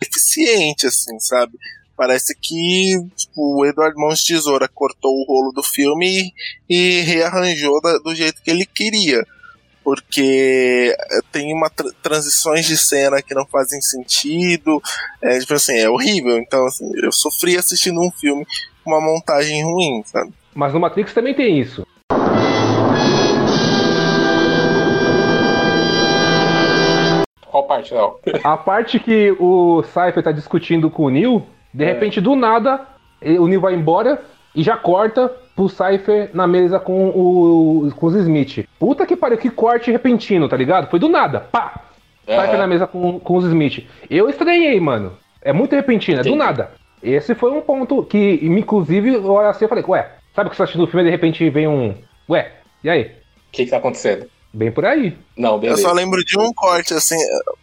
eficiente, 0.02 0.88
assim, 0.88 1.20
sabe? 1.20 1.54
Parece 1.97 2.34
que 2.36 2.95
tipo, 3.16 3.60
o 3.60 3.66
Edward 3.66 3.95
Mãos 3.95 4.24
Tesoura 4.24 4.68
cortou 4.68 5.12
o 5.12 5.26
rolo 5.28 5.52
do 5.52 5.62
filme 5.62 6.32
e, 6.70 6.74
e 6.76 7.02
rearranjou 7.02 7.80
da- 7.82 7.97
do 7.99 8.16
jeito 8.16 8.41
que 8.41 8.49
ele 8.49 8.66
queria. 8.66 9.24
Porque 9.84 10.95
eh, 10.97 11.20
tem 11.32 11.54
uma 11.54 11.70
tra- 11.70 11.91
transições 12.04 12.66
de 12.66 12.78
cena 12.78 13.22
que 13.22 13.34
não 13.34 13.45
fazem 13.47 13.82
sentido. 13.82 14.82
É, 15.22 15.39
tipo 15.39 15.54
assim, 15.54 15.78
é 15.78 15.89
horrível. 15.89 16.38
Então, 16.38 16.66
assim, 16.66 16.89
eu 17.04 17.12
sofri 17.12 17.58
assistindo 17.58 17.99
um 17.99 18.12
filme 18.12 18.45
com 18.84 18.91
uma 18.91 19.02
montagem 19.02 19.64
ruim, 19.64 20.02
sabe? 20.06 20.32
Mas 20.54 20.74
no 20.74 20.80
Matrix 20.80 21.14
também 21.14 21.36
tem 21.36 21.60
isso. 21.60 21.86
Qual 27.62 27.68
parte, 27.68 27.93
Léo? 27.93 28.16
A 28.43 28.57
parte 28.57 28.99
que 28.99 29.36
o 29.39 29.84
Cypher 29.84 30.24
tá 30.24 30.32
discutindo 30.32 30.89
com 30.89 31.03
o 31.05 31.09
Neil, 31.09 31.43
de 31.74 31.86
repente, 31.86 32.20
do 32.20 32.36
nada, 32.36 32.82
ele- 33.22 33.39
o 33.39 33.47
Neil 33.47 33.62
vai 33.62 33.74
embora 33.74 34.22
e 34.55 34.64
já 34.64 34.76
corta 34.76 35.32
pro 35.55 35.70
Cypher 35.70 36.30
na 36.34 36.47
mesa 36.47 36.80
com, 36.80 37.09
o, 37.09 37.91
com 37.95 38.05
os 38.07 38.16
Smith. 38.16 38.66
Puta 38.80 39.05
que 39.05 39.16
pariu, 39.16 39.38
que 39.38 39.49
corte 39.49 39.91
repentino, 39.91 40.49
tá 40.49 40.57
ligado? 40.57 40.89
Foi 40.89 40.99
do 40.99 41.07
nada, 41.07 41.39
pá! 41.39 41.82
Aham. 42.28 42.41
Cypher 42.43 42.57
na 42.59 42.68
mesa 42.68 42.88
com, 42.88 43.20
com 43.20 43.36
os 43.36 43.45
Smith. 43.45 43.86
Eu 44.09 44.30
estranhei, 44.30 44.80
mano. 44.80 45.14
É 45.41 45.51
muito 45.53 45.76
repentino, 45.76 46.20
é 46.20 46.24
do 46.24 46.30
Entendi. 46.30 46.43
nada. 46.43 46.72
Esse 47.01 47.34
foi 47.34 47.51
um 47.51 47.62
ponto 47.62 48.03
que, 48.03 48.39
inclusive, 48.43 49.16
eu 49.16 49.26
olhei 49.32 49.49
assim 49.49 49.66
e 49.66 49.68
falei, 49.68 49.84
ué, 49.88 50.12
sabe 50.36 50.49
que 50.49 50.55
você 50.55 50.59
tá 50.59 50.64
assistindo 50.66 50.84
o 50.84 50.88
filme 50.88 51.01
e 51.01 51.05
de 51.05 51.12
repente 51.12 51.49
vem 51.49 51.68
um. 51.68 51.95
Ué, 52.30 52.51
e 52.84 52.89
aí? 52.89 53.03
O 53.03 53.51
que, 53.51 53.66
que 53.66 53.72
tá 53.72 53.78
acontecendo? 53.78 54.28
Bem 54.54 54.72
por 54.72 54.86
aí. 54.86 55.18
Não, 55.38 55.54
Eu 55.54 55.60
beleza. 55.60 55.82
só 55.82 55.91
lembro 55.93 56.24
de 56.26 56.38
um 56.38 56.52
corte, 56.54 56.93
assim, 56.93 57.16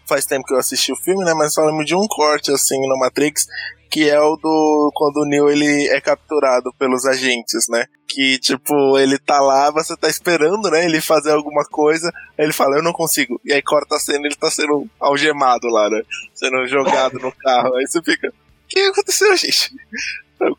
faz 0.07 0.25
tempo 0.25 0.47
que 0.47 0.55
eu 0.55 0.59
assisti 0.59 0.91
o 0.93 0.97
filme, 0.97 1.23
né? 1.25 1.35
Mas 1.35 1.53
só 1.53 1.63
lembro 1.65 1.85
de 1.85 1.95
um 1.95 2.07
corte, 2.09 2.51
assim, 2.51 2.81
no 2.89 2.99
Matrix, 2.99 3.47
que 3.91 4.09
é 4.09 4.19
o 4.21 4.37
do. 4.37 4.91
Quando 4.95 5.19
o 5.19 5.27
Neo 5.27 5.51
ele 5.51 5.87
é 5.89 6.01
capturado 6.01 6.73
pelos 6.79 7.05
agentes, 7.05 7.67
né? 7.69 7.85
Que, 8.07 8.39
tipo, 8.39 8.99
ele 8.99 9.19
tá 9.19 9.39
lá, 9.41 9.71
você 9.71 9.95
tá 9.99 10.09
esperando, 10.09 10.71
né? 10.71 10.87
Ele 10.87 10.99
fazer 11.01 11.33
alguma 11.33 11.63
coisa, 11.65 12.11
aí 12.39 12.47
ele 12.47 12.53
fala, 12.55 12.77
eu 12.77 12.83
não 12.83 12.93
consigo. 12.93 13.39
E 13.45 13.53
aí 13.53 13.61
corta 13.63 13.97
a 13.97 14.01
cena 14.01 14.27
ele 14.27 14.35
tá 14.37 14.51
sendo 14.51 14.87
algemado 14.99 15.67
lá, 15.69 15.91
né? 15.91 16.01
Sendo 16.35 16.67
jogado 16.67 17.19
no 17.19 17.31
carro. 17.33 17.75
Aí 17.77 17.87
você 17.87 18.03
fica. 18.03 18.29
O 18.29 18.33
que 18.67 18.81
aconteceu, 18.81 19.37
gente? 19.37 19.75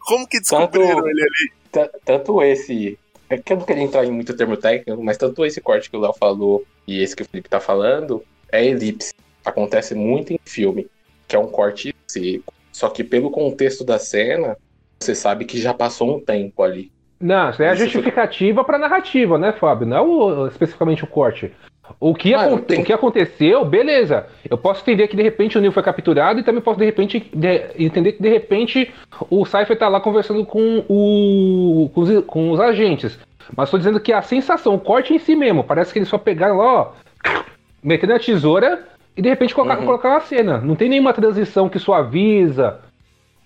Como 0.08 0.28
que 0.28 0.40
descobriram 0.40 0.95
Tanto- 0.95 1.08
ele 1.08 1.22
ali? 1.22 1.52
Ta- 1.72 1.90
Tanto 2.06 2.41
esse. 2.44 2.98
É 3.30 3.38
que 3.38 3.54
eu 3.54 3.58
não 3.58 3.66
queria 3.66 3.84
entrar 3.84 4.04
em 4.06 4.12
muito 4.12 4.36
termo 4.36 4.58
técnico, 4.58 5.04
mas 5.04 5.18
tanto 5.18 5.46
esse 5.46 5.62
corte 5.62 5.90
que 5.90 5.96
o 5.96 6.00
Léo 6.00 6.14
falou 6.14 6.66
e 6.88 7.02
esse 7.02 7.16
que 7.16 7.22
o 7.22 7.26
Felipe 7.26 7.48
tá 7.48 7.60
falando 7.60 8.24
é 8.52 8.66
elipse. 8.66 9.14
Acontece 9.46 9.94
muito 9.94 10.34
em 10.34 10.40
filme, 10.44 10.88
que 11.28 11.36
é 11.36 11.40
um 11.40 11.48
corte 11.48 11.96
seco. 12.08 12.54
Só 12.72 12.90
que 12.90 13.04
pelo 13.04 13.30
contexto 13.30 13.84
da 13.84 14.00
cena, 14.00 14.58
você 15.00 15.14
sabe 15.14 15.46
que 15.46 15.62
já 15.62 15.74
passou 15.74 16.18
um 16.18 16.20
tempo 16.20 16.64
ali. 16.64 16.92
Não, 17.20 17.50
isso 17.50 17.62
aí 17.62 17.68
é 17.68 17.72
a 17.72 17.76
justificativa 17.76 18.64
pra 18.64 18.78
narrativa, 18.78 19.38
né, 19.38 19.52
Fábio? 19.52 19.86
Não 19.86 20.46
é 20.46 20.48
especificamente 20.48 21.04
o 21.04 21.08
corte. 21.08 21.54
O 21.99 22.14
que, 22.14 22.34
Ah, 22.34 22.48
o 22.49 22.84
que 22.84 22.94
aconteceu, 22.94 23.64
beleza. 23.66 24.28
Eu 24.49 24.57
posso 24.57 24.82
entender 24.82 25.07
que 25.07 25.16
de 25.16 25.24
repente 25.24 25.57
o 25.57 25.61
Neil 25.61 25.72
foi 25.72 25.84
capturado 25.84 26.40
e 26.40 26.44
também 26.44 26.61
posso 26.61 26.80
de 26.80 26.86
repente 26.86 27.30
de- 27.34 27.64
entender 27.78 28.14
que 28.14 28.22
de 28.22 28.30
repente 28.30 28.91
o 29.30 29.45
Cypher 29.45 29.78
tá 29.78 29.88
lá 29.88 29.99
conversando 29.99 30.45
com, 30.45 30.84
o, 30.88 31.90
com, 31.94 32.02
os, 32.02 32.26
com 32.26 32.52
os 32.52 32.60
agentes. 32.60 33.18
Mas 33.56 33.72
tô 33.72 33.78
dizendo 33.78 33.99
que 33.99 34.14
a 34.14 34.22
sensação, 34.22 34.76
o 34.76 34.80
corte 34.80 35.14
em 35.14 35.20
si 35.20 35.36
mesmo, 35.36 35.64
parece 35.64 35.91
que 35.91 35.99
eles 35.99 36.10
só 36.10 36.18
pegaram 36.18 36.57
lá, 36.57 36.74
ó, 36.74 36.91
metendo 37.84 38.14
a 38.14 38.20
tesoura 38.20 38.84
e 39.18 39.22
de 39.22 39.30
repente 39.30 39.56
colocaram, 39.56 39.82
Uhum. 39.82 39.88
colocaram 39.88 40.18
a 40.18 40.22
cena. 40.22 40.60
Não 40.60 40.76
tem 40.76 40.90
nenhuma 40.90 41.14
transição 41.14 41.68
que 41.68 41.80
suaviza 41.80 42.80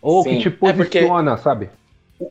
ou 0.02 0.24
Sim, 0.24 0.32
que 0.32 0.38
te 0.42 0.48
é 0.50 0.52
posiciona, 0.52 1.38
sabe? 1.38 1.70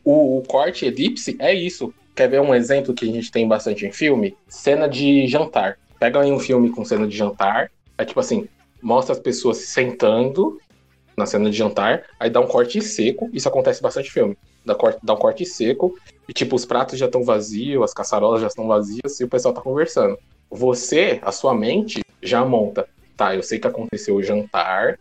O, 0.05 0.39
o 0.39 0.43
corte 0.47 0.84
elipse 0.86 1.36
é 1.40 1.55
isso. 1.55 1.93
Quer 2.14 2.28
ver 2.28 2.40
um 2.43 2.55
exemplo 2.55 2.93
que 2.93 3.09
a 3.09 3.12
gente 3.12 3.32
tem 3.32 3.48
bastante 3.48 3.86
em 3.86 3.90
filme? 3.93 4.36
Cena 4.47 4.86
de 4.86 5.26
jantar. 5.26 5.78
Pega 6.03 6.20
aí 6.20 6.33
um 6.33 6.39
filme 6.41 6.69
com 6.69 6.85
cena 6.85 7.07
de 7.07 7.16
jantar. 7.16 7.70
É 7.97 8.05
tipo 8.05 8.19
assim, 8.19 8.49
mostra 8.83 9.12
as 9.12 9.20
pessoas 9.20 9.59
se 9.59 9.66
sentando 9.69 10.59
na 11.16 11.27
cena 11.27 11.49
de 11.49 11.57
jantar, 11.57 12.03
aí 12.19 12.29
dá 12.29 12.41
um 12.41 12.47
corte 12.49 12.83
seco. 12.83 13.31
Isso 13.33 13.49
acontece 13.49 13.81
bastante 13.81 14.11
filme. 14.11 14.37
Dá, 14.66 14.74
corte, 14.74 14.99
dá 15.01 15.15
um 15.15 15.16
corte 15.16 15.47
seco 15.47 15.97
e 16.29 16.33
tipo, 16.33 16.57
os 16.57 16.65
pratos 16.65 16.99
já 16.99 17.07
estão 17.07 17.23
vazios, 17.23 17.85
as 17.85 17.95
caçarolas 17.95 18.41
já 18.41 18.49
estão 18.49 18.66
vazias 18.66 19.20
e 19.20 19.23
o 19.23 19.29
pessoal 19.29 19.55
tá 19.55 19.61
conversando. 19.61 20.19
Você, 20.51 21.20
a 21.23 21.31
sua 21.31 21.55
mente, 21.55 22.01
já 22.20 22.45
monta. 22.45 22.89
Tá, 23.16 23.37
eu 23.37 23.43
sei 23.45 23.61
que 23.61 23.69
aconteceu 23.69 24.16
o 24.16 24.23
jantar, 24.24 24.99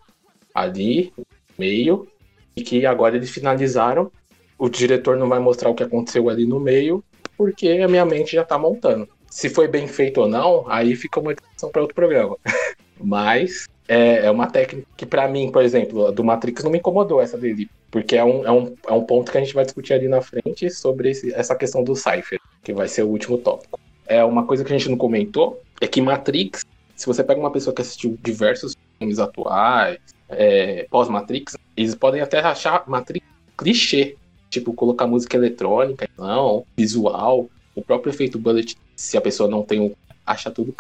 ali, 0.54 1.12
meio, 1.58 2.08
e 2.56 2.62
que 2.62 2.86
agora 2.86 3.16
eles 3.16 3.32
finalizaram. 3.32 4.12
O 4.56 4.70
diretor 4.70 5.18
não 5.18 5.28
vai 5.28 5.40
mostrar 5.40 5.72
o 5.72 5.74
que 5.74 5.82
aconteceu 5.82 6.30
ali 6.30 6.46
no 6.46 6.60
meio, 6.60 7.04
porque 7.36 7.70
a 7.70 7.88
minha 7.88 8.06
mente 8.06 8.34
já 8.34 8.44
tá 8.44 8.56
montando. 8.56 9.10
Se 9.32 9.50
foi 9.50 9.68
bem 9.68 9.88
feito 9.88 10.20
ou 10.20 10.28
não, 10.28 10.66
aí 10.70 10.94
fica 10.94 11.20
uma 11.20 11.34
discussão 11.34 11.72
para 11.72 11.82
outro 11.82 11.96
programa. 11.96 12.38
Mas 13.00 13.68
é, 13.88 14.26
é, 14.26 14.32
uma 14.32 14.46
técnica 14.46 14.86
que, 14.96 15.06
para 15.06 15.28
mim, 15.28 15.50
por 15.50 15.64
exemplo, 15.64 16.08
a 16.08 16.12
do 16.12 16.24
Matrix 16.24 16.64
não 16.64 16.70
me 16.70 16.80
incomodou 16.80 17.22
essa 17.22 17.38
dele. 17.38 17.70
Porque 17.90 18.18
é 18.18 18.24
um, 18.24 18.46
é, 18.46 18.52
um, 18.52 18.76
é 18.88 18.94
um 18.94 19.04
ponto 19.04 19.32
que 19.32 19.38
a 19.38 19.42
gente 19.42 19.54
vai 19.54 19.64
discutir 19.64 19.94
ali 19.94 20.10
na 20.10 20.22
frente 20.22 20.70
sobre 20.70 21.12
esse, 21.12 21.34
essa 21.34 21.56
questão 21.56 21.82
do 21.82 21.96
Cypher, 21.96 22.40
que 22.62 22.74
vai 22.74 22.90
ser 22.90 23.04
o 23.04 23.08
último 23.08 23.38
tópico. 23.38 23.80
É 24.06 24.24
uma 24.24 24.46
coisa 24.46 24.66
que 24.66 24.74
a 24.74 24.78
gente 24.78 24.90
não 24.90 24.98
comentou, 24.98 25.62
é 25.80 25.88
que 25.88 26.02
Matrix, 26.02 26.66
se 26.96 27.08
você 27.08 27.24
pega 27.24 27.40
uma 27.40 27.52
pessoa 27.52 27.74
que 27.74 27.82
assistiu 27.82 28.18
diversos 28.22 28.76
filmes 29.00 29.18
atuais, 29.18 29.98
é, 30.28 30.86
pós-Matrix, 30.90 31.58
eles 31.78 31.96
podem 31.96 32.22
até 32.22 32.40
achar 32.40 32.84
Matrix 32.86 33.26
clichê. 33.58 34.18
Tipo, 34.50 34.74
colocar 34.74 35.08
música 35.08 35.38
eletrônica, 35.38 36.10
não, 36.18 36.66
visual, 36.76 37.50
o 37.76 37.82
próprio 37.82 38.12
efeito 38.12 38.38
bullet, 38.40 38.78
se 38.96 39.18
a 39.18 39.22
pessoa 39.22 39.50
não 39.50 39.64
tem 39.64 39.80
o. 39.80 39.96
acha 40.26 40.52
tudo. 40.52 40.76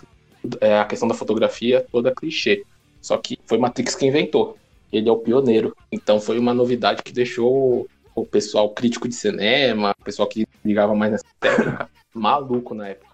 É, 0.59 0.79
a 0.79 0.85
questão 0.85 1.07
da 1.07 1.13
fotografia 1.13 1.85
toda 1.91 2.13
clichê. 2.13 2.63
Só 3.01 3.17
que 3.17 3.37
foi 3.45 3.57
Matrix 3.57 3.95
que 3.95 4.05
inventou. 4.05 4.57
Ele 4.91 5.07
é 5.07 5.11
o 5.11 5.17
pioneiro. 5.17 5.75
Então 5.91 6.19
foi 6.19 6.37
uma 6.37 6.53
novidade 6.53 7.03
que 7.03 7.11
deixou 7.11 7.87
o 8.13 8.25
pessoal 8.25 8.69
crítico 8.69 9.07
de 9.07 9.15
cinema, 9.15 9.93
o 9.99 10.03
pessoal 10.03 10.27
que 10.27 10.47
ligava 10.63 10.93
mais 10.95 11.13
nessa 11.13 11.25
técnica, 11.39 11.89
maluco 12.13 12.73
na 12.73 12.89
época. 12.89 13.11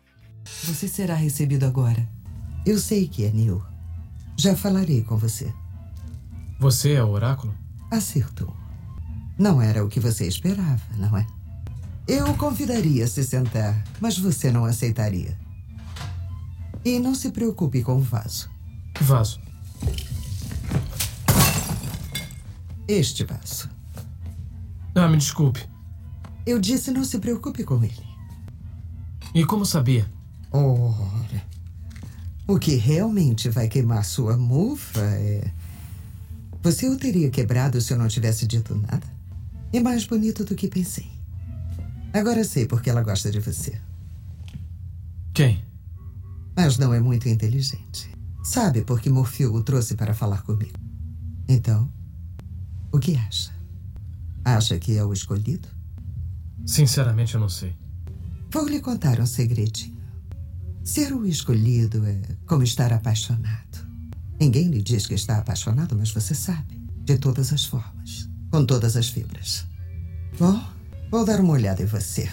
Você 0.64 0.88
será 0.88 1.14
recebido 1.14 1.66
agora. 1.66 2.08
Eu 2.66 2.78
sei 2.78 3.08
que 3.08 3.26
é 3.26 3.30
Neil. 3.30 3.62
Já 4.38 4.56
falarei 4.56 5.02
com 5.02 5.18
você. 5.18 5.52
Você 6.60 6.94
é 6.94 7.04
o 7.04 7.10
oráculo? 7.10 7.54
Acertou. 7.91 8.54
Não 9.38 9.62
era 9.62 9.84
o 9.86 9.90
que 9.90 9.99
você 9.99 10.28
esperava, 10.28 10.82
não 10.98 11.16
é? 11.16 11.26
Eu 12.08 12.28
o 12.28 12.38
convidaria 12.38 13.04
a 13.04 13.08
se 13.08 13.22
sentar, 13.22 13.84
mas 14.00 14.18
você 14.18 14.50
não 14.50 14.64
aceitaria. 14.64 15.38
E 16.86 17.00
não 17.00 17.14
se 17.14 17.32
preocupe 17.32 17.84
com 17.84 17.98
o 17.98 18.00
vaso. 18.00 18.50
Que 18.94 19.04
vaso? 19.04 19.42
Este 22.88 23.26
vaso. 23.26 23.70
Ah, 24.96 25.10
me 25.10 25.18
desculpe. 25.18 25.68
Eu 26.46 26.60
disse 26.60 26.92
não 26.92 27.04
se 27.04 27.20
preocupe 27.20 27.66
com 27.66 27.84
ele. 27.84 28.08
E 29.36 29.44
como 29.44 29.66
sabia? 29.66 30.10
Ora. 30.50 31.46
O 32.48 32.58
que 32.58 32.76
realmente 32.76 33.50
vai 33.50 33.68
queimar 33.68 34.06
sua 34.06 34.38
mufa 34.38 35.02
é. 35.02 35.52
Você 36.64 36.88
o 36.88 36.98
teria 36.98 37.30
quebrado 37.30 37.82
se 37.82 37.92
eu 37.92 37.98
não 37.98 38.08
tivesse 38.08 38.48
dito 38.48 38.74
nada? 38.74 39.06
É 39.74 39.82
mais 39.82 40.06
bonito 40.06 40.46
do 40.46 40.56
que 40.56 40.70
pensei. 40.70 41.16
Agora 42.14 42.44
sei 42.44 42.66
porque 42.66 42.90
ela 42.90 43.04
gosta 43.04 43.32
de 43.32 43.40
você. 43.40 43.80
Quem? 45.34 45.64
Mas 46.56 46.78
não 46.78 46.94
é 46.94 47.00
muito 47.00 47.30
inteligente. 47.30 48.10
Sabe 48.44 48.82
por 48.82 49.00
que 49.00 49.10
Morfeu 49.10 49.54
o 49.54 49.64
trouxe 49.64 49.96
para 49.96 50.14
falar 50.14 50.42
comigo. 50.42 50.80
Então, 51.48 51.92
o 52.92 53.00
que 53.00 53.16
acha? 53.16 53.52
Acha 54.44 54.80
que 54.80 54.98
é 54.98 55.04
o 55.04 55.14
escolhido? 55.14 55.68
Sinceramente, 56.66 57.36
eu 57.36 57.42
não 57.42 57.50
sei. 57.50 57.76
Vou 58.52 58.68
lhe 58.68 58.80
contar 58.80 59.20
um 59.20 59.26
segredinho. 59.26 59.98
Ser 60.84 61.14
o 61.14 61.26
escolhido 61.26 62.06
é 62.06 62.22
como 62.46 62.64
estar 62.64 62.94
apaixonado. 62.94 63.86
Ninguém 64.40 64.70
lhe 64.70 64.82
diz 64.82 65.06
que 65.06 65.14
está 65.14 65.38
apaixonado, 65.38 65.96
mas 65.98 66.12
você 66.12 66.34
sabe. 66.34 66.78
De 67.04 67.18
todas 67.18 67.52
as 67.52 67.66
formas. 67.66 68.30
Com 68.50 68.66
todas 68.66 68.96
as 68.96 69.10
fibras. 69.10 69.66
Bom, 70.40 70.62
vou 71.10 71.26
dar 71.26 71.40
uma 71.40 71.54
olhada 71.54 71.82
em 71.82 71.86
você. 71.86 72.30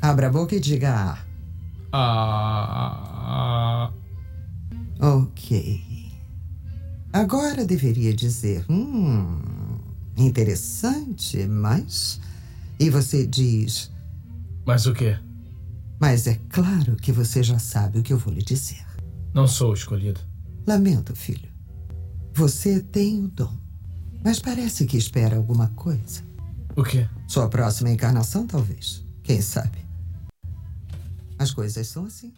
Abra 0.00 0.28
a 0.28 0.30
boca 0.30 0.54
e 0.54 0.60
diga 0.60 0.94
A. 0.94 1.18
Ah. 1.92 3.90
Ok. 5.00 6.12
Agora 7.12 7.64
deveria 7.64 8.14
dizer. 8.14 8.64
Hum. 8.68 9.40
Interessante, 10.16 11.46
mas. 11.46 12.20
E 12.78 12.90
você 12.90 13.26
diz. 13.26 13.90
Mas 14.66 14.86
o 14.86 14.92
quê? 14.92 15.18
Mas 15.98 16.26
é 16.26 16.38
claro 16.50 16.96
que 16.96 17.12
você 17.12 17.42
já 17.42 17.58
sabe 17.58 17.98
o 17.98 18.02
que 18.02 18.12
eu 18.12 18.18
vou 18.18 18.32
lhe 18.32 18.42
dizer. 18.42 18.84
Não 19.32 19.46
sou 19.46 19.72
escolhido. 19.72 20.20
Lamento, 20.66 21.14
filho. 21.14 21.48
Você 22.34 22.80
tem 22.80 23.24
o 23.24 23.28
dom. 23.28 23.52
Mas 24.24 24.40
parece 24.40 24.86
que 24.86 24.96
espera 24.96 25.36
alguma 25.36 25.68
coisa. 25.68 26.22
O 26.76 26.84
quê? 26.84 27.06
Sua 27.26 27.48
próxima 27.48 27.88
encarnação, 27.88 28.46
talvez. 28.46 29.02
Quem 29.24 29.40
sabe? 29.40 29.78
As 31.38 31.50
coisas 31.50 31.86
são 31.86 32.04
assim. 32.04 32.34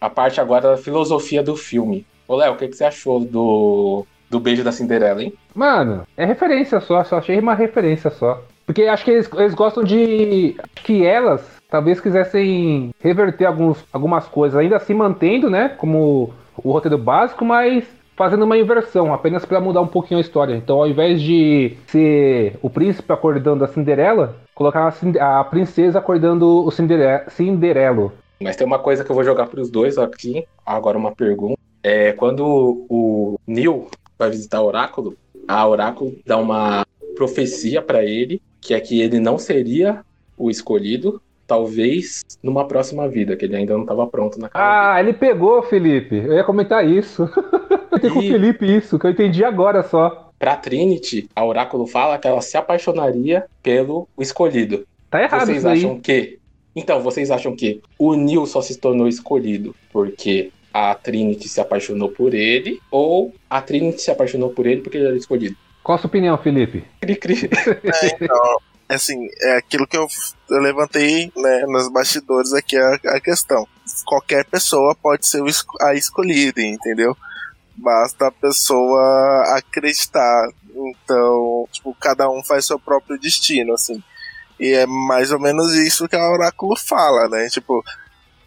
A 0.00 0.08
parte 0.08 0.40
agora 0.40 0.70
da 0.70 0.76
filosofia 0.76 1.42
do 1.42 1.56
filme. 1.56 2.06
Ô, 2.28 2.36
Léo, 2.36 2.52
o 2.52 2.56
que, 2.56 2.68
que 2.68 2.76
você 2.76 2.84
achou 2.84 3.18
do, 3.18 4.06
do 4.30 4.38
beijo 4.38 4.62
da 4.62 4.70
Cinderela, 4.70 5.20
hein? 5.20 5.32
Mano, 5.52 6.06
é 6.16 6.24
referência 6.24 6.80
só, 6.80 7.02
só 7.02 7.18
achei 7.18 7.40
uma 7.40 7.54
referência 7.54 8.08
só. 8.08 8.40
Porque 8.64 8.82
acho 8.82 9.04
que 9.04 9.10
eles, 9.10 9.28
eles 9.32 9.54
gostam 9.54 9.82
de. 9.82 10.56
que 10.76 11.04
elas 11.04 11.42
talvez 11.68 12.00
quisessem 12.00 12.94
reverter 13.00 13.46
alguns, 13.46 13.84
algumas 13.92 14.28
coisas, 14.28 14.56
ainda 14.56 14.76
assim 14.76 14.94
mantendo, 14.94 15.50
né? 15.50 15.70
Como 15.70 16.32
o 16.56 16.70
roteiro 16.70 16.98
básico, 16.98 17.44
mas 17.44 17.84
fazendo 18.22 18.44
uma 18.44 18.56
inversão, 18.56 19.12
apenas 19.12 19.44
para 19.44 19.60
mudar 19.60 19.80
um 19.80 19.86
pouquinho 19.88 20.18
a 20.18 20.20
história. 20.20 20.54
Então, 20.54 20.78
ao 20.78 20.86
invés 20.86 21.20
de 21.20 21.76
ser 21.88 22.56
o 22.62 22.70
príncipe 22.70 23.12
acordando 23.12 23.64
a 23.64 23.68
Cinderela, 23.68 24.36
colocar 24.54 24.94
a, 25.18 25.40
a 25.40 25.44
princesa 25.44 25.98
acordando 25.98 26.64
o 26.64 26.70
Cindere 26.70 27.24
Cinderelo. 27.30 28.12
Mas 28.40 28.54
tem 28.54 28.64
uma 28.64 28.78
coisa 28.78 29.02
que 29.02 29.10
eu 29.10 29.14
vou 29.16 29.24
jogar 29.24 29.46
para 29.46 29.60
os 29.60 29.68
dois 29.68 29.98
aqui. 29.98 30.46
Agora 30.64 30.96
uma 30.96 31.10
pergunta. 31.10 31.58
É 31.82 32.12
quando 32.12 32.86
o 32.88 33.40
Neil 33.44 33.88
vai 34.16 34.30
visitar 34.30 34.60
o 34.60 34.66
Oráculo, 34.66 35.16
a 35.48 35.66
Oráculo 35.66 36.14
dá 36.24 36.36
uma 36.36 36.86
profecia 37.16 37.82
para 37.82 38.04
ele, 38.04 38.40
que 38.60 38.72
é 38.72 38.78
que 38.78 39.02
ele 39.02 39.18
não 39.18 39.36
seria 39.36 40.04
o 40.38 40.48
escolhido, 40.48 41.20
talvez 41.52 42.24
numa 42.42 42.66
próxima 42.66 43.06
vida, 43.06 43.36
que 43.36 43.44
ele 43.44 43.56
ainda 43.56 43.74
não 43.74 43.82
estava 43.82 44.06
pronto 44.06 44.40
na 44.40 44.48
Ah, 44.54 44.96
ele 44.98 45.12
pegou, 45.12 45.62
Felipe. 45.62 46.16
Eu 46.16 46.32
ia 46.32 46.44
comentar 46.44 46.88
isso. 46.88 47.28
eu 47.92 48.00
tenho 48.00 48.12
e... 48.12 48.14
com 48.14 48.18
o 48.20 48.22
Felipe 48.22 48.64
isso, 48.64 48.98
que 48.98 49.06
eu 49.06 49.10
entendi 49.10 49.44
agora 49.44 49.82
só. 49.82 50.30
Pra 50.38 50.56
Trinity, 50.56 51.28
a 51.36 51.44
Oráculo 51.44 51.86
fala 51.86 52.16
que 52.16 52.26
ela 52.26 52.40
se 52.40 52.56
apaixonaria 52.56 53.44
pelo 53.62 54.08
escolhido. 54.18 54.86
Tá 55.10 55.22
errado 55.22 55.44
Vocês 55.44 55.58
isso 55.58 55.68
acham 55.68 56.00
que... 56.00 56.38
Então, 56.74 57.02
vocês 57.02 57.30
acham 57.30 57.54
que 57.54 57.82
o 57.98 58.14
Neil 58.14 58.46
só 58.46 58.62
se 58.62 58.78
tornou 58.78 59.06
escolhido 59.06 59.76
porque 59.92 60.50
a 60.72 60.94
Trinity 60.94 61.50
se 61.50 61.60
apaixonou 61.60 62.08
por 62.08 62.32
ele 62.32 62.80
ou 62.90 63.34
a 63.50 63.60
Trinity 63.60 64.00
se 64.00 64.10
apaixonou 64.10 64.48
por 64.48 64.66
ele 64.66 64.80
porque 64.80 64.96
ele 64.96 65.08
era 65.08 65.16
escolhido? 65.18 65.54
Qual 65.82 65.96
a 65.96 65.98
sua 65.98 66.08
opinião, 66.08 66.38
Felipe? 66.38 66.82
Cri, 66.98 67.14
cri. 67.14 67.34
É, 67.84 68.06
então, 68.06 68.56
assim, 68.88 69.28
é 69.40 69.56
aquilo 69.56 69.86
que 69.86 69.96
eu, 69.96 70.06
eu 70.50 70.58
levantei 70.58 71.32
né, 71.36 71.64
nos 71.66 71.88
bastidores 71.88 72.52
aqui 72.52 72.76
a, 72.76 72.94
a 73.16 73.20
questão. 73.20 73.66
Qualquer 74.04 74.44
pessoa 74.44 74.94
pode 74.94 75.26
ser 75.26 75.42
a 75.80 75.94
escolhida, 75.94 76.60
entendeu? 76.62 77.16
Basta 77.76 78.28
a 78.28 78.32
pessoa 78.32 79.56
acreditar. 79.56 80.48
Então, 80.74 81.66
tipo, 81.70 81.94
cada 82.00 82.30
um 82.30 82.42
faz 82.44 82.66
seu 82.66 82.78
próprio 82.78 83.18
destino, 83.18 83.74
assim. 83.74 84.02
E 84.58 84.72
é 84.72 84.86
mais 84.86 85.32
ou 85.32 85.40
menos 85.40 85.74
isso 85.74 86.08
que 86.08 86.16
a 86.16 86.30
Oráculo 86.30 86.76
fala, 86.76 87.28
né? 87.28 87.48
Tipo, 87.48 87.82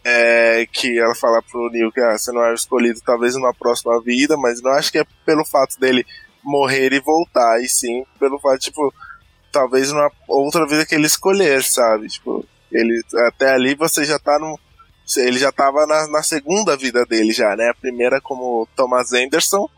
é, 0.04 0.68
que 0.72 1.00
ela 1.00 1.16
fala 1.16 1.42
pro 1.42 1.70
Neil 1.72 1.92
que 1.92 2.00
ah, 2.00 2.16
você 2.16 2.32
não 2.32 2.46
é 2.46 2.54
escolhido 2.54 3.02
talvez 3.04 3.36
numa 3.36 3.54
próxima 3.54 4.00
vida, 4.02 4.38
mas 4.38 4.62
não 4.62 4.72
acho 4.72 4.92
que 4.92 5.00
é 5.00 5.06
pelo 5.26 5.44
fato 5.44 5.80
dele 5.80 6.06
morrer 6.44 6.94
e 6.94 7.00
voltar, 7.00 7.60
e 7.60 7.68
sim 7.68 8.06
pelo 8.20 8.40
fato, 8.40 8.60
tipo, 8.60 8.94
talvez 9.56 9.90
numa 9.90 10.12
outra 10.28 10.68
vida 10.68 10.86
que 10.86 10.94
ele 10.94 11.08
escolher, 11.08 11.64
sabe? 11.64 12.10
Tipo, 12.10 12.46
ele 12.70 13.02
até 13.28 13.54
ali 13.54 13.74
você 13.74 14.04
já 14.04 14.20
tá 14.20 14.38
no. 14.38 14.60
Ele 15.18 15.38
já 15.38 15.52
tava 15.52 15.86
na, 15.86 16.08
na 16.10 16.24
segunda 16.24 16.76
vida 16.76 17.06
dele 17.06 17.32
já, 17.32 17.56
né? 17.56 17.70
A 17.70 17.80
primeira 17.80 18.20
como 18.20 18.68
Thomas 18.76 19.14
Anderson, 19.14 19.70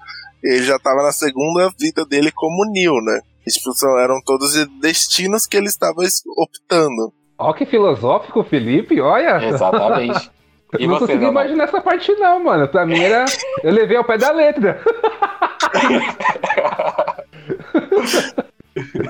ele 0.44 0.64
já 0.64 0.80
tava 0.80 1.04
na 1.04 1.12
segunda 1.12 1.70
vida 1.80 2.06
dele 2.06 2.32
como 2.32 2.66
Neil, 2.72 2.96
né? 3.04 3.22
E, 3.46 3.52
tipo, 3.52 3.72
são, 3.74 3.98
eram 4.00 4.20
todos 4.26 4.54
destinos 4.82 5.46
que 5.46 5.58
ele 5.58 5.68
estava 5.68 6.02
optando. 6.38 7.14
Ó, 7.38 7.54
que 7.54 7.66
filosófico, 7.66 8.44
Felipe, 8.44 9.00
olha. 9.00 9.46
Exatamente. 9.46 10.32
Eu 10.78 10.90
não 10.90 11.00
consegui 11.00 11.24
não, 11.24 11.32
imaginar 11.32 11.64
essa 11.64 11.80
parte, 11.80 12.12
não, 12.16 12.44
mano. 12.44 12.68
Pra 12.68 12.86
mim 12.86 13.00
era. 13.00 13.24
Eu 13.64 13.72
levei 13.72 13.96
ao 13.96 14.04
pé 14.04 14.18
da 14.18 14.32
letra. 14.32 14.82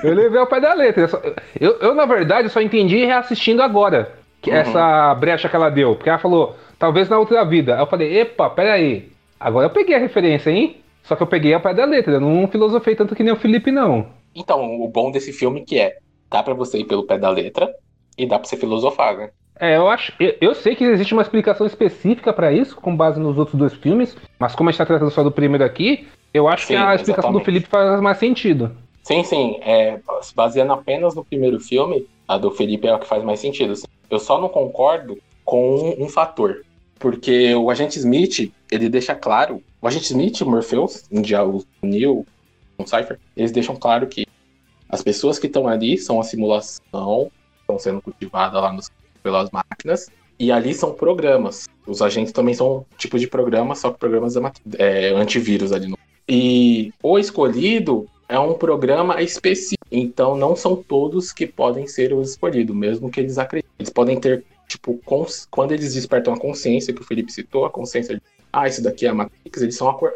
eu 0.02 0.14
levei 0.14 0.38
ao 0.38 0.46
pé 0.46 0.60
da 0.60 0.74
letra. 0.74 1.02
Eu, 1.02 1.08
só... 1.08 1.22
eu, 1.58 1.78
eu, 1.80 1.94
na 1.94 2.06
verdade, 2.06 2.48
só 2.48 2.60
entendi 2.60 3.04
reassistindo 3.04 3.62
agora. 3.62 4.12
Que 4.40 4.50
uhum. 4.50 4.56
Essa 4.56 5.14
brecha 5.14 5.48
que 5.48 5.56
ela 5.56 5.70
deu. 5.70 5.96
Porque 5.96 6.08
ela 6.08 6.18
falou, 6.18 6.56
talvez 6.78 7.08
na 7.08 7.18
outra 7.18 7.44
vida. 7.44 7.74
Aí 7.74 7.80
eu 7.80 7.86
falei, 7.86 8.20
epa, 8.20 8.48
peraí. 8.50 9.10
Agora 9.38 9.66
eu 9.66 9.70
peguei 9.70 9.94
a 9.94 9.98
referência, 9.98 10.50
hein? 10.50 10.76
Só 11.02 11.16
que 11.16 11.22
eu 11.22 11.26
peguei 11.26 11.54
a 11.54 11.60
pé 11.60 11.72
da 11.72 11.86
letra, 11.86 12.12
eu 12.12 12.20
não 12.20 12.46
filosofei 12.48 12.94
tanto 12.94 13.14
que 13.14 13.22
nem 13.22 13.32
o 13.32 13.36
Felipe, 13.36 13.72
não. 13.72 14.06
Então, 14.34 14.80
o 14.80 14.88
bom 14.88 15.10
desse 15.10 15.32
filme 15.32 15.64
que 15.64 15.78
é, 15.78 15.96
dá 16.30 16.42
pra 16.42 16.52
você 16.52 16.78
ir 16.78 16.84
pelo 16.84 17.06
pé 17.06 17.18
da 17.18 17.30
letra 17.30 17.72
e 18.16 18.26
dá 18.26 18.38
pra 18.38 18.46
você 18.46 18.56
filosofar, 18.56 19.16
né? 19.16 19.30
É, 19.58 19.76
eu 19.76 19.88
acho. 19.88 20.12
Eu, 20.20 20.34
eu 20.40 20.54
sei 20.54 20.76
que 20.76 20.84
existe 20.84 21.14
uma 21.14 21.22
explicação 21.22 21.66
específica 21.66 22.32
pra 22.32 22.52
isso, 22.52 22.76
com 22.76 22.94
base 22.94 23.18
nos 23.18 23.38
outros 23.38 23.56
dois 23.56 23.72
filmes, 23.74 24.16
mas 24.38 24.54
como 24.54 24.68
a 24.68 24.72
gente 24.72 24.78
tá 24.78 24.86
tratando 24.86 25.10
só 25.10 25.22
do 25.22 25.32
primeiro 25.32 25.64
aqui, 25.64 26.06
eu 26.32 26.46
acho 26.46 26.66
Sim, 26.66 26.74
que 26.74 26.76
a 26.76 26.94
explicação 26.94 27.32
do 27.32 27.38
exatamente. 27.38 27.44
Felipe 27.44 27.68
faz 27.68 28.00
mais 28.00 28.18
sentido. 28.18 28.76
Sim, 29.08 29.24
sim. 29.24 29.58
É, 29.62 29.98
se 30.20 30.34
baseando 30.34 30.70
apenas 30.74 31.14
no 31.14 31.24
primeiro 31.24 31.58
filme, 31.58 32.06
a 32.28 32.36
do 32.36 32.50
Felipe 32.50 32.86
é 32.86 32.92
a 32.92 32.98
que 32.98 33.06
faz 33.06 33.24
mais 33.24 33.40
sentido. 33.40 33.72
assim. 33.72 33.86
Eu 34.10 34.18
só 34.18 34.38
não 34.38 34.50
concordo 34.50 35.16
com 35.46 35.76
um, 35.76 36.04
um 36.04 36.08
fator. 36.10 36.62
Porque 36.98 37.54
o 37.54 37.70
agente 37.70 37.98
Smith, 37.98 38.52
ele 38.70 38.90
deixa 38.90 39.14
claro. 39.14 39.62
O 39.80 39.88
agente 39.88 40.04
Smith, 40.04 40.42
Morpheus, 40.42 41.04
em 41.10 41.22
dia 41.22 41.42
o 41.42 41.64
Neo, 41.80 42.26
o 42.76 42.86
Cypher, 42.86 43.18
eles 43.34 43.50
deixam 43.50 43.76
claro 43.76 44.06
que 44.08 44.26
as 44.90 45.00
pessoas 45.00 45.38
que 45.38 45.46
estão 45.46 45.66
ali 45.66 45.96
são 45.96 46.20
a 46.20 46.22
simulação, 46.22 47.30
estão 47.60 47.78
sendo 47.78 48.02
cultivadas 48.02 48.60
lá 48.60 48.70
nos, 48.74 48.90
pelas 49.22 49.50
máquinas. 49.50 50.10
E 50.38 50.52
ali 50.52 50.74
são 50.74 50.92
programas. 50.92 51.66
Os 51.86 52.02
agentes 52.02 52.30
também 52.30 52.52
são 52.52 52.84
tipo 52.98 53.18
de 53.18 53.26
programa, 53.26 53.74
só 53.74 53.90
que 53.90 53.98
programas 53.98 54.34
é, 54.76 55.08
antivírus 55.14 55.72
ali 55.72 55.88
no. 55.88 55.96
E 56.28 56.92
o 57.02 57.18
escolhido 57.18 58.06
é 58.28 58.38
um 58.38 58.54
programa 58.54 59.22
específico. 59.22 59.78
Então 59.90 60.36
não 60.36 60.54
são 60.54 60.76
todos 60.76 61.32
que 61.32 61.46
podem 61.46 61.86
ser 61.86 62.12
os 62.12 62.30
escolhidos, 62.30 62.76
mesmo 62.76 63.10
que 63.10 63.20
eles 63.20 63.38
acreditem. 63.38 63.72
Eles 63.78 63.90
podem 63.90 64.20
ter, 64.20 64.44
tipo, 64.68 64.98
cons- 65.04 65.46
quando 65.50 65.72
eles 65.72 65.94
despertam 65.94 66.34
a 66.34 66.38
consciência, 66.38 66.92
que 66.92 67.00
o 67.00 67.04
Felipe 67.04 67.32
citou, 67.32 67.64
a 67.64 67.70
consciência 67.70 68.14
de, 68.14 68.22
ah, 68.52 68.68
isso 68.68 68.82
daqui 68.82 69.06
é 69.06 69.08
a 69.08 69.14
Matrix, 69.14 69.62
eles 69.62 69.76
são 69.76 69.88
acor- 69.88 70.14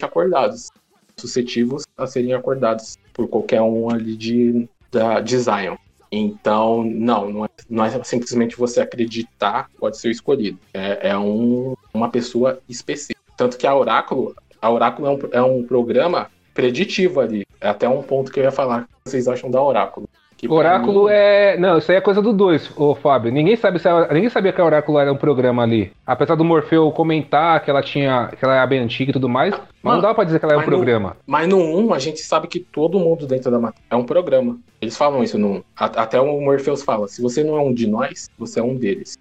acordados, 0.00 0.68
suscetíveis 1.16 1.84
a 1.96 2.06
serem 2.06 2.34
acordados 2.34 2.98
por 3.12 3.28
qualquer 3.28 3.62
um 3.62 3.88
ali 3.88 4.16
de, 4.16 4.68
da, 4.90 5.20
de 5.20 5.38
Zion. 5.38 5.76
Então, 6.10 6.84
não, 6.84 7.30
não 7.30 7.44
é, 7.44 7.48
não 7.68 7.84
é 7.84 8.04
simplesmente 8.04 8.56
você 8.56 8.80
acreditar 8.80 9.68
pode 9.78 9.98
ser 9.98 10.08
o 10.08 10.10
escolhido. 10.10 10.58
É, 10.72 11.10
é 11.10 11.18
um, 11.18 11.74
uma 11.92 12.08
pessoa 12.08 12.60
específica. 12.68 13.20
Tanto 13.36 13.56
que 13.56 13.66
a 13.66 13.74
Oráculo, 13.74 14.34
a 14.60 14.70
Oráculo 14.70 15.08
é 15.08 15.10
um, 15.10 15.18
é 15.32 15.42
um 15.42 15.64
programa 15.64 16.30
preditivo 16.52 17.20
ali. 17.20 17.44
É 17.64 17.68
até 17.70 17.88
um 17.88 18.02
ponto 18.02 18.30
que 18.30 18.38
eu 18.40 18.44
ia 18.44 18.52
falar. 18.52 18.82
O 18.82 19.04
que 19.04 19.10
vocês 19.10 19.26
acham 19.26 19.50
da 19.50 19.60
Oráculo? 19.62 20.08
Oráculo 20.46 21.04
mim- 21.04 21.10
é. 21.12 21.56
Não, 21.58 21.78
isso 21.78 21.90
aí 21.90 21.96
é 21.96 22.00
coisa 22.02 22.20
do 22.20 22.30
2, 22.30 22.72
ô 22.76 22.94
Fábio. 22.94 23.32
Ninguém 23.32 23.56
sabe 23.56 23.78
se 23.78 23.88
a... 23.88 24.08
Ninguém 24.12 24.28
sabia 24.28 24.52
que 24.52 24.60
a 24.60 24.64
Oráculo 24.64 24.98
era 24.98 25.10
um 25.10 25.16
programa 25.16 25.62
ali. 25.62 25.90
Apesar 26.06 26.34
do 26.34 26.44
Morfeu 26.44 26.90
comentar 26.92 27.64
que 27.64 27.70
ela 27.70 27.82
tinha. 27.82 28.28
que 28.38 28.44
ela 28.44 28.62
é 28.62 28.66
bem 28.66 28.80
antiga 28.80 29.08
e 29.10 29.12
tudo 29.14 29.26
mais, 29.28 29.54
mas 29.82 29.94
não 29.94 30.02
dá 30.02 30.12
pra 30.12 30.24
dizer 30.24 30.38
que 30.38 30.44
ela 30.44 30.54
é 30.54 30.56
um 30.58 30.60
no- 30.60 30.66
programa. 30.66 31.16
Mas 31.26 31.48
no 31.48 31.56
1, 31.56 31.94
a 31.94 31.98
gente 31.98 32.20
sabe 32.20 32.46
que 32.46 32.60
todo 32.60 32.98
mundo 32.98 33.26
dentro 33.26 33.50
da 33.50 33.58
Matrix 33.58 33.86
é 33.90 33.96
um 33.96 34.04
programa. 34.04 34.58
Eles 34.82 34.94
falam 34.98 35.22
isso 35.22 35.38
no 35.38 35.48
1. 35.48 35.62
A- 35.78 35.84
Até 36.02 36.20
o 36.20 36.38
Morpheus 36.42 36.82
fala: 36.82 37.08
se 37.08 37.22
você 37.22 37.42
não 37.42 37.56
é 37.56 37.62
um 37.62 37.72
de 37.72 37.86
nós, 37.86 38.28
você 38.38 38.60
é 38.60 38.62
um 38.62 38.76
deles. 38.76 39.16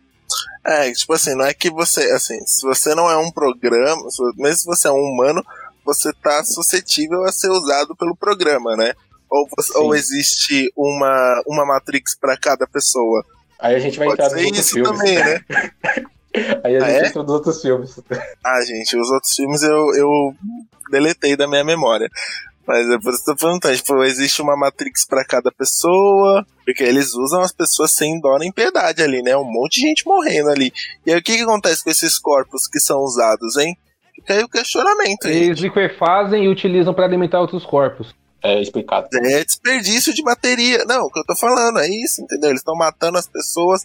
É, 0.66 0.92
tipo 0.92 1.14
assim, 1.14 1.36
não 1.36 1.46
é 1.46 1.54
que 1.54 1.70
você, 1.70 2.02
assim, 2.12 2.40
se 2.46 2.66
você 2.66 2.96
não 2.96 3.10
é 3.10 3.16
um 3.18 3.30
programa, 3.32 4.02
mesmo 4.38 4.56
se 4.58 4.66
você 4.66 4.88
é 4.88 4.92
um 4.92 4.96
humano, 4.96 5.44
você 5.86 6.12
tá 6.22 6.44
suscetível 6.44 7.24
a 7.24 7.32
ser 7.32 7.50
usado 7.50 7.96
pelo 7.96 8.16
programa, 8.16 8.76
né? 8.76 8.94
Ou, 9.30 9.48
você- 9.58 9.78
ou 9.78 9.96
existe 9.96 10.72
uma, 10.76 11.44
uma 11.48 11.66
Matrix 11.66 12.16
pra 12.16 12.38
cada 12.38 12.68
pessoa. 12.68 13.24
Aí 13.60 13.76
a 13.76 13.80
gente 13.80 13.98
vai 13.98 14.08
Pode 14.08 14.22
entrar 14.22 14.36
nos 14.36 14.46
outros 14.46 14.70
filmes. 14.70 14.92
também, 14.98 15.16
né? 15.16 15.42
Aí 16.64 16.78
a 16.78 16.84
Ah, 16.86 16.90
gente 16.90 17.04
é? 17.04 17.08
entra 17.08 17.24
nos 17.24 17.32
outros 17.32 17.62
filmes. 17.62 18.00
Ah, 18.44 18.62
gente, 18.66 18.98
os 18.98 19.10
outros 19.12 19.36
filmes 19.36 19.62
eu, 19.64 19.94
eu 19.96 20.10
deletei 20.92 21.36
da 21.36 21.48
minha 21.48 21.64
memória. 21.64 22.10
Mas 22.66 22.90
é 22.90 22.98
por 22.98 23.14
isso 23.14 23.24
que 23.26 23.32
eu 23.32 23.36
tô 23.36 23.46
perguntando, 23.46 23.76
tipo, 23.76 24.04
existe 24.04 24.42
uma 24.42 24.56
Matrix 24.56 25.06
pra 25.06 25.26
cada 25.26 25.52
pessoa, 25.52 26.46
porque 26.66 26.82
eles 26.82 27.14
usam 27.14 27.42
as 27.42 27.52
pessoas 27.52 27.92
sem 27.92 28.20
dó 28.22 28.38
nem 28.38 28.52
piedade 28.54 29.04
ali, 29.04 29.22
né? 29.22 29.36
Um 29.36 29.44
monte 29.44 29.82
de 29.82 29.88
gente 29.88 30.06
morrendo 30.08 30.50
ali. 30.50 30.72
E 31.06 31.12
aí 31.12 31.20
o 31.20 31.22
que, 31.24 31.36
que 31.36 31.44
acontece 31.44 31.84
com 31.84 31.90
esses 31.90 32.18
corpos 32.18 32.66
que 32.68 32.80
são 32.80 33.00
usados, 33.00 33.58
hein? 33.58 33.78
Fica 34.24 34.36
aí 34.36 34.44
o 34.44 34.50
questionamento, 34.50 35.28
hein? 35.28 35.44
Eles 35.44 35.60
liquefazem 35.60 36.46
e 36.46 36.48
utilizam 36.48 36.94
pra 36.94 37.06
alimentar 37.06 37.40
outros 37.40 37.66
corpos. 37.66 38.16
É 38.42 38.62
explicado. 38.62 39.08
É 39.14 39.44
desperdício 39.44 40.14
de 40.14 40.24
bateria. 40.24 40.84
Não, 40.86 41.06
o 41.06 41.10
que 41.10 41.20
eu 41.20 41.26
tô 41.26 41.36
falando 41.36 41.80
é 41.80 41.88
isso, 41.88 42.22
entendeu? 42.22 42.50
Eles 42.50 42.60
estão 42.60 42.76
matando 42.76 43.18
as 43.18 43.28
pessoas 43.28 43.82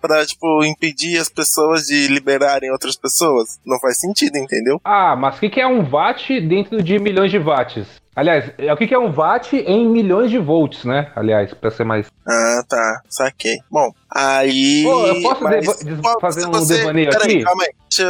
pra, 0.00 0.24
tipo, 0.24 0.64
impedir 0.64 1.18
as 1.18 1.28
pessoas 1.28 1.82
de 1.82 2.08
liberarem 2.08 2.70
outras 2.70 2.96
pessoas. 2.96 3.60
Não 3.64 3.78
faz 3.78 3.98
sentido, 3.98 4.36
entendeu? 4.36 4.80
Ah, 4.84 5.14
mas 5.14 5.36
o 5.36 5.40
que, 5.40 5.50
que 5.50 5.60
é 5.60 5.66
um 5.66 5.88
watt 5.88 6.40
dentro 6.40 6.82
de 6.82 6.98
milhões 6.98 7.30
de 7.30 7.38
watts? 7.38 7.99
Aliás, 8.14 8.52
é- 8.58 8.72
o 8.72 8.76
que, 8.76 8.92
é 8.92 8.98
um 8.98 9.12
watt 9.12 9.54
em 9.56 9.88
milhões 9.88 10.30
de 10.30 10.38
volts, 10.38 10.84
né? 10.84 11.12
Aliás, 11.14 11.54
pra 11.54 11.70
ser 11.70 11.84
mais. 11.84 12.06
Ah, 12.26 12.62
tá. 12.68 13.02
Saquei. 13.08 13.56
Bom, 13.70 13.90
aí. 14.14 14.82
Pô, 14.84 15.06
eu 15.06 15.22
posso 15.22 15.44
mas, 15.44 15.60
deva- 15.66 15.84
des- 15.84 16.00
pô, 16.00 16.20
fazer 16.20 16.46
um 16.46 16.50
você- 16.50 16.78
devaneio 16.78 17.10
Peraí, 17.10 17.34
aqui? 17.36 17.44
calma 17.44 17.62
aí. 17.62 17.70
Deixa 17.88 18.02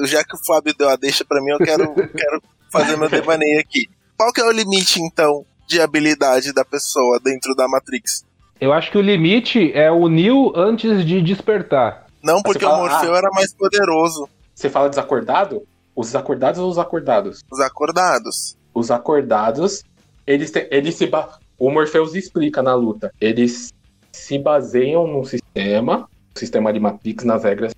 eu 0.00 0.06
já 0.06 0.24
que 0.24 0.36
o 0.36 0.44
Fábio 0.46 0.74
deu 0.78 0.88
a 0.88 0.96
deixa 0.96 1.24
pra 1.24 1.42
mim, 1.42 1.50
eu 1.50 1.58
quero, 1.58 1.92
quero 2.16 2.42
fazer 2.72 2.96
meu 2.96 3.08
devaneio 3.08 3.60
aqui. 3.60 3.88
Qual 4.16 4.32
que 4.32 4.40
é 4.40 4.44
o 4.44 4.52
limite, 4.52 5.00
então, 5.00 5.44
de 5.66 5.80
habilidade 5.80 6.52
da 6.52 6.64
pessoa 6.64 7.20
dentro 7.22 7.54
da 7.54 7.66
Matrix? 7.68 8.24
Eu 8.60 8.72
acho 8.72 8.90
que 8.90 8.98
o 8.98 9.02
limite 9.02 9.72
é 9.74 9.90
o 9.90 10.08
Neo 10.08 10.52
antes 10.56 11.04
de 11.06 11.20
despertar. 11.22 12.06
Não, 12.22 12.42
porque 12.42 12.64
fala, 12.64 12.78
o 12.78 12.80
Morfeu 12.88 13.14
ah. 13.14 13.18
era 13.18 13.28
mais 13.32 13.52
poderoso. 13.54 14.28
Você 14.54 14.68
fala 14.68 14.88
desacordado? 14.88 15.62
Os 15.94 16.08
desacordados 16.08 16.58
ou 16.60 16.68
os 16.68 16.78
acordados? 16.78 17.40
Os 17.50 17.60
acordados. 17.60 18.56
Os 18.78 18.90
acordados, 18.92 19.82
eles, 20.26 20.50
te- 20.52 20.68
eles 20.70 20.94
se. 20.94 21.10
O 21.58 21.70
Morpheus 21.70 22.14
explica 22.14 22.62
na 22.62 22.74
luta. 22.74 23.12
Eles 23.20 23.72
se 24.12 24.38
baseiam 24.38 25.06
num 25.06 25.24
sistema, 25.24 26.08
um 26.34 26.38
sistema 26.38 26.72
de 26.72 26.78
Matrix, 26.78 27.24
nas 27.24 27.42
regras 27.42 27.74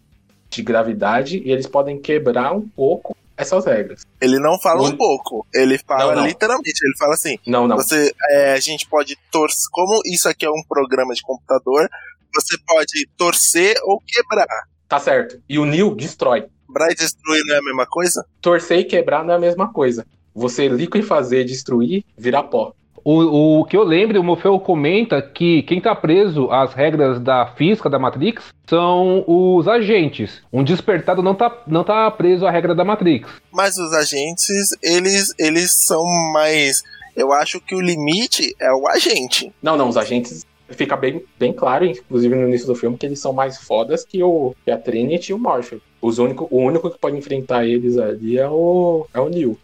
de 0.50 0.62
gravidade, 0.62 1.38
e 1.38 1.50
eles 1.50 1.66
podem 1.66 1.98
quebrar 1.98 2.52
um 2.52 2.68
pouco 2.68 3.16
essas 3.36 3.64
regras. 3.64 4.02
Ele 4.20 4.38
não 4.38 4.60
fala 4.60 4.82
um 4.82 4.94
pouco, 4.94 5.46
ele 5.54 5.78
fala 5.78 6.14
Não, 6.14 6.20
não. 6.20 6.26
literalmente, 6.28 6.78
ele 6.84 6.96
fala 6.98 7.14
assim, 7.14 7.38
Não, 7.46 7.66
não. 7.66 7.76
você, 7.76 8.12
é, 8.32 8.52
a 8.52 8.60
gente 8.60 8.86
pode 8.86 9.16
torcer, 9.30 9.68
como 9.72 10.02
isso 10.04 10.28
aqui 10.28 10.44
é 10.44 10.50
um 10.50 10.62
programa 10.68 11.14
de 11.14 11.22
computador, 11.22 11.88
você 12.34 12.56
pode 12.66 13.08
torcer 13.16 13.76
ou 13.84 13.98
quebrar. 14.06 14.46
Tá 14.86 14.98
certo. 14.98 15.40
E 15.48 15.58
o 15.58 15.64
Neo 15.64 15.94
destrói. 15.94 16.46
Quebrar 16.66 16.90
e 16.90 16.94
destruir 16.94 17.42
não 17.46 17.54
é 17.54 17.58
a 17.58 17.62
mesma 17.62 17.86
coisa? 17.86 18.24
Torcer 18.42 18.80
e 18.80 18.84
quebrar 18.84 19.24
não 19.24 19.32
é 19.32 19.36
a 19.36 19.40
mesma 19.40 19.72
coisa. 19.72 20.04
Você 20.34 20.68
liquefazer, 20.68 21.44
destruir, 21.44 22.04
virar 22.16 22.44
pó. 22.44 22.72
O, 23.04 23.60
o 23.60 23.64
que 23.64 23.76
eu 23.76 23.82
lembro, 23.82 24.20
o 24.20 24.24
Morfeu 24.24 24.58
comenta 24.60 25.22
que 25.22 25.62
quem 25.62 25.80
tá 25.80 25.94
preso 25.94 26.50
às 26.50 26.74
regras 26.74 27.18
da 27.18 27.46
física 27.46 27.88
da 27.88 27.98
Matrix 27.98 28.44
são 28.66 29.24
os 29.26 29.66
agentes. 29.66 30.42
Um 30.52 30.62
despertado 30.62 31.22
não 31.22 31.34
tá, 31.34 31.62
não 31.66 31.82
tá 31.82 32.10
preso 32.10 32.46
à 32.46 32.50
regra 32.50 32.74
da 32.74 32.84
Matrix. 32.84 33.30
Mas 33.50 33.78
os 33.78 33.92
agentes, 33.92 34.76
eles, 34.82 35.32
eles 35.38 35.72
são 35.72 36.04
mais. 36.32 36.82
Eu 37.16 37.32
acho 37.32 37.60
que 37.60 37.74
o 37.74 37.80
limite 37.80 38.54
é 38.60 38.72
o 38.72 38.86
agente. 38.86 39.52
Não, 39.62 39.76
não, 39.76 39.88
os 39.88 39.96
agentes 39.96 40.46
fica 40.68 40.96
bem, 40.96 41.24
bem 41.38 41.52
claro, 41.52 41.84
inclusive 41.84 42.34
no 42.34 42.46
início 42.46 42.66
do 42.66 42.74
filme, 42.74 42.96
que 42.96 43.06
eles 43.06 43.18
são 43.18 43.32
mais 43.32 43.58
fodas 43.58 44.04
que, 44.04 44.22
o, 44.22 44.54
que 44.64 44.70
a 44.70 44.78
Trinity 44.78 45.32
e 45.32 45.34
o 45.34 45.38
Morpheus. 45.38 45.82
Os 46.00 46.18
único, 46.18 46.46
o 46.50 46.58
único 46.58 46.90
que 46.90 46.98
pode 46.98 47.16
enfrentar 47.16 47.66
eles 47.66 47.98
ali 47.98 48.38
é 48.38 48.48
o, 48.48 49.06
é 49.12 49.20
o 49.20 49.28
Neo. 49.28 49.58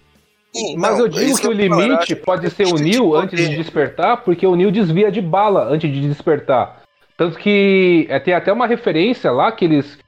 Sim, 0.57 0.77
Mas 0.77 0.93
não, 0.93 1.01
eu 1.01 1.09
digo 1.09 1.39
que 1.39 1.47
o 1.47 1.53
eu 1.53 1.57
limite 1.57 2.13
acho 2.13 2.17
pode 2.17 2.49
ser 2.51 2.67
o 2.67 2.77
Neo 2.77 3.15
antes 3.15 3.39
de 3.49 3.57
despertar, 3.57 4.23
porque 4.25 4.47
o 4.47 4.57
Neo 4.57 4.73
desvia 4.73 5.11
de 5.11 5.21
bala 5.21 5.65
antes 5.69 5.93
de 5.93 6.01
despertar. 6.01 6.83
Tanto 7.17 7.39
que 7.39 8.07
é, 8.09 8.19
tem 8.19 8.35
até 8.35 8.53
uma 8.53 8.67
referência 8.67 9.31
lá 9.31 9.51
que 9.53 9.65
eles. 9.65 9.99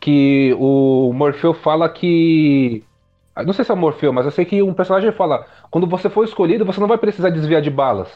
que 0.00 0.54
o 0.58 1.12
Morfeu 1.12 1.54
fala 1.54 1.88
que. 1.88 2.82
ah, 3.34 3.42
Não 3.42 3.52
sei 3.52 3.64
se 3.64 3.70
é 3.70 3.74
o 3.74 3.76
Morfeu, 3.76 4.12
mas 4.12 4.24
eu 4.24 4.30
sei 4.30 4.44
que 4.44 4.62
um 4.62 4.74
personagem 4.74 5.12
fala: 5.12 5.46
quando 5.70 5.86
você 5.86 6.08
for 6.08 6.24
escolhido, 6.24 6.64
você 6.64 6.80
não 6.80 6.88
vai 6.88 6.98
precisar 6.98 7.30
desviar 7.30 7.60
de 7.60 7.70
balas. 7.70 8.08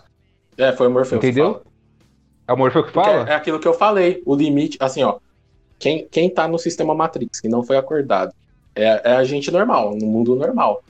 É, 0.56 0.72
foi 0.72 0.88
o 0.88 1.02
que 1.02 1.14
Entendeu? 1.16 1.52
fala. 1.52 1.62
É 2.48 2.52
o 2.52 2.56
Morfeu 2.56 2.84
que 2.84 2.92
fala? 2.92 3.28
É, 3.28 3.32
é 3.32 3.34
aquilo 3.34 3.60
que 3.60 3.68
eu 3.68 3.74
falei. 3.74 4.22
O 4.24 4.34
limite, 4.34 4.78
assim, 4.80 5.02
ó. 5.02 5.18
Quem, 5.78 6.08
quem 6.10 6.28
tá 6.28 6.48
no 6.48 6.58
sistema 6.58 6.94
Matrix, 6.94 7.40
que 7.40 7.48
não 7.48 7.62
foi 7.62 7.76
acordado, 7.76 8.32
é, 8.74 9.12
é 9.12 9.16
a 9.16 9.24
gente 9.24 9.50
normal, 9.50 9.94
no 9.94 10.06
mundo 10.06 10.34
normal. 10.34 10.82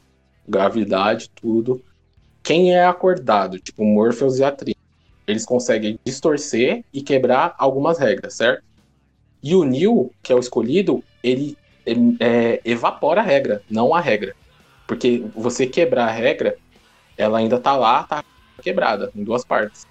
Gravidade, 0.48 1.30
tudo. 1.34 1.82
Quem 2.42 2.74
é 2.74 2.86
acordado, 2.86 3.58
tipo 3.58 3.84
Morpheus 3.84 4.38
e 4.38 4.44
a 4.44 4.50
Trinity, 4.50 4.78
eles 5.26 5.44
conseguem 5.44 5.98
distorcer 6.04 6.82
e 6.92 7.02
quebrar 7.02 7.54
algumas 7.58 7.98
regras, 7.98 8.34
certo? 8.34 8.62
E 9.42 9.54
o 9.54 9.64
Neo, 9.64 10.10
que 10.22 10.32
é 10.32 10.34
o 10.34 10.38
escolhido, 10.38 11.04
ele 11.22 11.56
é, 12.18 12.60
evapora 12.64 13.20
a 13.20 13.24
regra, 13.24 13.62
não 13.70 13.94
a 13.94 14.00
regra. 14.00 14.34
Porque 14.86 15.22
você 15.34 15.66
quebrar 15.66 16.08
a 16.08 16.10
regra, 16.10 16.56
ela 17.16 17.38
ainda 17.38 17.60
tá 17.60 17.76
lá, 17.76 18.04
tá 18.04 18.24
quebrada, 18.62 19.12
em 19.14 19.22
duas 19.22 19.44
partes. 19.44 19.86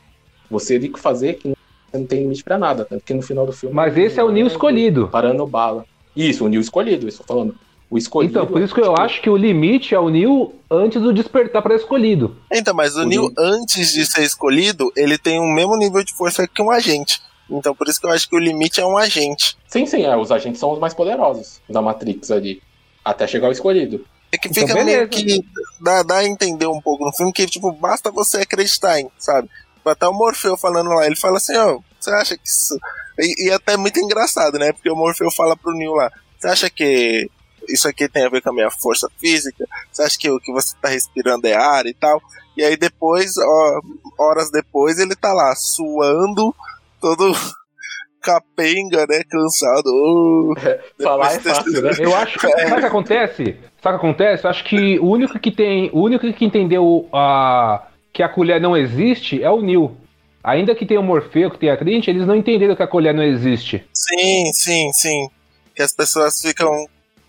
Você 0.50 0.80
tem 0.80 0.92
que 0.92 1.00
fazer 1.00 1.36
que 1.36 1.54
não 1.94 2.06
tem 2.06 2.22
limite 2.22 2.44
pra 2.44 2.58
nada, 2.58 2.84
tanto 2.84 3.04
que 3.04 3.14
no 3.14 3.22
final 3.22 3.46
do 3.46 3.54
filme. 3.54 3.76
Mas 3.76 3.96
esse 3.96 4.20
é 4.20 4.24
o 4.24 4.32
Neo 4.32 4.48
escolhido. 4.48 5.08
Parando 5.10 5.46
bala. 5.46 5.86
Isso, 6.16 6.46
o 6.46 6.50
Neo 6.50 6.62
escolhido, 6.62 7.08
isso 7.08 7.24
falando. 7.24 7.56
O 7.90 7.98
escolhido. 7.98 8.32
Então, 8.32 8.46
por 8.48 8.62
isso 8.62 8.74
que 8.76 8.82
eu 8.82 8.96
acho 8.98 9.22
que 9.22 9.30
o 9.30 9.38
limite 9.38 9.96
é 9.96 10.00
o 10.00 10.10
Neo 10.10 10.54
antes 10.70 11.02
do 11.02 11.14
despertar 11.14 11.62
para 11.62 11.76
escolhido. 11.76 12.36
Então, 12.52 12.74
mas 12.74 12.96
o, 12.98 13.02
O 13.02 13.06
Neo- 13.06 13.32
antes 13.38 13.94
de 13.94 14.06
ser 14.06 14.24
escolhido, 14.24 14.92
ele 14.96 15.18
tem 15.18 15.40
o 15.40 15.48
mesmo 15.54 15.78
nível 15.78 16.04
de 16.04 16.14
força 16.14 16.46
que 16.48 16.62
um 16.62 16.70
agente. 16.72 17.22
Então, 17.50 17.74
por 17.74 17.88
isso 17.88 18.00
que 18.00 18.06
eu 18.06 18.12
acho 18.12 18.28
que 18.28 18.36
o 18.36 18.40
limite 18.40 18.82
é 18.82 18.86
um 18.86 18.98
agente. 18.98 19.58
Sim, 19.68 19.86
sim, 19.86 20.04
é, 20.04 20.18
os 20.18 20.32
agentes 20.34 20.60
são 20.60 20.72
os 20.74 20.80
mais 20.80 20.94
poderosos 20.94 21.62
da 21.70 21.82
Matrix 21.82 22.30
ali. 22.30 22.62
Até 23.06 23.26
chegar 23.26 23.48
o 23.48 23.54
escolhido. 23.54 24.06
É 24.30 24.38
que 24.38 24.50
Então, 24.50 24.68
fica 24.68 24.84
meio 24.84 25.08
que. 25.08 25.42
Dá, 25.80 26.04
dá 26.04 26.16
a 26.18 26.26
entender 26.28 26.68
um 26.68 26.82
pouco 26.82 27.06
no 27.06 27.14
filme 27.16 27.32
que, 27.32 27.46
tipo, 27.46 27.72
basta 27.72 28.12
você 28.12 28.40
acreditar 28.42 29.00
em, 29.00 29.08
sabe? 29.18 29.50
Até 29.86 30.06
o 30.06 30.14
Morfeu 30.14 30.58
falando 30.58 30.90
lá, 30.90 31.06
ele 31.06 31.16
fala 31.16 31.38
assim, 31.38 31.56
ó, 31.56 31.80
você 31.98 32.12
acha 32.12 32.36
que 32.38 32.46
isso. 32.46 32.78
E, 33.18 33.48
e 33.48 33.52
até 33.54 33.76
é 33.76 33.78
muito 33.78 33.98
engraçado, 34.02 34.60
né? 34.60 34.74
Porque 34.74 34.90
o 34.90 34.96
Morfeu 34.98 35.32
fala 35.32 35.56
pro 35.56 35.72
Neo 35.74 35.94
lá, 35.94 36.12
você 36.38 36.48
acha 36.50 36.70
que 36.70 37.32
isso 37.69 37.88
aqui 37.88 38.07
tem 38.10 38.26
a 38.26 38.30
ver 38.30 38.41
com 38.41 38.49
a 38.49 38.53
minha 38.53 38.69
força 38.72 39.07
física? 39.19 39.65
Você 39.91 40.03
acha 40.03 40.18
que 40.18 40.30
o 40.30 40.39
que 40.39 40.52
você 40.52 40.76
tá 40.81 40.89
respirando 40.89 41.45
é 41.48 41.53
ar 41.56 41.85
e 41.85 41.94
tal? 41.94 42.22
E 42.56 42.64
aí 42.64 42.76
depois, 42.76 43.31
ó, 43.38 43.80
horas 44.19 44.49
depois, 44.52 44.98
ele 44.99 45.15
tá 45.15 45.31
lá, 45.34 45.53
suando, 45.56 46.53
todo 46.99 47.31
capenga, 48.22 49.06
né? 49.07 49.22
Cansado. 49.30 49.85
Oh, 49.88 50.53
Falar 51.02 51.34
é 51.34 51.38
de 51.38 51.44
ter- 51.44 51.53
fácil, 51.56 51.81
né? 51.81 51.91
Eu 51.99 52.15
acho 52.15 52.39
que. 52.39 52.48
Sabe 52.48 52.72
o 52.72 52.76
que 52.80 52.85
acontece? 52.85 53.44
Sabe 53.81 53.98
o 53.98 53.99
que 53.99 54.06
acontece? 54.06 54.45
Eu 54.45 54.49
acho 54.49 54.64
que 54.64 54.99
o 54.99 55.06
único 55.10 55.39
que 55.39 55.52
tem. 55.52 55.89
O 55.94 56.02
único 56.02 56.31
que 56.34 56.45
entendeu 56.45 57.07
a, 57.14 57.88
que 58.14 58.23
a 58.23 58.30
colher 58.30 58.60
não 58.60 58.76
existe 58.76 59.41
é 59.41 59.49
o 59.49 59.61
Neo. 59.61 59.95
Ainda 60.44 60.73
que 60.73 60.85
tenha 60.85 60.99
o 60.99 61.03
Morfeu, 61.03 61.52
que 61.52 61.60
tenha 61.60 61.73
a 61.73 61.77
Trinity, 61.77 62.10
eles 62.10 62.26
não 62.26 62.35
entenderam 62.35 62.76
que 62.76 62.84
a 62.84 62.88
colher 62.88 63.14
não 63.14 63.23
existe. 63.23 63.85
Sim, 63.94 64.45
sim, 64.53 64.91
sim. 64.94 65.27
Que 65.76 65.84
as 65.84 65.94
pessoas 65.94 66.39
ficam 66.41 66.72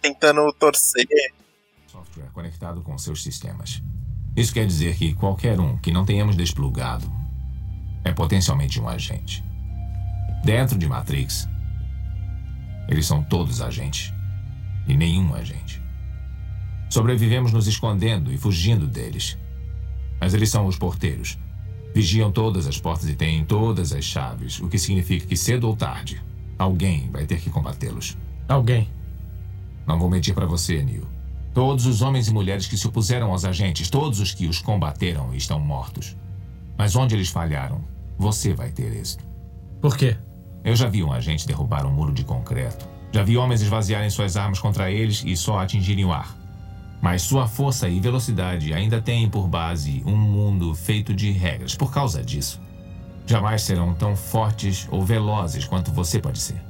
tentando 0.09 0.53
torcer. 0.55 1.07
software 1.87 2.31
conectado 2.33 2.83
com 2.83 2.97
seus 2.97 3.23
sistemas. 3.23 3.83
Isso 4.37 4.53
quer 4.53 4.67
dizer 4.67 4.97
que 4.97 5.15
qualquer 5.15 5.59
um 5.61 5.77
que 5.77 5.93
não 5.93 6.05
tenhamos 6.05 6.37
desplugado 6.37 7.11
é 8.05 8.13
potencialmente 8.13 8.81
um 8.81 8.89
agente. 8.89 9.45
Dentro 10.45 10.79
de 10.79 10.87
Matrix, 10.87 11.49
eles 12.89 13.07
são 13.07 13.23
todos 13.23 13.61
agentes 13.61 14.13
e 14.87 14.97
nenhum 14.97 15.35
agente. 15.35 15.83
Sobrevivemos 16.89 17.53
nos 17.53 17.67
escondendo 17.67 18.33
e 18.33 18.39
fugindo 18.39 18.87
deles. 18.87 19.37
Mas 20.21 20.33
eles 20.33 20.51
são 20.51 20.67
os 20.67 20.79
porteiros. 20.79 21.39
Vigiam 21.95 22.33
todas 22.33 22.67
as 22.67 22.79
portas 22.81 23.09
e 23.09 23.15
têm 23.15 23.45
todas 23.45 23.93
as 23.93 24.05
chaves, 24.05 24.61
o 24.61 24.69
que 24.69 24.79
significa 24.79 25.27
que 25.27 25.37
cedo 25.37 25.69
ou 25.69 25.77
tarde, 25.77 26.23
alguém 26.59 27.11
vai 27.11 27.27
ter 27.27 27.41
que 27.41 27.51
combatê-los. 27.51 28.17
Alguém. 28.49 28.89
Não 29.89 29.99
vou 29.99 30.11
mentir 30.11 30.35
pra 30.35 30.45
você, 30.45 30.83
Neil. 30.83 31.09
Todos 31.55 31.87
os 31.87 32.03
homens 32.03 32.29
e 32.29 32.33
mulheres 32.33 32.67
que 32.67 32.77
se 32.77 32.87
opuseram 32.87 33.33
aos 33.33 33.47
agentes, 33.47 33.89
todos 33.89 34.21
os 34.21 34.35
que 34.35 34.47
os 34.47 34.61
combateram 34.61 35.35
estão 35.35 35.59
mortos. 35.59 36.15
Mas 36.77 36.95
onde 36.95 37.15
eles 37.15 37.31
falharam, 37.31 37.81
você 38.19 38.53
vai 38.53 38.71
ter 38.71 38.93
êxito. 38.93 39.25
Por 39.81 39.97
quê? 39.97 40.19
Eu 40.63 40.77
já 40.77 40.89
vi 40.89 41.03
um 41.03 41.11
agente 41.11 41.47
derrubar 41.47 41.87
um 41.87 41.91
muro 41.91 42.13
de 42.13 42.23
concreto. 42.23 42.87
Já 43.11 43.23
vi 43.23 43.39
homens 43.39 43.63
esvaziarem 43.63 44.11
suas 44.11 44.37
armas 44.37 44.61
contra 44.61 44.91
eles 44.91 45.25
e 45.25 45.35
só 45.35 45.59
atingirem 45.59 46.05
o 46.05 46.13
ar. 46.13 46.37
Mas 47.01 47.23
sua 47.23 47.49
força 47.49 47.89
e 47.89 47.99
velocidade 47.99 48.75
ainda 48.75 49.01
têm 49.01 49.27
por 49.31 49.49
base 49.49 50.03
um 50.05 50.17
mundo 50.17 50.75
feito 50.75 51.15
de 51.15 51.31
regras. 51.31 51.75
Por 51.75 51.91
causa 51.91 52.23
disso, 52.23 52.61
jamais 53.25 53.63
serão 53.63 53.95
tão 53.95 54.15
fortes 54.15 54.87
ou 54.91 55.03
velozes 55.03 55.65
quanto 55.65 55.91
você 55.91 56.21
pode 56.21 56.41
ser. 56.41 56.68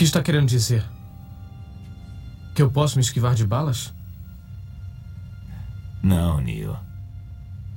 Que 0.00 0.04
está 0.04 0.22
querendo 0.22 0.46
dizer? 0.48 0.82
Que 2.54 2.62
eu 2.62 2.70
posso 2.70 2.96
me 2.96 3.02
esquivar 3.02 3.34
de 3.34 3.46
balas? 3.46 3.92
Não, 6.02 6.40
Neo. 6.40 6.74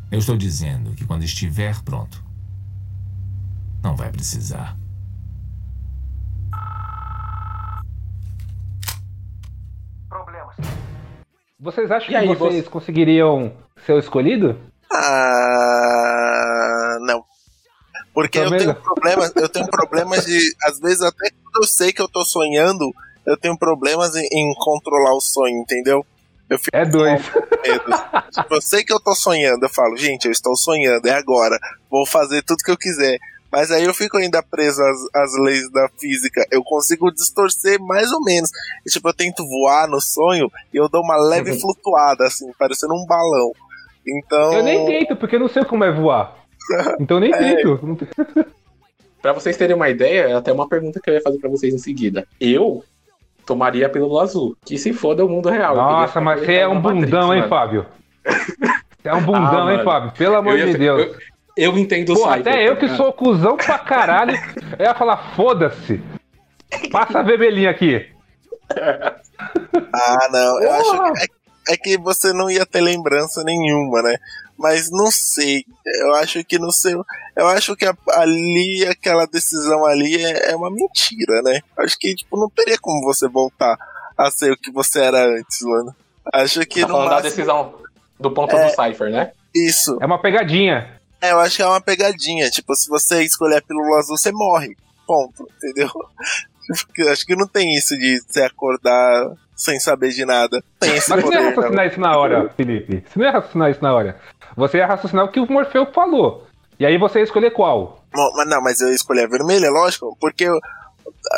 Eu 0.09 0.19
estou 0.19 0.37
dizendo 0.37 0.93
que 0.95 1.05
quando 1.05 1.23
estiver 1.25 1.83
pronto, 1.83 2.23
não 3.83 3.97
vai 3.97 4.09
precisar. 4.09 4.77
Vocês 11.59 11.91
acham 11.91 12.07
E 12.07 12.11
que 12.11 12.15
aí, 12.15 12.33
vocês 12.33 12.69
conseguiriam 12.69 13.53
ser 13.85 13.91
o 13.91 13.99
escolhido? 13.99 14.57
Ah, 14.93 15.39
não. 17.01 17.25
Porque 18.13 18.37
eu 18.37 18.45
Também 18.45 18.59
tenho 18.59 18.75
problemas, 18.75 19.35
eu 19.35 19.49
tenho 19.49 19.67
problemas 19.67 20.25
de, 20.25 20.39
às 20.63 20.79
vezes 20.79 21.01
até 21.01 21.42
eu 21.61 21.67
sei 21.67 21.91
que 21.93 22.01
eu 22.01 22.07
tô 22.07 22.23
sonhando, 22.25 22.91
eu 23.25 23.37
tenho 23.37 23.57
problemas 23.57 24.15
em, 24.15 24.27
em 24.31 24.53
controlar 24.55 25.13
o 25.15 25.21
sonho, 25.21 25.57
entendeu? 25.57 26.05
Eu 26.49 26.59
fico 26.59 26.75
É 26.75 26.85
dois. 26.85 27.21
tipo, 27.23 28.53
eu 28.55 28.61
sei 28.61 28.83
que 28.83 28.93
eu 28.93 28.99
tô 28.99 29.15
sonhando, 29.15 29.63
eu 29.65 29.69
falo, 29.69 29.95
gente, 29.97 30.25
eu 30.25 30.31
estou 30.31 30.55
sonhando, 30.55 31.07
é 31.07 31.11
agora, 31.13 31.57
vou 31.89 32.05
fazer 32.05 32.43
tudo 32.43 32.63
que 32.63 32.71
eu 32.71 32.77
quiser. 32.77 33.17
Mas 33.51 33.69
aí 33.71 33.83
eu 33.85 33.93
fico 33.93 34.17
ainda 34.17 34.41
preso 34.41 34.81
às, 34.81 34.97
às 35.23 35.31
leis 35.43 35.71
da 35.71 35.87
física. 35.99 36.43
Eu 36.51 36.63
consigo 36.63 37.11
distorcer 37.11 37.79
mais 37.79 38.11
ou 38.11 38.19
menos. 38.23 38.49
E, 38.83 38.89
tipo, 38.89 39.07
eu 39.07 39.13
tento 39.13 39.47
voar 39.47 39.87
no 39.87 40.01
sonho 40.01 40.49
e 40.73 40.77
eu 40.77 40.89
dou 40.89 41.01
uma 41.03 41.15
leve 41.17 41.53
flutuada, 41.61 42.25
assim, 42.25 42.51
parecendo 42.57 42.95
um 42.95 43.05
balão. 43.05 43.51
Então. 44.07 44.53
Eu 44.53 44.63
nem 44.63 44.83
tento, 44.87 45.15
porque 45.17 45.35
eu 45.35 45.39
não 45.39 45.47
sei 45.47 45.63
como 45.65 45.83
é 45.83 45.91
voar. 45.91 46.35
Então 46.99 47.17
eu 47.17 47.21
nem 47.21 47.31
É. 47.31 47.55
tento. 47.57 48.07
Pra 49.23 49.31
vocês 49.33 49.55
terem 49.57 49.75
uma 49.75 49.89
ideia, 49.89 50.23
é 50.29 50.33
até 50.33 50.51
uma 50.51 50.67
pergunta 50.67 50.99
que 51.01 51.09
eu 51.09 51.13
ia 51.15 51.21
fazer 51.21 51.39
pra 51.39 51.49
vocês 51.49 51.73
em 51.73 51.77
seguida. 51.79 52.27
Eu 52.41 52.83
tomaria 53.45 53.87
a 53.87 53.89
pílula 53.89 54.21
azul, 54.23 54.55
que 54.65 54.77
se 54.77 54.91
foda 54.93 55.25
o 55.25 55.29
mundo 55.29 55.49
real. 55.49 55.75
Nossa, 55.77 56.19
mas 56.21 56.41
você 56.41 56.55
é 56.55 56.67
um 56.67 56.75
na 56.75 56.79
Matrix, 56.81 57.05
bundão, 57.05 57.33
hein, 57.33 57.39
mano. 57.39 57.49
Fábio? 57.49 57.85
Você 58.25 59.07
é 59.09 59.13
um 59.15 59.21
bundão, 59.25 59.67
Ah, 59.69 59.73
hein. 59.73 59.83
Fábio? 59.85 60.11
Pelo 60.11 60.35
amor 60.35 60.57
de 60.57 60.71
ser- 60.73 60.77
Deus. 60.77 61.01
Eu, 61.01 61.15
eu 61.71 61.77
entendo 61.77 62.09
o 62.11 62.15
Pô, 62.15 62.21
Cypher, 62.33 62.39
até 62.41 62.67
eu 62.67 62.75
que 62.75 62.81
ligado? 62.83 62.97
sou 62.97 63.13
cuzão 63.13 63.55
pra 63.55 63.79
caralho, 63.79 64.33
eu 64.77 64.85
ia 64.85 64.93
falar, 64.93 65.33
foda-se. 65.35 66.01
Passa 66.91 67.19
a 67.19 67.23
bebelinha 67.23 67.69
aqui. 67.69 68.05
Ah, 69.93 70.27
não. 70.31 70.61
Eu 70.61 70.71
acho 70.73 70.91
que 70.91 71.21
é, 71.71 71.73
é 71.73 71.77
que 71.77 71.97
você 71.97 72.33
não 72.33 72.49
ia 72.49 72.65
ter 72.65 72.81
lembrança 72.81 73.41
nenhuma, 73.43 74.01
né? 74.01 74.15
Mas 74.63 74.89
não 74.89 75.11
sei. 75.11 75.63
Eu 76.01 76.15
acho 76.15 76.43
que 76.45 76.57
no 76.57 76.71
seu. 76.71 77.03
Eu 77.35 77.47
acho 77.49 77.75
que 77.75 77.85
a- 77.85 77.95
ali, 78.13 78.87
aquela 78.89 79.25
decisão 79.25 79.85
ali 79.85 80.15
é, 80.23 80.51
é 80.51 80.55
uma 80.55 80.71
mentira, 80.71 81.41
né? 81.43 81.59
Acho 81.77 81.97
que, 81.99 82.15
tipo, 82.15 82.39
não 82.39 82.49
teria 82.49 82.77
como 82.81 83.03
você 83.03 83.27
voltar 83.27 83.77
a 84.17 84.31
ser 84.31 84.53
o 84.53 84.57
que 84.57 84.71
você 84.71 85.01
era 85.01 85.25
antes, 85.37 85.59
mano. 85.63 85.93
Acho 86.33 86.61
que 86.61 86.79
Tá 86.81 86.87
no 86.87 86.93
falando 86.93 87.09
da 87.09 87.15
máximo- 87.15 87.29
decisão 87.35 87.73
do 88.19 88.31
ponto 88.31 88.55
É. 88.55 88.65
do 88.65 88.69
Cypher, 88.69 89.11
né? 89.11 89.31
Isso. 89.53 89.97
É 90.01 90.05
uma 90.05 90.21
pegadinha. 90.21 90.99
É, 91.21 91.31
eu 91.33 91.39
acho 91.41 91.57
que 91.57 91.61
é 91.61 91.67
uma 91.67 91.81
pegadinha. 91.81 92.49
Tipo, 92.49 92.73
se 92.75 92.87
você 92.87 93.21
escolher 93.23 93.57
a 93.57 93.61
pílula 93.61 93.99
azul, 93.99 94.17
você 94.17 94.31
morre. 94.31 94.75
Ponto. 95.05 95.45
Entendeu? 95.57 95.89
Acho 97.11 97.25
que 97.25 97.35
não 97.35 97.45
tem 97.47 97.73
isso 97.75 97.93
de 97.97 98.21
você 98.25 98.41
acordar 98.43 99.33
sem 99.55 99.79
saber 99.79 100.09
de 100.11 100.23
nada. 100.25 100.63
Tem 100.79 100.95
esse 100.95 101.09
Mas 101.09 101.21
você 101.23 101.35
não 101.35 101.43
ia 101.43 101.51
poder, 101.53 101.69
não. 101.69 101.77
raciocinar 101.77 101.87
isso 101.87 101.99
na 101.99 102.17
hora, 102.17 102.49
Felipe. 102.55 103.03
Você 103.05 103.19
não 103.19 103.25
ia 103.25 103.31
raciocinar 103.31 103.71
isso 103.71 103.83
na 103.83 103.93
hora. 103.93 104.19
Você 104.55 104.77
ia 104.77 104.85
raciocinar 104.87 105.25
o 105.25 105.31
que 105.31 105.39
o 105.39 105.51
Morfeu 105.51 105.85
falou. 105.93 106.45
E 106.79 106.85
aí 106.85 106.97
você 106.97 107.19
ia 107.19 107.23
escolher 107.23 107.51
qual. 107.51 108.03
Mas 108.35 108.47
não, 108.49 108.61
mas 108.61 108.81
eu 108.81 108.89
escolhi 108.93 109.21
a 109.21 109.27
vermelha, 109.27 109.69
lógico, 109.69 110.15
porque 110.19 110.43
eu- 110.43 110.59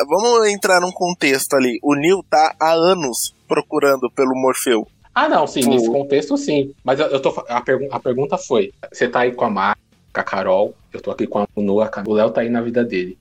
vamos 0.08 0.48
entrar 0.48 0.80
num 0.82 0.92
contexto 0.92 1.54
ali. 1.56 1.80
O 1.84 1.96
Neil 1.96 2.24
tá 2.30 2.56
há 2.60 2.72
anos 2.74 3.34
procurando 3.48 4.10
pelo 4.16 4.34
Morfeu. 4.36 4.88
Ah, 5.14 5.30
não, 5.30 5.48
sim, 5.48 5.62
nesse 5.70 5.90
contexto, 5.90 6.38
sim. 6.38 6.74
Mas 6.84 7.00
eu, 7.00 7.08
eu 7.08 7.22
tô, 7.22 7.30
a, 7.48 7.62
pergu- 7.62 7.88
a 7.92 8.00
pergunta 8.00 8.38
foi: 8.38 8.74
você 8.92 9.08
tá 9.08 9.22
aí 9.22 9.32
com 9.32 9.46
a 9.46 9.50
Mar, 9.50 9.78
com 10.14 10.20
a 10.20 10.24
Carol, 10.24 10.74
eu 10.92 11.02
tô 11.02 11.12
aqui 11.12 11.26
com 11.26 11.40
a 11.40 11.48
Noah, 11.56 11.90
o 12.06 12.14
Léo 12.14 12.32
tá 12.32 12.42
aí 12.42 12.50
na 12.50 12.62
vida 12.62 12.84
dele. 12.84 13.18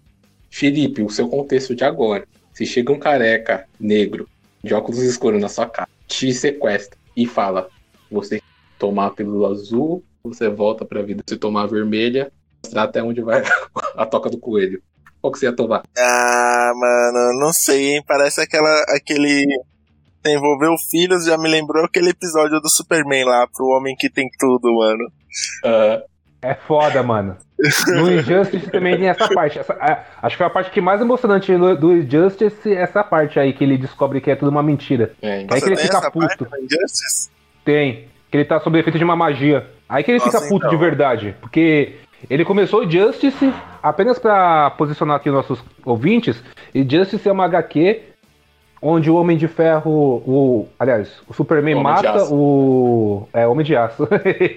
Felipe, 0.51 1.03
o 1.03 1.11
seu 1.11 1.29
contexto 1.29 1.75
de 1.75 1.85
agora. 1.85 2.27
Se 2.53 2.65
chega 2.67 2.93
um 2.93 2.99
careca 2.99 3.67
negro, 3.79 4.29
de 4.63 4.73
óculos 4.75 5.01
escuros 5.03 5.41
na 5.41 5.49
sua 5.49 5.67
cara, 5.67 5.89
te 6.09 6.33
sequestra 6.33 6.97
e 7.17 7.27
fala: 7.27 7.69
você 8.11 8.41
tomar 8.79 9.07
a 9.07 9.11
pílula 9.11 9.51
azul, 9.51 10.05
você 10.23 10.49
volta 10.49 10.85
pra 10.85 11.03
vida. 11.03 11.23
Se 11.29 11.37
tomar 11.37 11.63
a 11.63 11.67
vermelha, 11.67 12.31
mostrar 12.65 12.85
até 12.85 13.03
onde 13.03 13.21
vai 13.23 13.43
a 13.97 14.07
toca 14.07 14.31
do 14.31 14.39
coelho. 14.39 14.83
Qual 15.21 15.33
que 15.33 15.39
você 15.39 15.47
ia 15.47 15.53
tomar? 15.57 15.83
Ah, 15.99 16.73
mano, 16.75 17.41
não 17.41 17.53
sei, 17.53 17.95
hein? 17.95 18.03
Parece 18.07 18.41
aquela, 18.41 18.85
aquele. 18.95 19.45
Envolveu 20.27 20.73
filhos, 20.91 21.27
já 21.27 21.37
me 21.37 21.49
lembrou 21.51 21.85
aquele 21.85 22.09
episódio 22.11 22.59
do 22.61 22.69
Superman 22.69 23.25
lá, 23.25 23.47
pro 23.55 23.67
homem 23.67 23.95
que 23.95 24.09
tem 24.11 24.27
tudo, 24.39 24.73
mano. 24.73 25.05
É 26.41 26.55
foda, 26.55 27.03
mano. 27.03 27.37
No 27.89 28.11
Injustice 28.13 28.71
também 28.71 28.97
tem 28.99 29.09
essa 29.09 29.29
parte. 29.29 29.59
Essa- 29.59 29.75
a- 29.75 30.05
acho 30.23 30.35
que 30.37 30.39
foi 30.39 30.47
a 30.47 30.51
parte 30.51 30.71
que 30.71 30.81
mais 30.81 31.01
emocionante 31.01 31.55
do, 31.57 31.77
do 31.77 31.93
Injustice 31.97 32.71
é 32.73 32.83
essa 32.83 33.03
parte 33.05 33.39
aí, 33.39 33.53
que 33.53 33.65
ele 33.65 33.79
descobre 33.79 34.21
que 34.21 34.31
é 34.31 34.37
tudo 34.37 34.51
uma 34.51 34.63
mentira. 34.63 35.15
É, 35.23 35.39
aí 35.39 35.47
que 35.47 35.55
ele 35.69 35.77
tem 35.77 35.85
fica 35.87 36.11
puto. 36.11 36.47
Tem. 37.65 38.09
Que 38.35 38.39
ele 38.39 38.45
tá 38.47 38.59
sob 38.59 38.77
efeito 38.77 38.99
de 38.99 39.05
uma 39.05 39.15
magia. 39.15 39.65
Aí 39.89 40.03
que 40.03 40.11
ele 40.11 40.19
Nossa, 40.19 40.39
fica 40.39 40.49
puto 40.49 40.67
então. 40.67 40.71
de 40.71 40.77
verdade. 40.77 41.37
Porque 41.41 41.93
Ele 42.29 42.45
começou 42.45 42.81
o 42.81 42.91
Justice, 42.91 43.55
apenas 43.81 44.19
para 44.19 44.71
posicionar 44.71 45.19
aqui 45.19 45.31
nossos 45.31 45.63
ouvintes, 45.85 46.43
e 46.75 46.83
Justice 46.83 47.29
é 47.29 47.31
uma 47.31 47.45
HQ 47.45 48.03
onde 48.83 49.09
o 49.09 49.15
Homem 49.15 49.37
de 49.37 49.47
Ferro, 49.47 50.21
o, 50.27 50.67
aliás, 50.81 51.23
o 51.29 51.33
Superman 51.33 51.77
de 51.77 51.83
mata 51.85 52.25
o, 52.25 53.29
é, 53.33 53.47
Homem 53.47 53.65
de 53.65 53.77
Aço. 53.77 54.09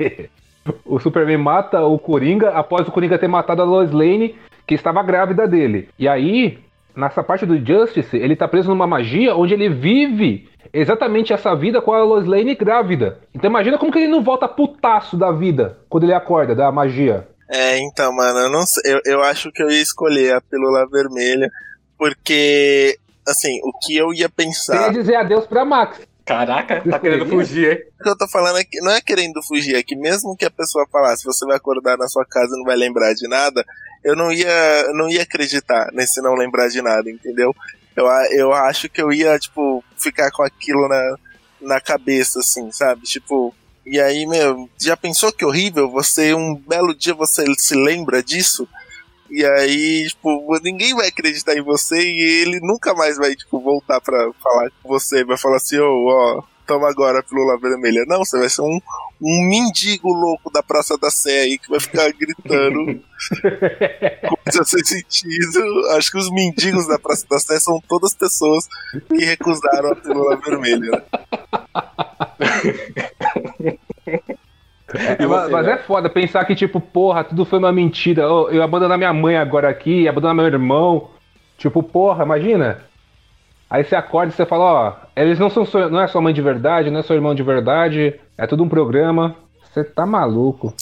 o 0.84 1.00
Superman 1.00 1.38
mata 1.38 1.84
o 1.84 2.00
Coringa 2.00 2.50
após 2.50 2.88
o 2.88 2.92
Coringa 2.92 3.20
ter 3.20 3.28
matado 3.28 3.62
a 3.62 3.66
Lois 3.66 3.92
Lane, 3.92 4.36
que 4.66 4.74
estava 4.74 5.04
grávida 5.04 5.48
dele. 5.48 5.88
E 6.00 6.08
aí, 6.08 6.58
nessa 6.96 7.24
parte 7.24 7.46
do 7.46 7.64
Justice, 7.64 8.18
ele 8.18 8.36
tá 8.36 8.48
preso 8.48 8.70
numa 8.70 8.88
magia 8.88 9.36
onde 9.36 9.54
ele 9.54 9.70
vive 9.70 10.50
exatamente 10.74 11.34
essa 11.34 11.56
vida 11.56 11.82
com 11.82 11.94
a 11.94 12.04
Lois 12.04 12.26
Lane 12.26 12.56
grávida. 12.56 13.20
Então 13.34 13.50
imagina 13.50 13.78
como 13.78 13.92
que 13.92 14.00
ele 14.00 14.08
não 14.08 14.24
volta 14.24 14.48
putaço 14.48 15.18
da 15.18 15.32
vida 15.32 15.78
quando 15.90 16.04
ele 16.04 16.14
acorda 16.14 16.56
da 16.56 16.72
magia. 16.72 17.28
É, 17.50 17.80
então, 17.80 18.14
mano, 18.14 18.40
eu 18.40 18.52
não 18.52 18.66
sei. 18.66 18.94
Eu, 18.94 19.02
eu 19.06 19.24
acho 19.24 19.52
que 19.52 19.64
eu 19.64 19.70
ia 19.70 19.82
escolher 19.82 20.34
a 20.34 20.42
pílula 20.42 20.86
vermelha, 20.90 21.50
porque, 21.98 22.98
assim, 23.28 23.60
o 23.64 23.72
que 23.80 23.96
eu 23.96 24.14
ia 24.14 24.28
pensar. 24.28 24.92
dizer 24.92 25.16
adeus 25.16 25.46
pra 25.46 25.64
Max. 25.64 26.00
Caraca, 26.26 26.84
tá 26.90 27.00
querendo 27.00 27.26
fugir, 27.26 27.72
hein? 27.72 27.84
O 28.02 28.04
que 28.04 28.10
eu 28.10 28.18
tô 28.18 28.28
falando 28.28 28.58
é 28.58 28.64
que 28.66 28.82
não 28.82 28.92
é 28.92 29.00
querendo 29.00 29.42
fugir, 29.44 29.76
é 29.78 29.82
que 29.82 29.96
mesmo 29.96 30.36
que 30.36 30.44
a 30.44 30.52
pessoa 30.52 30.86
falasse, 30.92 31.24
você 31.24 31.46
vai 31.46 31.56
acordar 31.56 31.98
na 31.98 32.06
sua 32.08 32.26
casa 32.26 32.54
e 32.54 32.58
não 32.58 32.66
vai 32.66 32.76
lembrar 32.76 33.14
de 33.14 33.30
nada, 33.30 33.64
eu 34.04 34.14
não 34.14 34.30
ia, 34.30 34.82
eu 34.88 34.94
não 34.94 35.08
ia 35.08 35.22
acreditar 35.22 35.90
nesse 35.94 36.22
não 36.22 36.36
lembrar 36.36 36.68
de 36.68 36.82
nada, 36.82 37.10
entendeu? 37.10 37.56
Eu, 37.96 38.06
eu 38.32 38.52
acho 38.52 38.90
que 38.90 39.02
eu 39.02 39.10
ia, 39.10 39.40
tipo, 39.40 39.82
ficar 39.98 40.32
com 40.32 40.44
aquilo 40.44 40.88
na, 40.88 41.16
na 41.62 41.82
cabeça, 41.82 42.40
assim, 42.40 42.72
sabe? 42.72 43.04
Tipo, 43.04 43.54
e 43.86 44.00
aí, 44.00 44.26
meu, 44.26 44.70
já 44.80 44.98
pensou 44.98 45.32
que 45.32 45.46
horrível? 45.46 45.90
Você, 45.92 46.34
um 46.34 46.56
belo 46.56 46.94
dia, 46.94 47.14
você 47.14 47.46
se 47.58 47.76
lembra 47.76 48.22
disso? 48.22 48.68
E 49.30 49.46
aí, 49.46 50.08
tipo, 50.08 50.60
ninguém 50.62 50.94
vai 50.94 51.08
acreditar 51.08 51.56
em 51.56 51.62
você 51.62 51.98
e 51.98 52.42
ele 52.42 52.60
nunca 52.62 52.94
mais 52.94 53.18
vai, 53.18 53.36
tipo, 53.36 53.60
voltar 53.60 54.00
pra 54.02 54.32
falar 54.42 54.70
com 54.82 54.90
você. 54.90 55.24
Vai 55.24 55.38
falar 55.38 55.58
assim, 55.58 55.78
ô, 55.80 56.08
ó, 56.08 56.44
toma 56.66 56.90
agora 56.90 57.20
a 57.20 57.24
pílula 57.24 57.58
vermelha. 57.58 58.04
Não, 58.08 58.26
você 58.26 58.38
vai 58.38 58.50
ser 58.50 58.62
um, 58.62 58.80
um 59.22 59.48
mendigo 59.50 60.14
louco 60.14 60.52
da 60.52 60.62
Praça 60.62 60.98
da 60.98 61.10
Sé 61.10 61.42
aí 61.42 61.58
que 61.58 61.70
vai 61.70 61.80
ficar 61.80 62.12
gritando 62.12 62.86
coisa 64.44 64.64
sem 64.64 64.84
sentido. 64.86 65.88
Acho 65.98 66.12
que 66.12 66.18
os 66.18 66.30
mendigos 66.32 66.88
da 66.88 67.00
Praça 67.00 67.26
da 67.30 67.40
Sé 67.40 67.60
são 67.60 67.82
todas 67.88 68.14
pessoas 68.14 68.68
que 69.08 69.26
recusaram 69.26 69.92
a 69.92 69.96
pílula 69.96 70.38
vermelha. 70.38 71.04
É, 75.20 75.26
mas, 75.26 75.50
mas 75.50 75.68
é 75.68 75.78
foda 75.80 76.10
pensar 76.10 76.46
que, 76.46 76.56
tipo, 76.56 76.80
porra, 76.80 77.24
tudo 77.24 77.46
foi 77.46 77.60
uma 77.60 77.72
mentira. 77.72 78.32
Ô, 78.32 78.50
Eu 78.50 78.64
abandonar 78.64 78.98
minha 78.98 79.14
mãe 79.14 79.36
agora 79.36 79.70
aqui, 79.70 80.08
abandonar 80.08 80.36
meu 80.36 80.46
irmão. 80.46 81.10
Tipo, 81.58 81.84
porra, 81.84 82.24
imagina. 82.24 82.86
Aí 83.70 83.84
você 83.84 83.96
acorda 83.96 84.32
e 84.32 84.36
você 84.36 84.46
fala, 84.46 84.64
ó, 84.64 84.96
eles 85.16 85.38
não 85.40 85.50
são 85.50 85.66
sua- 85.66 85.90
não 85.90 86.02
é 86.02 86.08
sua 86.08 86.22
mãe 86.22 86.34
de 86.34 86.42
verdade, 86.42 86.90
não 86.90 87.00
é 87.00 87.04
seu 87.04 87.16
irmão 87.16 87.36
de 87.36 87.44
verdade, 87.44 88.20
é 88.38 88.48
tudo 88.48 88.64
um 88.64 88.70
programa. 88.70 89.36
Você 89.74 89.84
tá 89.84 90.06
maluco. 90.06 90.74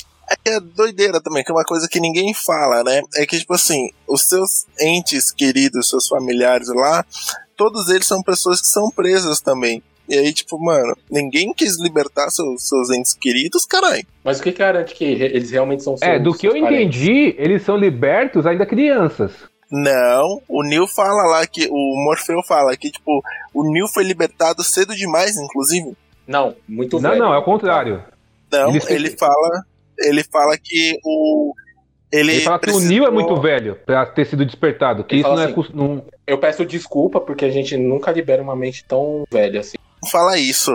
É 0.45 0.59
doideira 0.59 1.19
também, 1.21 1.43
que 1.43 1.51
é 1.51 1.55
uma 1.55 1.63
coisa 1.63 1.87
que 1.89 1.99
ninguém 1.99 2.33
fala, 2.33 2.83
né? 2.83 3.01
É 3.15 3.25
que, 3.25 3.37
tipo 3.39 3.53
assim, 3.53 3.89
os 4.07 4.27
seus 4.27 4.65
entes 4.79 5.31
queridos, 5.31 5.89
seus 5.89 6.07
familiares 6.07 6.67
lá, 6.69 7.03
todos 7.57 7.89
eles 7.89 8.05
são 8.07 8.21
pessoas 8.23 8.61
que 8.61 8.67
são 8.67 8.89
presas 8.91 9.39
também. 9.41 9.81
E 10.07 10.15
aí, 10.15 10.31
tipo, 10.31 10.63
mano, 10.63 10.95
ninguém 11.09 11.51
quis 11.53 11.79
libertar 11.81 12.29
seus, 12.29 12.67
seus 12.67 12.91
entes 12.91 13.15
queridos, 13.19 13.65
caralho. 13.65 14.05
Mas 14.23 14.39
o 14.39 14.43
que 14.43 14.51
garante 14.51 14.93
que 14.93 15.03
eles 15.03 15.49
realmente 15.49 15.81
são 15.83 15.95
É, 15.95 15.97
seus- 16.17 16.23
do 16.23 16.33
que 16.33 16.47
eu 16.47 16.51
parentes? 16.51 16.95
entendi, 17.01 17.35
eles 17.39 17.63
são 17.63 17.75
libertos 17.75 18.45
ainda 18.45 18.65
crianças. 18.67 19.31
Não, 19.83 20.41
o 20.47 20.63
Neil 20.63 20.87
fala 20.87 21.23
lá 21.23 21.45
que. 21.45 21.67
O 21.69 22.03
Morfeu 22.05 22.41
fala 22.47 22.75
que, 22.77 22.89
tipo, 22.89 23.21
o 23.53 23.63
Neil 23.71 23.87
foi 23.93 24.03
libertado 24.03 24.63
cedo 24.63 24.95
demais, 24.95 25.35
inclusive. 25.37 25.93
Não, 26.27 26.55
muito 26.67 26.99
Não, 26.99 27.09
velho. 27.09 27.23
não, 27.23 27.33
é 27.33 27.37
o 27.37 27.43
contrário. 27.43 28.01
Não, 28.51 28.69
Eles- 28.69 28.89
ele 28.89 29.09
fala. 29.17 29.63
Ele 29.99 30.23
fala 30.23 30.57
que 30.57 30.97
o. 31.03 31.53
Ele, 32.11 32.33
Ele 32.33 32.41
fala 32.41 32.59
que 32.59 32.69
o 32.69 32.71
precisou- 32.73 32.89
Neil 32.89 33.05
é 33.05 33.11
muito 33.11 33.35
velho 33.41 33.75
pra 33.85 34.05
ter 34.05 34.25
sido 34.25 34.45
despertado, 34.45 35.03
que 35.03 35.15
Ele 35.15 35.21
isso 35.21 35.29
não 35.29 35.41
é 35.41 35.45
assim, 35.45 35.65
não- 35.73 36.05
Eu 36.25 36.37
peço 36.37 36.65
desculpa 36.65 37.19
porque 37.19 37.43
a 37.45 37.49
gente 37.51 37.75
nunca 37.75 38.11
libera 38.11 38.41
uma 38.41 38.55
mente 38.55 38.85
tão 38.85 39.25
velha 39.29 39.59
assim. 39.59 39.77
Não 40.01 40.09
fala 40.09 40.37
isso. 40.37 40.71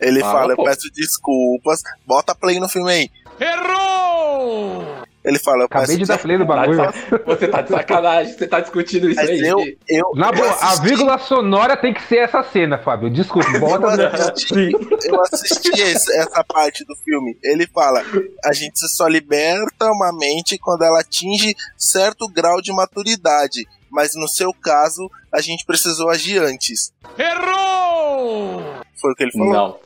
Ele 0.00 0.20
Fala, 0.20 0.40
fala, 0.40 0.52
eu 0.52 0.56
peço 0.64 0.90
desculpas. 0.92 1.80
Bota 2.06 2.34
play 2.34 2.58
no 2.60 2.68
filme 2.68 2.90
aí. 2.90 3.10
Errou! 3.40 4.84
Ele 5.24 5.38
fala, 5.38 5.62
eu 5.62 5.64
Acabei 5.64 5.96
de 5.96 6.04
dar 6.04 6.18
play 6.18 6.36
no 6.36 6.44
bagulho. 6.44 6.82
Você 7.24 7.48
tá 7.48 7.62
de 7.62 7.70
sacanagem, 7.70 8.32
você 8.36 8.46
tá 8.46 8.60
discutindo 8.60 9.08
isso 9.08 9.18
Mas 9.20 9.30
aí. 9.30 9.40
eu, 9.40 9.58
eu, 9.88 10.12
Na 10.14 10.28
eu 10.28 10.34
boa, 10.34 10.50
a 10.60 10.74
vírgula 10.82 11.18
sonora 11.18 11.76
tem 11.78 11.94
que 11.94 12.02
ser 12.02 12.18
essa 12.18 12.42
cena, 12.42 12.76
Fábio. 12.76 13.08
Desculpa, 13.08 13.58
bota. 13.58 13.86
Eu 13.86 14.08
assisti, 14.12 14.72
eu 15.08 15.22
assisti 15.22 15.80
esse- 15.80 16.14
essa 16.18 16.44
parte 16.44 16.84
do 16.84 16.94
filme. 16.96 17.38
Ele 17.42 17.66
fala: 17.68 18.02
a 18.44 18.52
gente 18.52 18.78
só 18.94 19.08
liberta 19.08 19.86
uma 19.86 20.12
mente 20.12 20.58
quando 20.58 20.82
ela 20.82 21.00
atinge 21.00 21.54
certo 21.76 22.28
grau 22.28 22.60
de 22.60 22.70
maturidade. 22.72 23.66
Mas 23.90 24.10
no 24.16 24.28
seu 24.28 24.52
caso, 24.52 25.08
a 25.32 25.40
gente 25.40 25.64
precisou 25.64 26.10
agir 26.10 26.38
antes. 26.42 26.92
Errou! 27.16 28.62
Foi 29.00 29.12
o 29.12 29.14
que 29.14 29.22
ele 29.24 29.32
falou. 29.32 29.52
Não. 29.52 29.78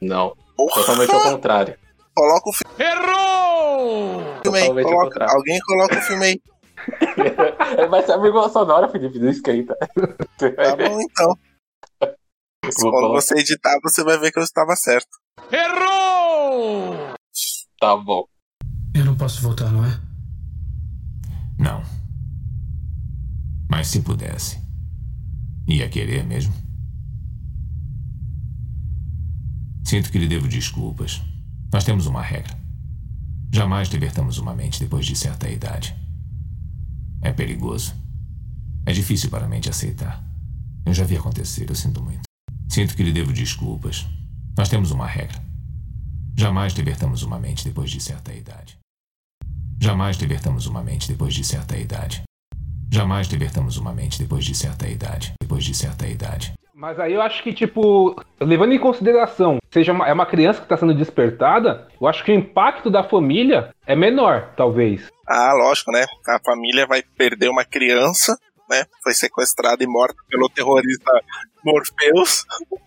Não. 0.00 0.36
Totalmente 0.74 1.12
ao 1.12 1.20
contrário. 1.22 1.74
Coloca 2.14 2.48
o 2.48 2.52
filme 2.52 2.84
Errou! 2.84 4.20
aí. 4.20 4.42
Totalmente 4.42 4.86
ao 4.86 4.92
Coloca, 4.98 5.26
alguém 5.30 5.58
coloca 5.60 5.98
o 5.98 6.02
filme 6.02 6.24
aí. 6.26 6.42
Vai 7.90 8.02
ser 8.04 8.12
a 8.12 8.18
vírgula 8.18 8.48
sonora, 8.48 8.88
Felipe, 8.88 9.18
não 9.18 9.30
esquenta. 9.30 9.76
Tá 10.36 10.76
bom, 10.76 11.00
então. 11.00 11.38
Vou 12.00 12.90
Quando 12.90 12.90
colocar. 12.92 13.20
você 13.20 13.34
editar, 13.38 13.78
você 13.82 14.02
vai 14.04 14.18
ver 14.18 14.30
que 14.32 14.38
eu 14.38 14.42
estava 14.42 14.74
certo. 14.76 15.08
Errou! 15.50 17.14
Tá 17.80 17.96
bom. 17.96 18.24
Eu 18.94 19.04
não 19.04 19.16
posso 19.16 19.40
voltar, 19.42 19.70
não 19.70 19.84
é? 19.84 20.00
Não. 21.58 21.82
Mas 23.70 23.88
se 23.88 24.00
pudesse, 24.02 24.58
ia 25.66 25.88
querer 25.88 26.24
mesmo? 26.24 26.52
Sinto 29.84 30.10
que 30.10 30.18
lhe 30.18 30.28
devo 30.28 30.46
desculpas. 30.48 31.20
Nós 31.72 31.84
temos 31.84 32.06
uma 32.06 32.20
regra. 32.20 32.54
Jamais 33.50 33.88
libertamos 33.88 34.36
uma 34.36 34.54
mente 34.54 34.78
depois 34.78 35.06
de 35.06 35.16
certa 35.16 35.48
idade. 35.48 35.96
É 37.22 37.32
perigoso. 37.32 37.94
É 38.84 38.92
difícil 38.92 39.30
para 39.30 39.46
a 39.46 39.48
mente 39.48 39.70
aceitar. 39.70 40.22
Eu 40.84 40.92
já 40.92 41.04
vi 41.04 41.16
acontecer, 41.16 41.70
eu 41.70 41.74
sinto 41.74 42.02
muito. 42.02 42.22
Sinto 42.68 42.94
que 42.94 43.02
lhe 43.02 43.12
devo 43.12 43.32
desculpas. 43.32 44.06
Nós 44.56 44.68
temos 44.68 44.90
uma 44.90 45.06
regra. 45.06 45.42
Jamais 46.36 46.74
libertamos 46.74 47.22
uma 47.22 47.38
mente 47.38 47.64
depois 47.64 47.90
de 47.90 48.00
certa 48.00 48.34
idade. 48.34 48.78
Jamais 49.80 50.16
libertamos 50.18 50.66
uma 50.66 50.82
mente 50.82 51.08
depois 51.08 51.32
de 51.32 51.42
certa 51.42 51.76
idade. 51.76 52.22
Jamais 52.90 53.28
libertamos 53.28 53.78
uma 53.78 53.94
mente 53.94 54.18
depois 54.18 54.44
de 54.44 54.54
certa 54.54 54.86
idade. 54.88 55.32
Depois 55.40 55.64
de 55.64 55.74
certa 55.74 56.06
idade. 56.06 56.52
Mas 56.82 56.98
aí 56.98 57.12
eu 57.12 57.22
acho 57.22 57.44
que, 57.44 57.52
tipo, 57.52 58.20
levando 58.40 58.72
em 58.72 58.78
consideração, 58.78 59.58
seja 59.70 59.92
uma, 59.92 60.04
é 60.04 60.12
uma 60.12 60.26
criança 60.26 60.58
que 60.58 60.64
está 60.64 60.76
sendo 60.76 60.92
despertada, 60.92 61.86
eu 62.00 62.08
acho 62.08 62.24
que 62.24 62.32
o 62.32 62.34
impacto 62.34 62.90
da 62.90 63.04
família 63.04 63.72
é 63.86 63.94
menor, 63.94 64.52
talvez. 64.56 65.08
Ah, 65.24 65.52
lógico, 65.54 65.92
né? 65.92 66.04
A 66.28 66.40
família 66.44 66.84
vai 66.84 67.00
perder 67.00 67.48
uma 67.50 67.64
criança, 67.64 68.36
né? 68.68 68.84
Foi 69.00 69.14
sequestrada 69.14 69.84
e 69.84 69.86
morta 69.86 70.16
pelo 70.28 70.48
terrorista 70.48 71.12
Morpheus. 71.64 72.44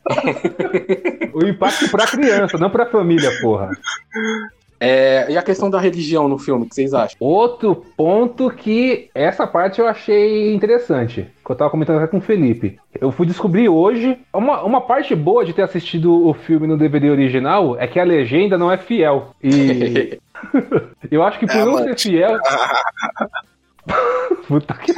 O 1.34 1.46
impacto 1.46 1.90
pra 1.90 2.06
criança, 2.06 2.58
não 2.58 2.70
pra 2.70 2.90
família, 2.90 3.30
porra. 3.42 3.70
É, 4.80 5.32
e 5.32 5.38
a 5.38 5.42
questão 5.42 5.70
da 5.70 5.80
religião 5.80 6.28
no 6.28 6.38
filme, 6.38 6.66
o 6.66 6.70
que 6.70 6.76
vocês 6.76 6.94
acham? 6.94 7.16
Outro 7.20 7.86
ponto 7.96 8.50
que 8.52 9.10
essa 9.16 9.48
parte 9.48 9.80
eu 9.80 9.88
achei 9.88 10.54
interessante, 10.54 11.28
que 11.44 11.52
eu 11.52 11.56
tava 11.56 11.70
comentando 11.70 11.98
até 11.98 12.08
com 12.08 12.18
o 12.18 12.22
Felipe. 12.22 12.78
Eu 13.00 13.12
fui 13.12 13.26
descobrir 13.26 13.70
hoje, 13.70 14.18
uma, 14.34 14.62
uma 14.64 14.82
parte 14.82 15.16
boa 15.16 15.46
de 15.46 15.54
ter 15.54 15.62
assistido 15.62 16.28
o 16.28 16.34
filme 16.34 16.68
no 16.68 16.78
DVD 16.78 17.10
original 17.10 17.78
é 17.80 17.88
que 17.88 18.00
a 18.00 18.04
legenda 18.04 18.58
não 18.58 18.72
é 18.72 18.78
fiel. 18.78 19.32
E 19.44 20.20
eu 21.10 21.24
acho 21.24 21.40
que 21.40 21.48
por 21.48 21.56
É, 21.56 21.66
não 21.66 21.78
ser 21.78 21.98
fiel. 22.00 22.38
Puta 24.48 24.74
que. 24.76 24.92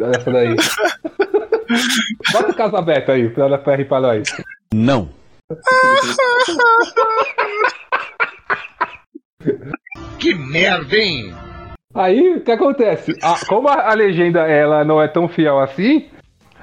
Olha 0.00 0.16
essa 0.16 0.30
daí. 0.30 0.56
Bota 2.32 2.50
o 2.50 2.54
caso 2.54 2.76
aberto 2.76 3.12
aí, 3.12 3.28
pra 3.28 3.44
ela 3.46 3.58
pra 3.58 3.76
rir 3.76 3.84
pra 3.86 4.00
nós. 4.00 4.22
Não. 4.74 5.08
Que 10.18 10.34
merda, 10.34 10.96
hein? 10.96 11.34
Aí, 11.94 12.36
o 12.36 12.40
que 12.40 12.52
acontece? 12.52 13.18
A- 13.22 13.44
como 13.46 13.68
a, 13.68 13.90
a 13.90 13.94
legenda 13.94 14.40
ela 14.46 14.84
não 14.84 15.00
é 15.02 15.08
tão 15.08 15.28
fiel 15.28 15.58
assim, 15.60 16.06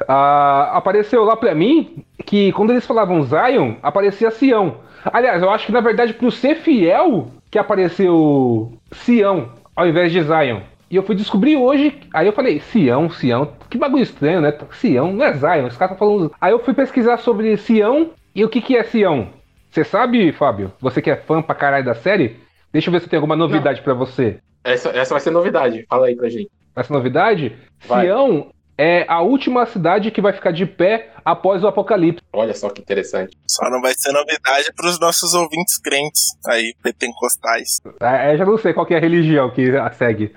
a- 0.07 0.71
apareceu 0.75 1.23
lá 1.23 1.35
pra 1.35 1.53
mim 1.53 2.03
que 2.25 2.51
quando 2.53 2.71
eles 2.71 2.85
falavam 2.85 3.21
Zion, 3.23 3.75
aparecia 3.83 4.31
Sião. 4.31 4.77
Aliás, 5.05 5.41
eu 5.41 5.49
acho 5.49 5.65
que 5.65 5.71
na 5.71 5.81
verdade 5.81 6.13
pro 6.13 6.31
ser 6.31 6.55
fiel 6.55 7.27
que 7.51 7.59
apareceu 7.59 8.73
Sião 8.91 9.49
ao 9.75 9.87
invés 9.87 10.11
de 10.11 10.21
Zion. 10.23 10.61
E 10.89 10.95
eu 10.95 11.03
fui 11.03 11.13
descobrir 11.15 11.55
hoje, 11.55 11.99
aí 12.11 12.25
eu 12.25 12.33
falei, 12.33 12.59
Sião, 12.59 13.11
Sião, 13.11 13.49
que 13.69 13.77
bagulho 13.77 14.01
estranho, 14.01 14.41
né? 14.41 14.51
Sião, 14.71 15.13
não 15.13 15.23
é 15.23 15.33
Zion, 15.33 15.67
os 15.67 15.77
caras 15.77 15.93
estão 15.93 15.97
falando. 15.97 16.31
Aí 16.41 16.51
eu 16.51 16.59
fui 16.59 16.73
pesquisar 16.73 17.17
sobre 17.17 17.55
Sião 17.57 18.09
e 18.39 18.45
o 18.45 18.49
que, 18.49 18.61
que 18.61 18.77
é 18.77 18.83
Sião. 18.83 19.33
Você 19.69 19.83
sabe, 19.83 20.31
Fábio? 20.31 20.71
Você 20.79 21.01
que 21.01 21.11
é 21.11 21.15
fã 21.17 21.41
pra 21.41 21.53
caralho 21.53 21.83
da 21.83 21.93
série? 21.93 22.39
Deixa 22.71 22.87
eu 22.87 22.91
ver 22.93 23.01
se 23.01 23.09
tem 23.09 23.17
alguma 23.17 23.35
novidade 23.35 23.81
para 23.81 23.93
você. 23.93 24.39
Essa, 24.63 24.89
essa 24.89 25.13
vai 25.13 25.19
ser 25.19 25.31
novidade, 25.31 25.85
fala 25.89 26.07
aí 26.07 26.15
pra 26.15 26.29
gente. 26.29 26.49
Essa 26.73 26.93
novidade? 26.93 27.53
Vai. 27.85 28.05
Sião 28.05 28.49
é 28.77 29.05
a 29.09 29.21
última 29.21 29.65
cidade 29.65 30.09
que 30.09 30.21
vai 30.21 30.31
ficar 30.31 30.51
de 30.51 30.65
pé 30.65 31.11
após 31.25 31.65
o 31.65 31.67
apocalipse. 31.67 32.23
Olha 32.31 32.53
só 32.53 32.69
que 32.69 32.81
interessante. 32.81 33.35
Só 33.45 33.69
não 33.69 33.81
vai 33.81 33.93
ser 33.93 34.13
novidade 34.13 34.71
pros 34.73 34.97
nossos 35.01 35.33
ouvintes 35.33 35.77
crentes 35.77 36.27
aí, 36.47 36.73
pentecostais. 36.81 37.81
É, 37.99 38.33
eu 38.33 38.37
já 38.37 38.45
não 38.45 38.57
sei 38.57 38.73
qual 38.73 38.85
que 38.85 38.93
é 38.93 38.97
a 38.97 39.01
religião 39.01 39.51
que 39.51 39.75
a 39.75 39.91
segue. 39.91 40.33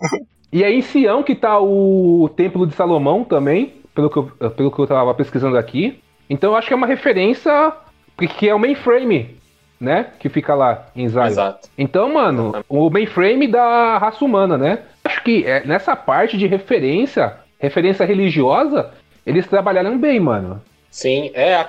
e 0.50 0.64
é 0.64 0.72
em 0.72 0.80
Sião 0.80 1.22
que 1.22 1.34
tá 1.34 1.60
o 1.60 2.26
Templo 2.34 2.66
de 2.66 2.74
Salomão 2.74 3.22
também, 3.22 3.82
pelo 3.94 4.08
que 4.08 4.16
eu, 4.16 4.50
pelo 4.52 4.72
que 4.72 4.78
eu 4.78 4.86
tava 4.86 5.14
pesquisando 5.14 5.58
aqui. 5.58 6.02
Então 6.28 6.50
eu 6.52 6.56
acho 6.56 6.68
que 6.68 6.72
é 6.74 6.76
uma 6.76 6.86
referência, 6.86 7.72
porque 8.16 8.48
é 8.48 8.54
o 8.54 8.58
mainframe, 8.58 9.36
né? 9.80 10.12
Que 10.18 10.28
fica 10.28 10.54
lá 10.54 10.86
em 10.96 11.08
Zion. 11.08 11.26
Exato. 11.26 11.68
Então, 11.76 12.12
mano, 12.12 12.52
o 12.68 12.88
mainframe 12.90 13.46
da 13.46 13.98
raça 13.98 14.24
humana, 14.24 14.56
né? 14.56 14.78
Acho 15.04 15.22
que 15.22 15.44
é, 15.44 15.64
nessa 15.66 15.94
parte 15.94 16.36
de 16.38 16.46
referência, 16.46 17.36
referência 17.58 18.04
religiosa, 18.06 18.90
eles 19.26 19.46
trabalharam 19.46 19.98
bem, 19.98 20.18
mano. 20.20 20.62
Sim, 20.90 21.30
é. 21.34 21.54
a- 21.56 21.68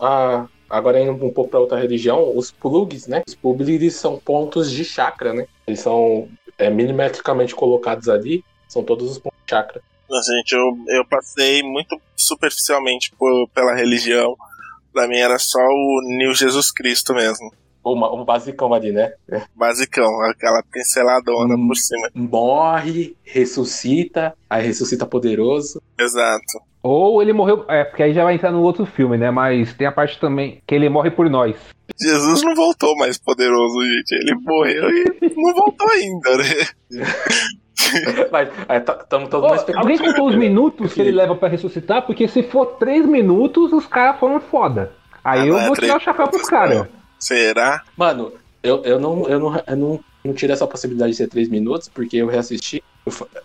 a- 0.00 0.46
agora 0.70 0.98
indo 1.00 1.12
um 1.12 1.30
pouco 1.30 1.50
pra 1.50 1.60
outra 1.60 1.78
religião, 1.78 2.32
os 2.36 2.50
plugs, 2.50 3.06
né? 3.06 3.22
Os 3.26 3.34
plugs 3.34 3.94
são 3.94 4.18
pontos 4.18 4.70
de 4.70 4.84
chakra, 4.84 5.32
né? 5.32 5.46
Eles 5.66 5.80
são 5.80 6.28
é, 6.58 6.70
milimetricamente 6.70 7.54
colocados 7.54 8.08
ali, 8.08 8.42
são 8.68 8.82
todos 8.82 9.10
os 9.10 9.18
pontos 9.18 9.38
de 9.44 9.50
chakra. 9.50 9.80
Gente, 10.20 10.52
eu, 10.52 10.76
eu 10.88 11.04
passei 11.06 11.62
muito 11.62 12.00
superficialmente 12.16 13.12
por- 13.18 13.48
pela 13.54 13.74
religião. 13.74 14.36
Pra 14.92 15.08
mim 15.08 15.16
era 15.18 15.38
só 15.38 15.58
o 15.58 16.00
Nil 16.18 16.34
Jesus 16.34 16.70
Cristo 16.70 17.14
mesmo. 17.14 17.50
Uma, 17.84 18.14
um 18.14 18.24
basicão 18.24 18.72
ali, 18.72 18.92
né? 18.92 19.12
Basicão, 19.56 20.08
aquela 20.30 20.62
pinceladona 20.70 21.56
por 21.56 21.74
cima. 21.76 22.08
Morre, 22.14 23.16
ressuscita, 23.24 24.34
aí 24.48 24.64
ressuscita 24.66 25.04
poderoso. 25.06 25.82
Exato. 25.98 26.60
Ou 26.82 27.20
ele 27.22 27.32
morreu. 27.32 27.64
É, 27.68 27.84
porque 27.84 28.02
aí 28.02 28.12
já 28.12 28.22
vai 28.24 28.34
entrar 28.34 28.52
no 28.52 28.62
outro 28.62 28.84
filme, 28.86 29.16
né? 29.16 29.30
Mas 29.30 29.72
tem 29.74 29.86
a 29.86 29.92
parte 29.92 30.20
também 30.20 30.62
que 30.66 30.74
ele 30.74 30.88
morre 30.88 31.10
por 31.10 31.28
nós. 31.30 31.56
Jesus 32.00 32.42
não 32.42 32.54
voltou 32.54 32.96
mais 32.96 33.18
poderoso, 33.18 33.80
gente. 33.82 34.12
Ele 34.12 34.34
morreu 34.40 34.90
e 34.90 35.34
não 35.36 35.54
voltou 35.54 35.88
ainda, 35.90 36.36
né? 36.36 36.66
Mas 38.30 38.48
estamos 39.02 39.28
todos 39.28 39.46
Ô, 39.46 39.50
na 39.50 39.56
expectativa. 39.56 39.80
alguém 39.80 39.98
contou 39.98 40.28
os 40.28 40.36
minutos 40.36 40.92
que 40.92 41.00
ele 41.00 41.12
leva 41.12 41.34
pra 41.34 41.48
ressuscitar? 41.48 42.02
Porque 42.02 42.28
se 42.28 42.42
for 42.42 42.66
três 42.78 43.04
minutos, 43.06 43.72
os 43.72 43.86
caras 43.86 44.18
foram 44.20 44.40
foda. 44.40 44.92
Aí 45.24 45.40
Ah, 45.40 45.46
eu 45.46 45.58
é 45.58 45.66
vou 45.66 45.76
tirar 45.76 45.96
o 45.96 46.00
chapéu 46.00 46.28
pros 46.28 46.48
caras. 46.48 46.86
Será? 47.18 47.82
Mano, 47.96 48.32
eu, 48.62 48.82
eu, 48.84 48.98
não, 49.00 49.28
eu, 49.28 49.38
não, 49.38 49.62
eu 49.66 49.76
não, 49.76 50.00
não 50.24 50.34
tiro 50.34 50.52
essa 50.52 50.66
possibilidade 50.66 51.12
de 51.12 51.16
ser 51.16 51.28
três 51.28 51.48
minutos, 51.48 51.88
porque 51.88 52.16
eu 52.16 52.26
reassisti. 52.26 52.82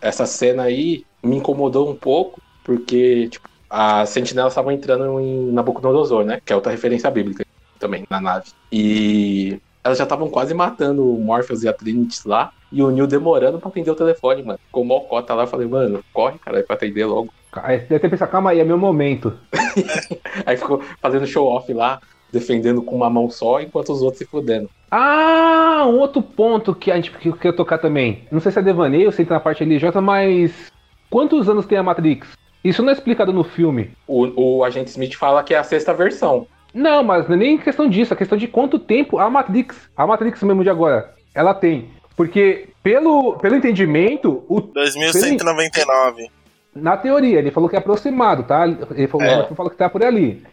Essa 0.02 0.26
cena 0.26 0.64
aí 0.64 1.06
me 1.24 1.38
incomodou 1.38 1.90
um 1.90 1.96
pouco, 1.96 2.42
porque 2.64 3.28
tipo, 3.30 3.48
as 3.70 4.10
sentinelas 4.10 4.54
estavam 4.54 4.72
entrando 4.72 5.20
em 5.20 5.52
Nabucodonosor, 5.52 6.24
né? 6.24 6.40
Que 6.46 6.54
é 6.54 6.56
outra 6.56 6.72
referência 6.72 7.10
bíblica 7.12 7.46
também, 7.80 8.06
na 8.10 8.20
nave. 8.22 8.46
E 8.72 9.60
elas 9.88 9.98
já 9.98 10.04
estavam 10.04 10.30
quase 10.30 10.54
matando 10.54 11.10
o 11.10 11.20
Morpheus 11.20 11.64
e 11.64 11.68
a 11.68 11.74
Trinity 11.74 12.28
lá, 12.28 12.52
e 12.72 12.84
o 12.84 12.92
Neil 12.92 13.08
demorando 13.08 13.58
pra 13.58 13.70
atender 13.70 13.90
o 13.90 13.96
telefone, 13.96 14.44
mano. 14.44 14.60
Ficou 14.66 14.84
mó 14.84 15.00
cota 15.00 15.34
lá, 15.34 15.44
eu 15.44 15.48
falei, 15.48 15.66
mano, 15.66 16.04
corre, 16.14 16.38
cara, 16.40 16.62
pra 16.64 16.76
atender 16.76 17.06
logo. 17.06 17.34
Aí 17.54 17.80
você 17.80 17.86
deve 17.86 18.00
ter 18.02 18.10
pensado, 18.10 18.32
calma 18.32 18.50
aí, 18.50 18.60
é 18.60 18.66
meu 18.66 18.78
momento. 18.78 19.34
Aí 20.46 20.58
ficou 20.58 20.82
fazendo 21.02 21.26
show 21.26 21.48
off 21.48 21.72
lá, 21.74 22.02
defendendo 22.32 22.82
com 22.82 22.96
uma 22.96 23.10
mão 23.10 23.30
só, 23.30 23.62
enquanto 23.62 23.94
os 23.94 24.02
outros 24.02 24.20
se 24.20 24.26
fudendo. 24.26 24.70
Ah, 24.92 25.86
um 25.88 25.98
outro 25.98 26.22
ponto 26.22 26.76
que 26.76 26.92
a 26.92 26.96
gente 26.96 27.12
que 27.12 27.48
eu 27.48 27.56
tocar 27.56 27.78
também. 27.78 28.28
Não 28.30 28.42
sei 28.42 28.52
se 28.52 28.60
é 28.60 28.62
devaneio, 28.62 29.12
se 29.12 29.22
entra 29.22 29.36
na 29.36 29.40
parte 29.40 29.64
religiosa, 29.64 30.02
mas. 30.02 30.72
Quantos 31.10 31.48
anos 31.48 31.66
tem 31.66 31.78
a 31.78 31.84
Matrix? 31.84 32.28
Isso 32.64 32.84
não 32.84 32.90
é 32.90 32.94
explicado 32.94 33.32
no 33.32 33.46
filme. 33.46 33.92
O, 34.06 34.58
o 34.58 34.64
agente 34.64 34.90
Smith 34.90 35.16
fala 35.16 35.42
que 35.44 35.54
é 35.54 35.58
a 35.58 35.64
sexta 35.64 35.94
versão. 35.94 36.46
Não, 36.78 37.04
mas 37.04 37.28
não 37.28 37.36
é 37.36 37.40
nem 37.40 37.58
questão 37.58 37.90
disso, 37.90 38.14
é 38.14 38.16
questão 38.18 38.38
de 38.38 38.48
quanto 38.48 38.78
tempo 38.78 39.18
a 39.18 39.28
Matrix, 39.30 39.90
a 39.98 40.06
Matrix 40.06 40.44
mesmo 40.44 40.64
de 40.64 40.70
agora, 40.70 41.12
ela 41.34 41.54
tem. 41.54 41.90
Porque, 42.16 42.70
pelo, 42.84 43.34
pelo 43.38 43.56
entendimento, 43.56 44.44
o. 44.48 44.62
2199. 44.62 46.30
Na 46.76 46.96
teoria, 46.96 47.40
ele 47.40 47.50
falou 47.50 47.68
que 47.68 47.76
é 47.76 47.80
aproximado, 47.80 48.44
tá? 48.44 48.68
Ele 48.68 49.08
falou, 49.08 49.26
É. 49.26 49.40
ele 49.40 49.56
falou 49.56 49.72
que 49.72 49.78
tá 49.78 49.90
por 49.90 50.04
ali. 50.04 50.44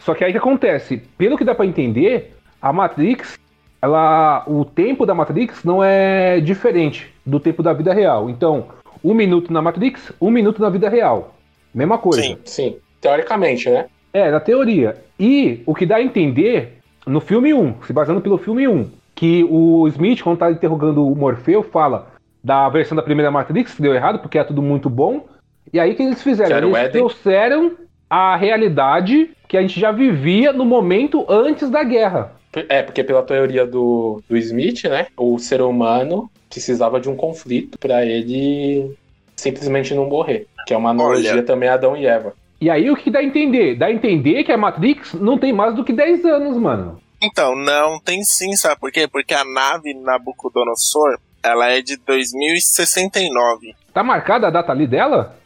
Só 0.00 0.12
que 0.12 0.24
aí 0.24 0.30
o 0.30 0.32
que 0.32 0.38
acontece? 0.38 0.96
Pelo 1.16 1.38
que 1.38 1.44
dá 1.44 1.54
pra 1.54 1.64
entender, 1.66 2.34
a 2.60 2.72
Matrix, 2.72 3.38
ela, 3.80 4.42
o 4.48 4.64
tempo 4.64 5.06
da 5.06 5.14
Matrix 5.14 5.62
não 5.62 5.84
é 5.84 6.40
diferente 6.40 7.14
do 7.24 7.38
tempo 7.38 7.62
da 7.62 7.72
vida 7.72 7.94
real. 7.94 8.28
Então, 8.28 8.66
um 9.04 9.14
minuto 9.14 9.52
na 9.52 9.62
Matrix, 9.62 10.12
um 10.20 10.30
minuto 10.30 10.60
na 10.60 10.68
vida 10.68 10.88
real. 10.88 11.34
Mesma 11.72 11.96
coisa. 11.96 12.22
Sim, 12.22 12.38
sim. 12.44 12.76
Teoricamente, 13.00 13.70
né? 13.70 13.86
É, 14.12 14.30
na 14.30 14.40
teoria. 14.40 14.96
E 15.18 15.62
o 15.66 15.74
que 15.74 15.86
dá 15.86 15.96
a 15.96 16.02
entender 16.02 16.78
no 17.06 17.20
filme 17.20 17.54
1, 17.54 17.82
se 17.86 17.92
baseando 17.92 18.20
pelo 18.20 18.38
filme 18.38 18.66
1, 18.66 18.90
que 19.14 19.44
o 19.48 19.86
Smith, 19.88 20.22
quando 20.22 20.38
tá 20.38 20.50
interrogando 20.50 21.06
o 21.06 21.14
Morfeu, 21.14 21.62
fala 21.62 22.08
da 22.42 22.68
versão 22.68 22.96
da 22.96 23.02
primeira 23.02 23.30
Matrix, 23.30 23.74
que 23.74 23.82
deu 23.82 23.94
errado, 23.94 24.18
porque 24.20 24.38
é 24.38 24.44
tudo 24.44 24.62
muito 24.62 24.88
bom. 24.88 25.26
E 25.72 25.78
aí 25.78 25.92
o 25.92 25.94
que 25.94 26.02
eles 26.02 26.22
fizeram? 26.22 26.56
era 26.56 26.66
Eles 26.80 26.92
trouxeram 26.92 27.72
a 28.08 28.34
realidade 28.34 29.30
que 29.46 29.56
a 29.56 29.60
gente 29.60 29.78
já 29.78 29.92
vivia 29.92 30.52
no 30.52 30.64
momento 30.64 31.24
antes 31.28 31.68
da 31.70 31.84
guerra. 31.84 32.32
É, 32.68 32.82
porque 32.82 33.04
pela 33.04 33.22
teoria 33.22 33.64
do, 33.64 34.22
do 34.28 34.36
Smith, 34.36 34.84
né? 34.84 35.06
O 35.16 35.38
ser 35.38 35.60
humano 35.60 36.28
precisava 36.48 36.98
de 36.98 37.08
um 37.08 37.14
conflito 37.14 37.78
pra 37.78 38.04
ele 38.04 38.96
simplesmente 39.36 39.94
não 39.94 40.06
morrer. 40.06 40.46
Que 40.66 40.74
é 40.74 40.76
uma 40.76 40.90
analogia 40.90 41.42
também 41.42 41.68
a 41.68 41.74
Adão 41.74 41.96
e 41.96 42.06
Eva. 42.06 42.34
E 42.60 42.68
aí 42.68 42.90
o 42.90 42.96
que 42.96 43.10
dá 43.10 43.20
a 43.20 43.24
entender? 43.24 43.76
Dá 43.76 43.86
a 43.86 43.92
entender 43.92 44.44
que 44.44 44.52
a 44.52 44.58
Matrix 44.58 45.14
não 45.14 45.38
tem 45.38 45.52
mais 45.52 45.74
do 45.74 45.84
que 45.84 45.92
10 45.92 46.24
anos, 46.26 46.56
mano. 46.58 47.00
Então, 47.22 47.54
não, 47.54 47.98
tem 48.00 48.22
sim, 48.22 48.54
sabe 48.54 48.80
por 48.80 48.92
quê? 48.92 49.08
Porque 49.08 49.34
a 49.34 49.44
nave 49.44 49.94
Nabucodonosor, 49.94 51.18
ela 51.42 51.68
é 51.68 51.80
de 51.80 51.96
2069. 51.96 53.74
Tá 53.92 54.02
marcada 54.02 54.48
a 54.48 54.50
data 54.50 54.72
ali 54.72 54.86
dela? 54.86 55.36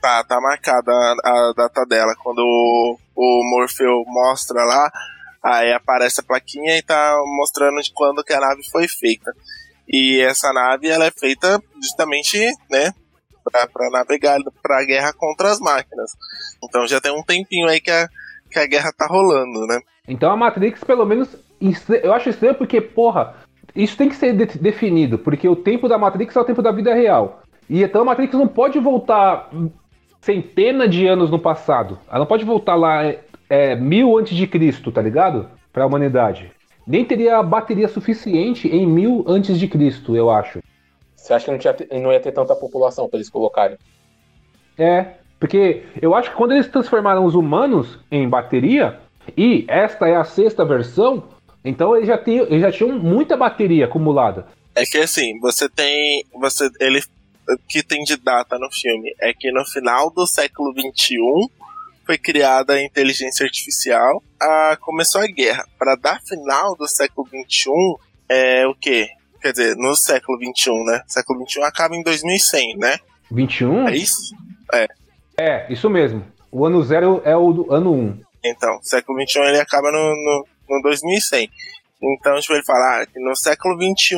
Tá, 0.00 0.22
tá 0.24 0.40
marcada 0.40 0.92
a, 0.92 1.30
a 1.30 1.52
data 1.56 1.84
dela. 1.86 2.14
Quando 2.22 2.40
o, 2.40 2.98
o 3.16 3.50
Morfeu 3.50 4.04
mostra 4.06 4.62
lá, 4.64 4.90
aí 5.42 5.72
aparece 5.72 6.20
a 6.20 6.24
plaquinha 6.24 6.76
e 6.76 6.82
tá 6.82 7.16
mostrando 7.36 7.80
de 7.80 7.92
quando 7.92 8.24
que 8.24 8.32
a 8.32 8.40
nave 8.40 8.62
foi 8.70 8.86
feita. 8.86 9.32
E 9.88 10.20
essa 10.20 10.52
nave, 10.52 10.88
ela 10.88 11.06
é 11.06 11.10
feita 11.10 11.60
justamente, 11.80 12.38
né, 12.70 12.92
pra 13.50 13.90
navegar 13.90 14.38
pra 14.62 14.84
guerra 14.84 15.12
contra 15.12 15.50
as 15.50 15.60
máquinas. 15.60 16.12
Então 16.62 16.86
já 16.86 17.00
tem 17.00 17.12
um 17.12 17.22
tempinho 17.22 17.68
aí 17.68 17.80
que 17.80 17.90
a, 17.90 18.08
que 18.50 18.58
a 18.58 18.66
guerra 18.66 18.92
tá 18.96 19.06
rolando, 19.06 19.66
né? 19.66 19.80
Então 20.08 20.30
a 20.30 20.36
Matrix, 20.36 20.82
pelo 20.84 21.04
menos, 21.04 21.34
eu 22.02 22.12
acho 22.12 22.28
estranho 22.28 22.54
porque, 22.54 22.80
porra, 22.80 23.34
isso 23.74 23.96
tem 23.96 24.08
que 24.08 24.16
ser 24.16 24.34
de- 24.34 24.58
definido, 24.58 25.18
porque 25.18 25.48
o 25.48 25.56
tempo 25.56 25.88
da 25.88 25.98
Matrix 25.98 26.36
é 26.36 26.40
o 26.40 26.44
tempo 26.44 26.62
da 26.62 26.70
vida 26.72 26.94
real. 26.94 27.42
E 27.68 27.82
então 27.82 28.02
a 28.02 28.04
Matrix 28.04 28.34
não 28.34 28.46
pode 28.46 28.78
voltar 28.78 29.50
centenas 30.20 30.90
de 30.90 31.06
anos 31.06 31.30
no 31.30 31.38
passado. 31.38 31.98
Ela 32.08 32.20
não 32.20 32.26
pode 32.26 32.44
voltar 32.44 32.74
lá 32.74 33.04
é, 33.04 33.20
é, 33.48 33.76
mil 33.76 34.16
antes 34.18 34.36
de 34.36 34.46
Cristo, 34.46 34.90
tá 34.92 35.02
ligado? 35.02 35.48
Pra 35.72 35.86
humanidade. 35.86 36.52
Nem 36.86 37.04
teria 37.04 37.42
bateria 37.42 37.88
suficiente 37.88 38.68
em 38.68 38.86
mil 38.86 39.24
antes 39.26 39.58
de 39.58 39.66
Cristo, 39.66 40.14
eu 40.14 40.30
acho. 40.30 40.60
Você 41.24 41.32
acha 41.32 41.46
que 41.46 41.50
não, 41.52 41.58
tinha, 41.58 41.74
não 42.02 42.12
ia 42.12 42.20
ter 42.20 42.32
tanta 42.32 42.54
população 42.54 43.08
pra 43.08 43.16
eles 43.16 43.30
colocarem? 43.30 43.78
É, 44.76 45.14
porque 45.40 45.82
eu 46.02 46.14
acho 46.14 46.30
que 46.30 46.36
quando 46.36 46.52
eles 46.52 46.68
transformaram 46.68 47.24
os 47.24 47.34
humanos 47.34 47.98
em 48.10 48.28
bateria, 48.28 49.00
e 49.34 49.64
esta 49.66 50.06
é 50.06 50.16
a 50.16 50.24
sexta 50.24 50.66
versão, 50.66 51.24
então 51.64 51.96
eles 51.96 52.08
já, 52.08 52.18
tem, 52.18 52.40
eles 52.40 52.60
já 52.60 52.70
tinham 52.70 52.98
muita 52.98 53.38
bateria 53.38 53.86
acumulada. 53.86 54.48
É 54.74 54.84
que 54.84 54.98
assim, 54.98 55.40
você 55.40 55.66
tem. 55.66 56.26
Você, 56.38 56.68
ele, 56.78 57.00
o 57.00 57.56
que 57.70 57.82
tem 57.82 58.02
de 58.02 58.18
data 58.18 58.58
no 58.58 58.70
filme 58.70 59.10
é 59.18 59.32
que 59.32 59.50
no 59.50 59.64
final 59.64 60.10
do 60.10 60.26
século 60.26 60.74
XXI 60.74 61.16
foi 62.04 62.18
criada 62.18 62.74
a 62.74 62.84
inteligência 62.84 63.46
artificial, 63.46 64.22
a, 64.38 64.76
começou 64.78 65.22
a 65.22 65.26
guerra. 65.26 65.64
Para 65.78 65.96
dar 65.96 66.20
final 66.20 66.76
do 66.76 66.86
século 66.86 67.26
XXI, 67.26 67.70
é 68.28 68.66
o 68.66 68.74
quê? 68.74 69.08
Quer 69.44 69.52
dizer, 69.52 69.76
no 69.76 69.94
século 69.94 70.38
XXI, 70.38 70.70
né? 70.86 71.02
Século 71.06 71.46
XXI 71.46 71.64
acaba 71.64 71.94
em 71.94 72.02
2100, 72.02 72.78
né? 72.78 72.96
21? 73.30 73.88
É 73.88 73.94
isso? 73.94 74.34
É. 74.72 74.88
É, 75.36 75.70
isso 75.70 75.90
mesmo. 75.90 76.24
O 76.50 76.64
ano 76.64 76.82
zero 76.82 77.20
é 77.26 77.36
o 77.36 77.52
do 77.52 77.70
ano 77.70 77.92
1. 77.92 78.20
Então, 78.42 78.78
século 78.82 79.20
XXI 79.20 79.40
ele 79.40 79.60
acaba 79.60 79.92
no, 79.92 79.98
no, 79.98 80.46
no 80.70 80.82
2100. 80.84 81.50
Então, 82.02 82.40
tipo, 82.40 82.54
ele 82.54 82.64
fala 82.64 83.02
ah, 83.02 83.06
que 83.06 83.20
no 83.20 83.36
século 83.36 83.76
XXI 83.76 84.16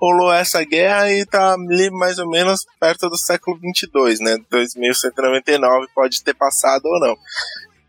rolou 0.00 0.32
essa 0.32 0.64
guerra 0.64 1.12
e 1.12 1.26
tá 1.26 1.52
ali 1.52 1.90
mais 1.90 2.18
ou 2.18 2.30
menos 2.30 2.64
perto 2.80 3.10
do 3.10 3.18
século 3.18 3.58
22, 3.58 4.18
né? 4.20 4.38
2199 4.50 5.88
pode 5.94 6.24
ter 6.24 6.32
passado 6.32 6.86
ou 6.86 7.00
não. 7.00 7.14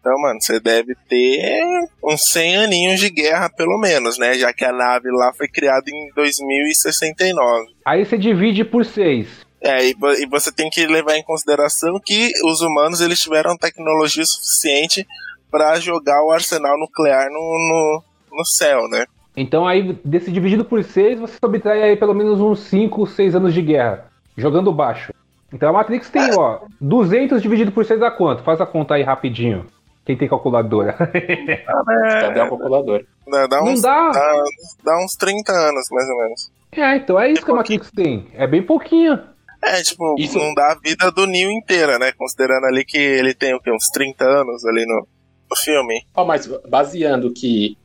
Então, 0.09 0.19
mano, 0.21 0.41
você 0.41 0.59
deve 0.59 0.95
ter 1.07 1.63
uns 2.03 2.31
100 2.31 2.57
aninhos 2.57 2.99
de 2.99 3.11
guerra, 3.11 3.47
pelo 3.47 3.77
menos, 3.79 4.17
né? 4.17 4.33
Já 4.33 4.51
que 4.51 4.65
a 4.65 4.71
nave 4.71 5.07
lá 5.11 5.31
foi 5.37 5.47
criada 5.47 5.83
em 5.87 6.11
2069. 6.15 7.75
Aí 7.85 8.03
você 8.03 8.17
divide 8.17 8.65
por 8.65 8.83
6. 8.83 9.45
É, 9.61 9.85
e, 9.85 9.91
e 9.91 10.25
você 10.25 10.51
tem 10.51 10.67
que 10.71 10.87
levar 10.87 11.15
em 11.15 11.23
consideração 11.23 11.99
que 12.03 12.31
os 12.43 12.61
humanos 12.61 13.01
eles 13.01 13.19
tiveram 13.19 13.55
tecnologia 13.55 14.25
suficiente 14.25 15.05
para 15.51 15.79
jogar 15.79 16.23
o 16.23 16.31
arsenal 16.31 16.75
nuclear 16.79 17.27
no, 17.27 17.39
no, 17.39 18.03
no 18.31 18.45
céu, 18.45 18.87
né? 18.89 19.05
Então 19.37 19.67
aí, 19.67 19.95
desse 20.03 20.31
dividido 20.31 20.65
por 20.65 20.83
6, 20.83 21.19
você 21.19 21.37
subtrai 21.39 21.83
aí 21.83 21.95
pelo 21.97 22.15
menos 22.15 22.41
uns 22.41 22.61
5, 22.61 23.05
6 23.05 23.35
anos 23.35 23.53
de 23.53 23.61
guerra. 23.61 24.07
Jogando 24.35 24.73
baixo. 24.73 25.13
Então 25.53 25.69
a 25.69 25.73
Matrix 25.73 26.09
tem, 26.09 26.35
ó, 26.35 26.61
200 26.81 27.41
dividido 27.43 27.71
por 27.71 27.85
6 27.85 27.99
dá 27.99 28.09
quanto? 28.09 28.41
Faz 28.41 28.59
a 28.59 28.65
conta 28.65 28.95
aí 28.95 29.03
rapidinho. 29.03 29.67
Quem 30.09 30.17
tem 30.17 30.27
calculadora? 30.27 30.93
Cadê 30.93 32.39
a 32.39 32.49
calculadora? 32.49 33.05
Dá, 33.29 33.45
dá 33.45 33.57
Não 33.57 33.73
uns, 33.73 33.81
dá. 33.83 34.09
dá. 34.09 34.43
dá 34.83 35.05
uns 35.05 35.15
30 35.15 35.51
anos, 35.51 35.85
mais 35.91 36.09
ou 36.09 36.17
menos. 36.17 36.51
é, 36.71 36.95
então 36.95 37.19
é 37.19 37.31
isso 37.31 37.45
que 37.45 37.51
a 37.51 37.53
Matrix 37.53 37.91
tem. 37.91 38.25
É 38.33 38.47
bem 38.47 38.63
pouquinho. 38.63 39.19
É, 39.61 39.83
tipo, 39.83 40.15
não 40.33 40.55
dá 40.55 40.71
a 40.71 40.79
vida 40.83 41.11
do 41.11 41.27
Neo 41.27 41.51
inteira, 41.51 41.99
né? 41.99 42.11
Considerando 42.13 42.65
ali 42.65 42.83
que 42.83 42.97
ele 42.97 43.35
tem 43.35 43.53
o 43.53 43.59
quê? 43.59 43.71
Uns 43.71 43.87
30 43.91 44.25
anos 44.25 44.65
ali 44.65 44.83
no, 44.83 45.07
no 45.51 45.55
filme. 45.55 46.01
Ó, 46.15 46.25
mas 46.25 46.47
baseando 46.67 47.31
que 47.31 47.77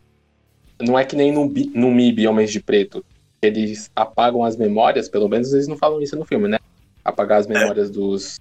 não 0.80 0.98
é 0.98 1.04
que 1.04 1.14
nem 1.14 1.30
no, 1.30 1.44
no 1.74 1.90
MIB 1.90 2.26
Homens 2.26 2.50
de 2.50 2.60
Preto, 2.60 3.04
eles 3.42 3.90
apagam 3.94 4.42
as 4.42 4.56
memórias, 4.56 5.10
pelo 5.10 5.28
menos 5.28 5.52
eles 5.52 5.68
não 5.68 5.76
falam 5.76 6.00
isso 6.00 6.16
no 6.16 6.24
filme, 6.24 6.48
né? 6.48 6.56
Apagar 7.04 7.40
as 7.40 7.46
memórias 7.46 7.90
dos, 7.90 8.38
dos 8.38 8.40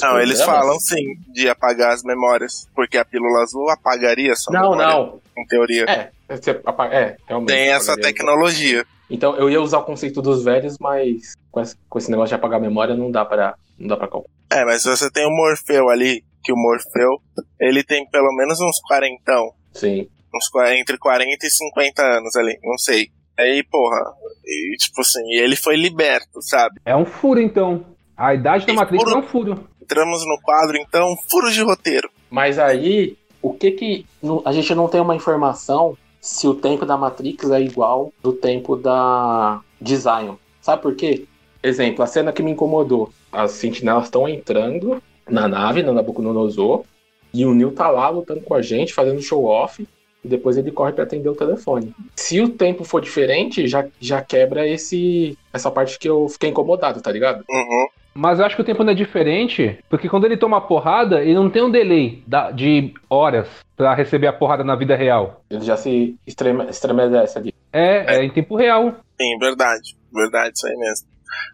Não, 0.00 0.20
eles 0.20 0.42
falam 0.42 0.78
sim 0.80 1.16
de 1.32 1.48
apagar 1.48 1.92
as 1.92 2.02
memórias, 2.02 2.68
porque 2.74 2.96
a 2.96 3.04
pílula 3.04 3.42
azul 3.42 3.68
apagaria 3.70 4.34
sua 4.36 4.52
Não, 4.52 4.70
memória. 4.70 4.86
não. 4.86 5.20
Em 5.36 5.46
teoria. 5.46 5.84
É, 5.88 6.10
é, 6.28 7.16
realmente. 7.26 7.48
Tem 7.48 7.68
essa 7.70 7.92
apagaria. 7.92 8.14
tecnologia. 8.14 8.86
Então 9.10 9.36
eu 9.36 9.50
ia 9.50 9.60
usar 9.60 9.78
o 9.78 9.84
conceito 9.84 10.22
dos 10.22 10.42
velhos, 10.44 10.76
mas 10.80 11.34
com 11.50 11.60
esse, 11.60 11.76
com 11.88 11.98
esse 11.98 12.10
negócio 12.10 12.28
de 12.30 12.34
apagar 12.34 12.58
a 12.58 12.62
memória 12.62 12.94
não 12.94 13.10
dá 13.10 13.24
pra, 13.24 13.54
não 13.78 13.88
dá 13.88 13.96
pra 13.96 14.08
calcular. 14.08 14.32
É, 14.50 14.64
mas 14.64 14.82
se 14.82 14.88
você 14.88 15.10
tem 15.10 15.26
o 15.26 15.30
Morfeu 15.30 15.88
ali, 15.88 16.22
que 16.42 16.52
o 16.52 16.56
Morfeu, 16.56 17.20
ele 17.60 17.82
tem 17.82 18.08
pelo 18.10 18.32
menos 18.36 18.58
uns 18.60 18.80
quarentão. 18.86 19.52
Sim. 19.72 20.08
Uns, 20.34 20.50
entre 20.72 20.98
40 20.98 21.46
e 21.46 21.50
50 21.50 22.02
anos 22.02 22.36
ali, 22.36 22.58
não 22.62 22.78
sei. 22.78 23.08
Aí, 23.38 23.64
porra, 23.64 23.98
e, 24.44 24.76
tipo 24.76 25.00
assim, 25.00 25.32
ele 25.32 25.56
foi 25.56 25.76
liberto, 25.76 26.40
sabe? 26.40 26.80
É 26.84 26.94
um 26.94 27.04
furo, 27.04 27.40
então. 27.40 27.84
A 28.16 28.34
idade 28.34 28.66
da 28.66 28.72
Matrix 28.72 29.02
furo? 29.02 29.16
é 29.16 29.18
um 29.18 29.22
furo. 29.22 29.68
Entramos 29.82 30.20
no 30.26 30.40
quadro, 30.42 30.76
então, 30.76 31.14
furos 31.28 31.54
de 31.54 31.62
roteiro. 31.62 32.08
Mas 32.30 32.58
aí, 32.58 33.16
o 33.42 33.52
que 33.52 33.70
que. 33.72 34.06
A 34.44 34.52
gente 34.52 34.74
não 34.74 34.88
tem 34.88 35.00
uma 35.00 35.14
informação 35.14 35.96
se 36.20 36.48
o 36.48 36.54
tempo 36.54 36.86
da 36.86 36.96
Matrix 36.96 37.50
é 37.50 37.60
igual 37.60 38.12
do 38.22 38.32
tempo 38.32 38.76
da 38.76 39.60
de 39.80 39.96
Zion. 39.96 40.36
Sabe 40.60 40.80
por 40.80 40.94
quê? 40.94 41.26
Exemplo, 41.62 42.02
a 42.02 42.06
cena 42.06 42.32
que 42.32 42.42
me 42.42 42.50
incomodou. 42.50 43.10
As 43.30 43.52
sentinelas 43.52 44.04
estão 44.04 44.28
entrando 44.28 45.02
na 45.28 45.46
nave, 45.48 45.82
na 45.82 45.92
Nabucodonosor, 45.92 46.84
e 47.32 47.44
o 47.44 47.54
Neil 47.54 47.72
tá 47.72 47.90
lá 47.90 48.08
lutando 48.08 48.40
com 48.40 48.54
a 48.54 48.62
gente, 48.62 48.94
fazendo 48.94 49.20
show 49.20 49.44
off, 49.44 49.86
e 50.24 50.28
depois 50.28 50.56
ele 50.56 50.70
corre 50.70 50.92
pra 50.92 51.04
atender 51.04 51.28
o 51.28 51.34
telefone. 51.34 51.94
Se 52.16 52.40
o 52.40 52.48
tempo 52.48 52.84
for 52.84 53.00
diferente, 53.00 53.66
já, 53.66 53.86
já 54.00 54.22
quebra 54.22 54.66
esse 54.66 55.36
essa 55.52 55.70
parte 55.70 55.98
que 55.98 56.08
eu 56.08 56.28
fiquei 56.28 56.50
incomodado, 56.50 57.02
tá 57.02 57.10
ligado? 57.12 57.44
Uhum. 57.50 57.86
Mas 58.14 58.38
eu 58.38 58.46
acho 58.46 58.54
que 58.56 58.62
o 58.62 58.64
tempo 58.64 58.84
não 58.84 58.92
é 58.92 58.94
diferente, 58.94 59.78
porque 59.90 60.08
quando 60.08 60.24
ele 60.24 60.36
toma 60.36 60.60
porrada, 60.60 61.20
ele 61.22 61.34
não 61.34 61.50
tem 61.50 61.62
um 61.62 61.70
delay 61.70 62.22
da- 62.26 62.50
de 62.52 62.94
horas 63.10 63.48
pra 63.76 63.94
receber 63.94 64.28
a 64.28 64.32
porrada 64.32 64.62
na 64.62 64.76
vida 64.76 64.94
real. 64.94 65.42
Ele 65.50 65.64
já 65.64 65.76
se 65.76 66.16
estreme, 66.26 66.64
estremece 66.70 67.36
ali. 67.38 67.52
É, 67.72 68.16
é 68.16 68.24
em 68.24 68.30
tempo 68.30 68.54
real. 68.56 68.94
Sim, 69.20 69.38
verdade. 69.40 69.96
Verdade, 70.12 70.52
isso 70.54 70.66
aí 70.66 70.76
mesmo. 70.76 71.08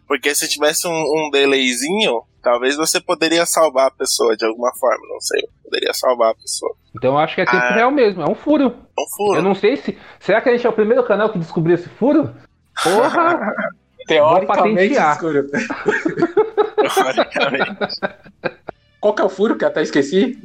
Porque 0.07 0.35
se 0.35 0.47
tivesse 0.49 0.87
um, 0.87 0.91
um 0.93 1.31
delayzinho, 1.33 2.23
talvez 2.43 2.77
você 2.77 3.01
poderia 3.01 3.47
salvar 3.47 3.87
a 3.87 3.91
pessoa 3.91 4.37
de 4.37 4.45
alguma 4.45 4.71
forma, 4.79 5.07
não 5.09 5.21
sei. 5.21 5.43
Poderia 5.65 5.95
salvar 5.95 6.33
a 6.33 6.35
pessoa. 6.35 6.75
Então 6.97 7.13
eu 7.13 7.19
acho 7.19 7.35
que 7.37 7.41
é 7.41 7.45
tempo 7.47 7.57
Ah. 7.57 7.75
real 7.75 7.91
mesmo, 7.91 8.21
é 8.23 8.29
um 8.29 8.35
furo. 8.35 8.65
É 8.65 9.01
um 9.01 9.09
furo. 9.17 9.39
Eu 9.39 9.43
não 9.43 9.55
sei 9.55 9.77
se. 9.77 9.97
Será 10.19 10.43
que 10.43 10.51
a 10.51 10.53
gente 10.53 10.67
é 10.67 10.69
o 10.69 10.73
primeiro 10.75 11.05
canal 11.05 11.31
que 11.31 11.39
descobriu 11.39 11.77
esse 11.77 11.89
furo? 11.89 12.35
Porra! 12.83 13.39
Teoricamente, 14.15 14.95
escuro. 14.95 15.47
Qual 19.01 19.15
que 19.15 19.23
é 19.23 19.25
o 19.25 19.29
furo 19.29 19.57
que 19.57 19.65
eu 19.65 19.69
até 19.69 19.83
esqueci? 19.83 20.39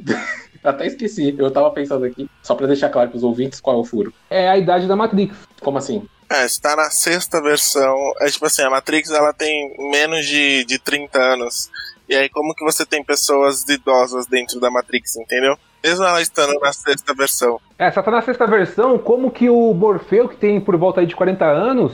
até 0.62 0.86
esqueci. 0.86 1.34
Eu 1.38 1.50
tava 1.50 1.70
pensando 1.70 2.04
aqui, 2.04 2.28
só 2.42 2.54
pra 2.54 2.66
deixar 2.66 2.88
claro 2.88 3.10
pros 3.10 3.22
ouvintes 3.22 3.60
qual 3.60 3.76
é 3.76 3.80
o 3.80 3.84
furo. 3.84 4.12
É 4.30 4.48
a 4.48 4.56
idade 4.56 4.86
da 4.86 4.96
Matrix. 4.96 5.36
Como 5.60 5.78
assim? 5.78 6.06
É, 6.28 6.44
está 6.44 6.74
na 6.74 6.90
sexta 6.90 7.40
versão. 7.40 7.96
É 8.20 8.26
tipo 8.26 8.46
assim, 8.46 8.62
a 8.62 8.70
Matrix 8.70 9.10
ela 9.10 9.32
tem 9.32 9.74
menos 9.90 10.26
de, 10.26 10.64
de 10.64 10.78
30 10.78 11.18
anos. 11.18 11.70
E 12.08 12.14
aí 12.14 12.28
como 12.28 12.54
que 12.54 12.64
você 12.64 12.84
tem 12.84 13.04
pessoas 13.04 13.62
idosas 13.68 14.26
dentro 14.26 14.60
da 14.60 14.70
Matrix, 14.70 15.16
entendeu? 15.16 15.56
Mesmo 15.82 16.04
ela 16.04 16.20
estando 16.20 16.58
na 16.60 16.72
sexta 16.72 17.14
versão. 17.14 17.60
É, 17.78 17.90
só 17.90 18.02
tá 18.02 18.10
na 18.10 18.22
sexta 18.22 18.46
versão, 18.46 18.98
como 18.98 19.30
que 19.30 19.48
o 19.48 19.72
Morfeu, 19.74 20.28
que 20.28 20.36
tem 20.36 20.60
por 20.60 20.76
volta 20.76 21.00
aí 21.00 21.06
de 21.06 21.14
40 21.14 21.44
anos, 21.44 21.92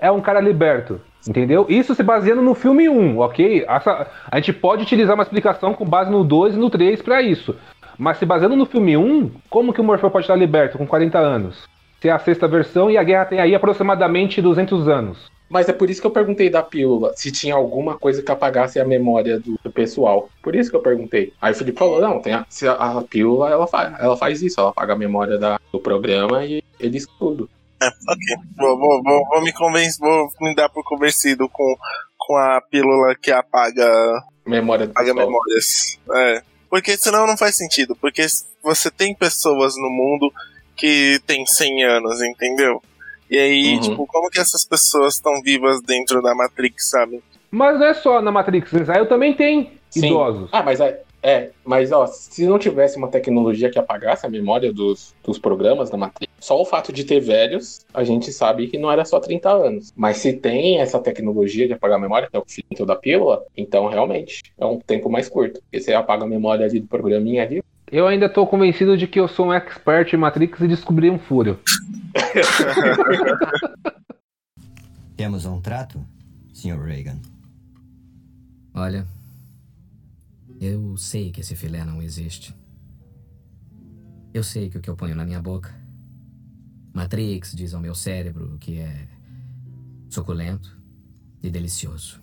é 0.00 0.10
um 0.10 0.20
cara 0.20 0.40
liberto. 0.40 1.00
Entendeu? 1.26 1.64
Isso 1.68 1.94
se 1.94 2.02
baseando 2.02 2.42
no 2.42 2.54
filme 2.54 2.88
1, 2.88 3.18
ok? 3.18 3.64
Essa- 3.66 4.06
a 4.30 4.36
gente 4.36 4.52
pode 4.52 4.82
utilizar 4.82 5.14
uma 5.14 5.22
explicação 5.22 5.72
com 5.72 5.84
base 5.84 6.10
no 6.10 6.22
2 6.22 6.54
e 6.54 6.58
no 6.58 6.68
3 6.68 7.00
pra 7.00 7.22
isso. 7.22 7.56
Mas 7.98 8.18
se 8.18 8.26
baseando 8.26 8.56
no 8.56 8.66
filme 8.66 8.96
1, 8.96 9.30
como 9.48 9.72
que 9.72 9.80
o 9.80 9.84
Morfeu 9.84 10.10
pode 10.10 10.24
estar 10.24 10.36
liberto 10.36 10.76
com 10.76 10.86
40 10.86 11.18
anos? 11.18 11.64
Se 12.00 12.08
é 12.08 12.12
a 12.12 12.18
sexta 12.18 12.46
versão 12.46 12.90
e 12.90 12.98
a 12.98 13.02
guerra 13.02 13.24
tem 13.24 13.40
aí 13.40 13.54
aproximadamente 13.54 14.42
200 14.42 14.86
anos. 14.88 15.32
Mas 15.48 15.68
é 15.68 15.72
por 15.72 15.88
isso 15.88 16.00
que 16.00 16.06
eu 16.06 16.10
perguntei 16.10 16.50
da 16.50 16.62
pílula, 16.62 17.12
se 17.14 17.30
tinha 17.30 17.54
alguma 17.54 17.96
coisa 17.96 18.22
que 18.22 18.30
apagasse 18.32 18.80
a 18.80 18.84
memória 18.84 19.38
do, 19.38 19.56
do 19.62 19.70
pessoal. 19.70 20.28
Por 20.42 20.54
isso 20.54 20.68
que 20.70 20.76
eu 20.76 20.80
perguntei. 20.82 21.32
Aí 21.40 21.52
o 21.52 21.54
Felipe 21.54 21.78
falou, 21.78 22.00
não, 22.00 22.20
tem 22.20 22.32
a, 22.34 22.44
a, 22.78 22.98
a 22.98 23.02
pílula, 23.02 23.50
ela 23.50 23.66
faz, 23.66 23.94
ela 24.00 24.16
faz 24.16 24.42
isso, 24.42 24.58
ela 24.60 24.70
apaga 24.70 24.94
a 24.94 24.98
memória 24.98 25.38
da- 25.38 25.58
do 25.72 25.78
programa 25.78 26.44
e 26.44 26.62
eles 26.80 27.06
tudo. 27.18 27.48
É, 27.84 27.88
ok. 28.12 28.36
Vou, 28.56 28.78
vou, 28.78 29.02
vou, 29.02 29.26
vou 29.28 29.42
me 29.42 29.52
convencer, 29.52 29.98
vou 30.00 30.28
me 30.40 30.54
dar 30.54 30.68
por 30.68 30.84
convencido 30.84 31.48
com, 31.48 31.76
com 32.18 32.36
a 32.36 32.60
pílula 32.70 33.14
que 33.20 33.30
apaga, 33.30 33.86
Memória 34.46 34.86
apaga 34.86 35.06
pessoal. 35.14 35.26
memórias. 35.26 35.98
É. 36.14 36.42
Porque 36.70 36.96
senão 36.96 37.26
não 37.26 37.36
faz 37.36 37.56
sentido. 37.56 37.94
Porque 38.00 38.26
você 38.62 38.90
tem 38.90 39.14
pessoas 39.14 39.74
no 39.76 39.88
mundo 39.90 40.32
que 40.76 41.20
tem 41.26 41.46
100 41.46 41.84
anos, 41.84 42.20
entendeu? 42.22 42.82
E 43.30 43.38
aí, 43.38 43.74
Uhum. 43.76 43.80
tipo, 43.80 44.06
como 44.06 44.28
que 44.28 44.40
essas 44.40 44.64
pessoas 44.64 45.14
estão 45.14 45.40
vivas 45.42 45.80
dentro 45.82 46.20
da 46.20 46.34
Matrix, 46.34 46.90
sabe? 46.90 47.22
Mas 47.50 47.78
não 47.78 47.86
é 47.86 47.94
só 47.94 48.20
na 48.20 48.30
Matrix, 48.32 48.72
Israel 48.72 49.06
também 49.08 49.34
tem 49.34 49.72
Sim. 49.90 50.06
idosos. 50.06 50.50
Ah, 50.52 50.62
mas 50.62 50.80
é, 50.80 51.00
é, 51.24 51.50
mas 51.64 51.90
ó, 51.90 52.06
se 52.06 52.46
não 52.46 52.58
tivesse 52.58 52.98
uma 52.98 53.08
tecnologia 53.08 53.70
que 53.70 53.78
apagasse 53.78 54.26
a 54.26 54.28
memória 54.28 54.70
dos, 54.70 55.14
dos 55.24 55.38
programas 55.38 55.88
da 55.88 55.96
Matrix, 55.96 56.30
só 56.38 56.60
o 56.60 56.66
fato 56.66 56.92
de 56.92 57.02
ter 57.02 57.18
velhos, 57.18 57.86
a 57.94 58.04
gente 58.04 58.30
sabe 58.30 58.66
que 58.66 58.76
não 58.76 58.92
era 58.92 59.06
só 59.06 59.18
30 59.18 59.50
anos. 59.50 59.90
Mas 59.96 60.18
se 60.18 60.34
tem 60.34 60.80
essa 60.80 61.00
tecnologia 61.00 61.66
de 61.66 61.72
apagar 61.72 61.96
a 61.96 62.00
memória, 62.00 62.28
que 62.30 62.36
é 62.36 62.38
o 62.38 62.44
filtro 62.46 62.84
da 62.84 62.94
pílula, 62.94 63.42
então 63.56 63.88
realmente 63.88 64.42
é 64.58 64.66
um 64.66 64.78
tempo 64.78 65.08
mais 65.08 65.26
curto. 65.26 65.62
Porque 65.62 65.80
você 65.80 65.94
apaga 65.94 66.24
a 66.24 66.28
memória 66.28 66.66
ali 66.66 66.78
do 66.78 66.86
programinha 66.86 67.42
ali. 67.42 67.62
Eu 67.90 68.06
ainda 68.06 68.28
tô 68.28 68.46
convencido 68.46 68.94
de 68.94 69.06
que 69.06 69.18
eu 69.18 69.26
sou 69.26 69.46
um 69.46 69.52
expert 69.54 70.12
em 70.12 70.18
Matrix 70.18 70.60
e 70.60 70.68
descobri 70.68 71.08
um 71.08 71.18
furo. 71.18 71.58
Temos 75.16 75.46
um 75.46 75.58
trato, 75.58 75.98
Sr. 76.52 76.82
Reagan? 76.82 77.16
Olha, 78.74 79.06
eu 80.64 80.96
sei 80.96 81.30
que 81.30 81.40
esse 81.40 81.54
filé 81.54 81.84
não 81.84 82.00
existe. 82.00 82.54
Eu 84.32 84.42
sei 84.42 84.70
que 84.70 84.78
o 84.78 84.80
que 84.80 84.88
eu 84.88 84.96
ponho 84.96 85.14
na 85.14 85.24
minha 85.24 85.40
boca. 85.40 85.74
Matrix 86.92 87.52
diz 87.54 87.74
ao 87.74 87.80
meu 87.80 87.94
cérebro 87.94 88.56
que 88.58 88.78
é 88.78 89.08
suculento 90.08 90.80
e 91.42 91.50
delicioso. 91.50 92.20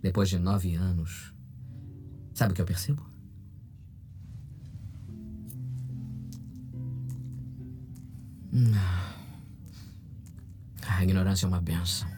Depois 0.00 0.28
de 0.28 0.38
nove 0.38 0.74
anos, 0.74 1.34
sabe 2.32 2.52
o 2.52 2.54
que 2.54 2.62
eu 2.62 2.66
percebo? 2.66 3.04
Hum. 8.52 8.72
A 10.86 11.02
ignorância 11.04 11.46
é 11.46 11.48
uma 11.48 11.60
benção. 11.60 12.08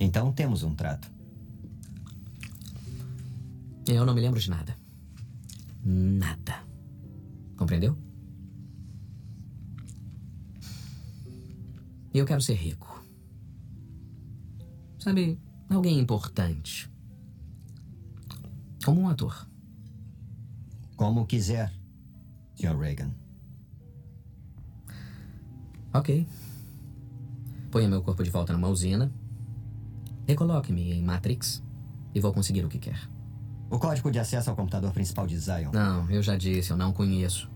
Então 0.00 0.32
temos 0.32 0.62
um 0.62 0.74
trato. 0.74 1.12
Eu 3.86 4.06
não 4.06 4.14
me 4.14 4.20
lembro 4.22 4.40
de 4.40 4.48
nada. 4.48 4.74
Nada. 5.84 6.64
Compreendeu? 7.54 7.98
Eu 12.14 12.24
quero 12.24 12.40
ser 12.40 12.54
rico. 12.54 13.04
Sabe, 14.98 15.38
alguém 15.68 15.98
importante. 15.98 16.90
Como 18.82 19.02
um 19.02 19.08
ator. 19.08 19.46
Como 20.96 21.26
quiser, 21.26 21.72
Sr. 22.56 22.78
Reagan. 22.78 23.10
Ok. 25.92 26.26
Ponha 27.70 27.88
meu 27.88 28.02
corpo 28.02 28.22
de 28.22 28.30
volta 28.30 28.54
numa 28.54 28.68
usina. 28.68 29.12
Recoloque-me 30.30 30.92
em 30.92 31.02
Matrix 31.02 31.60
e 32.14 32.20
vou 32.20 32.32
conseguir 32.32 32.64
o 32.64 32.68
que 32.68 32.78
quer. 32.78 33.00
O 33.68 33.80
código 33.80 34.12
de 34.12 34.20
acesso 34.20 34.48
ao 34.48 34.54
computador 34.54 34.92
principal 34.92 35.26
de 35.26 35.36
Zion. 35.36 35.72
Não, 35.72 36.08
eu 36.08 36.22
já 36.22 36.36
disse, 36.36 36.70
eu 36.70 36.76
não 36.76 36.92
conheço. 36.92 37.50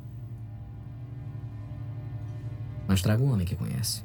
Mas 2.89 3.01
traga 3.01 3.23
um 3.23 3.33
homem 3.33 3.47
que 3.47 3.55
conhece. 3.55 4.05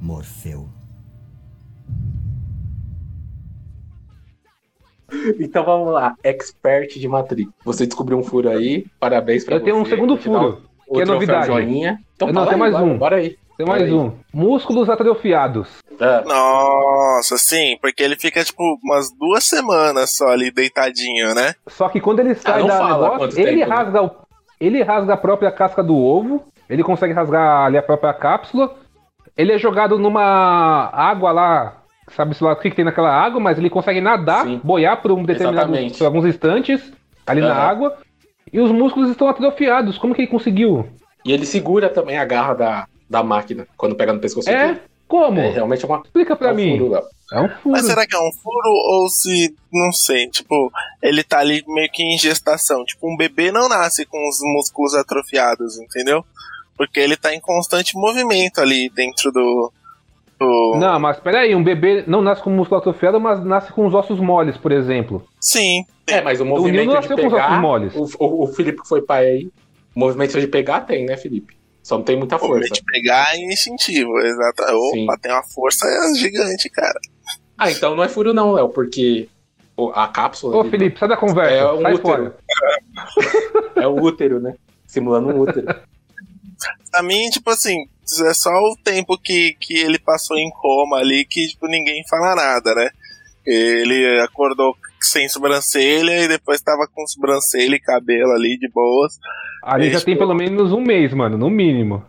Morfeu. 0.00 0.68
Então 5.40 5.64
vamos 5.64 5.92
lá, 5.92 6.14
expert 6.22 7.00
de 7.00 7.08
Matrix. 7.08 7.50
Você 7.64 7.84
descobriu 7.84 8.16
um 8.16 8.22
furo 8.22 8.48
aí, 8.48 8.86
parabéns 9.00 9.44
pra 9.44 9.56
Eu 9.56 9.58
você. 9.58 9.64
tenho 9.64 9.76
um 9.76 9.84
segundo 9.84 10.16
furo, 10.16 10.62
que 10.92 11.00
é 11.00 11.04
novidade. 11.04 11.48
Joinha. 11.48 12.00
Então 12.14 12.28
não, 12.28 12.42
fala 12.42 12.50
tem 12.50 12.58
mais 12.58 12.72
bora, 12.72 12.84
um. 12.84 12.96
Bora 12.96 13.16
aí. 13.16 13.36
Tem 13.64 13.66
mais 13.66 13.82
aí. 13.82 13.92
um. 13.92 14.12
Músculos 14.32 14.88
atrofiados. 14.88 15.68
É. 16.00 16.24
Nossa, 16.24 17.36
sim, 17.36 17.76
porque 17.80 18.02
ele 18.02 18.16
fica 18.16 18.42
tipo 18.42 18.62
umas 18.82 19.10
duas 19.18 19.44
semanas 19.44 20.16
só 20.16 20.28
ali 20.28 20.50
deitadinho, 20.50 21.34
né? 21.34 21.54
Só 21.68 21.88
que 21.88 22.00
quando 22.00 22.20
ele 22.20 22.34
sai 22.34 22.62
Ah, 22.62 22.66
da 22.66 22.84
negócio, 22.88 23.38
ele 23.38 23.58
tempo, 23.58 23.68
né? 23.68 23.76
rasga 23.76 24.02
o, 24.02 24.10
ele 24.58 24.82
rasga 24.82 25.12
a 25.12 25.16
própria 25.16 25.52
casca 25.52 25.82
do 25.82 25.94
ovo, 25.96 26.44
ele 26.68 26.82
consegue 26.82 27.12
rasgar 27.12 27.66
ali 27.66 27.76
a 27.76 27.82
própria 27.82 28.14
cápsula. 28.14 28.74
Ele 29.36 29.52
é 29.52 29.58
jogado 29.58 29.98
numa 29.98 30.90
água 30.92 31.32
lá, 31.32 31.76
sabe-se 32.16 32.42
lá 32.42 32.52
o 32.52 32.56
que, 32.56 32.70
que 32.70 32.76
tem 32.76 32.84
naquela 32.84 33.12
água, 33.12 33.40
mas 33.40 33.58
ele 33.58 33.68
consegue 33.70 34.00
nadar, 34.00 34.46
boiar 34.64 35.00
por 35.02 35.12
um 35.12 35.22
determinado 35.22 35.72
por 35.98 36.04
alguns 36.06 36.24
instantes 36.24 36.92
ali 37.26 37.40
na 37.42 37.52
Aham. 37.52 37.60
água. 37.68 37.96
E 38.52 38.58
os 38.58 38.70
músculos 38.72 39.10
estão 39.10 39.28
atrofiados. 39.28 39.96
Como 39.98 40.14
que 40.14 40.22
ele 40.22 40.30
conseguiu? 40.30 40.88
E 41.24 41.32
ele 41.32 41.44
segura 41.46 41.88
também 41.88 42.18
a 42.18 42.24
garra 42.24 42.54
da, 42.54 42.86
da 43.10 43.24
máquina 43.24 43.66
quando 43.76 43.96
pega 43.96 44.12
no 44.12 44.20
pescoço. 44.20 44.48
É? 44.48 44.68
dele. 44.68 44.80
Como? 45.08 45.40
É 45.40 45.50
realmente 45.50 45.84
uma. 45.84 46.00
Explica 46.04 46.36
pra 46.36 46.50
é 46.50 46.52
um 46.52 46.54
mim. 46.54 46.78
furo. 46.78 47.02
É 47.32 47.40
um 47.40 47.48
furo. 47.48 47.70
Mas 47.72 47.84
será 47.84 48.06
que 48.06 48.14
é 48.14 48.18
um 48.18 48.32
furo 48.32 48.70
ou 48.92 49.08
se, 49.08 49.52
não 49.72 49.92
sei, 49.92 50.28
tipo, 50.28 50.70
ele 51.02 51.24
tá 51.24 51.40
ali 51.40 51.64
meio 51.66 51.90
que 51.90 52.04
em 52.04 52.16
gestação? 52.16 52.84
Tipo, 52.84 53.12
um 53.12 53.16
bebê 53.16 53.50
não 53.50 53.68
nasce 53.68 54.06
com 54.06 54.16
os 54.28 54.38
músculos 54.54 54.94
atrofiados, 54.94 55.80
entendeu? 55.80 56.24
Porque 56.76 57.00
ele 57.00 57.16
tá 57.16 57.34
em 57.34 57.40
constante 57.40 57.96
movimento 57.96 58.60
ali 58.60 58.88
dentro 58.94 59.32
do. 59.32 59.72
do... 60.38 60.76
Não, 60.78 61.00
mas 61.00 61.18
peraí, 61.18 61.56
um 61.56 61.64
bebê 61.64 62.04
não 62.06 62.22
nasce 62.22 62.40
com 62.40 62.50
músculo 62.50 62.80
atrofiado, 62.80 63.20
mas 63.20 63.44
nasce 63.44 63.72
com 63.72 63.84
os 63.86 63.94
ossos 63.94 64.20
moles, 64.20 64.56
por 64.56 64.70
exemplo. 64.70 65.26
Sim. 65.40 65.84
É, 66.06 66.22
mas 66.22 66.40
o 66.40 66.44
Nil 66.44 66.54
movimento 66.54 66.86
não 66.86 66.94
de 66.94 67.00
nasceu 67.00 67.16
com 67.16 67.26
os 67.26 67.32
pegar. 67.32 67.48
ossos 67.48 67.60
moles. 67.60 67.94
O, 67.96 68.24
o, 68.24 68.44
o 68.44 68.46
Felipe 68.46 68.80
que 68.80 68.88
foi 68.88 69.02
pai 69.02 69.26
aí. 69.26 69.50
O 69.94 69.98
movimento 69.98 70.40
de 70.40 70.46
pegar 70.46 70.82
tem, 70.82 71.04
né, 71.04 71.16
Felipe? 71.16 71.59
Só 71.82 71.96
não 71.96 72.04
tem 72.04 72.16
muita 72.16 72.36
O 72.36 72.38
força. 72.38 72.68
de 72.72 72.82
pegar 72.84 73.34
é 73.34 73.38
instintivo, 73.38 74.18
exato. 74.20 74.62
Opa, 74.62 75.18
tem 75.20 75.32
uma 75.32 75.42
força 75.42 75.86
gigante, 76.16 76.68
cara. 76.70 76.98
Ah, 77.56 77.70
então 77.70 77.94
não 77.96 78.04
é 78.04 78.08
furo, 78.08 78.32
não, 78.34 78.52
Léo, 78.52 78.68
porque 78.68 79.28
a 79.94 80.08
cápsula. 80.08 80.56
Ô, 80.58 80.64
Felipe, 80.64 80.98
sai 80.98 81.08
da 81.08 81.16
conversa. 81.16 81.54
É 81.54 81.72
um 81.72 81.82
sai 81.82 81.94
útero. 81.94 82.02
fora. 82.02 82.36
é 83.76 83.86
o 83.86 83.94
útero, 84.02 84.40
né? 84.40 84.54
Simulando 84.86 85.28
um 85.28 85.40
útero. 85.40 85.66
Pra 86.90 87.02
mim, 87.02 87.30
tipo 87.30 87.48
assim, 87.50 87.76
é 88.26 88.34
só 88.34 88.50
o 88.50 88.76
tempo 88.82 89.16
que, 89.16 89.54
que 89.60 89.78
ele 89.78 89.98
passou 89.98 90.36
em 90.36 90.50
coma 90.50 90.98
ali 90.98 91.24
que, 91.24 91.46
tipo, 91.46 91.66
ninguém 91.68 92.02
fala 92.08 92.34
nada, 92.34 92.74
né? 92.74 92.90
Ele 93.46 94.20
acordou 94.20 94.76
sem 95.00 95.28
sobrancelha 95.28 96.24
e 96.24 96.28
depois 96.28 96.60
tava 96.60 96.86
com 96.86 97.06
sobrancelha 97.06 97.74
e 97.74 97.80
cabelo 97.80 98.32
ali 98.32 98.58
de 98.58 98.68
boas. 98.68 99.18
Ali 99.62 99.88
É, 99.88 99.90
já 99.90 100.00
tem 100.00 100.14
tipo, 100.14 100.26
pelo 100.26 100.34
menos 100.34 100.72
um 100.72 100.80
mês, 100.80 101.12
mano, 101.12 101.38
no 101.38 101.50
mínimo. 101.50 102.04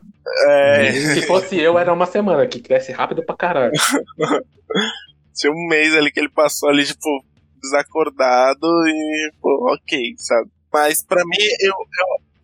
É. 0.48 0.91
Se 0.91 1.22
fosse 1.24 1.60
eu, 1.60 1.78
era 1.78 1.91
uma 1.91 2.06
semana, 2.06 2.45
que 2.48 2.62
cresce 2.62 2.91
rápido 2.91 3.24
pra 3.24 3.36
caralho. 3.36 3.72
Tinha 5.34 5.52
um 5.52 5.68
mês 5.68 5.95
ali 5.95 6.12
que 6.12 6.20
ele 6.20 6.30
passou 6.30 6.70
ali, 6.70 6.86
tipo, 6.86 7.24
desacordado 7.62 8.68
e, 8.88 9.32
pô, 9.41 9.74
ok, 9.74 10.16
sabe? 10.18 10.49
Mas 10.72 11.03
pra 11.03 11.24
mim, 11.26 11.44
eu, 11.62 11.74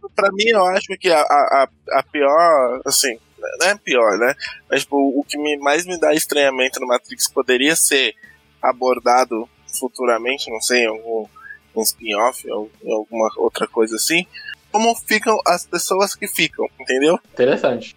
eu, 0.04 0.10
pra 0.16 0.30
mim, 0.32 0.48
eu 0.48 0.66
acho 0.68 0.88
que 1.00 1.10
a, 1.10 1.22
a, 1.22 1.68
a 1.92 2.04
pior, 2.04 2.82
assim, 2.86 3.18
não 3.60 3.68
é 3.68 3.76
pior, 3.78 4.18
né? 4.18 4.34
Mas, 4.70 4.82
tipo, 4.82 4.98
o 4.98 5.24
que 5.24 5.38
me, 5.38 5.58
mais 5.58 5.86
me 5.86 6.00
dá 6.00 6.14
estranhamento 6.14 6.80
no 6.80 6.88
Matrix 6.88 7.32
poderia 7.32 7.76
ser 7.76 8.14
abordado 8.62 9.48
futuramente, 9.80 10.50
não 10.50 10.62
sei, 10.62 10.84
em 10.84 10.88
algum 10.88 11.28
um 11.76 11.84
spin-off 11.84 12.50
ou 12.50 12.72
alguma 12.90 13.30
outra 13.38 13.68
coisa 13.68 13.96
assim. 13.96 14.26
Como 14.72 14.96
ficam 14.96 15.38
as 15.46 15.66
pessoas 15.66 16.16
que 16.16 16.28
ficam, 16.28 16.68
entendeu? 16.80 17.20
Interessante. 17.34 17.96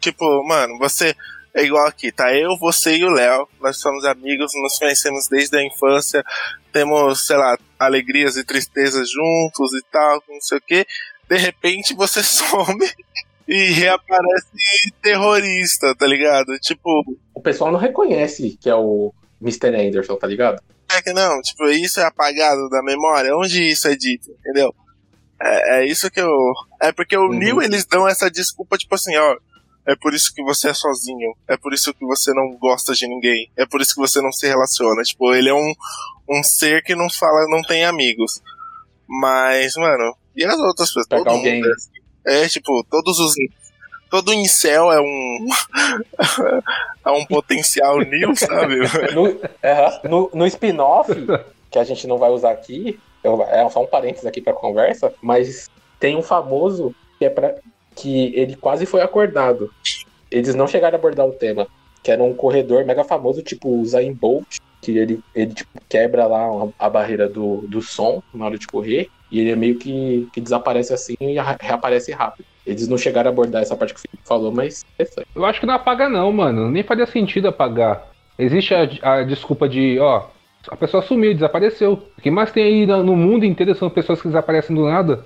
Tipo, 0.00 0.42
mano, 0.44 0.78
você 0.78 1.14
é 1.54 1.62
igual 1.62 1.86
aqui, 1.86 2.10
tá? 2.10 2.34
Eu, 2.34 2.56
você 2.58 2.96
e 2.96 3.04
o 3.04 3.10
Léo, 3.10 3.46
nós 3.60 3.76
somos 3.78 4.04
amigos, 4.04 4.52
nos 4.54 4.78
conhecemos 4.78 5.28
desde 5.28 5.56
a 5.56 5.64
infância, 5.64 6.24
temos, 6.72 7.26
sei 7.26 7.36
lá, 7.36 7.56
alegrias 7.78 8.36
e 8.36 8.44
tristezas 8.44 9.10
juntos 9.10 9.72
e 9.74 9.82
tal, 9.90 10.22
não 10.28 10.40
sei 10.40 10.58
o 10.58 10.60
que. 10.60 10.86
De 11.28 11.36
repente 11.36 11.94
você 11.94 12.22
some 12.24 12.90
e 13.46 13.70
reaparece 13.72 14.92
terrorista, 15.02 15.94
tá 15.94 16.06
ligado? 16.06 16.58
Tipo. 16.58 16.88
O 17.34 17.40
pessoal 17.40 17.70
não 17.70 17.78
reconhece 17.78 18.56
que 18.60 18.68
é 18.68 18.74
o 18.74 19.12
Mr. 19.42 19.74
Anderson, 19.74 20.16
tá 20.16 20.26
ligado? 20.26 20.62
É 20.90 21.02
que 21.02 21.12
não, 21.12 21.40
tipo, 21.40 21.66
isso 21.68 22.00
é 22.00 22.04
apagado 22.04 22.68
da 22.68 22.82
memória? 22.82 23.36
Onde 23.36 23.62
isso 23.62 23.88
é 23.88 23.96
dito, 23.96 24.30
entendeu? 24.30 24.74
É, 25.40 25.80
é 25.80 25.86
isso 25.86 26.10
que 26.10 26.20
eu. 26.20 26.30
É 26.80 26.92
porque 26.92 27.16
o 27.16 27.28
Neil, 27.28 27.60
eles 27.60 27.84
dão 27.84 28.06
essa 28.06 28.30
desculpa, 28.30 28.76
tipo 28.76 28.94
assim, 28.94 29.16
ó. 29.16 29.36
É 29.84 29.96
por 29.96 30.14
isso 30.14 30.32
que 30.32 30.44
você 30.44 30.68
é 30.68 30.74
sozinho. 30.74 31.34
É 31.48 31.56
por 31.56 31.74
isso 31.74 31.92
que 31.92 32.06
você 32.06 32.32
não 32.32 32.56
gosta 32.56 32.94
de 32.94 33.08
ninguém. 33.08 33.50
É 33.56 33.66
por 33.66 33.80
isso 33.80 33.94
que 33.94 34.00
você 34.00 34.20
não 34.20 34.30
se 34.30 34.46
relaciona. 34.46 35.02
Tipo, 35.02 35.34
ele 35.34 35.48
é 35.48 35.54
um, 35.54 35.72
um 36.30 36.42
ser 36.44 36.84
que 36.84 36.94
não 36.94 37.10
fala, 37.10 37.48
não 37.48 37.62
tem 37.62 37.84
amigos. 37.84 38.40
Mas, 39.08 39.74
mano, 39.74 40.16
e 40.36 40.44
as 40.44 40.56
outras 40.56 40.88
pessoas? 40.88 41.06
Todo 41.08 41.28
alguém. 41.28 41.56
mundo 41.56 41.68
é, 41.68 41.72
assim. 41.72 41.90
é, 42.44 42.48
tipo, 42.48 42.84
todos 42.88 43.18
os. 43.18 43.34
Todo 44.12 44.30
incel 44.34 44.92
é 44.92 45.00
um. 45.00 45.46
é 47.06 47.10
um 47.12 47.24
potencial 47.24 47.98
Neil, 48.00 48.36
sabe? 48.36 48.80
No, 49.14 49.40
aham, 49.64 50.00
no, 50.04 50.30
no 50.34 50.46
spin-off, 50.46 51.10
que 51.70 51.78
a 51.78 51.84
gente 51.84 52.06
não 52.06 52.18
vai 52.18 52.28
usar 52.28 52.50
aqui, 52.50 53.00
eu- 53.24 53.42
é 53.44 53.66
só 53.70 53.82
um 53.82 53.86
parênteses 53.86 54.26
aqui 54.26 54.42
pra 54.42 54.52
conversa, 54.52 55.10
mas 55.22 55.70
tem 55.98 56.14
um 56.14 56.22
famoso 56.22 56.94
que 57.18 57.24
é 57.24 57.30
para 57.30 57.54
que 57.96 58.34
ele 58.36 58.54
quase 58.54 58.84
foi 58.84 59.00
acordado. 59.00 59.72
Eles 60.30 60.54
não 60.54 60.68
chegaram 60.68 60.96
a 60.96 60.98
abordar 60.98 61.26
o 61.26 61.32
tema, 61.32 61.66
que 62.02 62.10
era 62.10 62.22
um 62.22 62.34
corredor 62.34 62.84
mega 62.84 63.04
famoso, 63.04 63.40
tipo 63.40 63.80
o 63.80 63.86
Zayn 63.86 64.12
Bolt, 64.12 64.58
que 64.82 64.98
ele, 64.98 65.20
ele 65.34 65.54
tipo, 65.54 65.70
quebra 65.88 66.26
lá 66.26 66.48
a 66.78 66.90
barreira 66.90 67.30
do, 67.30 67.62
do 67.62 67.80
som 67.80 68.22
na 68.34 68.44
hora 68.44 68.58
de 68.58 68.66
correr, 68.66 69.08
e 69.30 69.40
ele 69.40 69.52
é 69.52 69.56
meio 69.56 69.78
que, 69.78 70.28
que 70.34 70.40
desaparece 70.40 70.92
assim 70.92 71.14
e 71.18 71.36
reaparece 71.60 72.12
rápido. 72.12 72.51
Eles 72.66 72.86
não 72.88 72.96
chegaram 72.96 73.30
a 73.30 73.32
abordar 73.32 73.62
essa 73.62 73.76
parte 73.76 73.94
que 73.94 74.00
o 74.00 74.02
Felipe 74.02 74.26
falou, 74.26 74.52
mas 74.52 74.84
interessante. 74.94 75.26
Eu 75.34 75.44
acho 75.44 75.60
que 75.60 75.66
não 75.66 75.74
apaga 75.74 76.08
não, 76.08 76.32
mano. 76.32 76.70
Nem 76.70 76.82
faria 76.82 77.06
sentido 77.06 77.48
apagar. 77.48 78.06
Existe 78.38 78.74
a, 78.74 78.88
a 79.02 79.22
desculpa 79.24 79.68
de, 79.68 79.98
ó, 79.98 80.28
a 80.68 80.76
pessoa 80.76 81.02
sumiu, 81.02 81.34
desapareceu. 81.34 81.94
O 82.16 82.20
que 82.20 82.30
mais 82.30 82.52
tem 82.52 82.64
aí 82.64 82.86
no 82.86 83.02
no 83.02 83.16
mundo 83.16 83.44
inteiro 83.44 83.74
são 83.74 83.90
pessoas 83.90 84.20
que 84.20 84.28
desaparecem 84.28 84.74
do 84.74 84.84
nada. 84.84 85.24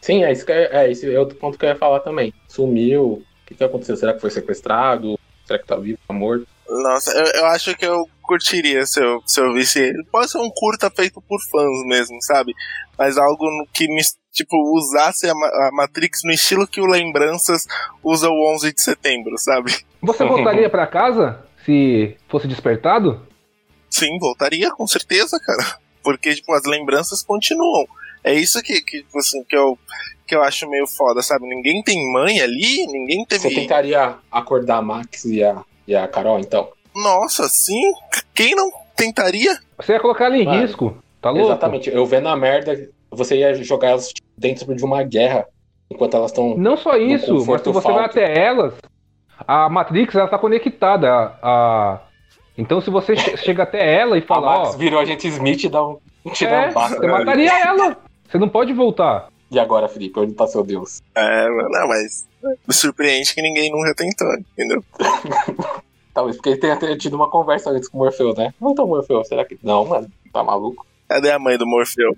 Sim, 0.00 0.24
é 0.24 0.32
isso 0.32 0.44
que 0.44 0.52
é, 0.52 0.68
é, 0.72 0.90
esse 0.90 1.12
é 1.12 1.18
outro 1.18 1.36
ponto 1.36 1.56
que 1.56 1.64
eu 1.64 1.70
ia 1.70 1.76
falar 1.76 2.00
também. 2.00 2.34
Sumiu, 2.48 3.04
o 3.04 3.22
que, 3.46 3.54
que 3.54 3.62
aconteceu? 3.62 3.96
Será 3.96 4.12
que 4.12 4.20
foi 4.20 4.30
sequestrado? 4.30 5.18
Será 5.46 5.58
que 5.58 5.66
tá 5.66 5.76
vivo, 5.76 5.98
tá 6.06 6.12
morto? 6.12 6.46
Nossa, 6.68 7.12
eu, 7.12 7.40
eu 7.40 7.46
acho 7.46 7.76
que 7.76 7.86
eu 7.86 8.04
curtiria 8.22 8.84
se 8.86 9.00
eu, 9.00 9.20
se 9.26 9.40
eu 9.40 9.52
visse 9.52 9.78
ele. 9.78 10.04
Pode 10.10 10.30
ser 10.30 10.38
um 10.38 10.50
curta 10.50 10.90
feito 10.90 11.20
por 11.22 11.40
fãs 11.40 11.86
mesmo, 11.86 12.16
sabe? 12.22 12.52
Mas 12.98 13.16
algo 13.16 13.44
no 13.44 13.66
que 13.72 13.86
me, 13.88 14.00
tipo, 14.32 14.56
usasse 14.74 15.28
a, 15.28 15.32
a 15.32 15.70
Matrix 15.72 16.20
no 16.24 16.32
estilo 16.32 16.66
que 16.66 16.80
o 16.80 16.86
Lembranças 16.86 17.66
usa 18.02 18.28
o 18.28 18.54
11 18.54 18.72
de 18.72 18.82
setembro, 18.82 19.36
sabe? 19.38 19.72
Você 20.00 20.24
voltaria 20.24 20.68
pra 20.68 20.86
casa 20.86 21.44
se 21.64 22.16
fosse 22.28 22.48
despertado? 22.48 23.26
Sim, 23.88 24.18
voltaria, 24.18 24.70
com 24.70 24.86
certeza, 24.86 25.38
cara. 25.38 25.76
Porque, 26.02 26.34
tipo, 26.34 26.52
as 26.54 26.64
lembranças 26.64 27.22
continuam. 27.22 27.86
É 28.24 28.32
isso 28.32 28.60
que, 28.62 28.80
que, 28.80 29.02
tipo 29.02 29.18
assim, 29.18 29.44
que, 29.44 29.56
eu, 29.56 29.78
que 30.26 30.34
eu 30.34 30.42
acho 30.42 30.68
meio 30.68 30.86
foda, 30.86 31.22
sabe? 31.22 31.46
Ninguém 31.46 31.82
tem 31.82 32.12
mãe 32.12 32.40
ali, 32.40 32.86
ninguém 32.86 33.24
teve. 33.24 33.48
Você 33.48 33.54
tentaria 33.54 34.16
acordar 34.30 34.78
a 34.78 34.82
Max 34.82 35.24
e 35.24 35.42
a, 35.44 35.62
e 35.86 35.94
a 35.94 36.08
Carol, 36.08 36.38
então? 36.40 36.70
Nossa, 36.94 37.48
sim? 37.48 37.92
Quem 38.34 38.54
não 38.54 38.70
tentaria? 38.96 39.58
Você 39.76 39.92
ia 39.92 40.00
colocar 40.00 40.26
ela 40.26 40.36
em 40.36 40.44
Mano. 40.44 40.62
risco. 40.62 40.96
Tá 41.20 41.30
louco? 41.30 41.48
Exatamente. 41.48 41.90
Eu 41.90 42.04
vendo 42.06 42.28
a 42.28 42.36
merda, 42.36 42.88
você 43.12 43.36
ia 43.36 43.54
jogar 43.62 43.88
elas 43.90 44.12
dentro 44.36 44.74
de 44.74 44.84
uma 44.84 45.02
guerra 45.02 45.46
enquanto 45.90 46.16
elas 46.16 46.30
estão. 46.30 46.56
Não 46.56 46.76
só 46.76 46.96
isso, 46.96 47.34
mas 47.46 47.60
se 47.62 47.70
você 47.72 47.88
vai 47.92 48.04
até 48.04 48.38
elas, 48.38 48.74
a 49.46 49.68
Matrix 49.68 50.14
ela 50.14 50.28
tá 50.28 50.38
conectada. 50.38 51.10
A, 51.12 51.36
a- 51.42 52.00
Então 52.56 52.80
se 52.80 52.90
você 52.90 53.14
che- 53.16 53.36
chega 53.44 53.62
até 53.62 53.94
ela 54.00 54.16
e 54.16 54.22
A 54.22 54.26
fala, 54.26 54.58
Max 54.58 54.74
ó, 54.74 54.78
virou 54.78 55.00
agente 55.00 55.28
Smith 55.28 55.64
e 55.64 55.68
dá 55.68 55.86
um, 55.86 55.98
um 56.24 56.30
tirão 56.30 56.54
é, 56.54 56.70
você 56.70 57.06
mataria 57.06 57.52
ela. 57.66 57.96
Você 58.28 58.38
não 58.38 58.48
pode 58.48 58.72
voltar. 58.72 59.28
E 59.50 59.58
agora, 59.58 59.86
Felipe, 59.86 60.18
onde 60.18 60.32
tá 60.32 60.46
seu 60.46 60.64
Deus? 60.64 61.02
É, 61.14 61.48
mano, 61.50 61.68
não, 61.68 61.88
mas 61.88 62.26
me 62.66 62.72
surpreende 62.74 63.34
que 63.34 63.42
ninguém 63.42 63.70
nunca 63.70 63.94
tentou, 63.94 64.26
entendeu? 64.38 64.82
Talvez 66.14 66.36
porque 66.36 66.50
ele 66.50 66.58
tenha 66.58 66.96
tido 66.96 67.14
uma 67.14 67.28
conversa 67.30 67.70
antes 67.70 67.88
com 67.88 67.98
o 67.98 68.00
Morfeu, 68.02 68.34
né? 68.34 68.52
Não, 68.60 68.72
então, 68.72 68.86
Morfeu, 68.86 69.22
será 69.24 69.44
que. 69.44 69.58
Não, 69.62 69.84
mano, 69.86 70.08
tá 70.32 70.42
maluco? 70.44 70.86
Cadê 71.08 71.30
a 71.30 71.38
mãe 71.38 71.56
do 71.58 71.66
Morfeu? 71.66 72.14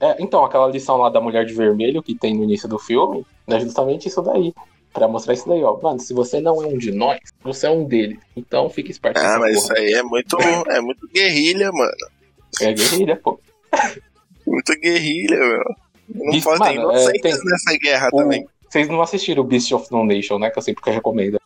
É, 0.00 0.16
então, 0.22 0.44
aquela 0.44 0.68
lição 0.68 0.96
lá 0.96 1.08
da 1.08 1.20
Mulher 1.20 1.44
de 1.44 1.52
Vermelho 1.54 2.02
que 2.02 2.14
tem 2.14 2.34
no 2.36 2.44
início 2.44 2.68
do 2.68 2.78
filme 2.78 3.26
é 3.46 3.58
justamente 3.60 4.06
isso 4.08 4.22
daí. 4.22 4.54
Pra 4.92 5.06
mostrar 5.08 5.34
isso 5.34 5.48
daí, 5.48 5.62
ó. 5.62 5.76
Mano, 5.80 6.00
se 6.00 6.14
você 6.14 6.40
não 6.40 6.62
é 6.62 6.66
um 6.66 6.78
de 6.78 6.90
nós, 6.92 7.18
você 7.42 7.66
é 7.66 7.70
um 7.70 7.84
dele. 7.84 8.18
Então 8.36 8.70
fica 8.70 8.90
esperto. 8.90 9.18
Ah, 9.18 9.38
mas 9.38 9.54
porra. 9.62 9.74
isso 9.74 9.76
aí 9.76 9.92
é 9.94 10.02
muito, 10.02 10.36
é 10.70 10.80
muito 10.80 11.06
guerrilha, 11.08 11.70
mano. 11.72 11.92
É 12.62 12.72
guerrilha, 12.72 13.16
pô. 13.16 13.38
Muito 14.46 14.72
guerrilha, 14.80 15.36
meu. 15.38 15.64
Não 16.14 16.30
Beast- 16.30 16.44
pode 16.44 16.58
ter 16.60 16.64
mano, 16.76 16.90
é, 16.90 16.94
inocentes 16.94 17.20
tem- 17.20 17.44
nessa 17.44 17.78
guerra 17.78 18.08
O- 18.12 18.16
também. 18.16 18.46
Vocês 18.68 18.88
não 18.88 19.00
assistiram 19.02 19.42
o 19.42 19.46
Beast 19.46 19.70
of 19.72 19.86
No 19.92 20.04
Nation, 20.04 20.38
né? 20.38 20.50
Que 20.50 20.58
eu 20.58 20.62
sempre 20.62 20.82
que 20.82 20.88
eu 20.88 20.94
recomendo. 20.94 21.38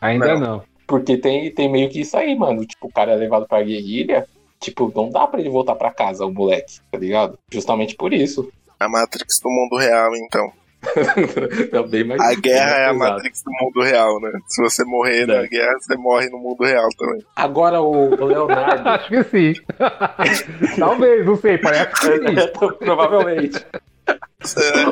Ainda 0.00 0.36
não. 0.38 0.62
Porque 0.86 1.16
tem, 1.16 1.50
tem 1.52 1.70
meio 1.70 1.88
que 1.88 2.00
isso 2.00 2.16
aí, 2.16 2.34
mano. 2.36 2.64
Tipo, 2.66 2.88
o 2.88 2.92
cara 2.92 3.12
é 3.12 3.16
levado 3.16 3.46
pra 3.46 3.62
guerrilha. 3.62 4.26
Tipo, 4.62 4.92
não 4.94 5.10
dá 5.10 5.26
pra 5.26 5.40
ele 5.40 5.50
voltar 5.50 5.74
pra 5.74 5.90
casa, 5.90 6.24
o 6.24 6.32
moleque, 6.32 6.78
tá 6.90 6.96
ligado? 6.98 7.36
Justamente 7.52 7.96
por 7.96 8.12
isso. 8.12 8.50
A 8.78 8.88
Matrix 8.88 9.40
do 9.42 9.50
mundo 9.50 9.76
real, 9.76 10.14
então. 10.16 10.52
É 11.72 11.82
bem 11.86 12.04
mais- 12.04 12.20
A 12.20 12.34
guerra 12.40 12.76
é 12.76 12.86
a. 12.88 12.92
Matrix 12.94 13.42
do 13.44 13.50
mundo 13.60 13.82
real, 13.82 14.20
né? 14.20 14.32
Se 14.48 14.62
você 14.62 14.84
morrer 14.84 15.26
na 15.26 15.46
guerra, 15.46 15.74
você 15.80 15.96
morre 15.96 16.28
no 16.30 16.38
mundo 16.38 16.64
real 16.64 16.88
também. 16.98 17.24
Agora 17.36 17.80
o, 17.80 18.14
Leonardo. 18.24 18.86
Acho 18.88 19.08
que 19.08 19.24
sim. 19.24 19.54
Talvez, 20.78 21.24
não 21.26 21.36
sei, 21.36 21.58
parece 21.58 21.92
que 21.92 22.06
sim. 22.06 22.78
Provavelmente. 22.78 23.64
É, 24.08 24.84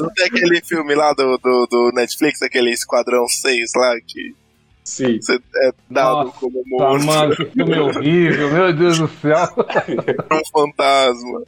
não 0.00 0.12
tem 0.14 0.26
aquele 0.26 0.60
filme 0.64 0.94
lá 0.94 1.12
do, 1.12 1.38
do, 1.38 1.66
do 1.70 1.92
Netflix, 1.94 2.42
aquele 2.42 2.72
Esquadrão 2.72 3.26
6 3.28 3.70
lá, 3.76 3.94
que 4.06 4.34
Sim. 4.86 5.20
você 5.20 5.34
é 5.56 5.72
dado 5.90 6.26
Nossa, 6.26 6.38
como 6.38 6.62
Tá, 6.78 6.88
morto. 6.90 7.04
mano, 7.04 7.36
que 7.36 7.44
filme 7.46 7.78
horrível, 7.78 8.52
meu 8.52 8.72
Deus 8.72 8.98
do 9.00 9.08
céu. 9.08 9.36
um 10.32 10.60
fantasma. 10.60 11.42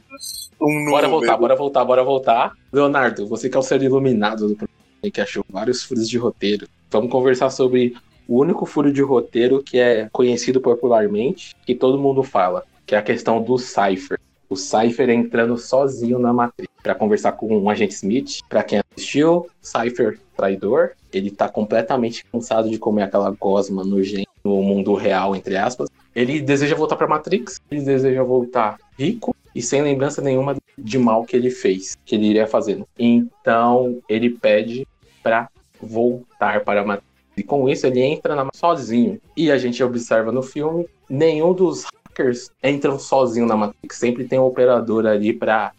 Um 0.61 0.85
Bora 0.89 1.07
número. 1.07 1.09
voltar, 1.09 1.37
bora 1.37 1.55
voltar, 1.55 1.85
bora 1.85 2.03
voltar. 2.03 2.53
Leonardo, 2.71 3.25
você 3.27 3.49
que 3.49 3.55
é 3.55 3.59
o 3.59 3.63
ser 3.63 3.81
iluminado 3.81 4.47
do 4.49 4.55
programa, 4.55 5.11
que 5.13 5.21
achou 5.21 5.45
vários 5.49 5.83
furos 5.83 6.09
de 6.09 6.17
roteiro. 6.17 6.67
Vamos 6.91 7.09
conversar 7.09 7.49
sobre 7.49 7.95
o 8.27 8.41
único 8.41 8.65
furo 8.65 8.91
de 8.91 9.01
roteiro 9.01 9.63
que 9.63 9.79
é 9.79 10.09
conhecido 10.11 10.59
popularmente, 10.59 11.55
que 11.65 11.73
todo 11.73 11.97
mundo 11.97 12.21
fala, 12.23 12.65
que 12.85 12.93
é 12.93 12.97
a 12.97 13.01
questão 13.01 13.41
do 13.41 13.57
Cypher. 13.57 14.19
O 14.49 14.55
Cypher 14.57 15.09
entrando 15.09 15.57
sozinho 15.57 16.19
na 16.19 16.33
Matrix 16.33 16.73
para 16.83 16.95
conversar 16.95 17.31
com 17.33 17.57
o 17.57 17.69
agente 17.69 17.93
Smith. 17.93 18.39
Para 18.49 18.63
quem 18.63 18.81
assistiu, 18.97 19.47
Cypher 19.61 20.19
traidor, 20.35 20.91
ele 21.11 21.31
tá 21.31 21.49
completamente 21.49 22.25
cansado 22.25 22.69
de 22.69 22.77
comer 22.77 23.03
aquela 23.03 23.31
gosma 23.31 23.83
no 23.83 24.61
mundo 24.61 24.93
real, 24.93 25.35
entre 25.35 25.57
aspas. 25.57 25.89
Ele 26.15 26.41
deseja 26.41 26.75
voltar 26.75 26.95
pra 26.95 27.07
Matrix, 27.07 27.59
ele 27.69 27.81
deseja 27.81 28.23
voltar 28.23 28.77
rico 28.97 29.35
e 29.55 29.61
sem 29.61 29.81
lembrança 29.81 30.21
nenhuma 30.21 30.55
de 30.77 30.97
mal 30.97 31.23
que 31.23 31.35
ele 31.35 31.49
fez, 31.49 31.97
que 32.05 32.15
ele 32.15 32.27
iria 32.27 32.47
fazendo. 32.47 32.87
Então, 32.97 33.99
ele 34.07 34.29
pede 34.29 34.87
pra 35.21 35.49
voltar 35.81 36.63
para 36.63 36.81
a 36.81 36.85
Matrix. 36.85 37.09
E 37.37 37.43
com 37.43 37.69
isso, 37.69 37.87
ele 37.87 38.01
entra 38.01 38.35
na 38.35 38.47
sozinho. 38.53 39.19
E 39.35 39.51
a 39.51 39.57
gente 39.57 39.81
observa 39.83 40.31
no 40.31 40.43
filme, 40.43 40.87
nenhum 41.09 41.53
dos 41.53 41.85
hackers 42.05 42.51
entram 42.63 42.99
sozinho 42.99 43.45
na 43.45 43.55
Matrix. 43.55 43.97
Sempre 43.97 44.25
tem 44.25 44.39
um 44.39 44.45
operador 44.45 45.05
ali 45.05 45.31
pra 45.31 45.71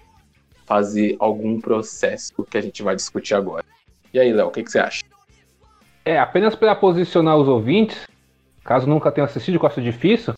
fazer 0.64 1.16
algum 1.18 1.60
processo 1.60 2.32
que 2.44 2.56
a 2.56 2.60
gente 2.60 2.82
vai 2.82 2.96
discutir 2.96 3.34
agora. 3.34 3.64
E 4.12 4.18
aí, 4.18 4.32
Léo, 4.32 4.48
o 4.48 4.50
que, 4.50 4.62
que 4.62 4.70
você 4.70 4.78
acha? 4.78 5.02
É, 6.10 6.18
apenas 6.18 6.56
para 6.56 6.74
posicionar 6.74 7.36
os 7.36 7.46
ouvintes, 7.46 8.08
caso 8.64 8.84
nunca 8.88 9.12
tenham 9.12 9.26
assistido, 9.26 9.60
que 9.60 9.64
eu 9.64 9.68
acho 9.68 9.80
difícil, 9.80 10.34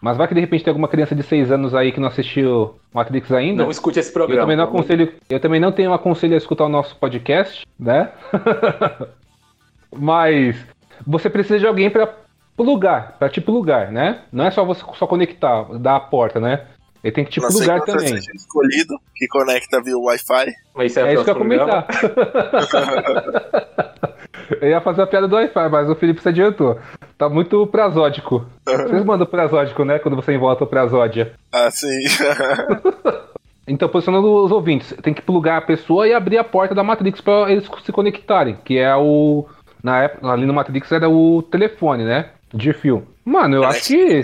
mas 0.00 0.16
vai 0.16 0.28
que 0.28 0.34
de 0.34 0.40
repente 0.40 0.62
tem 0.62 0.70
alguma 0.70 0.86
criança 0.86 1.12
de 1.12 1.24
6 1.24 1.50
anos 1.50 1.74
aí 1.74 1.90
que 1.90 1.98
não 1.98 2.06
assistiu 2.06 2.76
Matrix 2.94 3.32
ainda. 3.32 3.64
Não 3.64 3.70
escute 3.72 3.98
esse 3.98 4.12
programa. 4.12 4.38
Eu 4.38 4.44
também 4.44 4.56
não 4.56 4.62
aconselho, 4.62 5.12
eu 5.28 5.40
também 5.40 5.58
não 5.58 5.72
tenho 5.72 5.92
aconselho 5.92 6.34
a 6.34 6.36
escutar 6.36 6.66
o 6.66 6.68
nosso 6.68 6.94
podcast, 6.94 7.66
né? 7.76 8.12
Mas 9.90 10.64
você 11.04 11.28
precisa 11.28 11.58
de 11.58 11.66
alguém 11.66 11.90
para 11.90 12.14
plugar, 12.56 13.16
para 13.18 13.28
te 13.28 13.40
plugar, 13.40 13.90
né? 13.90 14.20
Não 14.30 14.44
é 14.44 14.52
só 14.52 14.64
você 14.64 14.84
só 14.94 15.04
conectar, 15.04 15.64
dar 15.80 15.96
a 15.96 16.00
porta, 16.00 16.38
né? 16.38 16.64
Ele 17.02 17.12
tem 17.12 17.24
que 17.24 17.30
te 17.30 17.40
sei 17.40 17.48
plugar 17.48 17.80
qual 17.80 17.96
também. 17.96 18.14
escolhido, 18.34 18.94
que 19.14 19.26
conecta 19.28 19.80
via 19.80 19.96
Wi-Fi. 19.96 20.52
Mas 20.74 20.96
É 20.96 21.14
isso 21.14 21.24
que 21.24 21.30
eu 21.30 21.34
ia 21.34 21.38
comentar. 21.38 21.86
eu 24.60 24.68
ia 24.68 24.80
fazer 24.80 25.02
a 25.02 25.06
piada 25.06 25.28
do 25.28 25.36
Wi-Fi, 25.36 25.68
mas 25.68 25.88
o 25.88 25.94
Felipe 25.94 26.20
se 26.20 26.28
adiantou. 26.28 26.78
Tá 27.16 27.28
muito 27.28 27.66
prazódico. 27.68 28.44
Vocês 28.64 29.04
mandam 29.04 29.26
prazódico, 29.26 29.84
né? 29.84 29.98
Quando 29.98 30.16
você 30.16 30.36
volta 30.36 30.64
o 30.64 30.66
prazódia. 30.66 31.32
Ah, 31.52 31.70
sim. 31.70 31.88
Então, 33.68 33.86
posicionando 33.86 34.44
os 34.44 34.50
ouvintes, 34.50 34.94
tem 35.02 35.12
que 35.12 35.20
plugar 35.20 35.58
a 35.58 35.60
pessoa 35.60 36.08
e 36.08 36.14
abrir 36.14 36.38
a 36.38 36.44
porta 36.44 36.74
da 36.74 36.82
Matrix 36.82 37.20
pra 37.20 37.52
eles 37.52 37.68
se 37.84 37.92
conectarem, 37.92 38.56
que 38.64 38.78
é 38.78 38.96
o. 38.96 39.46
Na 39.84 40.04
época, 40.04 40.26
ali 40.26 40.46
no 40.46 40.54
Matrix 40.54 40.90
era 40.90 41.08
o 41.08 41.42
telefone, 41.42 42.02
né? 42.02 42.30
De 42.52 42.72
fio. 42.72 43.06
Mano, 43.28 43.56
eu 43.56 43.64
acho 43.64 43.84
que. 43.84 44.22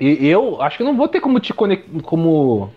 E 0.00 0.26
eu 0.28 0.60
acho 0.62 0.76
que 0.78 0.82
eu 0.82 0.86
não 0.86 0.96
vou 0.96 1.06
ter 1.08 1.20
como 1.20 1.38
te 1.38 1.52
conectar. 1.52 2.00
Como 2.02 2.70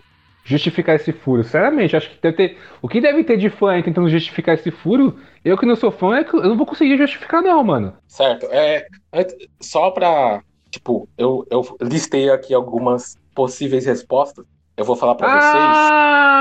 justificar 0.44 0.96
esse 0.96 1.12
furo. 1.12 1.42
Sinceramente, 1.44 1.96
acho 1.96 2.10
que 2.10 2.18
deve 2.20 2.36
ter. 2.36 2.58
O 2.82 2.88
que 2.88 3.00
deve 3.00 3.24
ter 3.24 3.36
de 3.38 3.48
fã 3.48 3.70
aí 3.72 3.82
tentando 3.82 4.08
justificar 4.08 4.54
esse 4.56 4.70
furo, 4.70 5.16
eu 5.44 5.56
que 5.56 5.64
não 5.64 5.76
sou 5.76 5.90
fã, 5.90 6.16
é 6.16 6.24
que 6.24 6.34
eu 6.36 6.42
não 6.42 6.56
vou 6.56 6.66
conseguir 6.66 6.98
justificar, 6.98 7.40
não, 7.42 7.62
mano. 7.64 7.94
Certo. 8.06 8.46
É, 8.50 8.86
é- 9.12 9.26
só 9.60 9.90
pra. 9.90 10.42
Tipo, 10.70 11.08
eu, 11.16 11.46
eu 11.50 11.64
listei 11.80 12.28
aqui 12.30 12.52
algumas 12.52 13.16
possíveis 13.34 13.86
respostas. 13.86 14.44
Eu 14.76 14.84
vou 14.84 14.96
falar 14.96 15.14
pra 15.14 15.28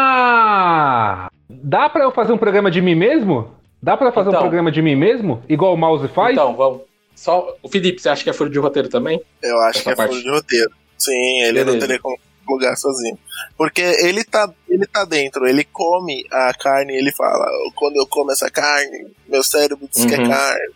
Ah! 0.04 1.30
Dá 1.50 1.90
pra 1.90 2.04
eu 2.04 2.12
fazer 2.12 2.32
um 2.34 2.38
programa 2.38 2.72
de 2.72 2.82
mim 2.82 2.96
mesmo? 2.96 3.50
Dá 3.84 3.98
pra 3.98 4.12
fazer 4.12 4.30
um 4.30 4.32
Então. 4.32 4.42
programa 4.42 4.72
de 4.72 4.82
mim 4.82 4.96
mesmo? 4.96 5.42
Igual 5.50 5.74
o 5.74 5.78
mouse 5.78 6.02
vocês. 6.04 6.14
faz? 6.14 6.34
Então, 6.34 6.54
vamos. 6.56 6.82
Só. 7.22 7.56
O 7.62 7.70
Felipe, 7.70 8.02
você 8.02 8.10
acha 8.10 8.24
que 8.24 8.30
é 8.30 8.34
furo 8.34 8.50
de 8.50 8.58
roteiro 8.58 8.90
também? 8.90 9.22
Eu 9.44 9.60
acho 9.62 9.78
Essa 9.80 9.84
que 9.84 9.90
é 9.92 9.96
parte. 9.96 10.10
furo 10.12 10.24
de 10.24 10.30
roteiro. 10.32 10.72
Sim, 10.98 11.42
ele 11.42 11.60
não 11.60 11.66
Beleza. 11.66 11.80
teria 11.88 12.00
como 12.02 12.18
lugar 12.50 12.76
sozinho. 12.76 13.18
Porque 13.56 13.82
ele 13.82 14.24
tá, 14.24 14.52
ele 14.68 14.88
tá 14.88 15.06
dentro, 15.06 15.48
ele 15.48 15.64
come 15.64 16.26
a 16.32 16.52
carne, 16.54 16.94
ele 16.96 17.12
fala, 17.12 17.46
quando 17.76 17.96
eu 17.98 18.08
como 18.08 18.32
essa 18.32 18.50
carne, 18.50 19.12
meu 19.28 19.44
cérebro 19.44 19.88
diz 19.92 20.04
que 20.04 20.16
é 20.16 20.18
Uhum. 20.20 20.30
carne. 20.30 20.74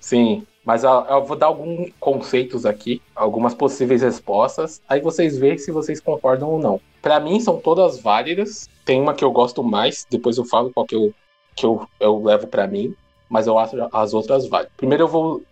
Sim. 0.00 0.46
Mas 0.64 0.84
eu, 0.84 0.90
eu 0.90 1.24
vou 1.24 1.36
dar 1.36 1.46
alguns 1.46 1.90
conceitos 1.98 2.64
aqui, 2.64 3.02
algumas 3.16 3.52
possíveis 3.52 4.02
respostas. 4.02 4.80
Aí 4.88 5.00
vocês 5.00 5.36
veem 5.36 5.58
se 5.58 5.72
vocês 5.72 6.00
concordam 6.00 6.48
ou 6.48 6.58
não. 6.60 6.80
Pra 7.02 7.18
mim, 7.18 7.40
são 7.40 7.58
todas 7.58 7.98
válidas. 7.98 8.68
Tem 8.84 9.00
uma 9.00 9.14
que 9.14 9.24
eu 9.24 9.32
gosto 9.32 9.62
mais, 9.64 10.06
depois 10.08 10.38
eu 10.38 10.44
falo 10.44 10.70
qual 10.72 10.86
que 10.86 10.94
eu, 10.94 11.12
que 11.56 11.66
eu, 11.66 11.84
eu 11.98 12.22
levo 12.22 12.46
pra 12.46 12.68
mim. 12.68 12.94
Mas 13.28 13.48
eu 13.48 13.58
acho 13.58 13.76
as 13.92 14.14
outras 14.14 14.46
válidas. 14.46 14.72
Primeiro 14.76 15.02
eu 15.04 15.08
vou 15.08 15.42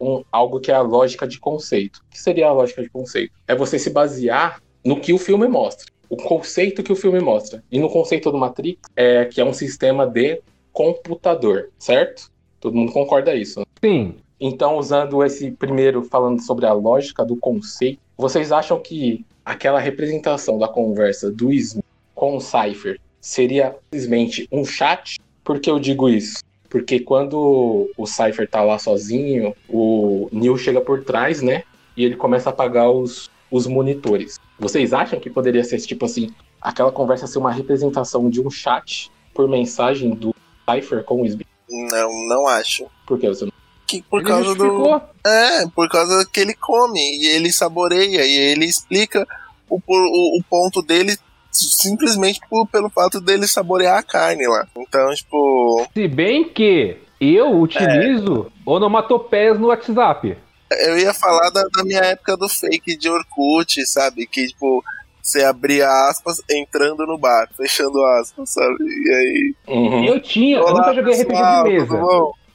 um, 0.00 0.24
algo 0.32 0.60
que 0.60 0.70
é 0.70 0.74
a 0.74 0.80
lógica 0.80 1.26
de 1.28 1.38
conceito. 1.38 1.98
O 1.98 2.10
que 2.10 2.20
seria 2.20 2.48
a 2.48 2.52
lógica 2.52 2.82
de 2.82 2.88
conceito? 2.88 3.32
É 3.46 3.54
você 3.54 3.78
se 3.78 3.90
basear 3.90 4.62
no 4.84 5.00
que 5.00 5.12
o 5.12 5.18
filme 5.18 5.46
mostra. 5.46 5.86
O 6.08 6.16
conceito 6.16 6.82
que 6.82 6.92
o 6.92 6.96
filme 6.96 7.20
mostra. 7.20 7.62
E 7.70 7.78
no 7.78 7.88
conceito 7.88 8.32
do 8.32 8.38
Matrix, 8.38 8.80
é 8.96 9.26
que 9.26 9.40
é 9.40 9.44
um 9.44 9.52
sistema 9.52 10.06
de 10.06 10.40
computador, 10.72 11.70
certo? 11.78 12.30
Todo 12.58 12.76
mundo 12.76 12.92
concorda 12.92 13.34
isso, 13.34 13.60
né? 13.60 13.66
Sim. 13.82 14.16
Então, 14.40 14.76
usando 14.76 15.22
esse 15.22 15.50
primeiro, 15.50 16.02
falando 16.02 16.40
sobre 16.40 16.66
a 16.66 16.72
lógica 16.72 17.24
do 17.24 17.36
conceito, 17.36 18.00
vocês 18.16 18.50
acham 18.50 18.80
que 18.80 19.24
aquela 19.44 19.78
representação 19.78 20.58
da 20.58 20.66
conversa 20.66 21.30
do 21.30 21.52
Smith 21.52 21.84
com 22.14 22.36
o 22.36 22.40
Cypher 22.40 22.98
seria 23.20 23.76
simplesmente 23.84 24.48
um 24.50 24.64
chat? 24.64 25.18
Por 25.44 25.60
que 25.60 25.70
eu 25.70 25.78
digo 25.78 26.08
isso? 26.08 26.40
Porque 26.70 27.00
quando 27.00 27.90
o 27.96 28.06
Cypher 28.06 28.48
tá 28.48 28.62
lá 28.62 28.78
sozinho, 28.78 29.54
o 29.68 30.28
Neil 30.30 30.56
chega 30.56 30.80
por 30.80 31.02
trás, 31.02 31.42
né? 31.42 31.64
E 31.96 32.04
ele 32.04 32.14
começa 32.14 32.48
a 32.48 32.52
apagar 32.52 32.88
os, 32.88 33.28
os 33.50 33.66
monitores. 33.66 34.38
Vocês 34.56 34.92
acham 34.92 35.18
que 35.18 35.28
poderia 35.28 35.64
ser 35.64 35.78
tipo 35.80 36.04
assim, 36.04 36.32
aquela 36.62 36.92
conversa 36.92 37.26
ser 37.26 37.38
uma 37.38 37.50
representação 37.50 38.30
de 38.30 38.40
um 38.40 38.48
chat 38.48 39.10
por 39.34 39.48
mensagem 39.48 40.14
do 40.14 40.32
Cypher 40.64 41.02
com 41.02 41.22
o 41.22 41.26
Smith? 41.26 41.46
Não, 41.68 42.28
não 42.28 42.46
acho. 42.46 42.86
Por 43.04 43.18
que 43.18 43.26
você 43.26 43.44
não? 43.44 43.52
Que 43.86 44.02
por 44.02 44.20
Ele 44.20 44.28
causa 44.28 44.54
do. 44.54 45.00
É, 45.26 45.66
por 45.74 45.88
causa 45.88 46.24
que 46.32 46.38
ele 46.38 46.54
come 46.54 47.00
e 47.00 47.26
ele 47.26 47.50
saboreia 47.50 48.24
e 48.24 48.52
ele 48.52 48.64
explica 48.64 49.26
o, 49.68 49.76
o, 49.76 50.38
o 50.38 50.42
ponto 50.48 50.80
dele 50.80 51.18
simplesmente 51.50 52.40
por, 52.48 52.66
pelo 52.66 52.88
fato 52.90 53.20
dele 53.20 53.46
saborear 53.46 53.98
a 53.98 54.02
carne 54.02 54.46
lá. 54.46 54.66
Então, 54.76 55.12
tipo. 55.14 55.86
Se 55.92 56.08
bem 56.08 56.48
que 56.48 56.96
eu 57.20 57.60
utilizo 57.60 58.46
é. 58.46 58.60
onomatopeias 58.64 59.58
no 59.58 59.68
WhatsApp. 59.68 60.36
Eu 60.70 60.98
ia 60.98 61.12
falar 61.12 61.50
da, 61.50 61.62
da, 61.62 61.84
minha 61.84 62.00
época 62.00 62.36
do 62.36 62.48
fake 62.48 62.96
de 62.96 63.10
Orkut, 63.10 63.84
sabe? 63.86 64.24
Que, 64.26 64.46
tipo, 64.46 64.84
você 65.20 65.42
abria 65.42 65.88
aspas 66.08 66.40
entrando 66.48 67.04
no 67.06 67.18
bar, 67.18 67.48
fechando 67.56 68.04
aspas, 68.20 68.50
sabe? 68.50 68.76
E 68.80 69.14
aí. 69.14 69.54
Uhum. 69.68 70.04
Eu 70.04 70.20
tinha, 70.20 70.60
Olá, 70.60 70.70
eu 70.70 70.76
nunca 70.76 70.94
joguei 70.94 71.24
pessoal, 71.24 71.64
RPG 71.64 71.70
de 71.70 71.80
mesa. 71.80 71.98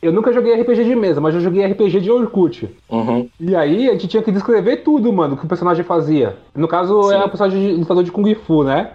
Eu 0.06 0.12
nunca 0.12 0.32
joguei 0.32 0.54
RPG 0.54 0.84
de 0.84 0.96
mesa, 0.96 1.20
mas 1.20 1.34
eu 1.34 1.42
joguei 1.42 1.66
RPG 1.66 2.00
de 2.00 2.12
Orkut. 2.12 2.70
Uhum. 2.90 3.28
E 3.40 3.56
aí 3.56 3.90
a 3.90 3.94
gente 3.94 4.08
tinha 4.08 4.22
que 4.22 4.32
descrever 4.32 4.78
tudo, 4.78 5.12
mano, 5.12 5.36
que 5.36 5.46
o 5.46 5.48
personagem 5.48 5.84
fazia. 5.84 6.38
No 6.54 6.68
caso, 6.68 7.02
Sim. 7.04 7.16
era 7.16 7.26
o 7.26 7.30
personagem 7.30 7.74
lutador 7.74 8.04
de 8.04 8.12
Kung 8.12 8.36
Fu, 8.36 8.64
né? 8.64 8.92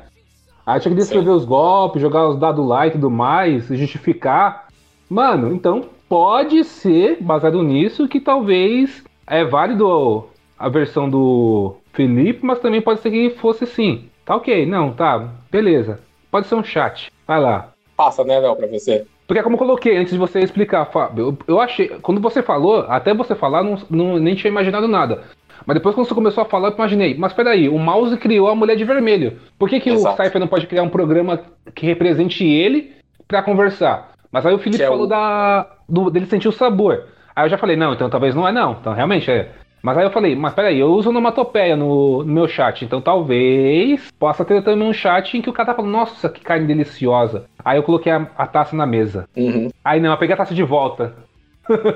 Aí 0.64 0.78
tinha 0.78 0.94
que 0.94 1.00
descrever 1.00 1.30
Sim. 1.30 1.36
os 1.36 1.44
golpes, 1.44 2.00
jogar 2.00 2.28
os 2.28 2.38
dados 2.38 2.64
lá 2.64 2.86
e 2.86 2.92
tudo 2.92 3.10
mais, 3.10 3.66
justificar. 3.66 4.68
Mano, 5.08 5.52
então 5.52 5.86
pode 6.08 6.62
ser, 6.62 7.18
baseado 7.20 7.60
nisso, 7.60 8.06
que 8.06 8.20
talvez 8.20 9.02
é 9.26 9.44
válido 9.44 10.26
a 10.56 10.68
versão 10.68 11.10
do 11.10 11.74
Felipe, 11.92 12.46
mas 12.46 12.60
também 12.60 12.80
pode 12.80 13.00
ser 13.00 13.10
que 13.10 13.30
fosse 13.30 13.66
sim. 13.66 14.04
Tá 14.24 14.36
ok, 14.36 14.64
não, 14.64 14.92
tá, 14.92 15.28
beleza. 15.50 15.98
Pode 16.30 16.46
ser 16.46 16.54
um 16.54 16.62
chat, 16.62 17.10
vai 17.26 17.40
lá. 17.40 17.72
Passa, 17.96 18.22
né, 18.22 18.38
Léo, 18.38 18.54
pra 18.54 18.68
você. 18.68 19.04
Porque 19.30 19.38
é 19.38 19.44
como 19.44 19.54
eu 19.54 19.58
coloquei 19.60 19.96
antes 19.96 20.12
de 20.12 20.18
você 20.18 20.40
explicar, 20.40 20.86
Fábio, 20.86 21.26
eu, 21.28 21.38
eu 21.46 21.60
achei, 21.60 21.86
quando 22.02 22.20
você 22.20 22.42
falou, 22.42 22.84
até 22.88 23.14
você 23.14 23.36
falar, 23.36 23.62
não, 23.62 23.78
não, 23.88 24.18
nem 24.18 24.34
tinha 24.34 24.50
imaginado 24.50 24.88
nada. 24.88 25.22
Mas 25.64 25.76
depois 25.76 25.94
quando 25.94 26.08
você 26.08 26.14
começou 26.16 26.42
a 26.42 26.46
falar, 26.46 26.70
eu 26.70 26.74
imaginei, 26.74 27.14
mas 27.16 27.32
peraí, 27.32 27.68
o 27.68 27.78
mouse 27.78 28.16
criou 28.16 28.48
a 28.48 28.56
mulher 28.56 28.74
de 28.74 28.82
vermelho. 28.82 29.38
Por 29.56 29.68
que, 29.68 29.78
que 29.78 29.92
o 29.92 29.98
Cypher 29.98 30.40
não 30.40 30.48
pode 30.48 30.66
criar 30.66 30.82
um 30.82 30.88
programa 30.88 31.42
que 31.76 31.86
represente 31.86 32.44
ele 32.44 32.90
para 33.28 33.40
conversar? 33.40 34.10
Mas 34.32 34.44
aí 34.44 34.52
o 34.52 34.58
Felipe 34.58 34.82
é 34.82 34.88
falou 34.88 35.04
o... 35.04 35.06
da, 35.06 35.76
do, 35.88 36.10
dele 36.10 36.26
sentir 36.26 36.48
o 36.48 36.52
sabor. 36.52 37.04
Aí 37.36 37.44
eu 37.44 37.50
já 37.50 37.56
falei, 37.56 37.76
não, 37.76 37.92
então 37.92 38.10
talvez 38.10 38.34
não 38.34 38.48
é 38.48 38.50
não. 38.50 38.78
Então 38.80 38.92
realmente 38.92 39.30
é. 39.30 39.52
Mas 39.82 39.96
aí 39.96 40.04
eu 40.04 40.10
falei, 40.10 40.36
mas 40.36 40.54
peraí, 40.54 40.78
eu 40.78 40.88
uso 40.88 41.10
onomatopeia 41.10 41.76
no, 41.76 42.22
no 42.22 42.32
meu 42.32 42.46
chat, 42.46 42.84
então 42.84 43.00
talvez 43.00 44.10
possa 44.18 44.44
ter 44.44 44.62
também 44.62 44.88
um 44.88 44.92
chat 44.92 45.36
em 45.36 45.42
que 45.42 45.48
o 45.48 45.52
cara 45.52 45.68
tá 45.68 45.74
falando, 45.74 45.92
nossa, 45.92 46.28
que 46.28 46.40
carne 46.40 46.66
deliciosa. 46.66 47.46
Aí 47.64 47.78
eu 47.78 47.82
coloquei 47.82 48.12
a, 48.12 48.28
a 48.36 48.46
taça 48.46 48.76
na 48.76 48.86
mesa. 48.86 49.28
Uhum. 49.36 49.70
Aí 49.84 50.00
não, 50.00 50.10
eu 50.10 50.18
peguei 50.18 50.34
a 50.34 50.38
taça 50.38 50.54
de 50.54 50.62
volta. 50.62 51.14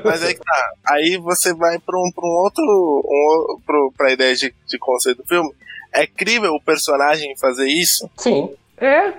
Mas 0.04 0.22
aí 0.22 0.34
tá. 0.34 0.70
Aí 0.90 1.18
você 1.18 1.52
vai 1.54 1.78
pra 1.78 1.98
um, 1.98 2.10
pra 2.14 2.24
um 2.24 2.32
outro. 2.44 2.62
Um, 2.64 3.60
pro, 3.66 3.92
pra 3.96 4.12
ideia 4.12 4.34
de, 4.34 4.54
de 4.68 4.78
conceito 4.78 5.18
do 5.22 5.26
filme. 5.28 5.50
É 5.92 6.06
crível 6.06 6.52
o 6.52 6.62
personagem 6.62 7.36
fazer 7.36 7.66
isso? 7.66 8.08
Sim. 8.16 8.50
É. 8.78 9.12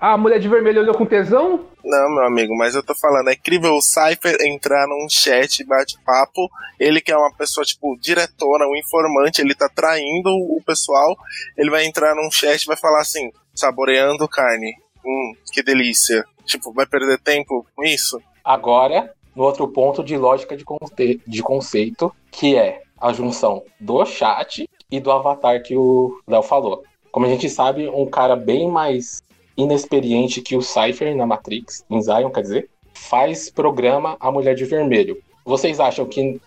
A 0.00 0.16
mulher 0.16 0.38
de 0.38 0.48
vermelho 0.48 0.80
olhou 0.80 0.94
com 0.94 1.04
tesão? 1.04 1.66
Não, 1.84 2.14
meu 2.14 2.24
amigo, 2.24 2.56
mas 2.56 2.76
eu 2.76 2.84
tô 2.84 2.94
falando, 2.94 3.30
é 3.30 3.32
incrível 3.32 3.74
o 3.74 3.82
Cypher 3.82 4.36
entrar 4.46 4.86
num 4.86 5.08
chat, 5.10 5.64
bate-papo, 5.64 6.48
ele 6.78 7.00
que 7.00 7.10
é 7.10 7.16
uma 7.16 7.34
pessoa, 7.34 7.64
tipo, 7.64 7.98
diretora, 7.98 8.68
um 8.68 8.76
informante, 8.76 9.42
ele 9.42 9.56
tá 9.56 9.68
traindo 9.68 10.30
o 10.30 10.62
pessoal, 10.64 11.16
ele 11.56 11.68
vai 11.68 11.84
entrar 11.84 12.14
num 12.14 12.30
chat 12.30 12.62
e 12.62 12.66
vai 12.66 12.76
falar 12.76 13.00
assim, 13.00 13.32
saboreando 13.52 14.28
carne, 14.28 14.72
hum, 15.04 15.32
que 15.52 15.64
delícia. 15.64 16.24
Tipo, 16.44 16.72
vai 16.72 16.86
perder 16.86 17.18
tempo 17.18 17.66
com 17.74 17.82
isso? 17.82 18.22
Agora, 18.44 19.12
no 19.34 19.42
outro 19.42 19.66
ponto 19.66 20.04
de 20.04 20.16
lógica 20.16 20.56
de, 20.56 20.64
conce 20.64 21.20
de 21.26 21.42
conceito, 21.42 22.14
que 22.30 22.56
é 22.56 22.82
a 23.00 23.12
junção 23.12 23.64
do 23.80 24.06
chat 24.06 24.70
e 24.88 25.00
do 25.00 25.10
avatar 25.10 25.60
que 25.60 25.76
o 25.76 26.20
Léo 26.24 26.42
falou. 26.42 26.84
Como 27.10 27.26
a 27.26 27.28
gente 27.28 27.50
sabe, 27.50 27.88
um 27.88 28.06
cara 28.06 28.36
bem 28.36 28.70
mais 28.70 29.20
inexperiente 29.58 30.40
que 30.40 30.56
o 30.56 30.62
Cypher 30.62 31.14
na 31.16 31.26
Matrix, 31.26 31.84
em 31.90 32.00
Zion, 32.00 32.30
quer 32.30 32.42
dizer, 32.42 32.70
faz 32.94 33.50
programa 33.50 34.16
a 34.20 34.30
Mulher 34.30 34.54
de 34.54 34.64
Vermelho. 34.64 35.20
Vocês 35.44 35.80
acham 35.80 36.06
que 36.06 36.40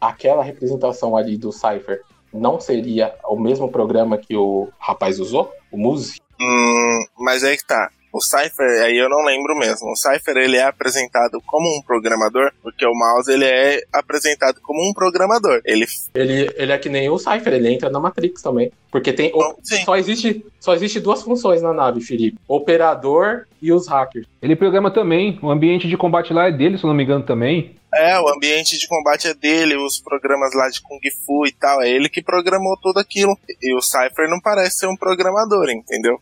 aquela 0.00 0.42
representação 0.42 1.16
ali 1.16 1.38
do 1.38 1.52
Cypher 1.52 2.02
não 2.32 2.60
seria 2.60 3.14
o 3.24 3.38
mesmo 3.38 3.70
programa 3.70 4.18
que 4.18 4.36
o 4.36 4.68
rapaz 4.78 5.20
usou? 5.20 5.52
O 5.70 5.78
Muse? 5.78 6.20
Hum, 6.40 7.06
mas 7.18 7.44
aí 7.44 7.56
que 7.56 7.66
tá. 7.66 7.90
O 8.16 8.20
Cypher, 8.22 8.82
aí 8.82 8.96
eu 8.96 9.10
não 9.10 9.22
lembro 9.26 9.54
mesmo. 9.58 9.90
O 9.90 9.94
Cypher 9.94 10.38
ele 10.38 10.56
é 10.56 10.62
apresentado 10.62 11.38
como 11.44 11.68
um 11.68 11.82
programador, 11.82 12.50
porque 12.62 12.86
o 12.86 12.94
Mouse 12.94 13.30
ele 13.30 13.44
é 13.44 13.82
apresentado 13.92 14.58
como 14.62 14.80
um 14.88 14.94
programador. 14.94 15.60
Ele 15.66 15.84
ele, 16.14 16.50
ele 16.56 16.72
é 16.72 16.78
que 16.78 16.88
nem 16.88 17.10
o 17.10 17.18
Cypher, 17.18 17.52
ele 17.52 17.74
entra 17.74 17.90
na 17.90 18.00
Matrix 18.00 18.40
também, 18.40 18.72
porque 18.90 19.12
tem 19.12 19.30
o, 19.34 19.56
só 19.84 19.96
existe 19.96 20.46
só 20.58 20.72
existe 20.72 20.98
duas 20.98 21.22
funções 21.22 21.60
na 21.60 21.74
nave, 21.74 22.00
Felipe: 22.00 22.38
operador 22.48 23.44
e 23.60 23.70
os 23.70 23.86
hackers. 23.86 24.26
Ele 24.40 24.56
programa 24.56 24.90
também. 24.90 25.38
O 25.42 25.50
ambiente 25.50 25.86
de 25.86 25.96
combate 25.98 26.32
lá 26.32 26.48
é 26.48 26.52
dele, 26.52 26.78
se 26.78 26.84
eu 26.84 26.88
não 26.88 26.96
me 26.96 27.04
engano 27.04 27.24
também. 27.24 27.76
É, 27.94 28.18
o 28.18 28.28
ambiente 28.28 28.78
de 28.78 28.88
combate 28.88 29.28
é 29.28 29.34
dele, 29.34 29.76
os 29.76 30.00
programas 30.00 30.54
lá 30.54 30.68
de 30.68 30.80
Kung 30.82 31.00
Fu 31.24 31.46
e 31.46 31.52
tal, 31.52 31.82
é 31.82 31.90
ele 31.90 32.08
que 32.08 32.22
programou 32.22 32.76
tudo 32.80 32.98
aquilo. 32.98 33.36
E 33.62 33.74
o 33.74 33.80
Cypher 33.80 34.28
não 34.28 34.40
parece 34.40 34.78
ser 34.78 34.86
um 34.86 34.96
programador, 34.96 35.70
entendeu? 35.70 36.20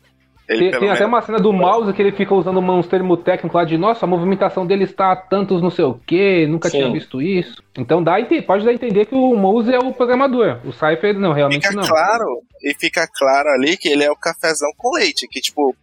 Ele, 0.48 0.70
tem, 0.70 0.80
tem 0.80 0.90
até 0.90 1.06
uma 1.06 1.22
cena 1.22 1.38
do 1.38 1.52
mouse 1.52 1.92
que 1.92 2.02
ele 2.02 2.12
fica 2.12 2.34
usando 2.34 2.60
uns 2.60 2.86
termos 2.86 3.22
técnicos 3.22 3.54
lá 3.54 3.64
de 3.64 3.78
nossa, 3.78 4.04
a 4.04 4.08
movimentação 4.08 4.66
dele 4.66 4.84
está 4.84 5.12
a 5.12 5.16
tantos 5.16 5.62
não 5.62 5.70
sei 5.70 5.84
o 5.84 5.94
que, 5.94 6.46
nunca 6.46 6.68
Sim. 6.68 6.78
tinha 6.78 6.92
visto 6.92 7.22
isso. 7.22 7.62
Então 7.76 8.02
dá, 8.02 8.16
pode 8.46 8.64
dar 8.64 8.70
a 8.70 8.74
entender 8.74 9.06
que 9.06 9.14
o 9.14 9.34
mouse 9.36 9.72
é 9.72 9.78
o 9.78 9.92
programador. 9.92 10.60
O 10.64 10.72
Cypher 10.72 11.18
não, 11.18 11.32
realmente 11.32 11.66
fica 11.66 11.80
não. 11.80 11.88
claro, 11.88 12.42
e 12.62 12.74
fica 12.78 13.06
claro 13.16 13.48
ali 13.50 13.76
que 13.76 13.88
ele 13.88 14.04
é 14.04 14.10
o 14.10 14.16
cafezão 14.16 14.68
com 14.76 14.96
leite, 14.98 15.26
que 15.28 15.40
tipo, 15.40 15.74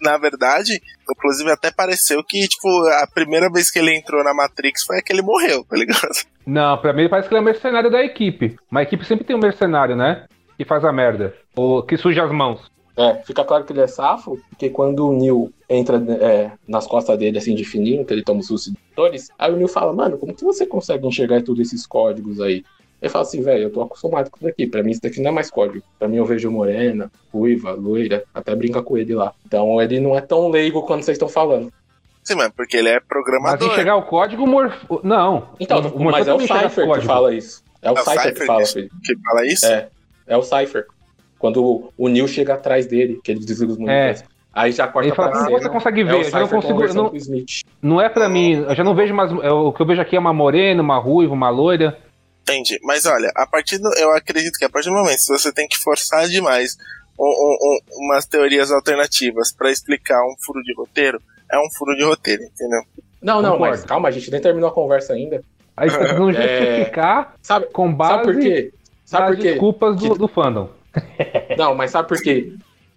na 0.00 0.18
verdade, 0.18 0.80
inclusive 1.08 1.50
até 1.50 1.70
pareceu 1.70 2.22
que, 2.26 2.46
tipo, 2.48 2.68
a 3.02 3.06
primeira 3.12 3.50
vez 3.50 3.70
que 3.70 3.78
ele 3.78 3.96
entrou 3.96 4.24
na 4.24 4.34
Matrix 4.34 4.84
foi 4.84 5.00
que 5.02 5.12
ele 5.12 5.22
morreu, 5.22 5.64
tá 5.64 5.76
ligado? 5.76 6.26
Não, 6.46 6.76
pra 6.78 6.92
mim 6.92 7.08
parece 7.08 7.28
que 7.28 7.34
ele 7.34 7.38
é 7.38 7.42
um 7.42 7.44
mercenário 7.44 7.90
da 7.90 8.02
equipe. 8.02 8.56
Mas 8.70 8.80
a 8.80 8.84
equipe 8.84 9.04
sempre 9.04 9.24
tem 9.24 9.36
um 9.36 9.40
mercenário, 9.40 9.94
né? 9.94 10.26
Que 10.56 10.64
faz 10.64 10.84
a 10.84 10.92
merda. 10.92 11.34
Ou 11.54 11.84
que 11.84 11.96
suja 11.96 12.24
as 12.24 12.32
mãos. 12.32 12.71
É, 12.96 13.14
fica 13.24 13.42
claro 13.44 13.64
que 13.64 13.72
ele 13.72 13.80
é 13.80 13.86
safo, 13.86 14.38
porque 14.50 14.68
quando 14.68 15.08
o 15.08 15.12
Neil 15.12 15.52
entra 15.68 15.96
é, 15.96 16.52
nas 16.68 16.86
costas 16.86 17.18
dele, 17.18 17.38
assim, 17.38 17.54
de 17.54 17.64
fininho, 17.64 18.04
que 18.04 18.12
ele 18.12 18.22
toma 18.22 18.40
os 18.40 18.46
suscitores, 18.46 19.30
aí 19.38 19.50
o 19.50 19.56
Neil 19.56 19.68
fala, 19.68 19.92
mano, 19.92 20.18
como 20.18 20.34
que 20.34 20.44
você 20.44 20.66
consegue 20.66 21.06
enxergar 21.06 21.42
todos 21.42 21.66
esses 21.66 21.86
códigos 21.86 22.40
aí? 22.40 22.64
Ele 23.00 23.10
fala 23.10 23.24
assim, 23.24 23.42
velho, 23.42 23.64
eu 23.64 23.72
tô 23.72 23.82
acostumado 23.82 24.30
com 24.30 24.36
isso 24.36 24.46
daqui, 24.46 24.66
pra 24.66 24.82
mim 24.82 24.92
isso 24.92 25.02
daqui 25.02 25.20
não 25.20 25.30
é 25.30 25.34
mais 25.34 25.50
código. 25.50 25.84
Pra 25.98 26.06
mim 26.06 26.18
eu 26.18 26.24
vejo 26.24 26.48
morena, 26.50 27.10
ruiva, 27.32 27.72
loira, 27.72 28.22
até 28.32 28.54
brinca 28.54 28.80
com 28.80 28.96
ele 28.96 29.14
lá. 29.14 29.34
Então 29.44 29.82
ele 29.82 29.98
não 29.98 30.16
é 30.16 30.20
tão 30.20 30.48
leigo 30.48 30.82
quando 30.82 31.02
vocês 31.02 31.16
estão 31.16 31.28
falando. 31.28 31.72
Sim, 32.22 32.36
mas 32.36 32.52
porque 32.52 32.76
ele 32.76 32.90
é 32.90 33.00
programador. 33.00 33.66
Mas 33.66 33.72
enxergar 33.72 33.96
o 33.96 34.02
código, 34.02 34.46
morfo... 34.46 35.00
não. 35.02 35.48
Então, 35.58 35.80
o 35.80 36.04
mas 36.04 36.28
é 36.28 36.34
o 36.34 36.38
Cypher 36.38 36.92
que 36.92 37.00
fala 37.04 37.34
isso. 37.34 37.64
É 37.82 37.90
o, 37.90 37.96
é 37.96 38.00
o 38.00 38.04
Cypher, 38.04 38.20
Cypher 38.20 38.34
que 38.34 38.46
fala, 38.46 38.66
filho. 38.66 38.90
Que 39.02 39.18
fala 39.18 39.46
isso? 39.46 39.66
É, 39.66 39.88
é 40.28 40.36
o 40.36 40.42
Cypher. 40.42 40.86
Quando 41.42 41.92
o 41.98 42.08
Neil 42.08 42.28
chega 42.28 42.54
atrás 42.54 42.86
dele, 42.86 43.20
que 43.20 43.32
ele 43.32 43.40
desliga 43.40 43.72
os 43.72 43.78
monitores. 43.78 44.22
É. 44.22 44.24
Aí 44.54 44.70
já 44.70 44.86
corta 44.86 45.08
ele 45.08 45.16
fala, 45.16 45.30
pra 45.30 45.40
ah, 45.40 45.44
cena. 45.46 45.58
você 45.58 45.68
consegue 45.68 46.04
ver, 46.04 46.14
é 46.14 46.20
eu 46.20 46.24
já 46.30 46.38
não 46.38 46.48
consigo. 46.48 46.94
Não, 46.94 47.12
não 47.82 48.00
é 48.00 48.08
pra 48.08 48.28
mim, 48.28 48.62
eu 48.62 48.74
já 48.76 48.84
não 48.84 48.94
vejo 48.94 49.12
mais. 49.12 49.32
É, 49.32 49.50
o 49.50 49.72
que 49.72 49.82
eu 49.82 49.86
vejo 49.86 50.00
aqui 50.00 50.14
é 50.14 50.20
uma 50.20 50.32
morena, 50.32 50.80
uma 50.80 51.00
ruiva, 51.00 51.34
uma 51.34 51.50
loira. 51.50 51.98
Entendi. 52.42 52.78
Mas 52.84 53.06
olha, 53.06 53.32
a 53.34 53.44
partir 53.44 53.78
do, 53.78 53.92
eu 53.98 54.14
acredito 54.14 54.56
que 54.56 54.64
a 54.64 54.70
partir 54.70 54.88
do 54.88 54.94
momento 54.94 55.18
se 55.18 55.36
você 55.36 55.52
tem 55.52 55.66
que 55.66 55.76
forçar 55.76 56.28
demais 56.28 56.76
um, 57.18 57.24
um, 57.24 57.56
um, 57.60 58.06
umas 58.06 58.24
teorias 58.24 58.70
alternativas 58.70 59.52
para 59.52 59.68
explicar 59.68 60.22
um 60.22 60.36
furo 60.38 60.62
de 60.62 60.72
roteiro, 60.76 61.20
é 61.50 61.58
um 61.58 61.68
furo 61.76 61.96
de 61.96 62.04
roteiro, 62.04 62.44
entendeu? 62.44 62.82
Não, 63.20 63.42
não, 63.42 63.52
Concordo. 63.52 63.70
mas 63.72 63.84
calma, 63.84 64.08
a 64.08 64.12
gente 64.12 64.30
nem 64.30 64.40
terminou 64.40 64.70
a 64.70 64.72
conversa 64.72 65.12
ainda. 65.12 65.42
Aí 65.76 65.90
você 65.90 65.98
tá 65.98 66.12
não 66.12 66.30
justificar 66.32 67.34
é... 67.34 67.38
sabe, 67.42 67.66
com 67.72 67.92
base 67.92 68.12
sabe 68.12 68.24
por 68.24 68.40
quê? 68.40 68.72
Sabe 69.04 69.26
por 69.26 69.36
quê? 69.36 69.50
desculpas 69.50 69.96
do, 69.96 70.12
que... 70.12 70.18
do 70.18 70.28
fandom. 70.28 70.81
Não, 71.56 71.74
mas 71.74 71.90
sabe 71.90 72.08
por 72.08 72.20
quê? 72.22 72.54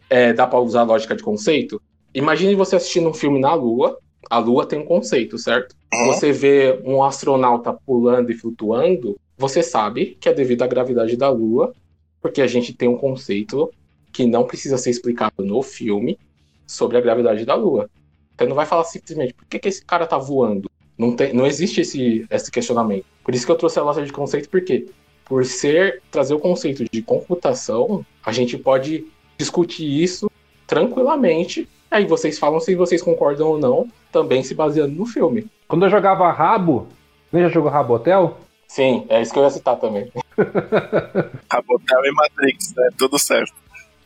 É, 0.10 0.34
dá 0.34 0.46
pra 0.46 0.60
usar 0.60 0.82
a 0.82 0.84
lógica 0.84 1.16
de 1.16 1.24
conceito? 1.24 1.82
Imagine 2.14 2.56
você 2.56 2.76
assistindo 2.76 3.10
um 3.10 3.14
filme 3.14 3.40
na 3.40 3.54
Lua. 3.54 3.98
A 4.30 4.38
Lua 4.38 4.66
tem 4.66 4.80
um 4.80 4.86
conceito, 4.86 5.38
certo? 5.38 5.76
Uhum. 5.94 6.06
Você 6.08 6.32
vê 6.32 6.80
um 6.84 7.04
astronauta 7.04 7.74
pulando 7.74 8.32
e 8.32 8.36
flutuando, 8.36 9.18
você 9.38 9.62
sabe 9.62 10.18
que 10.20 10.30
é 10.30 10.34
devido 10.34 10.64
à 10.64 10.68
gravidade 10.68 11.18
da 11.18 11.30
Lua, 11.30 11.74
porque 12.22 12.42
a 12.42 12.48
gente 12.48 12.74
tem 12.74 12.88
um 12.88 12.98
conceito 12.98 13.70
que 14.12 14.26
não 14.26 14.46
precisa 14.46 14.78
ser 14.78 14.90
explicado 14.90 15.44
no 15.44 15.62
filme 15.62 16.18
sobre 16.66 16.98
a 16.98 17.02
gravidade 17.02 17.46
da 17.46 17.54
Lua. 17.54 17.90
Você 18.38 18.46
não 18.48 18.56
vai 18.56 18.66
falar 18.66 18.86
simplesmente 18.86 19.34
por 19.34 19.46
que, 19.46 19.60
que 19.60 19.68
esse 19.68 19.84
cara 19.84 20.08
tá 20.08 20.18
voando. 20.18 20.70
Não, 20.98 21.16
tem, 21.16 21.34
não 21.34 21.46
existe 21.46 21.82
esse, 21.82 22.26
esse 22.30 22.50
questionamento. 22.50 23.06
Por 23.24 23.36
isso 23.36 23.46
que 23.46 23.52
eu 23.52 23.58
trouxe 23.58 23.78
a 23.78 23.84
lógica 23.84 24.06
de 24.06 24.14
conceito, 24.14 24.50
porque 24.50 24.88
por 25.26 25.46
ser 25.46 26.02
trazer 26.12 26.34
o 26.34 26.40
conceito 26.40 26.86
de 26.90 27.02
computação, 27.02 28.06
a 28.24 28.32
gente 28.32 28.58
pode 28.58 29.06
discutir 29.38 29.86
isso 29.86 30.32
tranquilamente. 30.68 31.68
Aí 31.90 32.06
vocês 32.06 32.40
falam 32.40 32.60
se 32.60 32.76
vocês 32.76 33.02
concordam 33.02 33.50
ou 33.50 33.60
não, 33.60 33.88
também 34.12 34.44
se 34.44 34.54
baseando 34.54 34.94
no 34.94 35.06
filme. 35.06 35.48
Quando 35.68 35.86
eu 35.86 35.90
jogava 35.90 36.32
Rabo, 36.32 36.88
você 37.32 37.42
já 37.42 37.50
jogou 37.50 37.72
Rabotel? 37.72 38.38
Sim, 38.68 39.06
é 39.10 39.22
isso 39.22 39.34
que 39.34 39.40
eu 39.40 39.44
ia 39.44 39.50
citar 39.50 39.78
também. 39.78 40.12
Rabotel 41.50 42.06
e 42.06 42.12
Matrix, 42.12 42.74
né? 42.76 42.90
Tudo 42.98 43.18
certo. 43.20 43.54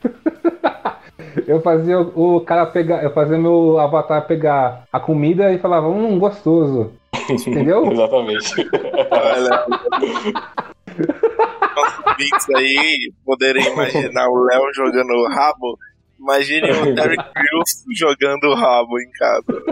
Eu 1.46 1.62
fazia 1.62 2.00
o 2.00 2.38
o 2.38 2.42
cara 2.42 2.66
pegar. 2.66 3.04
Eu 3.04 3.12
fazia 3.12 3.38
meu 3.38 3.78
avatar 3.80 4.26
pegar 4.26 4.84
a 4.92 5.00
comida 5.00 5.52
e 5.52 5.60
falava, 5.60 5.88
hum, 5.88 6.18
gostoso. 6.18 6.94
Entendeu? 7.30 7.92
Exatamente. 7.92 8.70
Ouvintes 12.08 12.50
aí 12.56 13.12
poderem 13.26 13.66
imaginar 13.72 14.28
o 14.30 14.44
Léo 14.44 14.74
jogando 14.74 15.28
rabo. 15.28 15.78
Imagine 16.20 16.72
o 16.72 16.94
Derek 16.94 17.24
Crews 17.34 17.86
jogando 17.96 18.54
rabo 18.54 19.00
em 19.00 19.10
casa. 19.12 19.64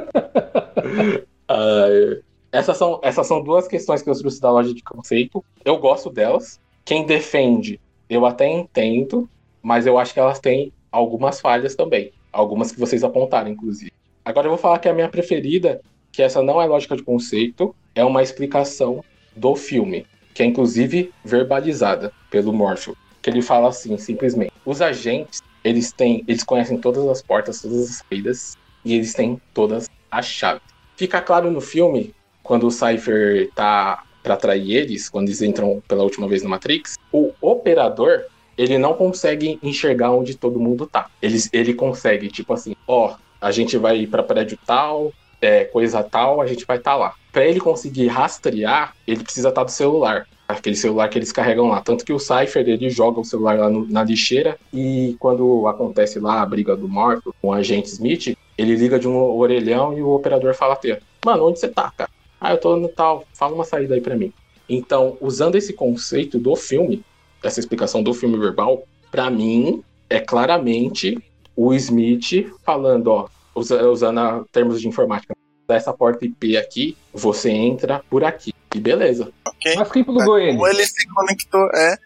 Essas, 2.52 2.78
são, 2.78 3.00
essas 3.04 3.28
são 3.28 3.44
duas 3.44 3.68
questões 3.68 4.02
que 4.02 4.10
eu 4.10 4.18
trouxe 4.18 4.40
da 4.42 4.52
loja 4.52 4.74
de 4.74 4.82
conceito. 4.82 5.44
Eu 5.66 5.78
gosto 5.78 6.10
delas. 6.10 6.60
Quem 6.86 7.06
defende, 7.06 7.80
eu 8.10 8.26
até 8.26 8.48
entendo, 8.48 9.30
mas 9.62 9.86
eu 9.86 10.00
acho 10.00 10.14
que 10.14 10.20
elas 10.20 10.40
têm 10.40 10.72
algumas 10.92 11.42
falhas 11.42 11.76
também. 11.76 12.14
Algumas 12.32 12.72
que 12.72 12.80
vocês 12.80 13.04
apontaram, 13.04 13.50
inclusive. 13.50 13.92
Agora 14.24 14.48
eu 14.48 14.52
vou 14.52 14.58
falar 14.58 14.80
que 14.80 14.88
a 14.88 14.94
minha 14.94 15.10
preferida, 15.10 15.82
que 16.12 16.22
essa 16.22 16.42
não 16.42 16.62
é 16.62 16.66
lógica 16.66 16.96
de 16.96 17.04
conceito, 17.04 17.76
é 17.94 18.04
uma 18.04 18.24
explicação 18.24 19.04
do 19.36 19.56
filme, 19.56 20.06
que 20.38 20.44
é 20.44 20.46
inclusive 20.46 21.12
verbalizada 21.26 22.14
pelo 22.30 22.54
Morpheus. 22.54 22.96
Que 23.24 23.30
ele 23.32 23.42
fala 23.42 23.70
assim, 23.70 23.98
simplesmente: 23.98 24.54
os 24.64 24.84
agentes, 24.84 25.42
eles 25.64 25.92
têm, 25.92 26.24
eles 26.28 26.44
conhecem 26.44 26.78
todas 26.78 27.08
as 27.08 27.24
portas, 27.24 27.60
todas 27.60 27.90
as 27.90 28.04
saídas, 28.08 28.56
e 28.86 28.94
eles 28.94 29.16
têm 29.16 29.42
todas 29.52 29.90
as 30.12 30.28
chaves. 30.28 30.62
Fica 30.96 31.20
claro 31.22 31.50
no 31.50 31.60
filme, 31.60 32.14
quando 32.44 32.68
o 32.68 32.72
Cypher 32.72 33.50
tá 33.56 34.04
para 34.22 34.36
atrair 34.36 34.76
eles, 34.76 35.10
quando 35.10 35.28
eles 35.30 35.42
entram 35.42 35.82
pela 35.88 36.04
última 36.04 36.28
vez 36.28 36.44
no 36.44 36.50
Matrix, 36.50 37.00
o 37.12 37.34
operador, 37.42 38.26
ele 38.56 38.78
não 38.78 38.94
consegue 38.94 39.58
enxergar 39.64 40.12
onde 40.12 40.38
todo 40.38 40.60
mundo 40.60 40.86
tá. 40.86 41.10
Ele, 41.20 41.40
ele 41.52 41.74
consegue, 41.74 42.28
tipo 42.28 42.54
assim, 42.54 42.76
ó, 42.88 43.16
a 43.42 43.50
gente 43.50 43.76
vai 43.76 44.06
para 44.06 44.22
prédio 44.22 44.60
tal, 44.68 45.12
é, 45.42 45.66
coisa 45.66 46.04
tal, 46.04 46.42
a 46.42 46.48
gente 46.48 46.66
vai 46.66 46.78
estar 46.78 46.96
lá. 46.96 47.14
Para 47.32 47.46
ele 47.46 47.60
conseguir 47.60 48.08
rastrear, 48.08 48.94
ele 49.06 49.24
precisa 49.24 49.50
estar 49.50 49.64
do 49.64 49.72
celular. 49.72 50.26
Aquele 50.48 50.76
celular 50.76 51.10
que 51.10 51.18
eles 51.18 51.32
carregam 51.32 51.68
lá. 51.68 51.82
Tanto 51.82 52.06
que 52.06 52.14
o 52.14 52.20
Cypher, 52.20 52.68
ele 52.68 52.90
joga 52.90 53.20
o 53.20 53.26
celular 53.26 53.60
lá 53.60 53.70
no- 53.70 53.88
na 53.88 54.04
lixeira 54.04 54.58
e 54.74 55.16
quando 55.20 55.68
acontece 55.68 56.20
lá 56.20 56.42
a 56.42 56.46
briga 56.46 56.76
do 56.76 56.88
Morpho 56.88 57.34
com 57.42 57.50
o 57.50 57.54
agente 57.54 57.90
Smith, 57.90 58.34
ele 58.58 58.76
liga 58.76 58.98
de 58.98 59.08
um 59.08 59.16
orelhão 59.16 59.98
e 59.98 60.02
o 60.02 60.10
operador 60.10 60.54
fala 60.56 60.74
até, 60.74 61.00
mano, 61.26 61.48
onde 61.48 61.60
você 61.60 61.68
tá, 61.68 61.92
cara? 61.96 62.10
Ah, 62.40 62.52
eu 62.54 62.58
tô 62.60 62.76
no 62.78 62.88
tal, 62.88 63.26
fala 63.38 63.54
uma 63.54 63.66
saída 63.66 63.94
aí 63.96 64.02
pra 64.02 64.16
mim. 64.16 64.32
Então, 64.70 65.18
usando 65.22 65.56
esse 65.56 65.74
conceito 65.74 66.40
do 66.40 66.56
filme, 66.56 67.02
essa 67.44 67.60
explicação 67.60 68.02
do 68.02 68.14
filme 68.14 68.38
verbal, 68.38 68.84
pra 69.12 69.30
mim, 69.30 69.82
é 70.10 70.20
claramente 70.20 71.18
o 71.56 71.74
Smith 71.74 72.52
falando, 72.66 73.08
ó, 73.08 73.28
usa- 73.58 73.90
usando 73.90 74.46
termos 74.52 74.80
de 74.82 74.88
informática, 74.88 75.36
dessa 75.68 75.92
porta 75.94 76.26
IP 76.26 76.56
aqui, 76.58 76.98
você 77.14 77.50
entra 77.52 78.02
por 78.10 78.24
aqui. 78.24 78.54
E 78.74 78.80
beleza. 78.80 79.32
Mas 79.76 79.92
quem 79.92 80.04
plugou 80.04 80.38
ele? 80.40 80.54
Como 80.54 80.68
ele 80.68 80.86
se 80.86 81.08
conectou, 81.10 81.68
é. 81.74 81.98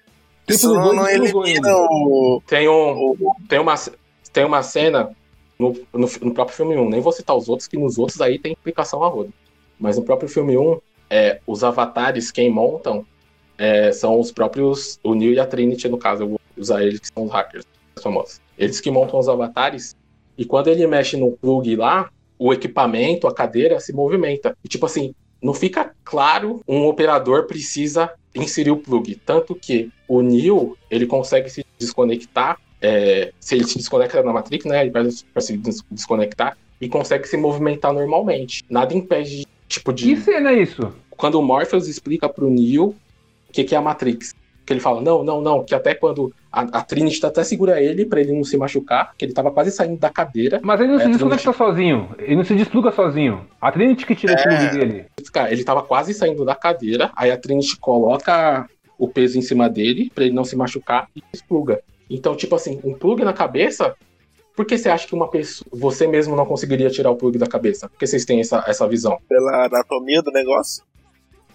Quem 0.47 0.55
Isso 0.55 0.67
plugou 0.69 0.93
não 0.93 1.07
ele? 1.07 1.29
plugou 1.29 1.45
ele? 1.47 1.59
o. 1.69 2.41
Tem, 2.47 2.67
um, 2.67 3.15
tem, 3.47 3.59
uma, 3.59 3.75
tem 4.33 4.45
uma 4.45 4.63
cena 4.63 5.11
no, 5.59 5.73
no, 5.93 6.07
no 6.21 6.33
próprio 6.33 6.55
filme 6.57 6.75
1, 6.75 6.89
nem 6.89 7.01
vou 7.01 7.11
citar 7.11 7.35
os 7.35 7.47
outros, 7.47 7.67
que 7.67 7.77
nos 7.77 7.99
outros 7.99 8.19
aí 8.21 8.39
tem 8.39 8.53
explicação 8.53 9.03
a 9.03 9.07
roda. 9.07 9.29
Mas 9.79 9.97
no 9.97 10.03
próprio 10.03 10.27
filme 10.29 10.57
1, 10.57 10.79
é, 11.09 11.39
os 11.45 11.63
avatares, 11.63 12.31
quem 12.31 12.49
montam, 12.49 13.05
é, 13.57 13.91
são 13.91 14.19
os 14.19 14.31
próprios. 14.31 14.99
O 15.03 15.13
Neo 15.13 15.33
e 15.33 15.39
a 15.39 15.45
Trinity, 15.45 15.87
no 15.87 15.97
caso, 15.97 16.23
eu 16.23 16.29
vou 16.29 16.39
usar 16.57 16.83
eles 16.83 16.99
que 16.99 17.07
são 17.13 17.25
os 17.25 17.31
hackers 17.31 17.65
famosos. 18.01 18.41
Eles 18.57 18.79
que 18.79 18.89
montam 18.89 19.19
os 19.19 19.29
avatares, 19.29 19.95
e 20.37 20.45
quando 20.45 20.67
ele 20.67 20.85
mexe 20.87 21.17
no 21.17 21.31
plug 21.31 21.75
lá, 21.75 22.09
o 22.37 22.51
equipamento, 22.53 23.27
a 23.27 23.33
cadeira, 23.33 23.79
se 23.79 23.93
movimenta. 23.93 24.57
E 24.63 24.67
tipo 24.67 24.85
assim, 24.85 25.13
não 25.41 25.53
fica 25.53 25.91
claro 26.03 26.61
um 26.67 26.85
operador 26.87 27.45
precisa 27.45 28.09
inserir 28.33 28.71
o 28.71 28.77
plug. 28.77 29.15
Tanto 29.25 29.53
que 29.55 29.89
o 30.07 30.21
Neo, 30.21 30.77
ele 30.89 31.05
consegue 31.05 31.49
se 31.49 31.65
desconectar. 31.77 32.57
é, 32.81 33.31
se 33.39 33.53
ele 33.55 33.65
se 33.65 33.77
desconecta 33.77 34.23
na 34.23 34.33
Matrix, 34.33 34.65
né? 34.65 34.81
Ele 34.81 34.89
vai 34.89 35.07
se 35.11 35.55
des- 35.57 35.83
desconectar 35.91 36.57
e 36.79 36.89
consegue 36.89 37.27
se 37.27 37.37
movimentar 37.37 37.93
normalmente. 37.93 38.63
Nada 38.67 38.95
impede, 38.95 39.45
tipo, 39.67 39.93
de. 39.93 40.03
Que 40.05 40.17
cena 40.19 40.51
é 40.51 40.63
isso? 40.63 40.91
Quando 41.11 41.35
o 41.35 41.43
Morpheus 41.43 41.87
explica 41.87 42.27
pro 42.27 42.49
Neo 42.49 42.95
o 43.47 43.51
que, 43.53 43.63
que 43.63 43.75
é 43.75 43.77
a 43.77 43.81
Matrix. 43.81 44.33
Que 44.65 44.73
ele 44.73 44.79
fala, 44.79 45.01
não, 45.01 45.23
não, 45.23 45.41
não, 45.41 45.63
que 45.63 45.73
até 45.73 45.95
quando 45.95 46.31
a, 46.51 46.61
a 46.61 46.81
Trinity 46.83 47.25
até 47.25 47.43
segura 47.43 47.81
ele 47.81 48.05
pra 48.05 48.21
ele 48.21 48.33
não 48.33 48.43
se 48.43 48.57
machucar, 48.57 49.13
que 49.17 49.25
ele 49.25 49.33
tava 49.33 49.51
quase 49.51 49.71
saindo 49.71 49.97
da 49.97 50.09
cadeira. 50.09 50.59
Mas 50.63 50.79
ele 50.79 50.89
não 50.91 50.97
É, 50.97 50.99
se 50.99 51.05
a 51.05 51.11
desconecta 51.11 51.53
sozinho. 51.53 52.09
Ele 52.19 52.35
não 52.35 52.43
se 52.43 52.55
despluga 52.55 52.91
sozinho. 52.91 53.47
A 53.59 53.71
Trinity 53.71 54.05
que 54.05 54.15
tira 54.15 54.33
o 54.33 54.43
plug 54.43 54.71
dele. 54.71 55.05
Cara, 55.31 55.51
ele 55.51 55.63
tava 55.63 55.81
quase 55.81 56.13
saindo 56.13 56.45
da 56.45 56.55
cadeira, 56.55 57.11
aí 57.15 57.31
a 57.31 57.37
Trinity 57.37 57.77
coloca 57.77 58.67
o 58.97 59.07
peso 59.07 59.37
em 59.37 59.41
cima 59.41 59.67
dele 59.67 60.11
pra 60.13 60.25
ele 60.25 60.33
não 60.33 60.43
se 60.43 60.55
machucar 60.55 61.07
e 61.15 61.23
despluga. 61.31 61.81
Então, 62.09 62.35
tipo 62.35 62.53
assim, 62.55 62.79
um 62.83 62.93
plug 62.93 63.23
na 63.23 63.33
cabeça. 63.33 63.95
Por 64.55 64.65
que 64.65 64.77
você 64.77 64.89
acha 64.89 65.07
que 65.07 65.15
uma 65.15 65.29
pessoa, 65.29 65.65
você 65.71 66.05
mesmo 66.05 66.35
não 66.35 66.45
conseguiria 66.45 66.89
tirar 66.89 67.09
o 67.09 67.15
plug 67.15 67.37
da 67.37 67.47
cabeça? 67.47 67.89
Por 67.89 67.97
que 67.97 68.05
vocês 68.05 68.25
têm 68.25 68.41
essa, 68.41 68.63
essa 68.67 68.87
visão? 68.87 69.17
Pela 69.27 69.65
anatomia 69.65 70.21
do 70.21 70.29
negócio? 70.29 70.83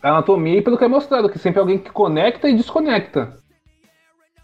A 0.07 0.11
anatomia 0.11 0.59
e 0.59 0.63
pelo 0.63 0.79
que 0.79 0.85
é 0.85 0.89
mostrado, 0.89 1.29
que 1.29 1.37
sempre 1.37 1.59
é 1.59 1.61
alguém 1.61 1.79
que 1.79 1.91
conecta 1.91 2.49
e 2.49 2.55
desconecta. 2.55 3.39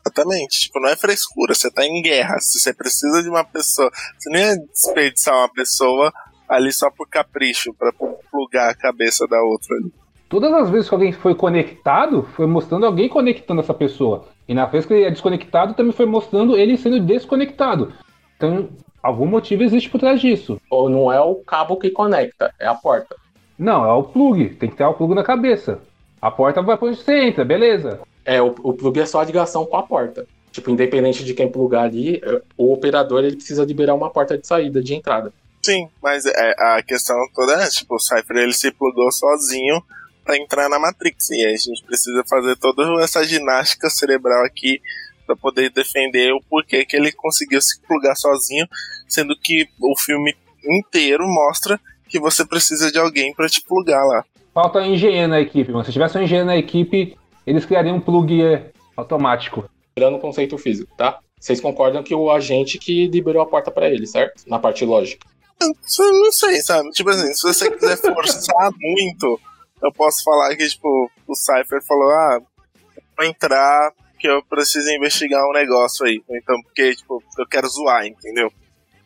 Exatamente. 0.04 0.62
Tipo, 0.62 0.80
não 0.80 0.88
é 0.88 0.96
frescura, 0.96 1.54
você 1.54 1.70
tá 1.70 1.86
em 1.86 2.02
guerra. 2.02 2.36
Se 2.40 2.58
você 2.58 2.74
precisa 2.74 3.22
de 3.22 3.28
uma 3.28 3.44
pessoa. 3.44 3.88
Você 4.18 4.28
nem 4.30 4.42
ia 4.42 4.56
desperdiçar 4.56 5.36
uma 5.36 5.48
pessoa 5.48 6.12
ali 6.48 6.72
só 6.72 6.90
por 6.90 7.08
capricho, 7.08 7.72
pra 7.74 7.92
plugar 7.92 8.70
a 8.70 8.74
cabeça 8.74 9.24
da 9.28 9.40
outra 9.40 9.76
ali. 9.76 9.92
Todas 10.28 10.52
as 10.52 10.68
vezes 10.68 10.88
que 10.88 10.94
alguém 10.96 11.12
foi 11.12 11.32
conectado, 11.36 12.24
foi 12.34 12.48
mostrando 12.48 12.84
alguém 12.84 13.08
conectando 13.08 13.60
essa 13.60 13.72
pessoa. 13.72 14.26
E 14.48 14.54
na 14.54 14.66
vez 14.66 14.84
que 14.84 14.92
ele 14.92 15.04
é 15.04 15.10
desconectado, 15.12 15.74
também 15.74 15.92
foi 15.92 16.06
mostrando 16.06 16.56
ele 16.56 16.76
sendo 16.76 16.98
desconectado. 16.98 17.92
Então, 18.36 18.68
algum 19.00 19.26
motivo 19.26 19.62
existe 19.62 19.88
por 19.88 20.00
trás 20.00 20.20
disso. 20.20 20.60
Ou 20.68 20.90
não 20.90 21.12
é 21.12 21.20
o 21.20 21.36
cabo 21.36 21.76
que 21.76 21.88
conecta, 21.88 22.52
é 22.58 22.66
a 22.66 22.74
porta. 22.74 23.21
Não, 23.62 23.84
é 23.84 23.92
o 23.92 24.02
plug. 24.02 24.50
Tem 24.56 24.68
que 24.68 24.76
ter 24.76 24.84
o 24.84 24.94
plug 24.94 25.14
na 25.14 25.22
cabeça. 25.22 25.80
A 26.20 26.30
porta 26.30 26.60
vai 26.60 26.76
pra 26.76 26.88
onde 26.88 27.02
você 27.02 27.24
entra, 27.24 27.44
beleza. 27.44 28.00
É, 28.24 28.42
o, 28.42 28.54
o 28.62 28.74
plug 28.74 29.00
é 29.00 29.06
só 29.06 29.20
a 29.20 29.24
ligação 29.24 29.64
com 29.64 29.76
a 29.76 29.82
porta. 29.82 30.26
Tipo, 30.50 30.70
independente 30.70 31.24
de 31.24 31.32
quem 31.32 31.50
plugar 31.50 31.84
ali, 31.84 32.20
é, 32.22 32.42
o 32.58 32.72
operador 32.72 33.24
ele 33.24 33.36
precisa 33.36 33.64
liberar 33.64 33.94
uma 33.94 34.10
porta 34.10 34.36
de 34.36 34.46
saída, 34.46 34.82
de 34.82 34.94
entrada. 34.94 35.32
Sim, 35.62 35.88
mas 36.02 36.26
é, 36.26 36.54
a 36.58 36.82
questão 36.82 37.16
toda 37.34 37.54
é, 37.54 37.68
tipo, 37.68 37.94
o 37.94 38.00
Cypher 38.00 38.36
ele 38.36 38.52
se 38.52 38.70
plugou 38.72 39.10
sozinho 39.12 39.80
pra 40.24 40.36
entrar 40.36 40.68
na 40.68 40.78
Matrix. 40.78 41.30
E 41.30 41.46
aí 41.46 41.54
a 41.54 41.56
gente 41.56 41.84
precisa 41.84 42.22
fazer 42.28 42.56
toda 42.56 43.02
essa 43.02 43.24
ginástica 43.24 43.88
cerebral 43.88 44.44
aqui 44.44 44.80
pra 45.24 45.36
poder 45.36 45.70
defender 45.70 46.32
o 46.32 46.42
porquê 46.50 46.84
que 46.84 46.96
ele 46.96 47.12
conseguiu 47.12 47.62
se 47.62 47.80
plugar 47.82 48.16
sozinho, 48.16 48.66
sendo 49.08 49.36
que 49.40 49.68
o 49.80 49.96
filme 49.96 50.34
inteiro 50.64 51.24
mostra 51.26 51.80
que 52.12 52.20
você 52.20 52.44
precisa 52.44 52.92
de 52.92 52.98
alguém 52.98 53.32
pra 53.32 53.48
te 53.48 53.62
plugar 53.62 54.04
lá. 54.04 54.22
Falta 54.52 54.86
engenheiro 54.86 55.28
na 55.28 55.40
equipe, 55.40 55.72
mano. 55.72 55.82
Se 55.82 55.92
tivesse 55.92 56.18
um 56.18 56.22
engenheiro 56.22 56.46
na 56.46 56.58
equipe, 56.58 57.16
eles 57.46 57.64
criariam 57.64 57.96
um 57.96 58.00
plug 58.00 58.44
é, 58.44 58.70
automático. 58.94 59.64
Tirando 59.96 60.16
o 60.16 60.20
conceito 60.20 60.58
físico, 60.58 60.94
tá? 60.94 61.18
Vocês 61.40 61.58
concordam 61.58 62.02
que 62.02 62.14
o 62.14 62.30
agente 62.30 62.78
que 62.78 63.06
liberou 63.08 63.42
a 63.42 63.46
porta 63.46 63.70
pra 63.70 63.88
ele, 63.88 64.06
certo? 64.06 64.44
Na 64.46 64.58
parte 64.58 64.84
lógica. 64.84 65.26
Eu 65.58 66.12
não 66.12 66.30
sei, 66.30 66.56
sabe? 66.60 66.90
Tipo 66.90 67.08
assim, 67.08 67.32
se 67.32 67.42
você 67.42 67.70
quiser 67.70 67.96
forçar 67.96 68.70
muito, 68.78 69.40
eu 69.82 69.92
posso 69.92 70.22
falar 70.22 70.54
que, 70.54 70.68
tipo, 70.68 71.10
o 71.26 71.34
Cypher 71.34 71.82
falou, 71.86 72.10
ah, 72.10 72.40
vou 73.16 73.26
entrar 73.26 73.92
que 74.18 74.28
eu 74.28 74.42
preciso 74.44 74.88
investigar 74.90 75.42
um 75.48 75.52
negócio 75.52 76.04
aí. 76.04 76.22
Então, 76.30 76.60
porque, 76.62 76.94
tipo, 76.94 77.22
eu 77.38 77.46
quero 77.46 77.68
zoar, 77.68 78.06
entendeu? 78.06 78.52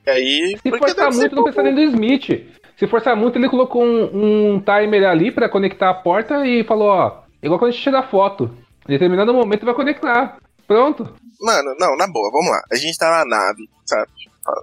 E 0.07 0.11
aí. 0.11 0.59
Se 0.61 0.71
forçar 0.79 1.13
muito, 1.13 1.37
não 1.37 1.45
precisa 1.45 1.63
nem 1.63 1.75
do 1.75 1.83
Smith. 1.83 2.57
Se 2.77 2.87
forçar 2.87 3.17
muito, 3.17 3.39
ele 3.39 3.49
colocou 3.49 3.83
um, 3.83 4.55
um 4.55 4.61
timer 4.61 5.09
ali 5.09 5.33
pra 5.33 5.49
conectar 5.49 5.91
a 5.91 5.95
porta 5.95 6.47
e 6.47 6.63
falou, 6.65 6.89
ó, 6.89 7.23
igual 7.43 7.59
quando 7.59 7.71
a 7.71 7.73
gente 7.73 7.83
tira 7.83 8.03
foto. 8.03 8.51
Em 8.87 8.93
determinado 8.93 9.33
momento 9.33 9.65
vai 9.65 9.75
conectar. 9.75 10.39
Pronto. 10.67 11.15
Mano, 11.41 11.75
não, 11.79 11.97
na 11.97 12.07
boa, 12.07 12.31
vamos 12.31 12.51
lá. 12.51 12.63
A 12.71 12.77
gente 12.77 12.99
tá 12.99 13.11
na 13.11 13.25
nave, 13.25 13.69
sabe? 13.85 14.11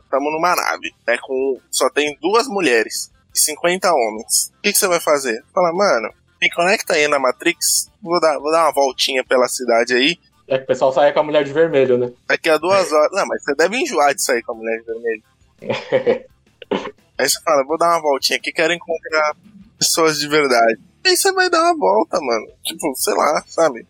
Tamo 0.09 0.31
numa 0.31 0.55
nave. 0.55 0.93
É 1.07 1.17
com. 1.17 1.59
Só 1.71 1.89
tem 1.89 2.17
duas 2.21 2.47
mulheres 2.47 3.11
e 3.33 3.39
50 3.39 3.91
homens. 3.91 4.53
O 4.57 4.61
que, 4.61 4.71
que 4.71 4.77
você 4.77 4.87
vai 4.87 4.99
fazer? 4.99 5.43
Fala, 5.53 5.73
mano, 5.73 6.13
me 6.41 6.49
conecta 6.51 6.93
aí 6.93 7.07
na 7.07 7.19
Matrix. 7.19 7.89
Vou 8.01 8.19
dar, 8.19 8.37
vou 8.37 8.51
dar 8.51 8.65
uma 8.65 8.73
voltinha 8.73 9.23
pela 9.23 9.47
cidade 9.47 9.93
aí. 9.93 10.17
É 10.47 10.57
que 10.57 10.65
o 10.65 10.67
pessoal 10.67 10.91
sai 10.91 11.11
com 11.13 11.19
a 11.19 11.23
mulher 11.23 11.43
de 11.43 11.53
vermelho, 11.53 11.97
né? 11.97 12.11
Daqui 12.27 12.49
a 12.49 12.57
duas 12.57 12.91
horas. 12.91 13.11
Não, 13.11 13.25
mas 13.25 13.43
você 13.43 13.55
deve 13.55 13.77
enjoar 13.77 14.13
de 14.13 14.21
sair 14.21 14.43
com 14.43 14.51
a 14.51 14.55
mulher 14.55 14.79
de 14.79 14.85
vermelho. 14.85 15.23
aí 17.17 17.27
você 17.29 17.41
fala, 17.41 17.63
vou 17.65 17.77
dar 17.77 17.89
uma 17.95 18.01
voltinha 18.01 18.37
aqui, 18.37 18.51
quero 18.51 18.73
encontrar 18.73 19.35
pessoas 19.77 20.17
de 20.19 20.27
verdade. 20.27 20.79
Aí 21.05 21.17
você 21.17 21.31
vai 21.33 21.49
dar 21.49 21.61
uma 21.61 21.77
volta, 21.77 22.19
mano. 22.21 22.47
Tipo, 22.63 22.93
sei 22.95 23.13
lá, 23.13 23.43
sabe? 23.47 23.85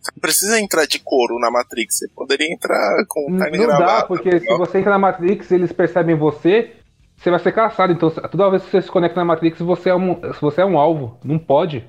Você 0.00 0.12
precisa 0.20 0.60
entrar 0.60 0.86
de 0.86 1.00
couro 1.00 1.38
na 1.40 1.50
Matrix. 1.50 1.98
Você 1.98 2.08
poderia 2.08 2.52
entrar 2.52 3.04
com 3.08 3.28
Não 3.30 3.38
carne 3.38 3.58
dá, 3.58 3.66
gravata. 3.66 4.06
porque 4.06 4.38
se 4.38 4.46
você 4.56 4.78
entra 4.78 4.92
na 4.92 4.98
Matrix 4.98 5.50
eles 5.50 5.72
percebem 5.72 6.14
você, 6.16 6.76
você 7.16 7.30
vai 7.30 7.40
ser 7.40 7.52
caçado. 7.52 7.92
Então, 7.92 8.08
toda 8.10 8.50
vez 8.50 8.62
que 8.62 8.70
você 8.70 8.82
se 8.82 8.90
conecta 8.90 9.18
na 9.18 9.24
Matrix, 9.24 9.58
você 9.58 9.90
é 9.90 9.94
um, 9.96 10.20
você 10.40 10.60
é 10.60 10.64
um 10.64 10.78
alvo. 10.78 11.18
Não 11.24 11.38
pode. 11.38 11.84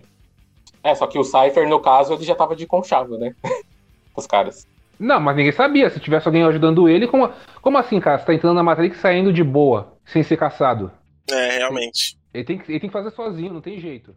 É, 0.83 0.95
só 0.95 1.05
que 1.05 1.19
o 1.19 1.23
Cypher, 1.23 1.67
no 1.69 1.79
caso, 1.79 2.13
ele 2.13 2.23
já 2.23 2.33
tava 2.33 2.55
de 2.55 2.65
conchavo, 2.65 3.17
né? 3.17 3.35
Os 4.15 4.25
caras. 4.25 4.65
Não, 4.99 5.19
mas 5.19 5.35
ninguém 5.35 5.51
sabia. 5.51 5.89
Se 5.89 5.99
tivesse 5.99 6.27
alguém 6.27 6.43
ajudando 6.43 6.89
ele, 6.89 7.07
como, 7.07 7.31
como 7.61 7.77
assim, 7.77 7.99
cara? 7.99 8.17
Você 8.19 8.25
tá 8.25 8.33
entrando 8.33 8.55
na 8.55 8.63
Matrix 8.63 8.97
saindo 8.99 9.31
de 9.31 9.43
boa, 9.43 9.93
sem 10.05 10.23
ser 10.23 10.37
caçado. 10.37 10.91
É, 11.29 11.57
realmente. 11.59 12.17
Ele 12.33 12.43
tem, 12.43 12.57
que- 12.57 12.71
ele 12.71 12.79
tem 12.79 12.89
que 12.89 12.93
fazer 12.93 13.11
sozinho, 13.11 13.53
não 13.53 13.61
tem 13.61 13.79
jeito. 13.79 14.15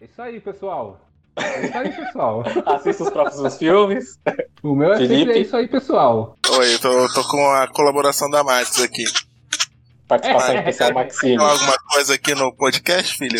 É 0.00 0.04
isso 0.06 0.22
aí, 0.22 0.40
pessoal. 0.40 1.00
É 1.36 1.66
isso 1.66 1.78
aí, 1.78 1.92
pessoal. 1.92 2.44
Assista 2.66 3.02
os 3.04 3.10
próximos 3.10 3.56
filmes. 3.58 4.18
O 4.62 4.74
meu 4.74 4.92
é 4.92 4.96
sempre 4.98 5.08
Felipe? 5.16 5.32
é 5.32 5.38
isso 5.40 5.56
aí, 5.56 5.68
pessoal. 5.68 6.36
Oi, 6.50 6.74
eu 6.74 6.78
tô, 6.78 7.08
tô 7.14 7.28
com 7.28 7.50
a 7.54 7.68
colaboração 7.68 8.30
da 8.30 8.42
Max 8.44 8.80
aqui. 8.82 9.04
Participação 10.06 10.48
Vai, 10.54 10.58
especial 10.60 10.88
quer 10.88 10.94
Maxine. 10.94 11.36
falar 11.36 11.52
alguma 11.52 11.76
coisa 11.92 12.14
aqui 12.14 12.34
no 12.34 12.54
podcast, 12.56 13.16
filho? 13.18 13.38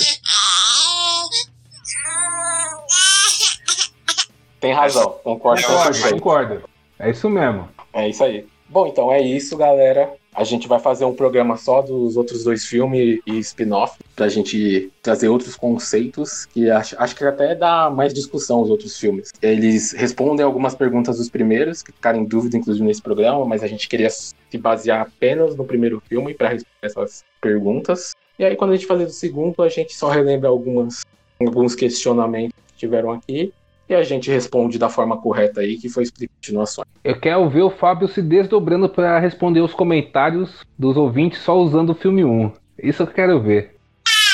Tem 4.61 4.73
razão, 4.73 5.17
concordo 5.23 5.63
com 5.63 5.69
Concordo, 5.73 5.95
você. 5.97 6.11
concordo. 6.13 6.63
É 6.99 7.11
isso 7.11 7.29
mesmo. 7.31 7.69
É 7.93 8.09
isso 8.09 8.25
aí. 8.25 8.47
Bom, 8.69 8.87
então 8.87 9.11
é 9.13 9.21
isso, 9.21 9.57
galera. 9.57 10.13
A 10.35 10.45
gente 10.45 10.69
vai 10.69 10.79
fazer 10.79 11.05
um 11.05 11.15
programa 11.15 11.57
só 11.57 11.81
dos 11.81 12.17
outros 12.17 12.45
dois 12.45 12.65
filmes 12.65 13.19
e 13.27 13.39
spin-off, 13.39 13.99
pra 14.15 14.29
gente 14.29 14.93
trazer 15.03 15.29
outros 15.29 15.57
conceitos, 15.57 16.45
que 16.47 16.71
acho, 16.71 16.95
acho 16.99 17.17
que 17.17 17.25
até 17.25 17.55
dá 17.55 17.91
mais 17.91 18.13
discussão 18.15 18.61
os 18.61 18.71
outros 18.71 18.97
filmes. 18.99 19.33
Eles 19.43 19.93
respondem 19.93 20.45
algumas 20.45 20.75
perguntas 20.75 21.17
dos 21.19 21.29
primeiros, 21.29 21.83
que 21.83 21.91
ficaram 21.93 22.21
em 22.21 22.25
dúvida, 22.25 22.57
inclusive, 22.57 22.85
nesse 22.87 23.03
programa, 23.03 23.45
mas 23.45 23.63
a 23.65 23.67
gente 23.67 23.89
queria 23.89 24.11
se 24.11 24.35
basear 24.59 25.01
apenas 25.01 25.57
no 25.57 25.65
primeiro 25.65 26.01
filme 26.07 26.35
para 26.35 26.51
responder 26.51 26.77
essas 26.83 27.25
perguntas. 27.41 28.15
E 28.39 28.45
aí, 28.45 28.55
quando 28.55 28.73
a 28.73 28.77
gente 28.77 28.87
fazer 28.87 29.07
do 29.07 29.11
segundo, 29.13 29.61
a 29.63 29.69
gente 29.69 29.97
só 29.97 30.09
relembra 30.09 30.49
algumas, 30.49 31.05
alguns 31.41 31.75
questionamentos 31.75 32.55
que 32.69 32.75
tiveram 32.79 33.11
aqui. 33.11 33.53
E 33.89 33.95
a 33.95 34.03
gente 34.03 34.31
responde 34.31 34.79
da 34.79 34.91
forma 34.91 35.17
correta 35.17 35.61
aí, 35.63 35.79
que 35.79 35.89
foi 35.89 36.03
explicar 36.03 36.35
continuações. 36.35 36.87
Eu 37.03 37.19
quero 37.19 37.49
ver 37.49 37.63
o 37.63 37.71
Fábio 37.71 38.07
se 38.07 38.21
desdobrando 38.21 38.89
pra 38.89 39.19
responder 39.19 39.61
os 39.61 39.73
comentários 39.73 40.63
dos 40.79 40.97
ouvintes 40.97 41.41
só 41.41 41.57
usando 41.57 41.91
o 41.91 41.95
filme 41.95 42.23
1. 42.23 42.53
Isso 42.83 43.03
eu 43.03 43.07
quero 43.07 43.41
ver. 43.41 43.77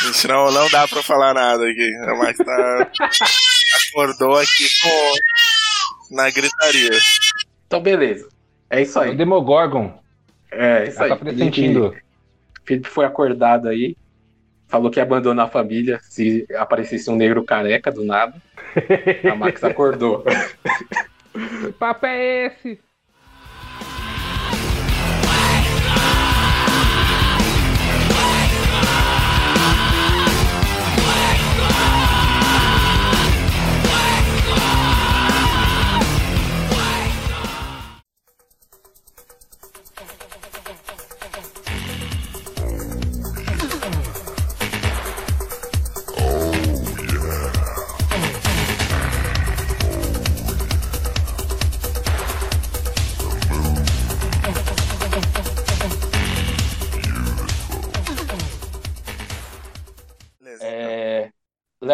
Gente, 0.03 0.27
não, 0.27 0.69
dá 0.71 0.89
pra 0.89 1.03
falar 1.03 1.33
nada 1.33 1.65
aqui. 1.65 1.95
A 2.03 2.15
Max 2.17 2.37
tá... 2.39 2.91
acordou 3.91 4.37
aqui 4.37 4.67
com... 4.83 6.15
na 6.17 6.31
gritaria. 6.31 6.91
Então, 7.67 7.81
beleza. 7.81 8.29
É 8.69 8.83
isso 8.83 8.99
aí. 8.99 9.11
O 9.11 9.17
Demogorgon. 9.17 9.97
É, 10.51 10.89
isso 10.89 10.99
Ela 10.99 11.05
aí. 11.05 11.11
tá 11.11 11.17
pressentindo. 11.17 11.91
Felipe, 11.91 12.05
Felipe 12.65 12.89
foi 12.89 13.05
acordado 13.05 13.69
aí. 13.69 13.97
Falou 14.75 14.91
que 14.91 14.99
ia 14.99 15.05
abandonar 15.05 15.47
a 15.47 15.49
família 15.49 16.01
se 16.03 16.49
aparecesse 16.57 17.09
um 17.09 17.15
negro 17.15 17.45
careca 17.45 17.93
do 17.93 18.05
nada. 18.05 18.35
A 19.31 19.37
Max 19.37 19.63
acordou. 19.63 20.25
Que 21.33 21.73
papo 21.73 22.07
é 22.07 22.47
esse? 22.47 22.81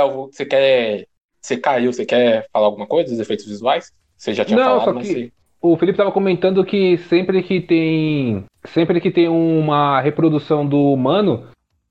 Léo, 0.05 0.31
você 0.32 0.44
quer. 0.44 1.06
Você 1.40 1.56
caiu, 1.56 1.93
você 1.93 2.05
quer 2.05 2.47
falar 2.52 2.66
alguma 2.66 2.86
coisa 2.86 3.09
dos 3.10 3.18
efeitos 3.18 3.47
visuais? 3.47 3.90
Você 4.16 4.35
já 4.35 4.44
tinha 4.44 4.59
Não, 4.59 4.64
falado, 4.81 4.85
só 4.85 4.93
que 5.01 5.06
você- 5.06 5.32
o 5.62 5.74
Felipe 5.77 5.97
tava 5.97 6.12
comentando 6.12 6.62
que 6.64 6.98
sempre 6.98 7.43
que 7.43 7.60
tem 7.60 8.44
sempre 8.66 9.01
que 9.01 9.10
tem 9.10 9.27
uma 9.28 10.01
reprodução 10.02 10.66
do 10.66 10.93
humano 10.93 11.47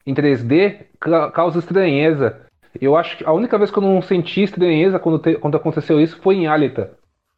em 0.05 0.13
3D 0.13 0.85
ca- 0.99 1.31
causa 1.31 1.57
estranheza. 1.59 2.41
Eu 2.79 2.95
acho 2.95 3.17
que 3.17 3.25
a 3.25 3.33
única 3.33 3.57
vez 3.57 3.71
que 3.71 3.77
eu 3.79 3.81
não 3.83 3.99
senti 4.03 4.43
estranheza 4.43 4.99
quando, 4.99 5.17
te- 5.17 5.35
quando 5.35 5.57
aconteceu 5.57 5.99
isso 5.99 6.19
foi 6.21 6.35
em 6.35 6.45
Alita. 6.47 6.91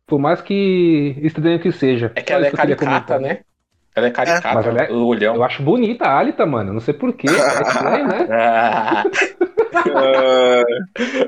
Por 0.06 0.20
mais 0.20 0.42
que 0.42 1.16
estranho 1.22 1.60
que 1.62 1.72
seja. 1.72 2.12
É 2.16 2.22
que 2.22 2.34
ela 2.34 2.46
é 2.46 2.52
caricata, 2.52 3.18
né? 3.18 3.40
Ela 3.96 4.08
é 4.08 4.12
caricata, 4.12 4.54
Mas 4.56 4.66
ela 4.68 4.84
é- 4.84 4.92
o 4.92 5.06
olhão. 5.06 5.36
Eu 5.36 5.44
acho 5.44 5.62
bonita 5.64 6.06
a 6.06 6.20
Alita, 6.20 6.46
mano. 6.46 6.72
Não 6.74 6.80
sei 6.80 6.94
porquê. 6.94 7.28
É 7.28 7.62
estranho, 7.62 8.08
né? 8.08 8.28
Ah, 9.74 10.64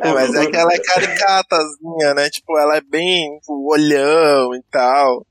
É, 0.01 0.13
mas 0.13 0.33
é 0.35 0.45
que 0.47 0.55
ela 0.55 0.73
é 0.73 0.79
caricatazinha, 0.79 2.13
né? 2.15 2.29
Tipo, 2.29 2.57
ela 2.57 2.77
é 2.77 2.81
bem 2.81 3.37
tipo, 3.39 3.71
olhão 3.71 4.53
e 4.55 4.61
tal. 4.71 5.25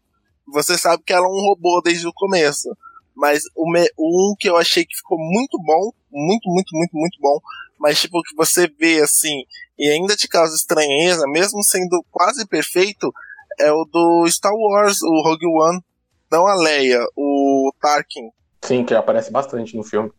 Você 0.53 0.77
sabe 0.79 1.03
que 1.05 1.13
ela 1.13 1.27
é 1.27 1.29
um 1.29 1.47
robô 1.49 1.81
desde 1.85 2.07
o 2.07 2.13
começo. 2.15 2.69
Mas 3.15 3.43
o 3.55 3.71
me- 3.71 3.91
um 3.99 4.35
que 4.39 4.49
eu 4.49 4.57
achei 4.57 4.85
que 4.85 4.97
ficou 4.97 5.19
muito 5.19 5.59
bom, 5.63 5.93
muito, 6.11 6.49
muito, 6.51 6.71
muito, 6.75 6.91
muito 6.97 7.19
bom, 7.21 7.39
mas 7.79 8.01
tipo, 8.01 8.23
que 8.23 8.35
você 8.35 8.67
vê 8.81 9.01
assim, 9.03 9.43
e 9.79 9.91
ainda 9.91 10.17
te 10.17 10.27
causa 10.27 10.57
estranheza, 10.57 11.23
mesmo 11.29 11.63
sendo 11.63 12.03
quase 12.11 12.47
perfeito, 12.47 13.13
é 13.61 13.71
o 13.71 13.85
do 13.85 14.27
Star 14.29 14.53
Wars, 14.55 15.03
o 15.03 15.23
Rogue 15.23 15.47
One. 15.47 15.81
Não 16.33 16.47
a 16.47 16.55
Leia, 16.55 16.99
o 17.15 17.71
Tarkin. 17.81 18.31
Sim, 18.63 18.85
que 18.85 18.95
aparece 18.95 19.31
bastante 19.31 19.77
no 19.77 19.85
filme. 19.85 20.11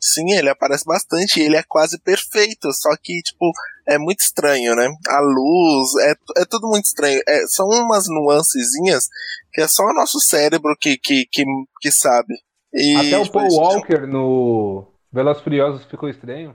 Sim, 0.00 0.32
ele 0.32 0.48
aparece 0.48 0.84
bastante 0.84 1.40
e 1.40 1.42
ele 1.42 1.56
é 1.56 1.64
quase 1.66 1.98
perfeito, 2.00 2.72
só 2.72 2.90
que, 3.02 3.20
tipo, 3.22 3.50
é 3.84 3.98
muito 3.98 4.20
estranho, 4.20 4.76
né? 4.76 4.86
A 5.08 5.20
luz, 5.20 5.96
é, 6.02 6.42
é 6.42 6.44
tudo 6.48 6.68
muito 6.68 6.84
estranho. 6.84 7.20
É, 7.26 7.46
são 7.48 7.66
umas 7.66 8.04
nuancezinhas 8.08 9.08
que 9.52 9.60
é 9.60 9.66
só 9.66 9.82
o 9.82 9.94
nosso 9.94 10.20
cérebro 10.20 10.76
que, 10.80 10.96
que, 10.96 11.26
que, 11.26 11.44
que 11.80 11.90
sabe. 11.90 12.34
E, 12.72 12.94
Até 12.94 13.18
o 13.18 13.24
tipo, 13.24 13.40
Paul 13.40 13.52
Walker 13.52 14.06
no 14.06 14.86
Velozes 15.12 15.40
e 15.40 15.44
Furiosos 15.44 15.84
ficou 15.86 16.08
estranho. 16.08 16.54